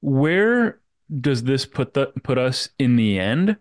where 0.00 0.80
does 1.20 1.44
this 1.44 1.66
put 1.66 1.94
the, 1.94 2.06
put 2.22 2.38
us 2.38 2.68
in 2.78 2.96
the 2.96 3.18
end 3.18 3.56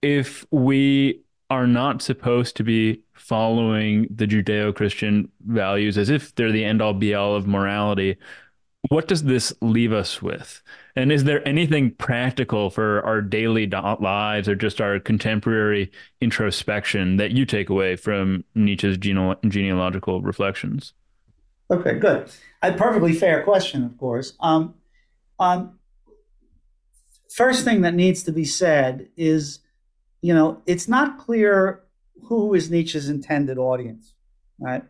if 0.00 0.44
we 0.50 1.22
are 1.50 1.66
not 1.66 2.02
supposed 2.02 2.56
to 2.56 2.64
be 2.64 3.00
following 3.12 4.06
the 4.10 4.26
Judeo-Christian 4.26 5.30
values 5.46 5.98
as 5.98 6.10
if 6.10 6.34
they're 6.34 6.50
the 6.50 6.64
end 6.64 6.82
all 6.82 6.94
be 6.94 7.14
all 7.14 7.36
of 7.36 7.46
morality 7.46 8.16
what 8.88 9.06
does 9.06 9.24
this 9.24 9.52
leave 9.60 9.92
us 9.92 10.20
with? 10.20 10.62
And 10.96 11.12
is 11.12 11.24
there 11.24 11.46
anything 11.46 11.92
practical 11.92 12.68
for 12.68 13.04
our 13.04 13.20
daily 13.20 13.66
lives 13.66 14.48
or 14.48 14.54
just 14.54 14.80
our 14.80 14.98
contemporary 14.98 15.90
introspection 16.20 17.16
that 17.16 17.30
you 17.30 17.46
take 17.46 17.70
away 17.70 17.96
from 17.96 18.44
Nietzsche's 18.54 18.98
gene- 18.98 19.36
genealogical 19.48 20.20
reflections? 20.20 20.94
Okay, 21.70 21.98
good. 21.98 22.30
A 22.60 22.72
perfectly 22.72 23.12
fair 23.12 23.42
question, 23.44 23.84
of 23.84 23.96
course. 23.98 24.34
Um, 24.40 24.74
um, 25.38 25.78
first 27.34 27.64
thing 27.64 27.82
that 27.82 27.94
needs 27.94 28.22
to 28.24 28.32
be 28.32 28.44
said 28.44 29.08
is, 29.16 29.60
you 30.20 30.34
know, 30.34 30.62
it's 30.66 30.88
not 30.88 31.18
clear 31.18 31.82
who 32.24 32.54
is 32.54 32.70
Nietzsche's 32.70 33.08
intended 33.08 33.58
audience, 33.58 34.14
right? 34.58 34.84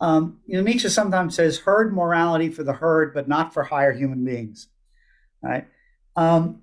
Um, 0.00 0.40
you 0.46 0.56
know, 0.56 0.62
Nietzsche 0.62 0.88
sometimes 0.88 1.34
says 1.34 1.58
herd 1.58 1.94
morality 1.94 2.50
for 2.50 2.62
the 2.62 2.72
herd, 2.72 3.14
but 3.14 3.28
not 3.28 3.54
for 3.54 3.62
higher 3.62 3.92
human 3.92 4.24
beings. 4.24 4.68
Right? 5.42 5.66
Um, 6.16 6.62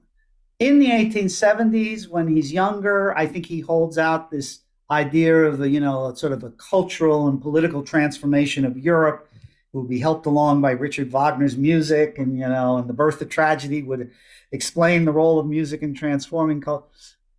in 0.59 0.79
the 0.79 0.87
1870s, 0.87 2.07
when 2.07 2.27
he's 2.27 2.53
younger, 2.53 3.17
I 3.17 3.25
think 3.25 3.45
he 3.45 3.61
holds 3.61 3.97
out 3.97 4.29
this 4.29 4.59
idea 4.91 5.45
of 5.45 5.61
a, 5.61 5.69
you 5.69 5.79
know, 5.79 6.13
sort 6.13 6.33
of 6.33 6.43
a 6.43 6.51
cultural 6.51 7.27
and 7.27 7.41
political 7.41 7.83
transformation 7.83 8.65
of 8.65 8.77
Europe 8.77 9.29
will 9.71 9.83
be 9.83 9.99
helped 9.99 10.27
along 10.27 10.61
by 10.61 10.71
Richard 10.71 11.11
Wagner's 11.11 11.57
music, 11.57 12.19
and 12.19 12.37
you 12.37 12.47
know, 12.47 12.77
and 12.77 12.87
the 12.87 12.93
birth 12.93 13.21
of 13.21 13.29
tragedy 13.29 13.81
would 13.81 14.11
explain 14.53 15.03
the 15.03 15.11
role 15.11 15.39
of 15.39 15.47
music 15.47 15.81
in 15.81 15.93
transforming 15.93 16.61
culture. 16.61 16.88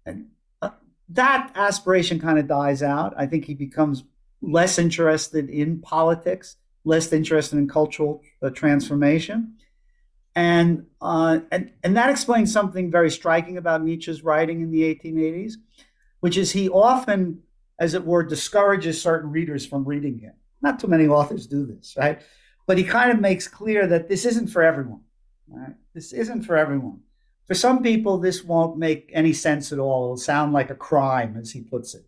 And 0.04 0.26
uh, 0.60 0.70
that 1.10 1.52
aspiration 1.54 2.20
kind 2.20 2.38
of 2.38 2.48
dies 2.48 2.82
out. 2.82 3.14
I 3.16 3.26
think 3.26 3.44
he 3.44 3.54
becomes 3.54 4.02
less 4.42 4.78
interested 4.78 5.48
in 5.48 5.80
politics, 5.80 6.56
less 6.84 7.10
interested 7.12 7.56
in 7.56 7.68
cultural 7.68 8.20
uh, 8.42 8.50
transformation. 8.50 9.54
And, 10.34 10.86
uh, 11.00 11.38
and, 11.52 11.70
and 11.84 11.96
that 11.96 12.10
explains 12.10 12.52
something 12.52 12.90
very 12.90 13.10
striking 13.10 13.56
about 13.56 13.84
Nietzsche's 13.84 14.24
writing 14.24 14.60
in 14.60 14.72
the 14.72 14.82
1880s, 14.82 15.52
which 16.18 16.36
is 16.36 16.50
he 16.50 16.68
often, 16.68 17.42
as 17.78 17.94
it 17.94 18.04
were, 18.04 18.24
discourages 18.24 19.00
certain 19.00 19.30
readers 19.30 19.64
from 19.64 19.84
reading 19.84 20.18
him. 20.18 20.32
Not 20.60 20.80
too 20.80 20.88
many 20.88 21.06
authors 21.06 21.46
do 21.46 21.64
this, 21.64 21.94
right? 21.96 22.20
But 22.66 22.78
he 22.78 22.82
kind 22.82 23.12
of 23.12 23.20
makes 23.20 23.46
clear 23.46 23.86
that 23.86 24.08
this 24.08 24.24
isn't 24.24 24.48
for 24.48 24.62
everyone. 24.62 25.02
Right? 25.48 25.74
This 25.94 26.12
isn't 26.12 26.42
for 26.42 26.56
everyone. 26.56 27.00
For 27.46 27.54
some 27.54 27.82
people, 27.82 28.18
this 28.18 28.42
won't 28.42 28.78
make 28.78 29.10
any 29.12 29.32
sense 29.32 29.72
at 29.72 29.78
all. 29.78 30.04
It'll 30.04 30.16
sound 30.16 30.52
like 30.52 30.70
a 30.70 30.74
crime, 30.74 31.36
as 31.38 31.50
he 31.50 31.60
puts 31.60 31.94
it. 31.94 32.04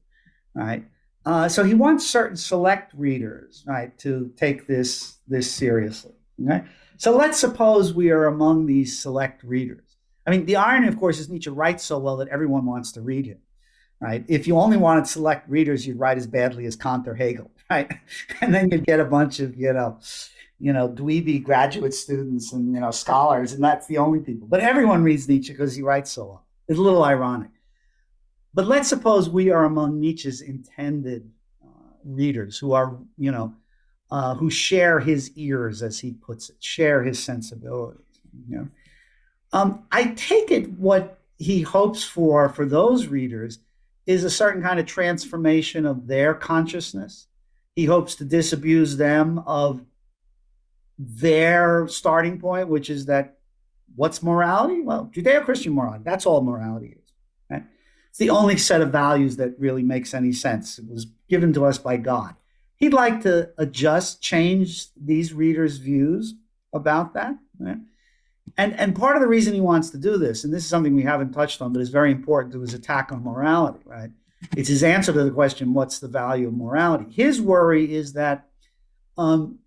Right? 0.55 0.87
Uh, 1.27 1.49
so 1.49 1.65
he 1.65 1.75
wants 1.75 2.07
certain 2.07 2.37
select 2.37 2.95
readers, 2.95 3.65
right, 3.67 3.97
to 3.99 4.33
take 4.37 4.67
this 4.67 5.19
this 5.27 5.53
seriously. 5.53 6.13
Right. 6.39 6.65
So 6.99 7.17
let's 7.17 7.39
suppose 7.39 7.93
we 7.93 8.11
are 8.11 8.27
among 8.27 8.67
these 8.67 8.99
select 8.99 9.43
readers. 9.43 9.97
I 10.27 10.31
mean, 10.31 10.47
the 10.47 10.57
irony, 10.57 10.89
of 10.89 10.99
course, 10.99 11.19
is 11.19 11.29
Nietzsche 11.29 11.51
writes 11.51 11.85
so 11.85 11.99
well 11.99 12.17
that 12.19 12.29
everyone 12.29 12.65
wants 12.65 12.93
to 12.93 13.01
read 13.01 13.27
him. 13.27 13.39
Right. 14.01 14.25
If 14.29 14.47
you 14.47 14.59
only 14.59 14.77
wanted 14.77 15.07
select 15.07 15.49
readers, 15.49 15.87
you'd 15.87 15.99
write 15.99 16.19
as 16.19 16.27
badly 16.27 16.67
as 16.67 16.77
Kant 16.77 17.09
or 17.09 17.15
Hegel, 17.15 17.51
right? 17.71 17.91
And 18.41 18.55
then 18.55 18.71
you'd 18.71 18.87
get 18.87 19.01
a 19.01 19.05
bunch 19.05 19.41
of, 19.41 19.57
you 19.57 19.73
know, 19.73 19.99
you 20.59 20.73
know, 20.73 20.89
dweeby 20.89 21.43
graduate 21.43 21.95
students 21.95 22.53
and 22.53 22.75
you 22.75 22.81
know 22.81 22.91
scholars, 22.91 23.53
and 23.53 23.63
that's 23.63 23.87
the 23.87 23.99
only 23.99 24.21
people. 24.21 24.49
But 24.49 24.61
everyone 24.61 25.03
reads 25.03 25.29
Nietzsche 25.29 25.53
because 25.53 25.75
he 25.75 25.83
writes 25.83 26.11
so 26.11 26.25
well. 26.25 26.47
It's 26.69 26.79
a 26.79 26.83
little 26.83 27.05
ironic. 27.05 27.51
But 28.55 28.67
let's 28.67 28.89
suppose 28.89 29.29
we 29.29 29.51
are 29.51 29.65
among 29.65 30.01
Nietzsche's 30.01 30.41
intended 30.41 31.31
uh, 31.63 31.69
readers 32.05 32.57
who 32.57 32.73
are, 32.73 32.97
you 33.19 33.31
know, 33.31 33.55
uh, 34.11 34.35
who 34.35 34.49
share 34.49 34.99
his 34.99 35.31
ears, 35.37 35.83
as 35.83 35.99
he 35.99 36.13
puts 36.13 36.49
it, 36.49 36.57
share 36.61 37.03
his 37.03 37.23
sensibilities. 37.23 38.01
You 38.49 38.57
know, 38.57 38.69
um, 39.53 39.85
I 39.93 40.15
take 40.17 40.51
it 40.51 40.71
what 40.73 41.19
he 41.37 41.61
hopes 41.61 42.03
for 42.03 42.49
for 42.49 42.65
those 42.65 43.09
readers 43.09 43.59
is 44.07 44.25
a 44.25 44.31
certain 44.31 44.63
kind 44.63 44.81
of 44.81 44.87
transformation 44.87 45.85
of 45.85 46.07
their 46.07 46.33
consciousness. 46.33 47.27
He 47.75 47.85
hopes 47.85 48.15
to 48.17 48.25
disabuse 48.25 48.97
them 48.97 49.41
of 49.47 49.83
their 50.99 51.87
starting 51.89 52.39
point, 52.39 52.69
which 52.69 52.91
is 52.91 53.07
that 53.07 53.39
what's 53.95 54.23
morality? 54.23 54.81
Well, 54.81 55.11
Judeo 55.15 55.45
Christian 55.45 55.75
morality. 55.75 56.03
That's 56.05 56.27
all 56.27 56.43
morality 56.43 56.97
is. 56.99 57.13
Right? 57.51 57.65
It's 58.11 58.19
the 58.19 58.31
only 58.31 58.57
set 58.57 58.81
of 58.81 58.91
values 58.91 59.37
that 59.37 59.59
really 59.59 59.83
makes 59.83 60.15
any 60.15 60.33
sense. 60.33 60.79
It 60.79 60.89
was 60.89 61.07
given 61.29 61.53
to 61.55 61.65
us 61.65 61.79
by 61.79 61.97
God. 61.97 62.35
He'd 62.77 62.93
like 62.93 63.23
to 63.23 63.51
adjust, 63.59 64.23
change 64.23 64.89
these 64.97 65.33
readers' 65.33 65.79
views 65.79 66.35
about 66.73 67.15
that. 67.15 67.37
Right? 67.59 67.79
And, 68.59 68.79
and 68.79 68.95
part 68.97 69.17
of 69.17 69.23
the 69.23 69.29
reason 69.29 69.55
he 69.55 69.61
wants 69.61 69.91
to 69.91 69.99
do 69.99 70.17
this, 70.17 70.45
and 70.45 70.53
this 70.53 70.63
is 70.63 70.69
something 70.69 70.95
we 70.95 71.03
haven't 71.03 71.33
touched 71.33 71.61
on, 71.61 71.73
but 71.73 71.83
is 71.83 71.89
very 71.89 72.13
important 72.13 72.53
to 72.55 72.61
his 72.61 72.75
attack 72.75 73.13
on 73.13 73.23
morality, 73.23 73.81
right? 73.85 74.11
It's 74.57 74.69
his 74.69 74.83
answer 74.83 75.13
to 75.13 75.25
the 75.25 75.31
question, 75.31 75.75
what's 75.75 75.99
the 75.99 76.09
value 76.09 76.49
of 76.49 76.55
morality? 76.55 77.07
His 77.11 77.41
worry 77.41 77.95
is 77.95 78.13
that 78.15 78.49
um, 79.19 79.59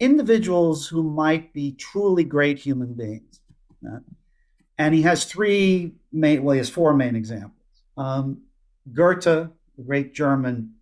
individuals 0.00 0.86
who 0.88 1.02
might 1.02 1.52
be 1.52 1.72
truly 1.72 2.24
great 2.24 2.58
human 2.58 2.94
beings, 2.94 3.40
uh, 3.86 3.98
and 4.78 4.94
he 4.94 5.02
has 5.02 5.24
three 5.24 5.94
main, 6.12 6.42
well, 6.42 6.52
he 6.52 6.58
has 6.58 6.68
four 6.68 6.94
main 6.94 7.16
examples. 7.16 7.52
Um, 7.96 8.42
Goethe, 8.92 9.24
the 9.24 9.82
great 9.84 10.14
German 10.14 10.74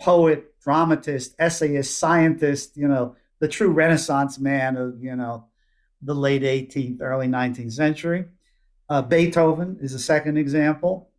poet, 0.00 0.58
dramatist, 0.60 1.34
essayist, 1.38 1.98
scientist, 1.98 2.76
you 2.76 2.88
know, 2.88 3.16
the 3.40 3.48
true 3.48 3.70
Renaissance 3.70 4.38
man 4.38 4.76
of, 4.76 5.02
you 5.02 5.14
know, 5.16 5.46
the 6.00 6.14
late 6.14 6.42
18th, 6.42 7.00
early 7.00 7.26
19th 7.26 7.72
century. 7.72 8.26
Uh, 8.88 9.02
Beethoven 9.02 9.78
is 9.80 9.94
a 9.94 9.98
second 9.98 10.36
example. 10.36 11.10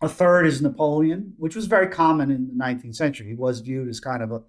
A 0.00 0.08
third 0.08 0.46
is 0.46 0.62
Napoleon, 0.62 1.34
which 1.38 1.54
was 1.54 1.66
very 1.66 1.88
common 1.88 2.30
in 2.30 2.48
the 2.48 2.54
19th 2.54 2.96
century. 2.96 3.28
He 3.28 3.34
was 3.34 3.60
viewed 3.60 3.88
as 3.88 4.00
kind 4.00 4.22
of 4.22 4.32
a, 4.32 4.42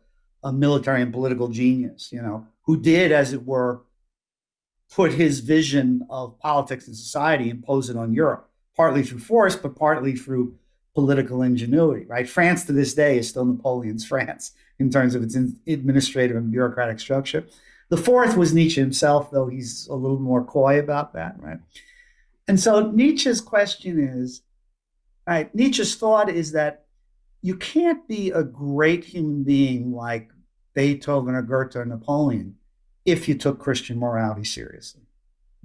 a 0.44 0.52
military 0.52 1.02
and 1.02 1.14
political 1.14 1.48
genius, 1.48 2.11
you 2.11 2.22
know, 2.22 2.45
who 2.64 2.80
did, 2.80 3.11
as 3.11 3.34
it 3.34 3.45
were, 3.45 3.82
put 4.94 5.14
his 5.14 5.40
vision 5.40 6.06
of 6.10 6.38
politics 6.40 6.88
and 6.88 6.95
society, 6.95 7.49
impose 7.49 7.90
it 7.90 7.98
on 7.98 8.14
Europe, 8.14 8.49
partly 8.76 9.03
through 9.03 9.20
force, 9.20 9.56
but 9.56 9.76
partly 9.76 10.15
through 10.15 10.56
political 10.94 11.41
ingenuity, 11.41 12.06
right? 12.06 12.30
France 12.30 12.65
to 12.65 12.72
this 12.74 12.94
day 12.94 13.18
is 13.18 13.28
still 13.28 13.45
Napoleon's 13.45 14.06
France 14.06 14.52
in 14.80 14.90
terms 14.90 15.15
of 15.15 15.24
its 15.24 15.36
administrative 15.36 16.38
and 16.38 16.52
bureaucratic 16.52 16.99
structure. 16.99 17.45
The 17.90 17.98
fourth 17.98 18.38
was 18.38 18.53
Nietzsche 18.53 18.80
himself, 18.80 19.32
though 19.32 19.48
he's 19.48 19.88
a 19.88 19.95
little 19.95 20.20
more 20.20 20.44
coy 20.44 20.80
about 20.80 21.14
that, 21.14 21.36
right? 21.40 21.60
And 22.48 22.60
so 22.60 22.91
Nietzsche's 22.91 23.41
question 23.41 23.99
is, 23.99 24.41
right, 25.28 25.53
Nietzsche's 25.56 25.95
thought 25.95 26.30
is 26.30 26.52
that 26.52 26.82
you 27.44 27.57
can't 27.57 28.07
be 28.07 28.32
a 28.32 28.41
great 28.41 29.03
human 29.03 29.44
being 29.44 29.91
like 29.91 30.32
Beethoven 30.74 31.36
or 31.36 31.41
Goethe 31.41 31.76
or 31.76 31.86
Napoleon 31.86 32.56
if 33.06 33.28
you 33.28 33.36
took 33.36 33.60
Christian 33.60 33.99
morality 33.99 34.45
seriously. 34.45 35.02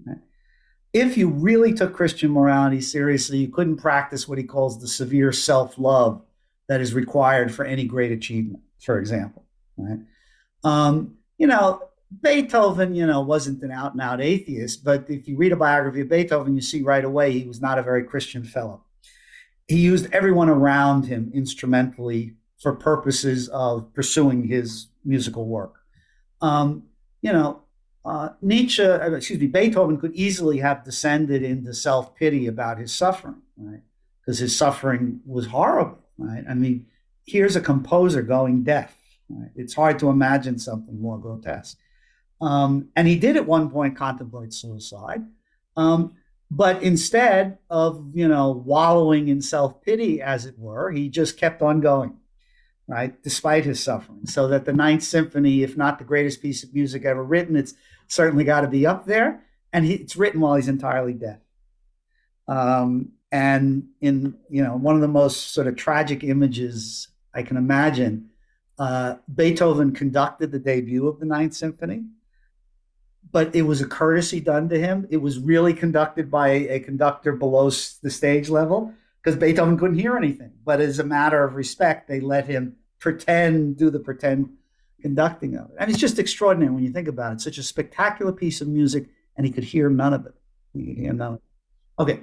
Right? 0.05 0.19
If 0.93 1.17
you 1.17 1.29
really 1.29 1.73
took 1.73 1.95
Christian 1.95 2.33
morality 2.33 2.81
seriously, 2.81 3.39
you 3.39 3.49
couldn't 3.49 3.77
practice 3.77 4.27
what 4.27 4.39
he 4.39 4.45
calls 4.45 4.81
the 4.81 4.89
severe 4.89 5.31
self 5.31 5.79
love 5.79 6.21
that 6.69 6.81
is 6.81 6.95
required 6.95 7.55
for 7.55 7.65
any 7.65 7.85
great 7.85 8.11
achievement, 8.11 8.61
for 8.81 8.99
example. 8.99 9.45
Right? 9.77 10.01
Um, 10.65 11.17
you 11.39 11.47
know, 11.47 11.89
Beethoven, 12.23 12.97
you 12.97 13.07
know, 13.07 13.21
wasn't 13.21 13.63
an 13.63 13.71
out 13.71 13.93
and 13.93 14.01
out 14.01 14.21
atheist, 14.21 14.83
but 14.83 15.09
if 15.09 15.29
you 15.29 15.37
read 15.37 15.53
a 15.53 15.57
biography 15.57 16.01
of 16.01 16.09
Beethoven, 16.09 16.57
you 16.57 16.61
see 16.61 16.83
right 16.83 17.05
away 17.05 17.31
he 17.31 17.47
was 17.47 17.61
not 17.61 17.79
a 17.79 17.85
very 17.85 18.03
Christian 18.03 18.43
fellow. 18.43 18.83
He 19.69 19.78
used 19.78 20.12
everyone 20.12 20.49
around 20.49 21.07
him 21.07 21.31
instrumentally 21.35 22.35
for 22.59 22.74
purposes 22.74 23.49
of 23.49 23.93
pursuing 23.95 24.49
his 24.49 24.89
musical 25.05 25.47
work. 25.47 25.74
Um, 26.40 26.85
you 27.23 27.32
know, 27.32 27.62
uh, 28.05 28.31
Nietzsche, 28.40 28.82
uh, 28.82 29.12
excuse 29.12 29.39
me, 29.39 29.47
Beethoven 29.47 29.99
could 29.99 30.15
easily 30.15 30.59
have 30.59 30.85
descended 30.85 31.43
into 31.43 31.74
self 31.74 32.16
pity 32.16 32.47
about 32.47 32.78
his 32.78 32.93
suffering, 32.93 33.43
right? 33.57 33.82
Because 34.20 34.39
his 34.39 34.57
suffering 34.57 35.20
was 35.27 35.47
horrible, 35.47 35.99
right? 36.16 36.45
I 36.49 36.55
mean, 36.55 36.86
here's 37.27 37.57
a 37.57 37.61
composer 37.61 38.23
going 38.23 38.65
deaf. 38.65 38.97
Right? 39.28 39.51
It's 39.55 39.74
hard 39.74 39.99
to 39.99 40.09
imagine 40.09 40.59
something 40.59 41.01
more 41.01 41.19
grotesque. 41.19 41.78
Um, 42.40 42.89
and 42.97 43.07
he 43.07 43.19
did 43.19 43.36
at 43.36 43.47
one 43.47 43.69
point 43.69 43.97
contemplate 43.97 44.55
suicide. 44.55 45.23
Um, 45.77 46.15
but 46.51 46.83
instead 46.83 47.59
of, 47.69 48.11
you 48.15 48.27
know, 48.27 48.51
wallowing 48.51 49.29
in 49.29 49.43
self 49.43 49.83
pity, 49.83 50.23
as 50.23 50.47
it 50.47 50.59
were, 50.59 50.91
he 50.91 51.09
just 51.09 51.37
kept 51.37 51.61
on 51.61 51.81
going, 51.81 52.16
right, 52.87 53.23
despite 53.23 53.65
his 53.65 53.83
suffering. 53.83 54.25
So 54.25 54.49
that 54.49 54.65
the 54.65 54.73
Ninth 54.73 55.03
Symphony, 55.03 55.62
if 55.62 55.77
not 55.77 55.99
the 55.99 56.05
greatest 56.05 56.41
piece 56.41 56.65
of 56.65 56.73
music 56.73 57.05
ever 57.05 57.23
written, 57.23 57.57
it's 57.57 57.75
certainly 58.07 58.45
got 58.45 58.62
to 58.62 58.69
be 58.69 58.87
up 58.87 59.05
there. 59.05 59.45
And 59.73 59.85
he, 59.85 59.95
it's 59.95 60.16
written 60.16 60.41
while 60.41 60.55
he's 60.55 60.69
entirely 60.69 61.12
deaf. 61.12 61.41
Um, 62.47 63.12
and 63.31 63.89
in, 64.01 64.39
you 64.49 64.62
know, 64.62 64.75
one 64.75 64.95
of 64.95 65.03
the 65.03 65.09
most 65.09 65.53
sort 65.53 65.66
of 65.66 65.77
tragic 65.77 66.25
images 66.25 67.09
I 67.35 67.43
can 67.43 67.59
imagine, 67.59 68.31
uh, 68.79 69.16
Beethoven 69.33 69.93
conducted 69.93 70.51
the 70.51 70.59
debut 70.59 71.07
of 71.07 71.20
the 71.20 71.27
Ninth 71.27 71.53
Symphony 71.53 72.05
but 73.31 73.55
it 73.55 73.63
was 73.63 73.81
a 73.81 73.87
courtesy 73.87 74.41
done 74.41 74.69
to 74.69 74.79
him. 74.79 75.07
It 75.11 75.19
was 75.19 75.39
really 75.39 75.75
conducted 75.75 76.31
by 76.31 76.49
a 76.49 76.81
conductor 76.81 77.33
below 77.33 77.71
the 77.71 78.11
stage 78.11 78.49
level 78.49 78.93
because 79.23 79.39
Beethoven 79.39 79.79
couldn't 79.79 79.99
hear 79.99 80.17
anything. 80.17 80.53
But 80.65 80.81
as 80.81 80.99
a 80.99 81.05
matter 81.05 81.45
of 81.45 81.55
respect, 81.55 82.09
they 82.09 82.21
let 82.21 82.47
him 82.47 82.77
pretend, 82.99 83.77
do 83.77 83.91
the 83.91 83.99
pretend 83.99 84.51
conducting 85.01 85.57
of 85.57 85.71
it. 85.71 85.77
And 85.79 85.91
it's 85.91 85.99
just 85.99 86.19
extraordinary 86.19 86.73
when 86.73 86.85
you 86.85 86.91
think 86.91 87.09
about 87.09 87.35
it. 87.35 87.41
Such 87.41 87.59
a 87.59 87.63
spectacular 87.63 88.33
piece 88.33 88.61
of 88.61 88.69
music, 88.69 89.07
and 89.37 89.47
he 89.47 89.53
could 89.53 89.65
hear 89.65 89.91
none 89.91 90.15
of 90.15 90.27
it. 90.27 90.35
He 90.73 90.95
hear 90.95 91.13
none 91.13 91.35
of 91.35 91.35
it. 91.35 92.03
Okay. 92.03 92.21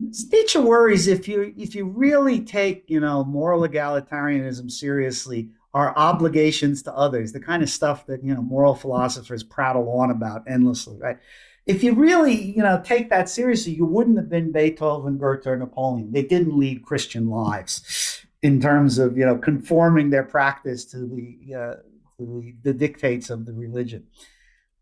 Nietzsche 0.00 0.58
worries 0.58 1.08
if 1.08 1.28
you 1.28 1.52
if 1.58 1.74
you 1.74 1.84
really 1.84 2.40
take 2.40 2.88
you 2.88 3.00
know 3.00 3.22
moral 3.22 3.68
egalitarianism 3.68 4.70
seriously, 4.70 5.50
our 5.72 5.96
obligations 5.96 6.82
to 6.82 6.94
others, 6.94 7.32
the 7.32 7.40
kind 7.40 7.62
of 7.62 7.70
stuff 7.70 8.06
that 8.06 8.24
you 8.24 8.34
know 8.34 8.42
moral 8.42 8.74
philosophers 8.74 9.42
prattle 9.42 9.88
on 10.00 10.10
about 10.10 10.42
endlessly, 10.48 10.96
right? 10.98 11.18
If 11.66 11.84
you 11.84 11.94
really, 11.94 12.34
you 12.34 12.62
know, 12.62 12.80
take 12.84 13.10
that 13.10 13.28
seriously, 13.28 13.74
you 13.74 13.84
wouldn't 13.84 14.16
have 14.16 14.28
been 14.28 14.50
Beethoven, 14.50 15.18
Goethe, 15.18 15.46
or 15.46 15.56
Napoleon. 15.56 16.10
They 16.10 16.22
didn't 16.22 16.58
lead 16.58 16.82
Christian 16.82 17.28
lives 17.28 18.24
in 18.42 18.60
terms 18.60 18.98
of 18.98 19.16
you 19.16 19.26
know 19.26 19.36
conforming 19.36 20.10
their 20.10 20.24
practice 20.24 20.84
to 20.86 20.98
the 20.98 21.54
uh, 21.54 21.74
to 22.18 22.26
the, 22.26 22.54
the, 22.62 22.72
dictates 22.72 23.30
of 23.30 23.46
the 23.46 23.52
religion. 23.52 24.06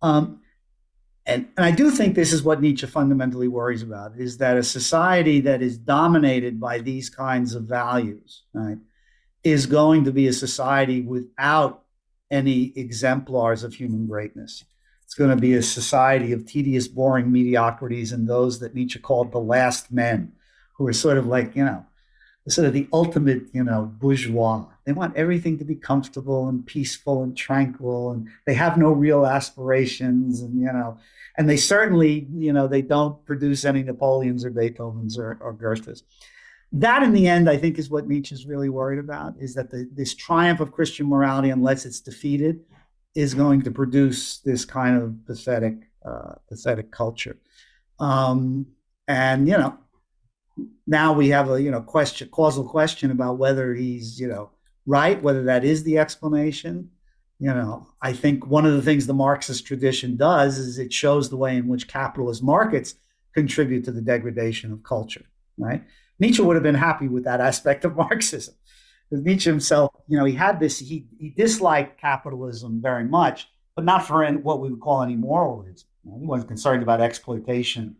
Um, 0.00 0.40
and, 1.26 1.48
and 1.56 1.66
I 1.66 1.72
do 1.72 1.90
think 1.90 2.14
this 2.14 2.32
is 2.32 2.42
what 2.42 2.62
Nietzsche 2.62 2.86
fundamentally 2.86 3.48
worries 3.48 3.82
about: 3.82 4.12
is 4.16 4.38
that 4.38 4.56
a 4.56 4.62
society 4.62 5.40
that 5.40 5.60
is 5.60 5.76
dominated 5.76 6.58
by 6.58 6.78
these 6.78 7.10
kinds 7.10 7.54
of 7.54 7.64
values, 7.64 8.44
right? 8.54 8.78
Is 9.44 9.66
going 9.66 10.04
to 10.04 10.12
be 10.12 10.26
a 10.26 10.32
society 10.32 11.00
without 11.00 11.84
any 12.30 12.72
exemplars 12.76 13.64
of 13.64 13.74
human 13.74 14.06
greatness. 14.06 14.64
It's 15.04 15.14
going 15.14 15.30
to 15.30 15.36
be 15.36 15.54
a 15.54 15.62
society 15.62 16.32
of 16.32 16.44
tedious, 16.44 16.86
boring 16.86 17.32
mediocrities 17.32 18.12
and 18.12 18.28
those 18.28 18.60
that 18.60 18.74
Nietzsche 18.74 18.98
called 18.98 19.32
the 19.32 19.38
last 19.38 19.90
men, 19.90 20.32
who 20.74 20.86
are 20.86 20.92
sort 20.92 21.16
of 21.16 21.26
like, 21.26 21.56
you 21.56 21.64
know, 21.64 21.86
sort 22.46 22.66
of 22.66 22.72
the 22.72 22.88
ultimate, 22.92 23.42
you 23.52 23.64
know, 23.64 23.92
bourgeois. 23.98 24.66
They 24.84 24.92
want 24.92 25.16
everything 25.16 25.58
to 25.58 25.64
be 25.64 25.74
comfortable 25.74 26.48
and 26.48 26.64
peaceful 26.66 27.22
and 27.22 27.36
tranquil, 27.36 28.10
and 28.10 28.28
they 28.46 28.54
have 28.54 28.78
no 28.78 28.90
real 28.90 29.26
aspirations, 29.26 30.40
and 30.40 30.58
you 30.60 30.66
know, 30.66 30.98
and 31.36 31.48
they 31.48 31.56
certainly, 31.56 32.26
you 32.32 32.52
know, 32.52 32.66
they 32.66 32.82
don't 32.82 33.24
produce 33.24 33.64
any 33.64 33.82
Napoleons 33.82 34.44
or 34.44 34.50
Beethovens 34.50 35.18
or, 35.18 35.38
or 35.40 35.52
Goethes 35.52 36.04
that 36.72 37.02
in 37.02 37.12
the 37.12 37.26
end, 37.26 37.48
I 37.48 37.56
think, 37.56 37.78
is 37.78 37.88
what 37.90 38.08
Nietzsche 38.08 38.34
is 38.34 38.46
really 38.46 38.68
worried 38.68 38.98
about: 38.98 39.34
is 39.38 39.54
that 39.54 39.70
the, 39.70 39.88
this 39.92 40.14
triumph 40.14 40.60
of 40.60 40.72
Christian 40.72 41.08
morality, 41.08 41.50
unless 41.50 41.86
it's 41.86 42.00
defeated, 42.00 42.60
is 43.14 43.34
going 43.34 43.62
to 43.62 43.70
produce 43.70 44.38
this 44.38 44.64
kind 44.64 45.00
of 45.00 45.16
pathetic, 45.26 45.74
uh, 46.04 46.34
pathetic 46.48 46.90
culture. 46.90 47.38
Um, 47.98 48.66
and 49.06 49.48
you 49.48 49.56
know, 49.56 49.78
now 50.86 51.12
we 51.12 51.28
have 51.30 51.50
a 51.50 51.60
you 51.60 51.70
know 51.70 51.80
question, 51.80 52.28
causal 52.28 52.68
question 52.68 53.10
about 53.10 53.38
whether 53.38 53.74
he's 53.74 54.20
you 54.20 54.28
know 54.28 54.50
right, 54.88 55.22
whether 55.22 55.44
that 55.44 55.64
is 55.64 55.84
the 55.84 55.98
explanation. 55.98 56.90
You 57.38 57.54
know, 57.54 57.86
I 58.02 58.12
think 58.14 58.46
one 58.46 58.66
of 58.66 58.72
the 58.72 58.82
things 58.82 59.06
the 59.06 59.14
Marxist 59.14 59.64
tradition 59.64 60.16
does 60.16 60.58
is 60.58 60.78
it 60.78 60.92
shows 60.92 61.30
the 61.30 61.36
way 61.36 61.56
in 61.56 61.68
which 61.68 61.86
capitalist 61.86 62.42
markets 62.42 62.96
contribute 63.32 63.84
to 63.84 63.92
the 63.92 64.00
degradation 64.02 64.72
of 64.72 64.82
culture, 64.82 65.24
right? 65.56 65.84
Nietzsche 66.18 66.42
would 66.42 66.56
have 66.56 66.62
been 66.62 66.74
happy 66.74 67.08
with 67.08 67.24
that 67.24 67.40
aspect 67.40 67.84
of 67.84 67.96
Marxism. 67.96 68.54
Because 69.08 69.24
Nietzsche 69.24 69.48
himself, 69.48 69.90
you 70.06 70.18
know, 70.18 70.24
he 70.24 70.34
had 70.34 70.60
this, 70.60 70.78
he, 70.78 71.06
he 71.18 71.30
disliked 71.30 72.00
capitalism 72.00 72.80
very 72.82 73.04
much, 73.04 73.48
but 73.74 73.84
not 73.84 74.06
for 74.06 74.22
any, 74.22 74.36
what 74.36 74.60
we 74.60 74.68
would 74.70 74.80
call 74.80 75.02
any 75.02 75.16
moral 75.16 75.64
he 76.16 76.26
wasn't 76.26 76.48
concerned 76.48 76.82
about 76.82 77.00
exploitation 77.00 77.96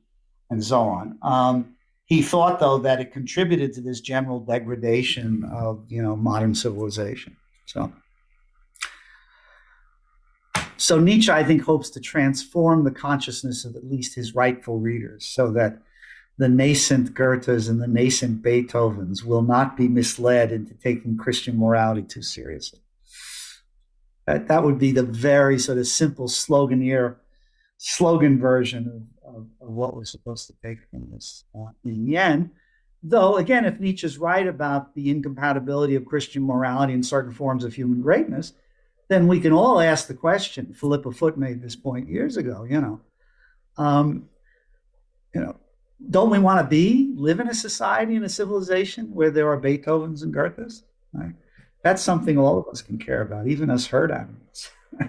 and 0.51 0.63
so 0.65 0.81
on. 0.81 1.19
Um, 1.23 1.75
he 2.05 2.23
thought, 2.23 2.59
though, 2.59 2.79
that 2.79 3.01
it 3.01 3.13
contributed 3.13 3.75
to 3.75 3.83
this 3.83 4.01
general 4.01 4.41
degradation 4.41 5.45
of, 5.45 5.85
you 5.89 6.03
know, 6.03 6.17
modern 6.17 6.55
civilization. 6.55 7.37
So, 7.67 7.93
so 10.79 10.99
Nietzsche, 10.99 11.31
I 11.31 11.45
think, 11.45 11.63
hopes 11.63 11.91
to 11.91 12.01
transform 12.01 12.85
the 12.85 12.91
consciousness 12.91 13.67
of 13.67 13.77
at 13.77 13.85
least 13.85 14.15
his 14.15 14.35
rightful 14.35 14.79
readers 14.79 15.27
so 15.27 15.53
that 15.53 15.83
the 16.39 16.49
nascent 16.49 17.15
Goethes 17.15 17.69
and 17.69 17.83
the 17.83 17.89
nascent 17.89 18.43
Beethovens 18.43 19.25
will 19.25 19.43
not 19.43 19.77
be 19.77 19.89
misled 19.89 20.53
into 20.53 20.73
taking 20.75 21.17
Christian 21.17 21.59
morality 21.59 22.03
too 22.03 22.23
seriously. 22.23 22.81
That, 24.27 24.47
that 24.47 24.63
would 24.63 24.79
be 24.79 24.93
the 24.93 25.03
very 25.03 25.59
sort 25.59 25.79
of 25.79 25.87
simple 25.87 26.29
sloganier 26.29 27.17
slogan 27.77 28.39
version 28.39 29.09
of, 29.25 29.35
of, 29.35 29.47
of 29.61 29.69
what 29.69 29.97
we're 29.97 30.05
supposed 30.05 30.47
to 30.47 30.55
take 30.63 30.79
from 30.91 31.11
this 31.11 31.45
uh, 31.55 31.73
in 31.85 32.07
the 32.07 32.17
end. 32.17 32.51
Though, 33.03 33.37
again, 33.37 33.65
if 33.65 33.81
Nietzsche's 33.81 34.19
right 34.19 34.47
about 34.47 34.95
the 34.95 35.11
incompatibility 35.11 35.95
of 35.95 36.05
Christian 36.05 36.43
morality 36.43 36.93
and 36.93 37.05
certain 37.05 37.33
forms 37.33 37.65
of 37.65 37.75
human 37.75 38.01
greatness, 38.01 38.53
then 39.09 39.27
we 39.27 39.41
can 39.41 39.53
all 39.53 39.81
ask 39.81 40.07
the 40.07 40.15
question. 40.15 40.75
Philippa 40.75 41.13
Foot 41.13 41.39
made 41.39 41.63
this 41.63 41.77
point 41.77 42.09
years 42.09 42.37
ago. 42.37 42.65
You 42.65 42.81
know, 42.81 43.01
um, 43.77 44.29
you 45.35 45.41
know, 45.41 45.57
don't 46.11 46.31
we 46.31 46.39
want 46.39 46.61
to 46.61 46.67
be 46.67 47.13
live 47.15 47.41
in 47.41 47.49
a 47.49 47.55
society 47.55 48.15
in 48.15 48.25
a 48.25 48.29
civilization 48.29 49.13
where 49.13 49.31
there 49.31 49.51
are 49.51 49.61
Beethovens 49.61 50.23
and 50.23 50.33
Goethes? 50.33 50.85
Right? 51.13 51.35
That's 51.83 52.03
something 52.03 52.39
all 52.39 52.59
of 52.59 52.67
us 52.69 52.83
can 52.83 52.99
care 52.99 53.23
about, 53.23 53.47
even 53.47 53.71
us 53.71 53.87
herd 53.87 54.11
animals. 54.11 54.71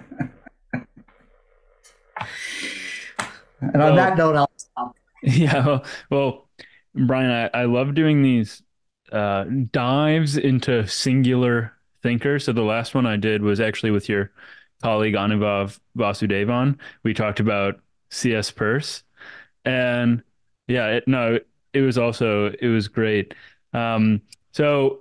and 3.60 3.82
on 3.82 3.96
that 3.96 4.16
note, 4.16 4.36
I'll 4.36 4.50
stop. 4.56 4.96
Yeah, 5.22 5.66
well, 5.66 5.84
well 6.08 6.48
Brian, 6.94 7.30
I, 7.30 7.50
I 7.60 7.64
love 7.66 7.94
doing 7.94 8.22
these 8.22 8.62
uh, 9.12 9.44
dives 9.70 10.38
into 10.38 10.86
singular 10.86 11.74
thinkers. 12.02 12.44
So 12.44 12.52
the 12.52 12.62
last 12.62 12.94
one 12.94 13.06
I 13.06 13.16
did 13.16 13.42
was 13.42 13.60
actually 13.60 13.90
with 13.90 14.08
your 14.08 14.32
colleague 14.82 15.14
Anubav 15.14 15.78
Vasudevan. 15.96 16.78
We 17.02 17.12
talked 17.12 17.38
about 17.38 17.80
C.S. 18.10 18.50
Peirce, 18.50 19.02
and 19.64 20.22
yeah, 20.70 20.86
it, 20.88 21.08
no, 21.08 21.38
it 21.72 21.80
was 21.80 21.98
also 21.98 22.52
it 22.60 22.68
was 22.68 22.88
great. 22.88 23.34
Um, 23.72 24.22
so 24.52 25.00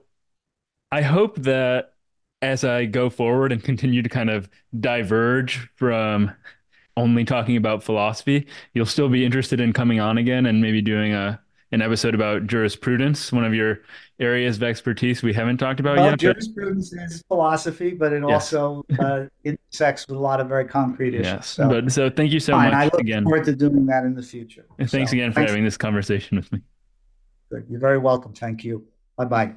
I 0.91 1.01
hope 1.01 1.37
that 1.43 1.93
as 2.41 2.63
I 2.63 2.85
go 2.85 3.09
forward 3.09 3.51
and 3.51 3.63
continue 3.63 4.01
to 4.01 4.09
kind 4.09 4.29
of 4.29 4.49
diverge 4.79 5.69
from 5.75 6.31
only 6.97 7.25
talking 7.25 7.57
about 7.57 7.83
philosophy, 7.83 8.47
you'll 8.73 8.85
still 8.85 9.09
be 9.09 9.25
interested 9.25 9.59
in 9.61 9.73
coming 9.73 9.99
on 9.99 10.17
again 10.17 10.45
and 10.45 10.61
maybe 10.61 10.81
doing 10.81 11.13
a 11.13 11.41
an 11.71 11.81
episode 11.81 12.15
about 12.15 12.47
jurisprudence, 12.47 13.31
one 13.31 13.45
of 13.45 13.53
your 13.53 13.81
areas 14.19 14.57
of 14.57 14.63
expertise 14.63 15.21
we 15.21 15.33
haven't 15.33 15.57
talked 15.57 15.79
about 15.79 15.97
well, 15.97 16.09
yet. 16.09 16.19
Jurisprudence 16.19 16.89
but... 16.89 17.03
is 17.03 17.23
philosophy, 17.27 17.91
but 17.91 18.11
it 18.11 18.23
yes. 18.27 18.53
also 18.53 18.85
uh, 18.99 19.25
intersects 19.43 20.07
with 20.07 20.17
a 20.17 20.19
lot 20.19 20.39
of 20.39 20.47
very 20.47 20.65
concrete 20.65 21.13
issues. 21.13 21.27
Yes. 21.27 21.47
So, 21.47 21.69
but 21.69 21.91
so 21.91 22.09
thank 22.09 22.31
you 22.31 22.39
so 22.39 22.53
fine. 22.53 22.71
much. 22.71 22.73
I 22.73 22.83
look 22.85 23.01
again. 23.01 23.23
forward 23.23 23.45
to 23.45 23.55
doing 23.55 23.85
that 23.85 24.03
in 24.03 24.15
the 24.15 24.23
future. 24.23 24.65
And 24.79 24.89
thanks 24.89 25.11
so, 25.11 25.15
again 25.15 25.31
for 25.31 25.35
thanks. 25.35 25.51
having 25.51 25.63
this 25.63 25.77
conversation 25.77 26.37
with 26.37 26.51
me. 26.51 26.61
Good. 27.51 27.65
You're 27.69 27.79
very 27.79 27.97
welcome. 27.97 28.33
Thank 28.33 28.63
you. 28.63 28.85
Bye 29.17 29.25
bye. 29.25 29.51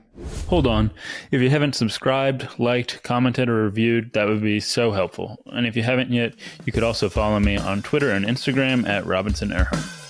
Hold 0.48 0.66
on. 0.66 0.90
If 1.30 1.40
you 1.40 1.48
haven't 1.48 1.74
subscribed, 1.76 2.48
liked, 2.58 3.02
commented, 3.04 3.48
or 3.48 3.64
reviewed, 3.64 4.12
that 4.14 4.26
would 4.26 4.42
be 4.42 4.58
so 4.58 4.90
helpful. 4.90 5.40
And 5.46 5.68
if 5.68 5.76
you 5.76 5.84
haven't 5.84 6.10
yet, 6.10 6.34
you 6.64 6.72
could 6.72 6.82
also 6.82 7.08
follow 7.08 7.38
me 7.38 7.56
on 7.56 7.80
Twitter 7.80 8.10
and 8.10 8.26
Instagram 8.26 8.88
at 8.88 9.06
Robinson 9.06 9.50
Erhardt. 9.50 10.01